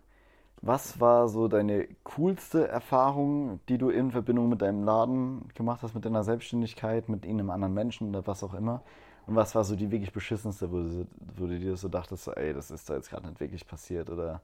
Was 0.61 0.99
war 0.99 1.29
so 1.29 1.47
deine 1.47 1.87
coolste 2.03 2.67
Erfahrung, 2.67 3.61
die 3.69 3.77
du 3.77 3.89
in 3.89 4.11
Verbindung 4.11 4.49
mit 4.49 4.61
deinem 4.61 4.83
Laden 4.83 5.47
gemacht 5.55 5.81
hast, 5.83 5.95
mit 5.95 6.03
deiner 6.03 6.23
Selbstständigkeit, 6.25 7.07
mit 7.07 7.25
einem 7.25 7.49
anderen 7.49 7.73
Menschen 7.73 8.09
oder 8.09 8.27
was 8.27 8.43
auch 8.43 8.53
immer? 8.53 8.81
Und 9.25 9.35
was 9.35 9.55
war 9.55 9.63
so 9.63 9.75
die 9.77 9.89
wirklich 9.91 10.11
beschissenste, 10.11 10.69
wo 10.71 10.77
du, 10.77 11.07
wo 11.37 11.45
du 11.45 11.57
dir 11.57 11.77
so 11.77 11.87
dachtest, 11.87 12.27
ey, 12.27 12.53
das 12.53 12.71
ist 12.71 12.89
da 12.89 12.95
jetzt 12.95 13.09
gerade 13.09 13.27
nicht 13.27 13.39
wirklich 13.39 13.65
passiert? 13.65 14.09
Oder 14.09 14.41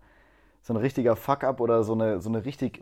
so 0.66 0.74
ein 0.74 0.78
richtiger 0.78 1.16
Fuck-up 1.16 1.61
oder 1.61 1.84
so 1.84 1.93
eine, 1.93 2.20
so 2.20 2.28
eine 2.28 2.43
richtig 2.43 2.82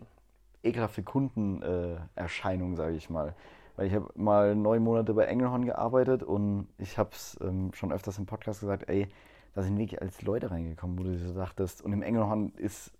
ekelhafte 0.63 1.03
Kundenerscheinung, 1.03 2.73
äh, 2.73 2.75
sage 2.77 2.95
ich 2.95 3.09
mal. 3.09 3.35
Weil 3.75 3.87
ich 3.87 3.93
habe 3.93 4.09
mal 4.15 4.55
neun 4.55 4.81
Monate 4.81 5.13
bei 5.13 5.25
Engelhorn 5.25 5.65
gearbeitet 5.65 6.23
und 6.23 6.69
ich 6.77 6.97
habe 6.97 7.09
es 7.11 7.37
ähm, 7.41 7.73
schon 7.73 7.91
öfters 7.91 8.17
im 8.19 8.25
Podcast 8.25 8.61
gesagt, 8.61 8.87
ey, 8.87 9.09
da 9.53 9.63
sind 9.63 9.77
wirklich 9.77 10.01
als 10.01 10.21
Leute 10.21 10.49
reingekommen, 10.49 10.97
wo 10.97 11.03
du 11.03 11.11
dir 11.11 11.27
so 11.27 11.33
dachtest, 11.33 11.81
und 11.81 11.91
im 11.91 12.01
Engelhorn 12.01 12.53
ist, 12.55 12.93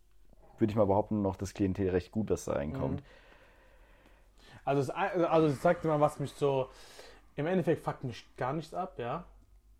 würde 0.57 0.71
ich 0.71 0.75
mal 0.75 0.85
behaupten, 0.85 1.21
noch 1.21 1.37
das 1.37 1.53
Klientel 1.53 1.89
recht 1.89 2.11
gut, 2.11 2.29
was 2.29 2.43
da 2.43 2.53
reinkommt. 2.53 3.01
Also, 4.65 4.81
es, 4.81 4.89
also 4.89 5.47
ich 5.47 5.59
sagte 5.61 5.87
mal, 5.87 6.01
was 6.01 6.19
mich 6.19 6.33
so, 6.33 6.67
im 7.37 7.45
Endeffekt 7.45 7.81
fuckt 7.81 8.03
mich 8.03 8.35
gar 8.35 8.51
nichts 8.51 8.73
ab, 8.73 8.99
ja. 8.99 9.23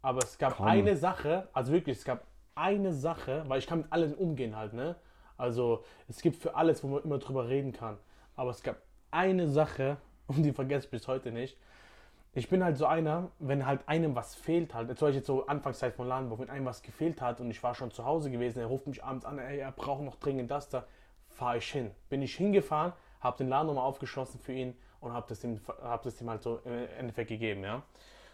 Aber 0.01 0.19
es 0.19 0.37
gab 0.37 0.55
Komm. 0.55 0.67
eine 0.67 0.95
Sache, 0.95 1.49
also 1.51 1.73
wirklich, 1.73 1.97
es 1.97 2.05
gab 2.05 2.23
eine 2.55 2.93
Sache, 2.93 3.43
weil 3.47 3.59
ich 3.59 3.67
kann 3.67 3.79
mit 3.79 3.91
allem 3.91 4.13
umgehen 4.13 4.55
halt, 4.55 4.73
ne? 4.73 4.95
Also 5.37 5.83
es 6.07 6.21
gibt 6.21 6.37
für 6.37 6.55
alles, 6.55 6.83
wo 6.83 6.87
man 6.87 7.03
immer 7.03 7.17
drüber 7.17 7.47
reden 7.49 7.71
kann. 7.73 7.97
Aber 8.35 8.51
es 8.51 8.61
gab 8.63 8.77
eine 9.11 9.47
Sache, 9.47 9.97
und 10.27 10.43
die 10.43 10.53
vergesse 10.53 10.85
ich 10.85 10.91
bis 10.91 11.07
heute 11.07 11.31
nicht. 11.31 11.57
Ich 12.35 12.49
bin 12.49 12.63
halt 12.63 12.77
so 12.77 12.85
einer, 12.87 13.29
wenn 13.39 13.65
halt 13.65 13.87
einem 13.87 14.15
was 14.15 14.33
fehlt 14.35 14.73
halt, 14.73 14.87
zum 14.97 15.07
Beispiel 15.07 15.17
jetzt 15.19 15.27
so 15.27 15.45
Anfangszeit 15.47 15.93
von 15.93 16.07
Ladenburg, 16.07 16.39
wenn 16.39 16.49
einem 16.49 16.65
was 16.65 16.81
gefehlt 16.81 17.21
hat 17.21 17.39
und 17.41 17.51
ich 17.51 17.61
war 17.61 17.75
schon 17.75 17.91
zu 17.91 18.05
Hause 18.05 18.31
gewesen, 18.31 18.59
er 18.59 18.65
ruft 18.67 18.87
mich 18.87 19.03
abends 19.03 19.25
an, 19.25 19.37
ey, 19.37 19.59
er 19.59 19.71
braucht 19.71 20.01
noch 20.01 20.15
dringend 20.15 20.49
das 20.49 20.67
da, 20.69 20.85
fahre 21.29 21.57
ich 21.57 21.71
hin. 21.71 21.91
Bin 22.09 22.21
ich 22.23 22.35
hingefahren, 22.35 22.93
habe 23.21 23.37
den 23.37 23.49
Laden 23.49 23.67
nochmal 23.67 23.85
aufgeschlossen 23.85 24.39
für 24.39 24.53
ihn 24.53 24.75
und 24.99 25.13
habe 25.13 25.25
das, 25.29 25.43
ihm- 25.43 25.59
hab 25.83 26.01
das 26.03 26.19
ihm 26.21 26.29
halt 26.29 26.41
so 26.41 26.59
im 26.65 26.87
Endeffekt 26.99 27.29
gegeben, 27.29 27.63
ja. 27.63 27.83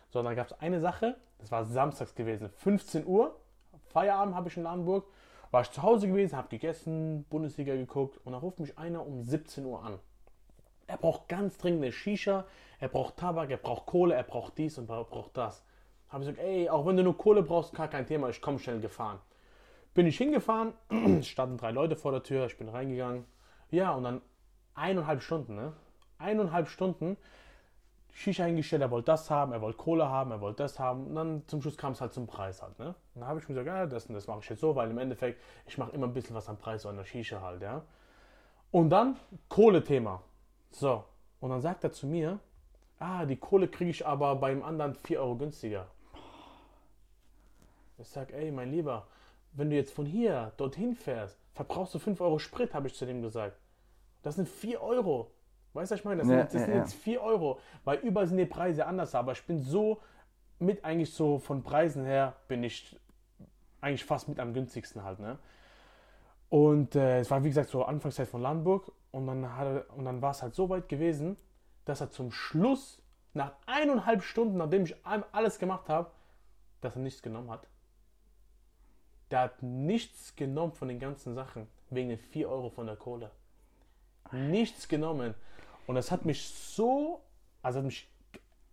So, 0.10 0.24
dann 0.24 0.36
gab 0.36 0.48
es 0.48 0.54
eine 0.60 0.80
Sache, 0.80 1.18
das 1.40 1.52
war 1.52 1.66
samstags 1.66 2.16
gewesen, 2.16 2.50
15 2.50 3.06
Uhr, 3.06 3.36
Feierabend 3.90 4.36
habe 4.36 4.50
ich 4.50 4.58
in 4.58 4.64
Ladenburg, 4.64 5.06
war 5.52 5.62
ich 5.62 5.72
zu 5.72 5.82
Hause 5.82 6.08
gewesen, 6.08 6.38
habe 6.38 6.50
gegessen, 6.50 7.26
Bundesliga 7.30 7.76
geguckt 7.76 8.20
und 8.24 8.34
dann 8.34 8.42
ruft 8.42 8.60
mich 8.60 8.78
einer 8.78 9.06
um 9.06 9.24
17 9.24 9.66
Uhr 9.66 9.84
an. 9.84 10.00
Er 10.88 10.98
braucht 10.98 11.28
ganz 11.28 11.58
dringend 11.58 11.84
eine 11.84 11.92
Shisha, 11.92 12.46
er 12.80 12.88
braucht 12.88 13.18
Tabak, 13.18 13.50
er 13.50 13.58
braucht 13.58 13.86
Kohle, 13.86 14.16
er 14.16 14.24
braucht 14.24 14.58
dies 14.58 14.78
und 14.78 14.90
er 14.90 15.04
braucht 15.04 15.38
das. 15.38 15.64
Habe 16.10 16.24
ich 16.24 16.30
gesagt, 16.30 16.48
ey, 16.48 16.70
auch 16.70 16.86
wenn 16.86 16.98
du 16.98 17.04
nur 17.04 17.18
Kohle 17.18 17.44
brauchst, 17.44 17.74
gar 17.74 17.88
kein 17.88 18.08
Thema, 18.08 18.30
ich 18.30 18.42
komme 18.42 18.60
schnell 18.60 18.80
gefahren. 18.80 19.20
Bin 19.94 20.08
ich 20.08 20.18
hingefahren, 20.18 20.74
standen 21.24 21.58
drei 21.58 21.72
Leute 21.72 21.96
vor 21.96 22.12
der 22.12 22.24
Tür, 22.24 22.46
ich 22.46 22.58
bin 22.58 22.70
reingegangen. 22.70 23.26
Ja, 23.70 23.94
und 23.94 24.04
dann 24.04 24.22
eineinhalb 24.74 25.22
Stunden, 25.22 25.56
ne? 25.56 25.74
Eineinhalb 26.18 26.68
Stunden 26.68 27.18
Shisha 28.12 28.44
hingestellt, 28.46 28.82
er 28.82 28.92
wollte 28.92 29.08
das 29.08 29.30
haben, 29.30 29.54
er 29.54 29.62
wollte 29.62 29.78
Kohle 29.78 30.10
haben, 30.10 30.32
er 30.32 30.42
wollte 30.42 30.64
das 30.64 30.80
haben. 30.80 31.08
Und 31.08 31.16
dann 31.16 31.48
zum 31.48 31.62
Schluss 31.62 31.78
kam 31.78 31.94
es 31.94 32.02
halt 32.02 32.14
zum 32.14 32.28
Preis 32.28 32.62
halt, 32.62 32.78
ne? 32.80 32.96
Dann 33.16 33.28
habe 33.28 33.40
ich 33.40 33.48
mir 33.48 33.56
gesagt, 33.56 33.68
ja, 33.68 33.86
das 33.86 34.08
und 34.08 34.16
das 34.16 34.28
mache 34.28 34.40
ich 34.42 34.50
jetzt 34.50 34.60
so, 34.60 34.76
weil 34.76 34.90
im 34.90 34.98
Endeffekt, 34.98 35.42
ich 35.66 35.78
mache 35.78 35.92
immer 35.92 36.08
ein 36.08 36.14
bisschen 36.14 36.36
was 36.36 36.50
am 36.50 36.58
Preis 36.58 36.82
so 36.82 36.90
an 36.90 36.98
der 36.98 37.06
Shisha 37.06 37.42
halt, 37.42 37.62
ja? 37.62 37.84
Und 38.72 38.90
dann 38.90 39.18
Kohle-Thema. 39.48 40.22
So, 40.72 41.04
und 41.40 41.50
dann 41.50 41.62
sagt 41.62 41.84
er 41.84 41.92
zu 41.92 42.08
mir, 42.08 42.40
ah, 43.00 43.26
die 43.26 43.38
Kohle 43.38 43.68
kriege 43.68 43.90
ich 43.90 44.06
aber 44.06 44.36
beim 44.36 44.64
anderen 44.64 44.94
4 44.94 45.20
Euro 45.20 45.36
günstiger. 45.36 45.88
Ich 47.98 48.08
sag, 48.08 48.32
ey, 48.32 48.52
mein 48.52 48.72
Lieber, 48.72 49.08
wenn 49.54 49.70
du 49.70 49.76
jetzt 49.76 49.94
von 49.94 50.06
hier 50.06 50.52
dorthin 50.58 50.96
fährst, 50.96 51.40
verbrauchst 51.54 51.94
du 51.94 52.00
5 52.00 52.22
Euro 52.22 52.40
Sprit, 52.40 52.74
habe 52.74 52.88
ich 52.88 52.96
zu 52.96 53.06
dem 53.06 53.22
gesagt. 53.22 53.58
Das 54.22 54.36
sind 54.36 54.48
4 54.48 54.82
Euro. 54.82 55.32
Weißt 55.74 55.92
du, 55.92 55.94
was 55.94 56.00
ich 56.00 56.06
meine? 56.06 56.20
Das 56.22 56.30
Ja, 56.30 56.38
sind, 56.38 56.54
das 56.54 56.62
ja, 56.62 56.66
sind 56.66 56.76
jetzt 56.76 56.94
4 56.96 57.22
Euro, 57.22 57.60
weil 57.84 58.00
überall 58.00 58.28
sind 58.28 58.38
die 58.38 58.46
Preise 58.46 58.86
anders, 58.88 59.14
aber 59.16 59.34
ich 59.34 59.46
bin 59.46 59.62
so 59.62 60.02
mit 60.60 60.84
eigentlich 60.84 61.14
so 61.14 61.40
von 61.40 61.64
Preisen 61.64 62.06
her, 62.06 62.36
bin 62.48 62.64
ich 62.64 62.98
eigentlich 63.82 64.06
fast 64.06 64.28
mit 64.30 64.40
am 64.40 64.54
günstigsten 64.54 65.04
halt, 65.04 65.20
ne? 65.20 65.40
Und 66.50 66.96
äh, 66.96 67.20
es 67.20 67.30
war 67.30 67.44
wie 67.44 67.50
gesagt 67.50 67.70
so 67.70 67.84
Anfangszeit 67.84 68.28
von 68.28 68.42
Landburg 68.42 68.92
und 69.12 69.28
dann, 69.28 69.44
und 69.96 70.06
dann 70.06 70.22
war 70.22 70.32
es 70.32 70.42
halt 70.42 70.56
so 70.56 70.70
weit 70.70 70.90
gewesen, 70.90 71.38
dass 71.86 72.02
er 72.02 72.10
zum 72.10 72.32
Schluss, 72.32 73.02
nach 73.34 73.54
eineinhalb 73.68 74.24
Stunden, 74.24 74.58
nachdem 74.58 74.84
ich 74.84 74.96
all- 75.06 75.26
alles 75.32 75.60
gemacht 75.60 75.88
habe, 75.90 76.10
dass 76.82 76.96
er 76.96 77.02
nichts 77.02 77.22
genommen 77.22 77.52
hat. 77.52 77.68
Der 79.32 79.40
hat 79.40 79.64
nichts 79.64 80.36
genommen 80.36 80.74
von 80.74 80.88
den 80.88 81.00
ganzen 81.00 81.34
Sachen, 81.34 81.68
wegen 81.90 82.10
den 82.10 82.20
4 82.20 82.48
Euro 82.50 82.70
von 82.70 82.86
der 82.86 82.96
Kohle. 82.96 83.32
Nichts 84.32 84.88
genommen. 84.88 85.34
Und 85.88 85.96
das 85.96 86.12
hat 86.12 86.26
mich 86.26 86.48
so, 86.50 87.22
also 87.62 87.80
hat 87.80 87.86
mich 87.86 88.08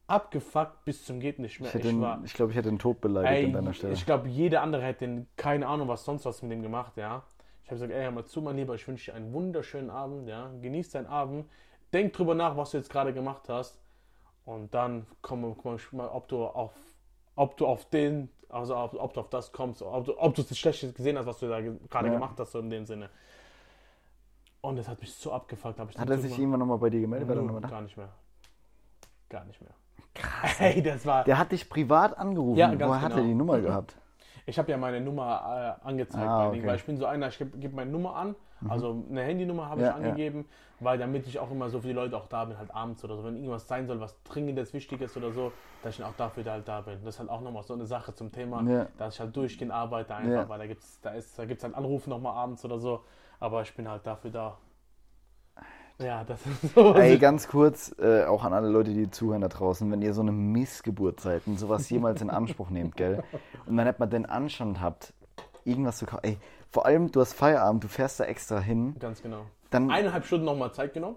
abgefuckt 0.07 0.85
bis 0.85 1.05
zum 1.05 1.19
geht 1.21 1.39
nicht 1.39 1.61
mehr. 1.61 1.75
Ich, 1.75 1.85
Ich 1.85 2.01
war, 2.01 2.23
ich 2.25 2.35
glaube, 2.35 2.53
ich 2.53 2.57
hätte 2.59 2.69
den 2.69 2.79
Tod 2.79 3.01
beleidigt 3.01 3.41
Ey, 3.41 3.45
an 3.47 3.53
deiner 3.53 3.73
Stelle. 3.75 3.93
ich 3.93 4.07
glaube, 4.07 4.29
jeder 4.29 4.63
andere 4.63 4.83
hätte 4.83 5.01
den, 5.07 5.27
keine 5.37 5.67
Ahnung, 5.67 5.89
was 5.89 6.05
sonst 6.05 6.25
was 6.25 6.43
mit 6.43 6.53
dem 6.53 6.63
gemacht, 6.63 6.97
ja. 6.97 7.25
Ich 7.65 7.71
habe 7.71 7.77
gesagt, 7.81 7.93
ey, 7.93 8.03
hör 8.05 8.11
mal 8.13 8.25
zu, 8.25 8.41
mein 8.41 8.57
Lieber, 8.57 8.75
ich 8.77 8.87
wünsche 8.87 9.11
dir 9.11 9.17
einen 9.17 9.33
wunderschönen 9.33 9.91
Abend, 9.91 10.29
ja. 10.29 10.51
Genieß 10.61 10.91
deinen 10.91 11.07
Abend, 11.07 11.47
denk 11.93 12.13
drüber 12.13 12.35
nach, 12.35 12.57
was 12.57 12.71
du 12.71 12.77
jetzt 12.77 12.91
gerade 12.91 13.13
gemacht 13.13 13.49
hast. 13.49 13.81
Und 14.45 14.73
dann 14.75 15.07
komm, 15.23 15.57
komm 15.57 15.77
mal, 15.91 16.09
ob 16.09 16.29
du 16.29 16.45
auf, 16.45 16.73
ob 17.35 17.57
du 17.57 17.67
auf 17.67 17.89
den, 17.91 18.29
also 18.49 18.77
ob, 18.77 18.95
ob 18.95 19.13
du 19.15 19.21
auf 19.21 19.31
das 19.31 19.51
kommst, 19.51 19.83
ob 19.83 20.05
du, 20.05 20.17
ob 20.17 20.35
du 20.37 20.43
das 20.43 20.57
Schlechtes 20.57 20.95
gesehen 20.95 21.19
hast, 21.19 21.27
was 21.27 21.41
du 21.41 21.49
da 21.49 21.61
ge- 21.61 21.75
gerade 21.91 22.07
Ja. 22.09 22.15
gemacht 22.15 22.39
hast, 22.39 22.53
so 22.53 22.61
in 22.61 22.71
dem 22.71 22.87
Sinne. 22.87 23.11
Und 24.67 24.77
das 24.77 24.89
hat 24.89 25.01
mich 25.01 25.15
so 25.15 25.33
abgefuckt. 25.33 25.79
Hab 25.79 25.91
ich 25.91 25.99
Hat 25.99 26.11
er 26.11 26.19
sich 26.19 26.37
irgendwann 26.39 26.61
nochmal 26.61 26.79
bei 26.79 26.91
dir 26.91 27.01
gemeldet? 27.01 27.29
Null, 27.29 27.61
da? 27.61 27.69
Gar 27.69 27.83
nicht 27.83 27.97
mehr. 27.97 28.09
Gar 29.29 29.45
nicht 29.45 29.61
mehr. 29.61 29.71
Krass. 30.15 30.57
Ey, 30.61 30.83
das 30.83 31.07
war. 31.07 31.25
Der 31.25 31.39
hat 31.39 31.53
dich 31.53 31.69
privat 31.69 32.19
angerufen. 32.19 32.59
Ja, 32.59 32.75
ganz 32.75 32.91
Woher 32.91 33.01
hat 33.03 33.13
er 33.13 33.17
genau. 33.17 33.29
die 33.29 33.35
Nummer 33.35 33.61
gehabt? 33.61 33.97
Ich 34.45 34.59
habe 34.59 34.71
ja 34.71 34.77
meine 34.77 35.01
Nummer 35.01 35.77
äh, 35.83 35.87
angezeigt, 35.87 36.25
Ah, 36.27 36.49
okay. 36.49 36.65
weil 36.65 36.77
ich 36.77 36.85
bin 36.85 36.97
so 36.97 37.07
einer, 37.07 37.29
ich 37.29 37.39
gebe 37.39 37.59
geb 37.59 37.73
meine 37.75 37.91
Nummer 37.91 38.15
an, 38.15 38.37
also 38.69 39.05
eine 39.11 39.23
Handynummer 39.23 39.69
habe 39.69 39.83
Ja, 39.83 39.89
ich 39.91 39.95
angegeben, 39.97 40.47
weil 40.79 40.99
damit 40.99 41.27
ich 41.27 41.39
auch 41.41 41.51
immer 41.51 41.69
so 41.69 41.81
für 41.81 41.89
die 41.89 41.93
Leute 41.93 42.17
auch 42.17 42.29
da 42.29 42.45
bin, 42.45 42.57
halt 42.57 42.73
abends 42.73 43.03
oder 43.05 43.17
so, 43.17 43.25
wenn 43.25 43.35
irgendwas 43.37 43.67
sein 43.67 43.89
soll, 43.89 43.99
was 44.01 44.21
dringendes, 44.23 44.73
wichtiges 44.73 45.17
oder 45.17 45.33
so, 45.33 45.51
dass 45.83 45.95
ich 45.95 45.99
dann 46.01 46.11
auch 46.11 46.17
dafür 46.17 46.45
da 46.45 46.53
halt 46.53 46.69
da 46.69 46.81
bin. 46.81 46.95
Das 47.05 47.15
ist 47.17 47.19
halt 47.19 47.29
auch 47.29 47.41
nochmal 47.41 47.65
so 47.65 47.75
eine 47.75 47.87
Sache 47.87 48.15
zum 48.15 48.31
Thema, 48.31 48.63
Ja. 48.63 48.87
dass 48.99 49.15
ich 49.15 49.21
halt 49.21 49.35
durchgehend 49.37 49.73
arbeite 49.73 50.15
einfach, 50.15 50.31
Ja. 50.45 50.49
weil 50.49 50.59
da 50.61 50.67
gibt's, 50.69 51.01
da 51.01 51.11
ist, 51.11 51.37
da 51.37 51.45
gibt's 51.45 51.65
halt 51.65 51.75
Anrufe 51.75 52.09
nochmal 52.09 52.35
abends 52.37 52.65
oder 52.65 52.79
so, 52.79 53.03
aber 53.41 53.63
ich 53.63 53.75
bin 53.75 53.89
halt 53.89 54.07
dafür 54.07 54.31
da. 54.31 54.59
Ja, 55.99 56.25
das 56.25 56.45
ist 56.47 56.75
so. 56.75 56.95
Ey, 56.95 57.17
ganz 57.19 57.49
kurz, 57.49 57.95
äh, 57.99 58.25
auch 58.25 58.45
an 58.45 58.53
alle 58.53 58.69
Leute, 58.69 58.93
die 58.93 59.11
zuhören 59.11 59.41
da 59.41 59.49
draußen, 59.49 59.91
wenn 59.91 60.03
ihr 60.03 60.13
so 60.13 60.21
eine 60.21 60.33
Missgeburt 60.33 61.21
seid 61.21 61.47
und 61.47 61.59
sowas 61.59 61.89
jemals 61.89 62.21
in 62.21 62.29
Anspruch 62.29 62.69
nehmt, 62.69 62.97
gell, 62.97 63.23
und 63.67 63.79
dann 63.79 63.87
nicht 63.87 63.99
mal 63.99 64.05
den 64.07 64.27
Anstand 64.27 64.81
habt, 64.83 65.15
irgendwas 65.65 65.97
zu 65.97 66.05
kaufen, 66.05 66.25
ey, 66.25 66.39
vor 66.71 66.85
allem, 66.85 67.11
du 67.11 67.21
hast 67.21 67.33
Feierabend, 67.33 67.83
du 67.83 67.89
fährst 67.89 68.21
da 68.21 68.25
extra 68.25 68.61
hin, 68.61 68.95
Ganz 68.99 69.23
genau. 69.23 69.47
dann 69.71 69.91
Eineinhalb 69.91 70.27
Stunden 70.27 70.45
nochmal 70.45 70.71
Zeit 70.75 70.93
genommen. 70.93 71.17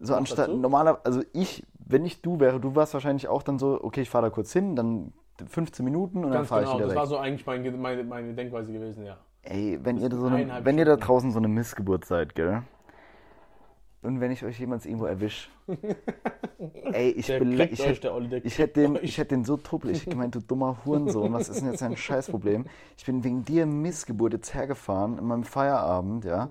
so 0.00 0.16
anstatt, 0.16 0.48
dazu? 0.48 0.56
normaler, 0.56 0.98
also 1.04 1.22
ich, 1.32 1.64
wenn 1.78 2.04
ich 2.04 2.20
du 2.20 2.40
wäre, 2.40 2.58
du 2.58 2.74
warst 2.74 2.94
wahrscheinlich 2.94 3.28
auch 3.28 3.44
dann 3.44 3.60
so, 3.60 3.78
okay, 3.84 4.00
ich 4.00 4.10
fahre 4.10 4.24
da 4.26 4.30
kurz 4.30 4.52
hin, 4.52 4.74
dann 4.74 5.12
15 5.46 5.84
Minuten 5.84 6.18
und 6.18 6.30
dann 6.30 6.32
Ganz 6.32 6.48
fahre 6.48 6.62
genau. 6.62 6.72
ich 6.72 6.78
wieder 6.78 6.86
Das 6.86 6.92
weg. 6.94 6.98
war 6.98 7.06
so 7.06 7.18
eigentlich 7.18 7.46
meine, 7.46 7.70
meine, 7.70 8.02
meine 8.02 8.34
Denkweise 8.34 8.72
gewesen, 8.72 9.06
ja. 9.06 9.16
Ey, 9.50 9.78
wenn 9.82 9.96
ihr, 9.96 10.10
so 10.14 10.26
eine, 10.26 10.62
wenn 10.62 10.76
ihr 10.76 10.84
da 10.84 10.96
draußen 10.96 11.32
so 11.32 11.38
eine 11.38 11.48
Missgeburt 11.48 12.04
seid, 12.04 12.34
gell? 12.34 12.64
Und 14.02 14.20
wenn 14.20 14.30
ich 14.30 14.44
euch 14.44 14.60
jemals 14.60 14.84
irgendwo 14.84 15.06
erwisch, 15.06 15.50
ey, 16.92 17.10
ich, 17.12 17.30
ich, 17.30 17.40
euch, 17.40 18.00
der 18.00 18.44
ich, 18.44 18.58
hätte 18.58 18.80
den, 18.80 18.92
kriegt 18.92 19.04
ich 19.04 19.12
euch. 19.12 19.18
hätte 19.18 19.34
den 19.34 19.44
so 19.44 19.56
truppel, 19.56 19.90
ich 19.90 20.02
hätte 20.02 20.10
gemeint, 20.10 20.34
du 20.34 20.40
dummer 20.40 20.84
Hurensohn, 20.84 21.32
was 21.32 21.48
ist 21.48 21.62
denn 21.62 21.70
jetzt 21.70 21.80
dein 21.80 21.96
Scheißproblem? 21.96 22.66
Ich 22.98 23.06
bin 23.06 23.24
wegen 23.24 23.42
dir 23.46 23.64
Missgeburt 23.64 24.34
jetzt 24.34 24.52
hergefahren 24.52 25.16
in 25.16 25.24
meinem 25.24 25.44
Feierabend, 25.44 26.26
ja. 26.26 26.50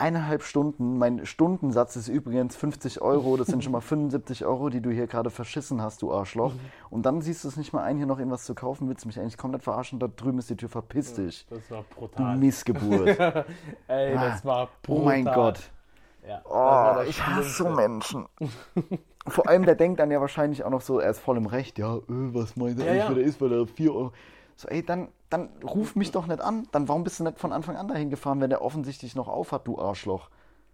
Eineinhalb 0.00 0.42
Stunden, 0.42 0.98
mein 0.98 1.26
Stundensatz 1.26 1.94
ist 1.96 2.08
übrigens 2.08 2.56
50 2.56 3.02
Euro, 3.02 3.36
das 3.36 3.48
sind 3.48 3.62
schon 3.62 3.72
mal 3.72 3.80
75 3.80 4.46
Euro, 4.46 4.70
die 4.70 4.80
du 4.80 4.90
hier 4.90 5.06
gerade 5.06 5.30
verschissen 5.30 5.82
hast, 5.82 6.02
du 6.02 6.12
Arschloch. 6.12 6.54
Mhm. 6.54 6.60
Und 6.90 7.06
dann 7.06 7.20
siehst 7.20 7.44
du 7.44 7.48
es 7.48 7.56
nicht 7.56 7.72
mal 7.72 7.82
ein, 7.82 7.96
hier 7.98 8.06
noch 8.06 8.18
irgendwas 8.18 8.44
zu 8.44 8.54
kaufen, 8.54 8.88
willst 8.88 9.04
du 9.04 9.08
mich 9.08 9.20
eigentlich 9.20 9.36
komplett 9.36 9.62
verarschen, 9.62 9.98
da 9.98 10.08
drüben 10.08 10.38
ist 10.38 10.48
die 10.50 10.56
Tür, 10.56 10.68
verpiss 10.70 11.14
dich. 11.14 11.46
Das 11.50 11.70
war 11.70 11.84
Du 11.90 11.94
brutal. 11.96 12.36
Missgeburt. 12.36 13.18
Ey, 13.88 14.14
das 14.14 14.44
war 14.44 14.64
Oh 14.64 14.68
brutal. 14.82 15.04
mein 15.04 15.24
Gott. 15.26 15.60
Ja, 16.26 16.40
Oh, 16.44 16.54
war 16.54 17.06
ich 17.06 17.24
hasse 17.26 17.48
so. 17.64 17.68
Menschen. 17.68 18.26
Vor 19.26 19.48
allem, 19.48 19.64
der 19.66 19.74
denkt 19.74 20.00
dann 20.00 20.10
ja 20.10 20.20
wahrscheinlich 20.20 20.64
auch 20.64 20.70
noch 20.70 20.80
so, 20.80 20.98
er 20.98 21.10
ist 21.10 21.18
voll 21.20 21.36
im 21.36 21.46
Recht. 21.46 21.78
Ja, 21.78 21.96
äh, 21.96 22.00
was 22.08 22.56
meint 22.56 22.78
er 22.80 22.86
Ja, 22.86 22.90
eigentlich, 22.92 23.02
ja. 23.02 23.08
wer 23.10 23.14
der 23.16 23.24
ist, 23.24 23.40
weil 23.40 23.52
er 23.52 23.66
4 23.66 23.94
Euro. 23.94 24.12
So, 24.60 24.68
ey, 24.68 24.84
dann, 24.84 25.08
dann 25.30 25.48
ruf 25.64 25.96
mich 25.96 26.10
doch 26.10 26.26
nicht 26.26 26.42
an. 26.42 26.68
Dann 26.70 26.86
warum 26.86 27.02
bist 27.02 27.18
du 27.18 27.24
nicht 27.24 27.38
von 27.38 27.50
Anfang 27.50 27.76
an 27.76 27.88
dahin 27.88 28.10
gefahren, 28.10 28.42
wenn 28.42 28.50
der 28.50 28.60
offensichtlich 28.60 29.14
noch 29.14 29.26
aufhat, 29.26 29.66
du 29.66 29.78
Arschloch? 29.78 30.28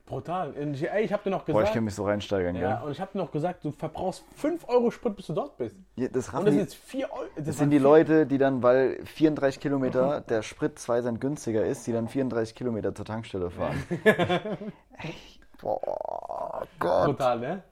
Brutal. 0.07 0.55
Ey, 0.57 1.05
ich 1.05 1.12
hab 1.12 1.22
dir 1.22 1.30
noch 1.30 1.45
Boah, 1.45 1.51
ich 1.51 1.57
gesagt. 1.59 1.74
kann 1.74 1.84
mich 1.84 1.95
so 1.95 2.05
reinsteigern, 2.05 2.57
ja, 2.57 2.78
gell? 2.78 2.87
und 2.87 2.93
ich 2.93 3.01
hab 3.01 3.12
dir 3.12 3.18
noch 3.18 3.30
gesagt, 3.30 3.64
du 3.64 3.70
verbrauchst 3.70 4.24
5 4.34 4.68
Euro 4.68 4.91
Sprit, 4.91 5.14
bis 5.14 5.28
du 5.28 5.34
dort 5.34 5.57
bist. 5.57 5.76
Ja, 5.95 6.09
das 6.09 6.28
Und 6.30 6.34
das 6.34 6.45
die, 6.47 6.51
sind 6.51 6.61
jetzt 6.61 6.74
4 6.74 7.12
Euro. 7.12 7.22
Das, 7.37 7.47
das 7.47 7.59
sind 7.59 7.70
die 7.70 7.78
Leute, 7.78 8.26
die 8.26 8.39
dann, 8.39 8.61
weil 8.61 9.05
34 9.05 9.61
Kilometer 9.61 10.20
der 10.20 10.43
Sprit 10.43 10.80
2 10.80 11.03
Cent 11.03 11.20
günstiger 11.20 11.64
ist, 11.64 11.87
die 11.87 11.93
dann 11.93 12.09
34 12.09 12.57
Kilometer 12.57 12.93
zur 12.93 13.05
Tankstelle 13.05 13.51
fahren. 13.51 13.80
ey, 14.05 15.14
boah, 15.61 16.66
Gott. 16.80 17.07
Brutal, 17.07 17.39
ne? 17.39 17.62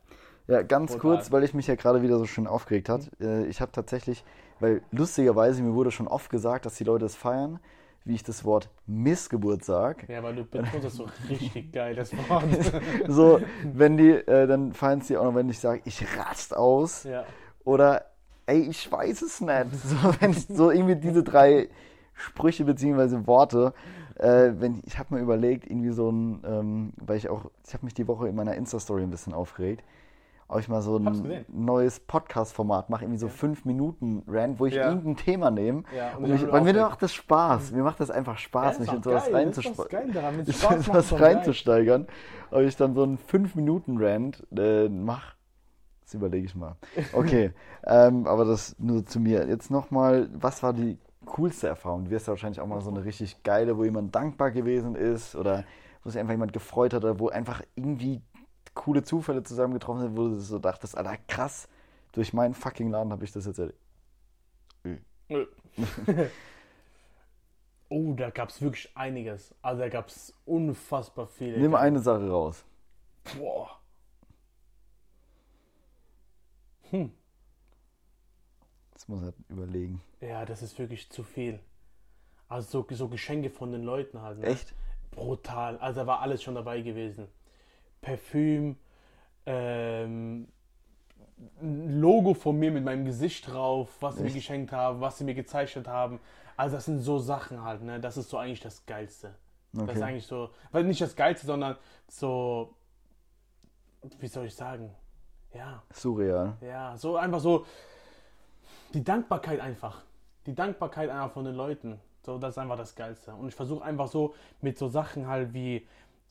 Ja, 0.46 0.62
ganz 0.62 0.92
Brutal. 0.92 1.16
kurz, 1.16 1.32
weil 1.32 1.42
ich 1.44 1.54
mich 1.54 1.66
ja 1.66 1.74
gerade 1.74 2.02
wieder 2.02 2.18
so 2.18 2.26
schön 2.26 2.46
aufgeregt 2.46 2.88
hat. 2.88 3.10
Äh, 3.20 3.46
Ich 3.46 3.60
habe 3.60 3.72
tatsächlich, 3.72 4.24
weil 4.60 4.82
lustigerweise 4.90 5.62
mir 5.62 5.74
wurde 5.74 5.90
schon 5.90 6.06
oft 6.08 6.30
gesagt, 6.30 6.66
dass 6.66 6.74
die 6.74 6.84
Leute 6.84 7.06
es 7.06 7.16
feiern, 7.16 7.60
wie 8.04 8.14
ich 8.14 8.22
das 8.22 8.44
Wort 8.44 8.68
Missgeburt 8.86 9.64
sage. 9.64 10.12
Ja, 10.12 10.22
weil 10.22 10.34
du 10.36 10.44
betonst 10.50 10.84
das 10.84 10.94
so 10.94 11.06
richtig 11.30 11.72
geil, 11.72 11.94
das 11.94 12.12
Wort. 12.28 12.44
So, 13.08 13.40
wenn 13.72 13.96
die, 13.96 14.10
äh, 14.10 14.46
dann 14.46 14.72
feiern 14.74 15.00
sie 15.00 15.16
auch 15.16 15.24
noch, 15.24 15.34
wenn 15.34 15.48
ich 15.48 15.58
sage, 15.58 15.80
ich 15.84 16.04
rast 16.18 16.54
aus. 16.56 17.04
ja. 17.04 17.24
Oder, 17.64 18.04
ey, 18.44 18.60
ich 18.68 18.92
weiß 18.92 19.22
es 19.22 19.40
nicht. 19.40 19.66
So, 19.84 19.96
wenn 20.20 20.32
ich, 20.32 20.46
so 20.46 20.70
irgendwie 20.70 20.96
diese 20.96 21.22
drei 21.22 21.70
Sprüche 22.12 22.64
beziehungsweise 22.66 23.26
Worte. 23.26 23.72
Äh, 24.16 24.52
wenn, 24.58 24.82
ich 24.84 24.98
habe 24.98 25.14
mir 25.14 25.20
überlegt, 25.22 25.66
irgendwie 25.68 25.90
so 25.90 26.10
ein, 26.10 26.42
ähm, 26.46 26.92
weil 26.98 27.16
ich 27.16 27.30
auch, 27.30 27.46
ich 27.66 27.72
habe 27.72 27.84
mich 27.86 27.94
die 27.94 28.06
Woche 28.06 28.28
in 28.28 28.36
meiner 28.36 28.54
Insta-Story 28.54 29.02
ein 29.02 29.10
bisschen 29.10 29.32
aufgeregt, 29.32 29.82
ob 30.48 30.60
ich 30.60 30.68
mal 30.68 30.82
so 30.82 30.98
ein 30.98 31.44
neues 31.48 32.00
Podcast-Format 32.00 32.90
mache, 32.90 33.04
irgendwie 33.04 33.18
so 33.18 33.28
fünf 33.28 33.64
Minuten 33.64 34.22
Rant, 34.26 34.60
wo 34.60 34.66
ich 34.66 34.74
Ja. 34.74 34.88
irgendein 34.88 35.16
Thema 35.16 35.50
nehme. 35.50 35.84
Ja, 35.96 36.16
und 36.16 36.24
und 36.24 36.30
mich, 36.30 36.50
weil 36.50 36.60
mir 36.62 36.74
macht 36.74 37.02
das 37.02 37.14
Spaß. 37.14 37.72
Mir 37.72 37.82
macht 37.82 38.00
das 38.00 38.10
einfach 38.10 38.38
Spaß, 38.38 38.76
Ja, 38.78 38.80
mich 38.82 38.92
in 38.92 39.02
sowas 39.02 39.32
reinzusteigern. 39.32 40.10
Reinzusteigern. 41.18 42.06
Ob 42.50 42.60
ich 42.60 42.76
dann 42.76 42.94
so 42.94 43.02
einen 43.02 43.18
fünf 43.18 43.54
Minuten 43.54 43.96
Rant 43.98 44.46
äh, 44.56 44.88
mache, 44.88 45.34
das 46.04 46.14
überlege 46.14 46.46
ich 46.46 46.54
mal. 46.54 46.76
Okay, 47.12 47.52
ähm, 47.86 48.26
aber 48.26 48.44
das 48.44 48.76
nur 48.78 49.04
zu 49.06 49.20
mir. 49.20 49.46
Jetzt 49.48 49.70
nochmal, 49.70 50.28
was 50.34 50.62
war 50.62 50.72
die 50.72 50.98
coolste 51.24 51.68
Erfahrung? 51.68 52.04
Du 52.04 52.10
wirst 52.10 52.26
ja 52.26 52.32
wahrscheinlich 52.32 52.60
auch 52.60 52.66
mal 52.66 52.80
so 52.82 52.90
eine 52.90 53.04
richtig 53.04 53.42
geile, 53.42 53.78
wo 53.78 53.84
jemand 53.84 54.14
dankbar 54.14 54.50
gewesen 54.50 54.94
ist 54.94 55.34
oder 55.34 55.64
wo 56.02 56.10
sich 56.10 56.20
einfach 56.20 56.32
jemand 56.34 56.52
gefreut 56.52 56.92
hat 56.92 57.02
oder 57.02 57.18
wo 57.18 57.30
einfach 57.30 57.62
irgendwie 57.74 58.20
coole 58.74 59.02
Zufälle 59.02 59.42
zusammengetroffen 59.42 60.02
sind, 60.02 60.16
wo 60.16 60.28
du 60.28 60.40
so 60.40 60.58
dachtest, 60.58 60.96
Alter, 60.96 61.16
krass, 61.28 61.68
durch 62.12 62.32
meinen 62.32 62.54
fucking 62.54 62.90
Laden 62.90 63.12
habe 63.12 63.24
ich 63.24 63.32
das 63.32 63.46
jetzt 63.46 63.58
erlebt. 63.58 63.78
oh, 67.88 68.12
da 68.14 68.30
gab 68.30 68.50
es 68.50 68.60
wirklich 68.60 68.94
einiges. 68.96 69.54
Also 69.62 69.80
da 69.80 69.88
gab 69.88 70.08
es 70.08 70.34
unfassbar 70.44 71.26
viele. 71.26 71.58
Nimm 71.58 71.74
eine 71.74 71.98
Sache 72.00 72.28
raus. 72.28 72.64
Boah. 73.38 73.80
Das 78.92 79.08
muss 79.08 79.22
er 79.22 79.32
überlegen. 79.48 80.00
Ja, 80.20 80.44
das 80.44 80.62
ist 80.62 80.78
wirklich 80.78 81.10
zu 81.10 81.22
viel. 81.22 81.58
Also 82.48 82.84
so, 82.88 82.94
so 82.94 83.08
Geschenke 83.08 83.50
von 83.50 83.72
den 83.72 83.82
Leuten 83.82 84.22
halt. 84.22 84.38
Ne? 84.38 84.46
Echt? 84.46 84.74
Brutal. 85.10 85.78
Also 85.78 86.00
da 86.00 86.06
war 86.06 86.20
alles 86.20 86.42
schon 86.42 86.54
dabei 86.54 86.82
gewesen. 86.82 87.26
Parfüm, 88.04 88.76
ähm, 89.46 90.48
ein 91.60 92.00
Logo 92.00 92.34
von 92.34 92.58
mir 92.58 92.70
mit 92.70 92.84
meinem 92.84 93.04
Gesicht 93.04 93.50
drauf, 93.52 93.88
was 94.00 94.16
sie 94.16 94.22
mir 94.22 94.30
geschenkt 94.32 94.72
haben, 94.72 95.00
was 95.00 95.18
sie 95.18 95.24
mir 95.24 95.34
gezeichnet 95.34 95.88
haben. 95.88 96.20
Also 96.56 96.76
das 96.76 96.84
sind 96.84 97.00
so 97.00 97.18
Sachen 97.18 97.62
halt, 97.64 97.82
ne? 97.82 97.98
Das 98.00 98.16
ist 98.16 98.30
so 98.30 98.38
eigentlich 98.38 98.60
das 98.60 98.86
Geilste. 98.86 99.34
Das 99.72 99.82
ist 99.82 99.88
Okay. 99.90 100.02
eigentlich 100.02 100.26
so, 100.26 100.50
weil 100.70 100.84
nicht 100.84 101.00
das 101.00 101.16
Geilste, 101.16 101.46
sondern 101.46 101.76
so, 102.08 102.74
wie 104.20 104.28
soll 104.28 104.46
ich 104.46 104.54
sagen? 104.54 104.94
Ja, 105.52 105.82
Surreal. 105.92 106.56
ja, 106.60 106.96
so 106.96 107.16
einfach 107.16 107.40
so 107.40 107.66
die 108.92 109.02
Dankbarkeit 109.02 109.60
einfach. 109.60 110.02
Die 110.46 110.54
Dankbarkeit 110.54 111.10
einfach 111.10 111.32
von 111.32 111.44
den 111.44 111.54
Leuten. 111.54 111.98
So, 112.24 112.38
das 112.38 112.54
ist 112.54 112.58
einfach 112.58 112.76
das 112.76 112.94
Geilste. 112.94 113.34
Und 113.34 113.48
ich 113.48 113.54
versuche 113.54 113.84
einfach 113.84 114.08
so 114.08 114.34
mit 114.62 114.78
so 114.78 114.88
Sachen 114.88 115.26
halt 115.26 115.52
wie 115.52 115.86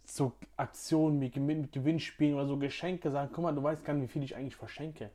so 0.05 0.33
Aktionen 0.57 1.21
wie 1.21 1.39
mit 1.39 1.71
Gewinnspielen 1.71 2.35
oder 2.35 2.45
so 2.45 2.57
Geschenke 2.57 3.09
sagen, 3.11 3.29
guck 3.33 3.43
mal, 3.43 3.53
du 3.53 3.63
weißt 3.63 3.85
gar 3.85 3.93
nicht, 3.93 4.03
wie 4.03 4.11
viel 4.11 4.23
ich 4.23 4.35
eigentlich 4.35 4.55
verschenke. 4.55 5.09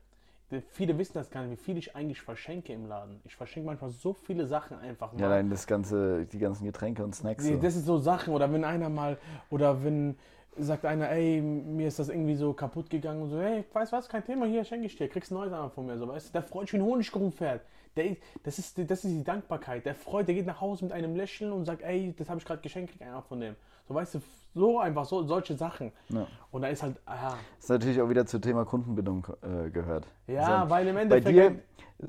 Viele 0.70 0.96
wissen 0.96 1.12
das 1.12 1.30
gar 1.30 1.42
nicht, 1.42 1.58
wie 1.58 1.62
viel 1.62 1.76
ich 1.76 1.94
eigentlich 1.94 2.22
verschenke 2.22 2.72
im 2.72 2.86
Laden. 2.86 3.20
Ich 3.24 3.36
verschenke 3.36 3.66
manchmal 3.66 3.90
so 3.90 4.14
viele 4.14 4.46
Sachen 4.46 4.78
einfach 4.78 5.12
mal. 5.12 5.20
Ja, 5.20 5.28
nein, 5.28 5.50
das 5.50 5.66
ganze, 5.66 6.24
die 6.24 6.38
ganzen 6.38 6.64
Getränke 6.64 7.04
und 7.04 7.14
Snacks. 7.14 7.44
Nee, 7.44 7.56
So. 7.56 7.60
Das 7.60 7.76
ist 7.76 7.84
so 7.84 7.98
Sachen, 7.98 8.32
oder 8.32 8.50
wenn 8.50 8.64
einer 8.64 8.88
mal, 8.88 9.18
oder 9.50 9.84
wenn 9.84 10.16
sagt 10.60 10.84
einer, 10.84 11.10
ey, 11.10 11.40
mir 11.40 11.88
ist 11.88 11.98
das 11.98 12.08
irgendwie 12.08 12.34
so 12.34 12.52
kaputt 12.52 12.90
gegangen 12.90 13.22
und 13.22 13.30
so, 13.30 13.40
hey, 13.40 13.64
weißt 13.72 13.92
was, 13.92 14.08
kein 14.08 14.24
Thema, 14.24 14.46
hier 14.46 14.64
schenke 14.64 14.86
ich 14.86 14.96
dir, 14.96 15.08
kriegst 15.08 15.30
ein 15.30 15.34
neues 15.34 15.52
von 15.72 15.86
mir, 15.86 15.98
so, 15.98 16.08
weißt 16.08 16.28
du, 16.28 16.32
der 16.32 16.42
freut 16.42 16.66
sich 16.66 16.72
wie 16.74 16.78
ein 16.78 16.84
Honigkuchen 16.84 17.32
fährt. 17.32 17.62
Der, 17.96 18.16
das, 18.42 18.58
ist, 18.58 18.78
das 18.78 19.04
ist 19.04 19.10
die 19.10 19.24
Dankbarkeit. 19.24 19.84
Der 19.84 19.94
freut, 19.94 20.28
der 20.28 20.34
geht 20.34 20.46
nach 20.46 20.60
Hause 20.60 20.84
mit 20.84 20.92
einem 20.92 21.16
Lächeln 21.16 21.52
und 21.52 21.64
sagt, 21.64 21.82
ey, 21.82 22.14
das 22.16 22.28
habe 22.28 22.38
ich 22.38 22.44
gerade 22.44 22.62
geschenkt, 22.62 22.92
krieg 22.92 23.02
einer 23.02 23.22
von 23.22 23.40
dem. 23.40 23.56
So, 23.88 23.94
weißt 23.94 24.16
du, 24.16 24.20
so 24.54 24.78
einfach, 24.80 25.04
so, 25.04 25.22
solche 25.26 25.56
Sachen. 25.56 25.92
Ja. 26.10 26.26
Und 26.50 26.62
da 26.62 26.68
ist 26.68 26.82
halt, 26.82 26.96
ah, 27.06 27.30
Das 27.56 27.64
ist 27.64 27.70
natürlich 27.70 28.00
auch 28.02 28.08
wieder 28.10 28.26
zum 28.26 28.42
Thema 28.42 28.64
Kundenbindung 28.64 29.26
äh, 29.42 29.70
gehört. 29.70 30.06
ja, 30.26 30.60
Also, 30.60 30.70
weil 30.70 30.86
im 30.88 30.94
bei 30.96 31.00
Endeffekt. 31.02 31.28
dir, 31.28 31.60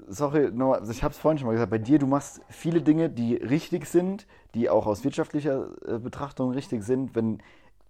sorry, 0.07 0.51
nur, 0.51 0.75
also 0.75 0.91
ich 0.91 1.03
habe 1.03 1.13
es 1.13 1.17
vorhin 1.17 1.37
schon 1.37 1.47
mal 1.47 1.53
gesagt, 1.53 1.71
bei 1.71 1.77
dir, 1.77 1.99
du 1.99 2.07
machst 2.07 2.41
viele 2.49 2.81
Dinge, 2.81 3.09
die 3.09 3.35
richtig 3.35 3.85
sind, 3.85 4.27
die 4.55 4.69
auch 4.69 4.87
aus 4.87 5.03
wirtschaftlicher 5.03 5.67
äh, 5.87 5.99
Betrachtung 5.99 6.51
richtig 6.51 6.83
sind. 6.83 7.15
Wenn 7.15 7.41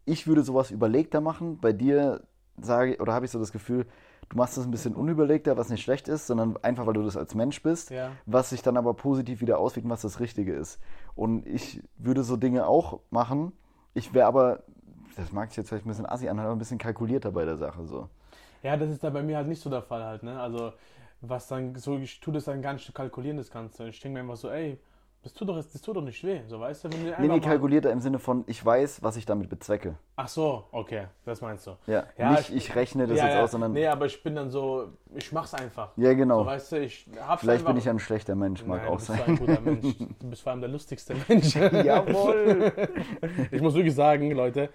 ich 0.05 0.27
würde 0.27 0.43
sowas 0.43 0.71
überlegter 0.71 1.21
machen, 1.21 1.59
bei 1.59 1.71
dir 1.73 2.21
sage 2.61 2.97
oder 2.99 3.13
habe 3.13 3.25
ich 3.25 3.31
so 3.31 3.39
das 3.39 3.51
Gefühl, 3.51 3.85
du 4.29 4.37
machst 4.37 4.57
das 4.57 4.65
ein 4.65 4.71
bisschen 4.71 4.93
unüberlegter, 4.95 5.55
was 5.57 5.69
nicht 5.69 5.81
schlecht 5.81 6.07
ist, 6.07 6.27
sondern 6.27 6.57
einfach, 6.61 6.85
weil 6.85 6.93
du 6.93 7.03
das 7.03 7.15
als 7.17 7.33
Mensch 7.33 7.61
bist, 7.63 7.89
Ja. 7.91 8.11
was 8.25 8.49
sich 8.49 8.61
dann 8.61 8.75
aber 8.77 8.93
positiv 8.93 9.41
wieder 9.41 9.57
auswirkt, 9.59 9.85
und 9.85 9.91
was 9.91 10.01
das 10.01 10.19
Richtige 10.19 10.53
ist. 10.53 10.79
Und 11.15 11.47
ich 11.47 11.81
würde 11.97 12.23
so 12.23 12.37
Dinge 12.37 12.67
auch 12.67 12.99
machen. 13.09 13.53
Ich 13.93 14.13
wäre 14.13 14.27
aber, 14.27 14.63
das 15.15 15.31
mag 15.31 15.49
sich 15.49 15.57
jetzt 15.57 15.69
vielleicht 15.69 15.85
ein 15.85 15.89
bisschen 15.89 16.05
assi 16.05 16.27
anhören, 16.29 16.47
aber 16.47 16.55
ein 16.55 16.59
bisschen 16.59 16.77
kalkulierter 16.77 17.31
bei 17.31 17.45
der 17.45 17.57
Sache 17.57 17.85
so. 17.85 18.09
Ja, 18.63 18.77
das 18.77 18.89
ist 18.89 19.03
da 19.03 19.09
bei 19.09 19.23
mir 19.23 19.37
halt 19.37 19.47
nicht 19.47 19.61
so 19.61 19.69
der 19.69 19.81
Fall 19.81 20.03
halt, 20.03 20.23
ne? 20.23 20.39
Also, 20.39 20.73
was 21.21 21.47
dann 21.47 21.75
so, 21.75 21.97
ich 21.97 22.19
tue 22.19 22.33
das 22.33 22.45
dann 22.45 22.61
gar 22.61 22.73
nicht 22.73 22.93
kalkulieren, 22.93 23.37
das 23.37 23.51
Ganze. 23.51 23.89
Ich 23.89 23.99
denke 23.99 24.15
mir 24.15 24.21
einfach 24.21 24.37
so, 24.37 24.49
ey, 24.49 24.79
das 25.21 25.33
tut 25.33 25.49
doch, 25.49 25.55
das 25.57 25.81
tut 25.81 25.95
doch 25.97 26.01
nicht 26.01 26.23
weh, 26.23 26.41
so 26.47 26.59
weißt 26.59 26.85
du? 26.85 26.93
Wenn 26.93 27.05
du 27.05 27.15
Nee, 27.19 27.27
nee, 27.27 27.39
kalkulierter 27.41 27.91
im 27.91 27.99
Sinne 27.99 28.19
von, 28.19 28.43
ich 28.47 28.65
weiß, 28.65 29.03
was 29.03 29.17
ich 29.17 29.25
damit 29.25 29.49
bezwecke. 29.49 29.95
Ach 30.15 30.27
so, 30.27 30.63
okay, 30.71 31.07
das 31.25 31.41
meinst 31.41 31.67
du. 31.67 31.71
Ja, 31.87 32.05
Ja, 32.17 32.31
nicht 32.31 32.49
ich- 32.49 32.55
ich, 32.69 32.75
rechne 32.75 33.05
das 33.05 33.17
ja, 33.17 33.25
jetzt 33.25 33.33
ja, 33.35 33.43
aus, 33.43 33.51
sondern 33.51 33.73
Nee, 33.73 33.87
aber 33.87 34.05
ich 34.05 34.23
bin 34.23 34.35
dann 34.35 34.49
so, 34.49 34.93
ich 35.13 35.31
mach's 35.31 35.53
einfach. 35.53 35.91
ja, 35.97 36.13
genau. 36.13 36.39
So, 36.39 36.45
weißt 36.45 36.71
du, 36.71 36.79
ich 36.81 37.05
hab's 37.19 37.41
Vielleicht 37.41 37.59
einfach. 37.61 37.73
bin 37.73 37.77
ich 37.81 37.89
ein 37.89 37.99
schlechter 37.99 38.35
Mensch, 38.35 38.65
mag 38.65 38.79
Nein, 38.83 38.87
auch 38.87 38.91
du 38.93 38.97
bist 38.97 39.07
sein. 39.07 39.21
ein 39.25 39.37
guter 39.37 39.61
Mensch. 39.61 39.97
Du 40.19 40.29
bist 40.29 40.41
vor 40.41 40.51
allem 40.53 40.61
der 40.61 40.69
lustigste 40.69 41.15
Mensch. 41.27 41.53
Jawohl. 42.15 42.71
Ich 43.51 43.61
muss 43.61 43.73
wirklich 43.73 43.95
sagen, 43.95 44.31
Leute, 44.31 44.69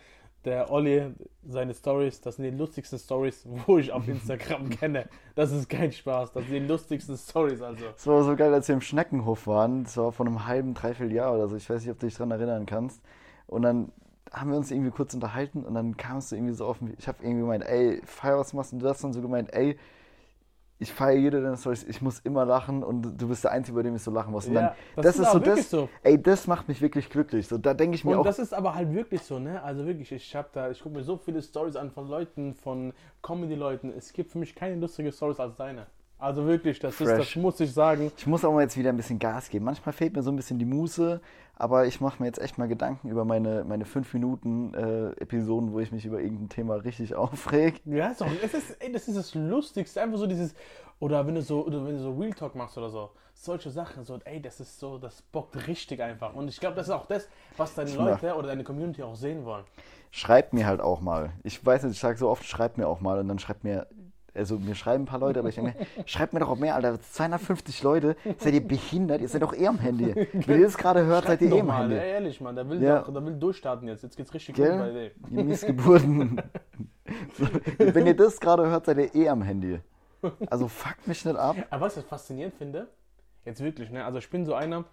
der 0.45 0.71
Olli, 0.71 1.15
seine 1.47 1.75
Stories, 1.75 2.21
das 2.21 2.37
sind 2.37 2.45
die 2.45 2.51
lustigsten 2.51 2.99
Stories, 2.99 3.47
wo 3.67 3.79
ich 3.79 3.93
auf 3.93 4.07
Instagram 4.09 4.71
kenne. 4.71 5.09
Das 5.35 5.53
ist 5.53 5.69
kein 5.69 5.93
Spaß, 5.93 6.33
das 6.33 6.45
sind 6.45 6.55
die 6.55 6.67
lustigsten 6.67 7.17
Stories 7.17 7.63
also. 7.63 7.85
Es 7.97 8.07
war 8.07 8.23
so 8.23 8.37
geil, 8.37 8.53
als 8.53 8.69
wir 8.69 8.75
im 8.75 8.81
Schneckenhof 8.81 9.47
waren. 9.47 9.85
Das 9.85 9.97
war 9.97 10.13
vor 10.13 10.27
einem 10.27 10.47
halben, 10.47 10.75
dreiviertel 10.75 11.13
Jahr 11.13 11.35
oder 11.35 11.49
so. 11.49 11.57
Ich 11.57 11.69
weiß 11.69 11.83
nicht, 11.83 11.91
ob 11.91 11.99
du 11.99 12.07
dich 12.07 12.17
daran 12.17 12.31
erinnern 12.31 12.67
kannst. 12.67 13.01
Und 13.47 13.63
dann 13.63 13.93
haben 14.33 14.51
wir 14.51 14.57
uns 14.57 14.71
irgendwie 14.71 14.91
kurz 14.91 15.15
unterhalten 15.15 15.65
und 15.65 15.75
dann 15.75 15.97
kamst 15.97 16.33
du 16.33 16.37
irgendwie 16.37 16.55
so 16.55 16.67
auf 16.67 16.81
mich. 16.81 16.95
Ich 16.99 17.09
habe 17.09 17.19
irgendwie 17.23 17.41
gemeint, 17.41 17.65
ey, 17.65 18.03
feier, 18.05 18.39
was 18.39 18.53
machst 18.53 18.73
du? 18.73 18.77
Und 18.77 18.83
du 18.83 18.89
hast 18.89 19.05
dann 19.05 19.13
so 19.13 19.21
gemeint, 19.21 19.53
ey, 19.53 19.77
ich 20.85 20.93
feiere 20.93 21.17
jede 21.19 21.43
deiner 21.43 21.57
Stories, 21.57 21.83
ich 21.85 22.01
muss 22.03 22.21
immer 22.21 22.45
lachen 22.45 22.83
und 22.85 23.17
du 23.21 23.29
bist 23.29 23.43
der 23.45 23.51
Einzige, 23.53 23.75
bei 23.77 23.83
dem 23.83 23.97
ich 23.97 24.03
so 24.03 24.11
lachen 24.11 24.31
muss. 24.33 24.47
Und 24.47 24.55
Ja, 24.55 24.61
dann, 24.95 25.03
das 25.03 25.17
das, 25.17 25.27
ist 25.27 25.33
so 25.33 25.39
das, 25.39 25.71
so. 25.71 25.89
ey, 26.03 26.23
das 26.23 26.47
macht 26.47 26.69
mich 26.69 26.81
wirklich 26.81 27.09
glücklich. 27.11 27.49
So, 27.49 27.59
da 27.59 27.75
denke 27.75 27.97
ich 27.97 28.05
mir 28.05 28.13
Und 28.13 28.19
auch, 28.19 28.25
das 28.25 28.39
ist 28.39 28.55
aber 28.55 28.75
halt 28.75 28.93
wirklich 28.95 29.23
so, 29.23 29.39
ne? 29.39 29.63
Also 29.63 29.85
wirklich, 29.87 30.13
ich 30.13 30.37
habe 30.37 30.49
da, 30.53 30.71
ich 30.71 30.81
gucke 30.83 30.97
mir 30.97 31.03
so 31.03 31.17
viele 31.17 31.43
Stories 31.43 31.77
an 31.77 31.91
von 31.91 32.09
Leuten, 32.09 32.55
von 32.55 32.93
Comedy-Leuten. 33.23 33.93
Es 33.97 34.13
gibt 34.13 34.31
für 34.31 34.39
mich 34.39 34.55
keine 34.55 34.77
lustige 34.77 35.11
Stories 35.11 35.41
als 35.41 35.57
deine. 35.57 35.87
Also 36.19 36.47
wirklich, 36.47 36.79
das 36.79 36.95
ist, 36.95 37.01
das 37.01 37.17
Fresh. 37.17 37.37
muss 37.37 37.61
ich 37.61 37.73
sagen. 37.73 38.11
Ich 38.17 38.27
muss 38.27 38.45
auch 38.45 38.53
mal 38.53 38.63
jetzt 38.63 38.77
wieder 38.77 38.91
ein 38.91 38.97
bisschen 38.97 39.19
Gas 39.19 39.51
geben. 39.51 39.65
Manchmal 39.65 39.93
fehlt 39.93 40.15
mir 40.15 40.23
so 40.23 40.31
ein 40.31 40.37
bisschen 40.37 40.59
die 40.59 40.65
Muße, 40.65 41.21
Aber 41.57 41.87
ich 41.87 42.01
mache 42.01 42.21
mir 42.21 42.27
jetzt 42.27 42.41
echt 42.41 42.59
mal 42.59 42.67
Gedanken 42.67 43.09
über 43.09 43.25
meine, 43.25 43.65
meine 43.65 43.85
fünf 43.85 44.13
Minuten 44.13 44.75
äh, 44.75 45.11
Episoden, 45.21 45.73
wo 45.73 45.81
ich 45.81 45.93
mich 45.93 46.05
über 46.05 46.21
irgendein 46.21 46.49
Thema 46.49 46.75
richtig 46.75 47.15
aufreg. 47.15 47.81
Ja, 47.85 48.09
ist 48.09 48.21
doch, 48.21 48.27
es 48.43 48.55
ist, 48.55 48.83
ey, 48.83 48.93
das 48.93 49.07
ist 49.09 49.17
das 49.17 49.35
Lustigste. 49.35 50.03
Einfach 50.03 50.19
so 50.19 50.27
dieses, 50.27 50.55
oder 50.99 51.27
wenn 51.27 51.35
du 51.35 51.43
so, 51.43 51.65
oder 51.65 51.85
wenn 51.85 51.97
du 51.97 52.01
so 52.01 52.13
Real 52.13 52.33
Talk 52.33 52.55
machst 52.55 52.77
oder 52.79 52.91
so. 52.91 53.11
Solche 53.35 53.71
Sachen, 53.71 54.05
so, 54.05 54.19
ey, 54.25 54.41
das 54.41 54.61
ist 54.61 54.79
so, 54.79 54.97
das 54.97 55.21
bockt 55.23 55.67
richtig 55.67 56.01
einfach. 56.01 56.35
Und 56.35 56.49
ich 56.49 56.59
glaube, 56.61 56.77
das 56.77 56.87
ist 56.87 56.93
auch 56.93 57.07
das, 57.07 57.29
was 57.57 57.75
deine 57.75 57.91
Ich 57.91 57.97
Leute 57.97 58.35
oder 58.35 58.49
deine 58.49 58.65
Community 58.65 59.03
auch 59.03 59.17
sehen 59.17 59.45
wollen. 59.45 59.65
Schreibt 60.11 60.53
mir 60.53 60.67
halt 60.67 60.81
auch 60.81 61.01
mal. 61.01 61.33
Ich 61.43 61.65
weiß 61.65 61.83
nicht, 61.83 61.95
ich 61.95 62.01
sage 62.01 62.17
so 62.17 62.29
oft, 62.29 62.45
schreibt 62.45 62.79
mir 62.79 62.87
auch 62.87 63.01
mal. 63.01 63.19
Und 63.19 63.29
dann 63.29 63.41
schreibt 63.41 63.65
mir, 63.65 63.89
also 64.35 64.59
mir 64.59 64.75
schreiben 64.75 65.05
ein 65.05 65.07
paar 65.07 65.21
Leute, 65.21 65.39
aber 65.41 65.49
ich 65.49 65.55
denke 65.55 65.75
mir, 65.79 65.87
schreibt 66.07 66.33
mir 66.33 66.41
doch 66.41 66.49
auch 66.49 66.57
mehr, 66.59 66.75
Alter. 66.75 67.01
250 67.01 67.83
Leute, 67.83 68.17
seid 68.39 68.55
ihr 68.55 68.67
behindert? 68.67 69.21
Ihr 69.21 69.29
seid 69.29 69.43
doch 69.43 69.55
eh 69.55 69.67
am 69.67 69.79
Handy. 69.79 70.15
Wenn 70.33 70.59
ihr 70.61 70.65
das 70.67 70.77
gerade 70.77 71.05
hört, 71.05 71.27
seid 71.27 71.41
ihr 71.43 71.53
eh 71.53 71.61
am 71.61 71.67
mal, 71.69 71.83
Handy. 71.83 71.97
ey, 71.97 72.11
ehrlich, 72.11 72.41
Mann, 72.41 72.55
der 72.57 72.69
will, 72.69 72.83
Ja. 72.83 73.01
doch, 73.01 73.13
der 73.13 73.25
will 73.25 73.35
durchstarten 73.39 73.87
jetzt. 73.89 74.03
Jetzt 74.03 74.17
geht's 74.17 74.35
richtig 74.35 74.57
gut 74.57 74.65
bei 74.65 74.91
Gell? 74.91 75.13
dir. 75.31 75.39
Ihr 75.39 75.45
Missgeburten. 75.45 76.43
Wenn 77.79 78.07
ihr 78.07 78.17
das 78.17 78.41
gerade 78.41 78.67
hört, 78.67 78.87
seid 78.87 78.99
ihr 78.99 79.15
eh 79.15 79.29
am 79.29 79.43
Handy. 79.43 79.81
Also 80.49 80.69
fuckt 80.69 81.07
mich 81.07 81.25
nicht 81.25 81.37
ab. 81.37 81.57
Aber 81.71 81.87
was 81.87 81.97
ich 81.97 82.05
faszinierend 82.05 82.55
finde, 82.55 82.89
jetzt 83.45 83.63
wirklich, 83.63 83.91
ne? 83.91 84.05
Also 84.05 84.19
ich 84.19 84.31
bin 84.31 84.47
so 84.47 84.55
einer, 84.55 84.85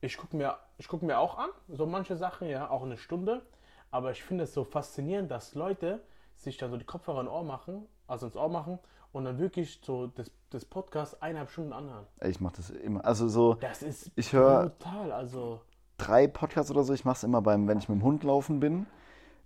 ich 0.00 0.16
gucke 0.16 0.36
mir, 0.36 0.56
ich 0.78 0.88
guck 0.88 1.02
mir 1.02 1.18
auch 1.18 1.36
an, 1.38 1.50
so 1.68 1.86
manche 1.86 2.16
Sachen, 2.16 2.48
ja, 2.48 2.70
auch 2.70 2.82
eine 2.84 2.96
Stunde. 2.96 3.42
Aber 3.90 4.10
ich 4.10 4.22
finde 4.22 4.44
es 4.44 4.54
so 4.54 4.64
faszinierend, 4.64 5.30
dass 5.30 5.54
Leute 5.54 6.00
sich 6.36 6.56
dann 6.56 6.70
so 6.70 6.76
die 6.76 6.84
Kopfhörer 6.84 7.20
ins 7.20 7.30
Ohr 7.30 7.42
machen, 7.44 7.86
also 8.08 8.26
ins 8.26 8.36
Ohr 8.36 8.48
machen 8.48 8.78
und 9.12 9.24
dann 9.24 9.38
wirklich 9.38 9.80
so 9.84 10.08
das, 10.08 10.30
das 10.50 10.64
Podcast 10.64 11.22
eineinhalb 11.22 11.50
Stunden 11.50 11.72
anhören. 11.72 12.04
Ey, 12.18 12.30
Ich 12.30 12.40
mach 12.40 12.52
das 12.52 12.70
immer. 12.70 13.04
Also 13.04 13.28
so 13.28 13.54
Das 13.54 13.82
ist 13.82 14.10
Ich 14.16 14.32
hör- 14.32 14.70
brutal, 14.70 15.12
also. 15.12 15.60
drei 15.98 16.26
Podcasts 16.26 16.70
oder 16.70 16.82
so. 16.84 16.92
Ich 16.94 17.04
mache 17.04 17.16
es 17.16 17.24
immer 17.24 17.40
beim, 17.42 17.68
wenn 17.68 17.78
ich 17.78 17.88
mit 17.88 17.98
dem 18.00 18.02
Hund 18.04 18.24
laufen 18.24 18.60
bin, 18.60 18.86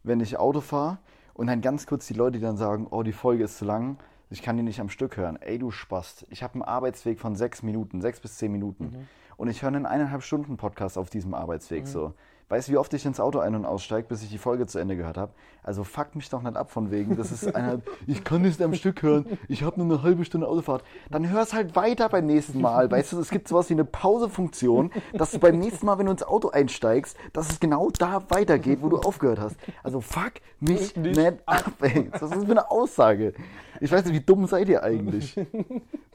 wenn 0.02 0.20
ich 0.20 0.38
Auto 0.38 0.60
fahre 0.60 0.98
und 1.34 1.46
dann 1.46 1.60
ganz 1.60 1.86
kurz 1.86 2.06
die 2.06 2.14
Leute, 2.14 2.38
die 2.38 2.44
dann 2.44 2.56
sagen, 2.56 2.86
oh, 2.90 3.02
die 3.02 3.12
Folge 3.12 3.44
ist 3.44 3.58
zu 3.58 3.64
lang, 3.64 3.96
ich 4.30 4.42
kann 4.42 4.56
die 4.56 4.62
nicht 4.62 4.80
am 4.80 4.88
Stück 4.88 5.16
hören. 5.16 5.36
Ey, 5.42 5.58
du 5.58 5.70
Spast. 5.70 6.26
Ich 6.30 6.42
habe 6.42 6.54
einen 6.54 6.62
Arbeitsweg 6.62 7.20
von 7.20 7.36
sechs 7.36 7.62
Minuten, 7.62 8.00
sechs 8.00 8.18
bis 8.20 8.36
zehn 8.38 8.50
Minuten. 8.50 9.06
Und 9.36 9.48
ich 9.48 9.62
höre 9.62 9.68
einen 9.68 9.86
eineinhalb 9.86 10.22
Stunden 10.22 10.56
Podcast 10.56 10.96
auf 10.98 11.10
diesem 11.10 11.34
Arbeitsweg 11.34 11.86
so. 11.86 12.14
Weißt 12.52 12.68
du, 12.68 12.72
wie 12.72 12.76
oft 12.76 12.92
ich 12.92 13.06
ins 13.06 13.18
Auto 13.18 13.38
ein- 13.38 13.54
und 13.54 13.64
aussteige, 13.64 14.08
bis 14.08 14.22
ich 14.22 14.28
die 14.28 14.36
Folge 14.36 14.66
zu 14.66 14.78
Ende 14.78 14.94
gehört 14.94 15.16
habe? 15.16 15.32
Also 15.62 15.84
fuck 15.84 16.14
mich 16.14 16.28
doch 16.28 16.42
nicht 16.42 16.54
ab 16.54 16.70
von 16.70 16.90
wegen. 16.90 17.16
Das 17.16 17.32
ist 17.32 17.56
eine, 17.56 17.80
ich 18.06 18.24
kann 18.24 18.42
nicht 18.42 18.60
am 18.60 18.74
Stück 18.74 19.02
hören. 19.02 19.24
Ich 19.48 19.62
habe 19.62 19.82
nur 19.82 19.90
eine 19.90 20.02
halbe 20.02 20.22
Stunde 20.26 20.46
Autofahrt. 20.46 20.84
Dann 21.10 21.30
hör's 21.30 21.54
halt 21.54 21.74
weiter 21.76 22.10
beim 22.10 22.26
nächsten 22.26 22.60
Mal. 22.60 22.90
Weißt 22.90 23.14
du, 23.14 23.20
es 23.20 23.30
gibt 23.30 23.48
sowas 23.48 23.70
wie 23.70 23.72
eine 23.72 23.86
Pausefunktion, 23.86 24.92
dass 25.14 25.30
du 25.30 25.38
beim 25.38 25.58
nächsten 25.60 25.86
Mal, 25.86 25.96
wenn 25.96 26.04
du 26.04 26.12
ins 26.12 26.24
Auto 26.24 26.50
einsteigst, 26.50 27.16
dass 27.32 27.48
es 27.48 27.58
genau 27.58 27.88
da 27.88 28.22
weitergeht, 28.28 28.80
wo 28.82 28.90
du 28.90 28.98
aufgehört 28.98 29.40
hast. 29.40 29.56
Also 29.82 30.02
fuck 30.02 30.32
mich 30.60 30.94
Nicht 30.94 31.16
nicht 31.16 31.38
ab, 31.46 31.72
ey. 31.80 32.10
Was 32.12 32.20
ist 32.20 32.34
das 32.34 32.44
für 32.44 32.50
eine 32.50 32.70
Aussage? 32.70 33.32
Ich 33.80 33.90
weiß 33.90 34.04
nicht, 34.04 34.12
wie 34.14 34.20
dumm 34.20 34.46
seid 34.46 34.68
ihr 34.68 34.82
eigentlich? 34.82 35.40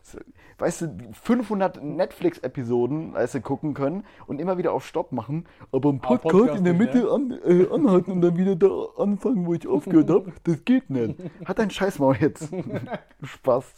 Weißt 0.58 0.82
du, 0.82 0.98
500 1.12 1.84
Netflix-Episoden, 1.84 3.14
weißt 3.14 3.36
du, 3.36 3.42
gucken 3.42 3.74
können 3.74 4.06
und 4.26 4.40
immer 4.40 4.58
wieder 4.58 4.74
auf 4.74 4.86
Stopp 4.86 5.12
machen, 5.12 5.48
aber 5.72 5.90
einen 5.90 6.00
Aber 6.00 6.18
Podcast, 6.18 6.32
Podcast 6.32 6.58
in 6.60 6.64
der 6.64 6.74
nicht, 6.74 6.94
Mitte 6.94 7.12
an, 7.12 7.32
äh, 7.46 7.68
anhalten 7.72 8.12
und 8.12 8.22
dann 8.22 8.38
wieder 8.38 8.56
da 8.56 8.68
anfangen, 8.98 9.46
wo 9.46 9.54
ich 9.54 9.68
aufgehört 9.68 10.10
habe, 10.10 10.34
das 10.44 10.64
geht 10.66 10.90
nicht. 10.90 11.20
Hat 11.46 11.60
dein 11.60 11.70
Scheißmaul 11.70 12.18
jetzt. 12.20 12.50
Spaß. 13.24 13.74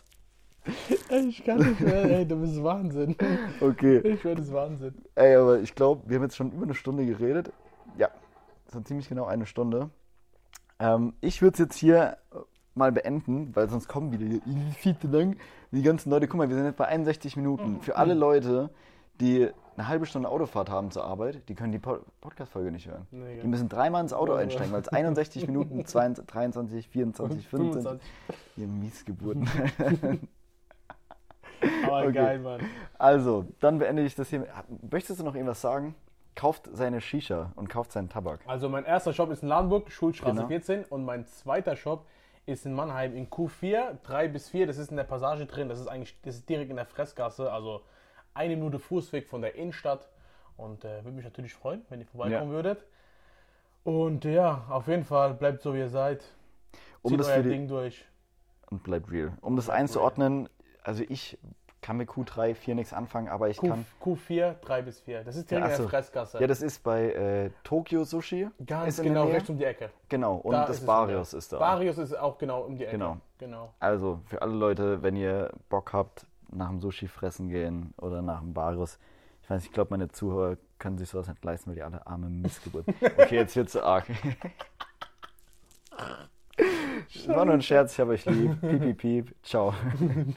Ich 1.10 1.44
kann 1.44 1.58
nicht 1.58 1.80
mehr, 1.80 2.04
ey, 2.04 2.28
du 2.28 2.36
bist 2.36 2.62
Wahnsinn. 2.64 3.16
Okay. 3.60 4.00
Ich 4.00 4.24
werde 4.24 4.42
es 4.42 4.52
Wahnsinn. 4.54 4.94
Ey, 5.16 5.36
aber 5.36 5.60
ich 5.60 5.74
glaube, 5.74 6.04
wir 6.08 6.18
haben 6.18 6.24
jetzt 6.24 6.36
schon 6.36 6.52
über 6.52 6.64
eine 6.64 6.76
Stunde 6.76 7.06
geredet. 7.06 7.52
Ja, 7.98 8.10
so 8.72 8.80
ziemlich 8.82 9.10
genau 9.10 9.26
eine 9.26 9.46
Stunde. 9.46 9.90
Ähm, 10.80 11.14
ich 11.22 11.42
würde 11.42 11.54
es 11.54 11.60
jetzt 11.60 11.78
hier 11.78 12.18
mal 12.76 12.92
beenden, 12.92 13.56
weil 13.56 13.70
sonst 13.70 13.88
kommen 13.88 14.12
wieder 14.12 14.42
viel 14.78 14.98
zu 14.98 15.08
lang 15.08 15.36
die 15.72 15.82
ganzen 15.84 16.10
Leute. 16.10 16.28
Guck 16.28 16.38
mal, 16.38 16.50
wir 16.50 16.56
sind 16.56 16.66
jetzt 16.66 16.78
bei 16.78 16.86
61 16.88 17.36
Minuten. 17.38 17.82
Für 17.82 17.96
alle 17.98 18.14
Leute, 18.14 18.70
die 19.22 19.50
eine 19.78 19.88
halbe 19.88 20.06
Stunde 20.06 20.28
Autofahrt 20.30 20.70
haben 20.70 20.92
zur 20.92 21.04
Arbeit, 21.06 21.48
die 21.48 21.56
können 21.56 21.72
die 21.72 21.80
Po- 21.80 22.00
Podcast-Folge 22.22 22.72
nicht 22.72 22.88
hören. 22.88 23.08
Nee, 23.12 23.40
die 23.42 23.48
müssen 23.48 23.70
dreimal 23.70 24.02
ins 24.02 24.12
Auto 24.14 24.34
einsteigen, 24.34 24.72
weil 24.74 24.82
es 24.82 24.90
61 24.90 25.48
Minuten, 25.48 25.86
22, 25.86 26.26
23, 26.34 26.90
24, 26.90 27.48
25. 27.48 28.10
Ihr 28.58 28.68
Miesgeburten. 28.68 29.48
Aber 31.86 32.04
Okay. 32.04 32.12
geil, 32.14 32.40
Mann. 32.40 32.62
Also, 32.98 33.46
dann 33.60 33.80
beende 33.80 34.04
ich 34.04 34.16
das 34.16 34.30
hier. 34.30 34.48
Möchtest 34.92 35.20
du 35.20 35.24
noch 35.26 35.36
irgendwas 35.36 35.60
sagen? 35.62 35.96
Kauft 36.36 36.70
seine 36.72 37.02
Shisha 37.02 37.52
und 37.56 37.70
kauft 37.70 37.92
seinen 37.92 38.08
Tabak. 38.08 38.40
Also 38.48 38.70
mein 38.70 38.86
erster 38.86 39.12
Shop 39.12 39.30
ist 39.30 39.44
in 39.44 39.50
Ladenburg, 39.50 39.92
Schulstraße 39.92 40.36
Genau. 40.36 40.48
14 40.48 40.86
und 40.86 41.04
mein 41.04 41.26
zweiter 41.26 41.76
Shop 41.76 42.06
ist 42.06 42.10
in 42.66 42.74
Mannheim 42.74 43.16
in 43.16 43.30
Q4, 43.30 43.98
3 44.04 44.28
bis 44.28 44.50
4, 44.50 44.68
das 44.68 44.78
ist 44.78 44.92
in 44.92 44.98
der 44.98 45.04
Passage 45.04 45.46
drin, 45.46 45.70
das 45.70 45.80
ist 45.80 45.88
eigentlich 45.88 46.16
das 46.24 46.36
ist 46.36 46.50
direkt 46.50 46.70
in 46.70 46.76
der 46.78 46.86
Fressgasse, 46.86 47.52
also 47.52 47.82
eine 48.34 48.56
Minute 48.56 48.80
Fußweg 48.80 49.28
von 49.28 49.42
der 49.42 49.56
Innenstadt 49.56 50.10
und 50.58 50.84
äh, 50.86 51.04
würde 51.04 51.12
mich 51.16 51.26
natürlich 51.26 51.54
freuen, 51.54 51.86
wenn 51.90 52.00
ihr 52.00 52.06
vorbeikommen 52.08 52.50
Ja. 52.52 52.56
würdet. 52.56 52.86
Und 53.84 54.26
ja, 54.26 54.66
auf 54.70 54.88
jeden 54.88 55.04
Fall 55.06 55.34
bleibt 55.34 55.62
so 55.62 55.74
wie 55.74 55.80
ihr 55.80 55.90
seid. 55.90 56.24
Um 57.02 57.12
Zieht 57.12 57.20
das 57.22 57.28
euer 57.28 57.44
Ding 57.44 57.68
durch. 57.68 58.06
und 58.70 58.84
bleibt 58.84 59.10
real. 59.12 59.32
Um 59.42 59.56
das 59.56 59.70
einzuordnen, 59.70 60.50
also 60.84 61.04
ich 61.08 61.38
kann 61.82 61.98
mit 61.98 62.10
Q3, 62.10 62.56
4 62.56 62.76
nichts 62.76 62.94
anfangen, 62.94 63.30
aber 63.30 63.50
ich 63.50 63.58
Q, 63.58 63.70
kann. 63.70 63.86
Q4, 64.04 64.56
3 64.62 64.82
bis 64.82 65.00
4. 65.00 65.24
Das 65.24 65.36
ist 65.36 65.50
direkt 65.50 65.68
Ja, 65.68 65.76
in 65.76 65.82
der. 65.82 65.90
Fressgasse. 65.90 66.40
Ja, 66.40 66.48
das 66.48 66.62
ist 66.62 66.84
bei 66.84 67.12
äh, 67.14 67.50
Tokyo 67.64 68.04
Sushi. 68.04 68.48
Ganz 68.66 69.02
genau 69.02 69.26
rechts 69.28 69.50
um 69.50 69.58
die 69.58 69.64
Ecke. 69.66 69.90
Genau, 70.10 70.36
und 70.36 70.52
Da 70.54 70.66
das 70.66 70.80
ist 70.80 70.86
Barrios 70.86 71.34
ist 71.34 71.54
da. 71.54 71.60
Barrios 71.60 71.98
ist 71.98 72.18
auch 72.18 72.38
genau 72.38 72.62
um 72.62 72.76
die 72.78 72.84
Ecke. 72.84 72.94
Genau. 72.98 73.18
genau. 73.38 73.74
Also 73.80 74.20
für 74.26 74.42
alle 74.42 74.54
Leute, 74.54 75.02
wenn 75.02 75.16
ihr 75.16 75.52
Bock 75.70 75.94
habt, 75.94 76.26
nach 76.52 76.70
dem 76.70 76.80
Sushi 76.82 77.08
fressen 77.08 77.50
gehen 77.50 77.94
oder 77.98 78.22
nach 78.22 78.42
dem 78.42 78.54
Barrios. 78.54 78.98
Ich 79.44 79.50
weiß, 79.50 79.64
ich 79.64 79.72
glaube, 79.72 79.92
meine 79.92 80.10
Zuhörer 80.10 80.58
können 80.80 80.98
sich 80.98 81.10
sowas 81.10 81.28
nicht 81.28 81.44
leisten, 81.44 81.70
weil 81.70 81.76
die 81.76 81.84
alle 81.84 82.06
arme 82.06 82.30
Missgeburt. 82.30 82.86
Okay, 83.18 83.36
jetzt 83.36 83.56
wird's 83.56 83.72
zu 83.74 83.84
arg. 83.84 84.06
War 87.28 87.46
nur 87.46 87.54
ein 87.56 87.62
Scherz, 87.62 87.94
ich 87.94 88.00
habe 88.00 88.12
euch 88.12 88.26
lieb. 88.26 88.60
Piep, 88.62 88.82
piep, 88.82 88.98
piep. 88.98 89.36
Ciao. 89.44 89.74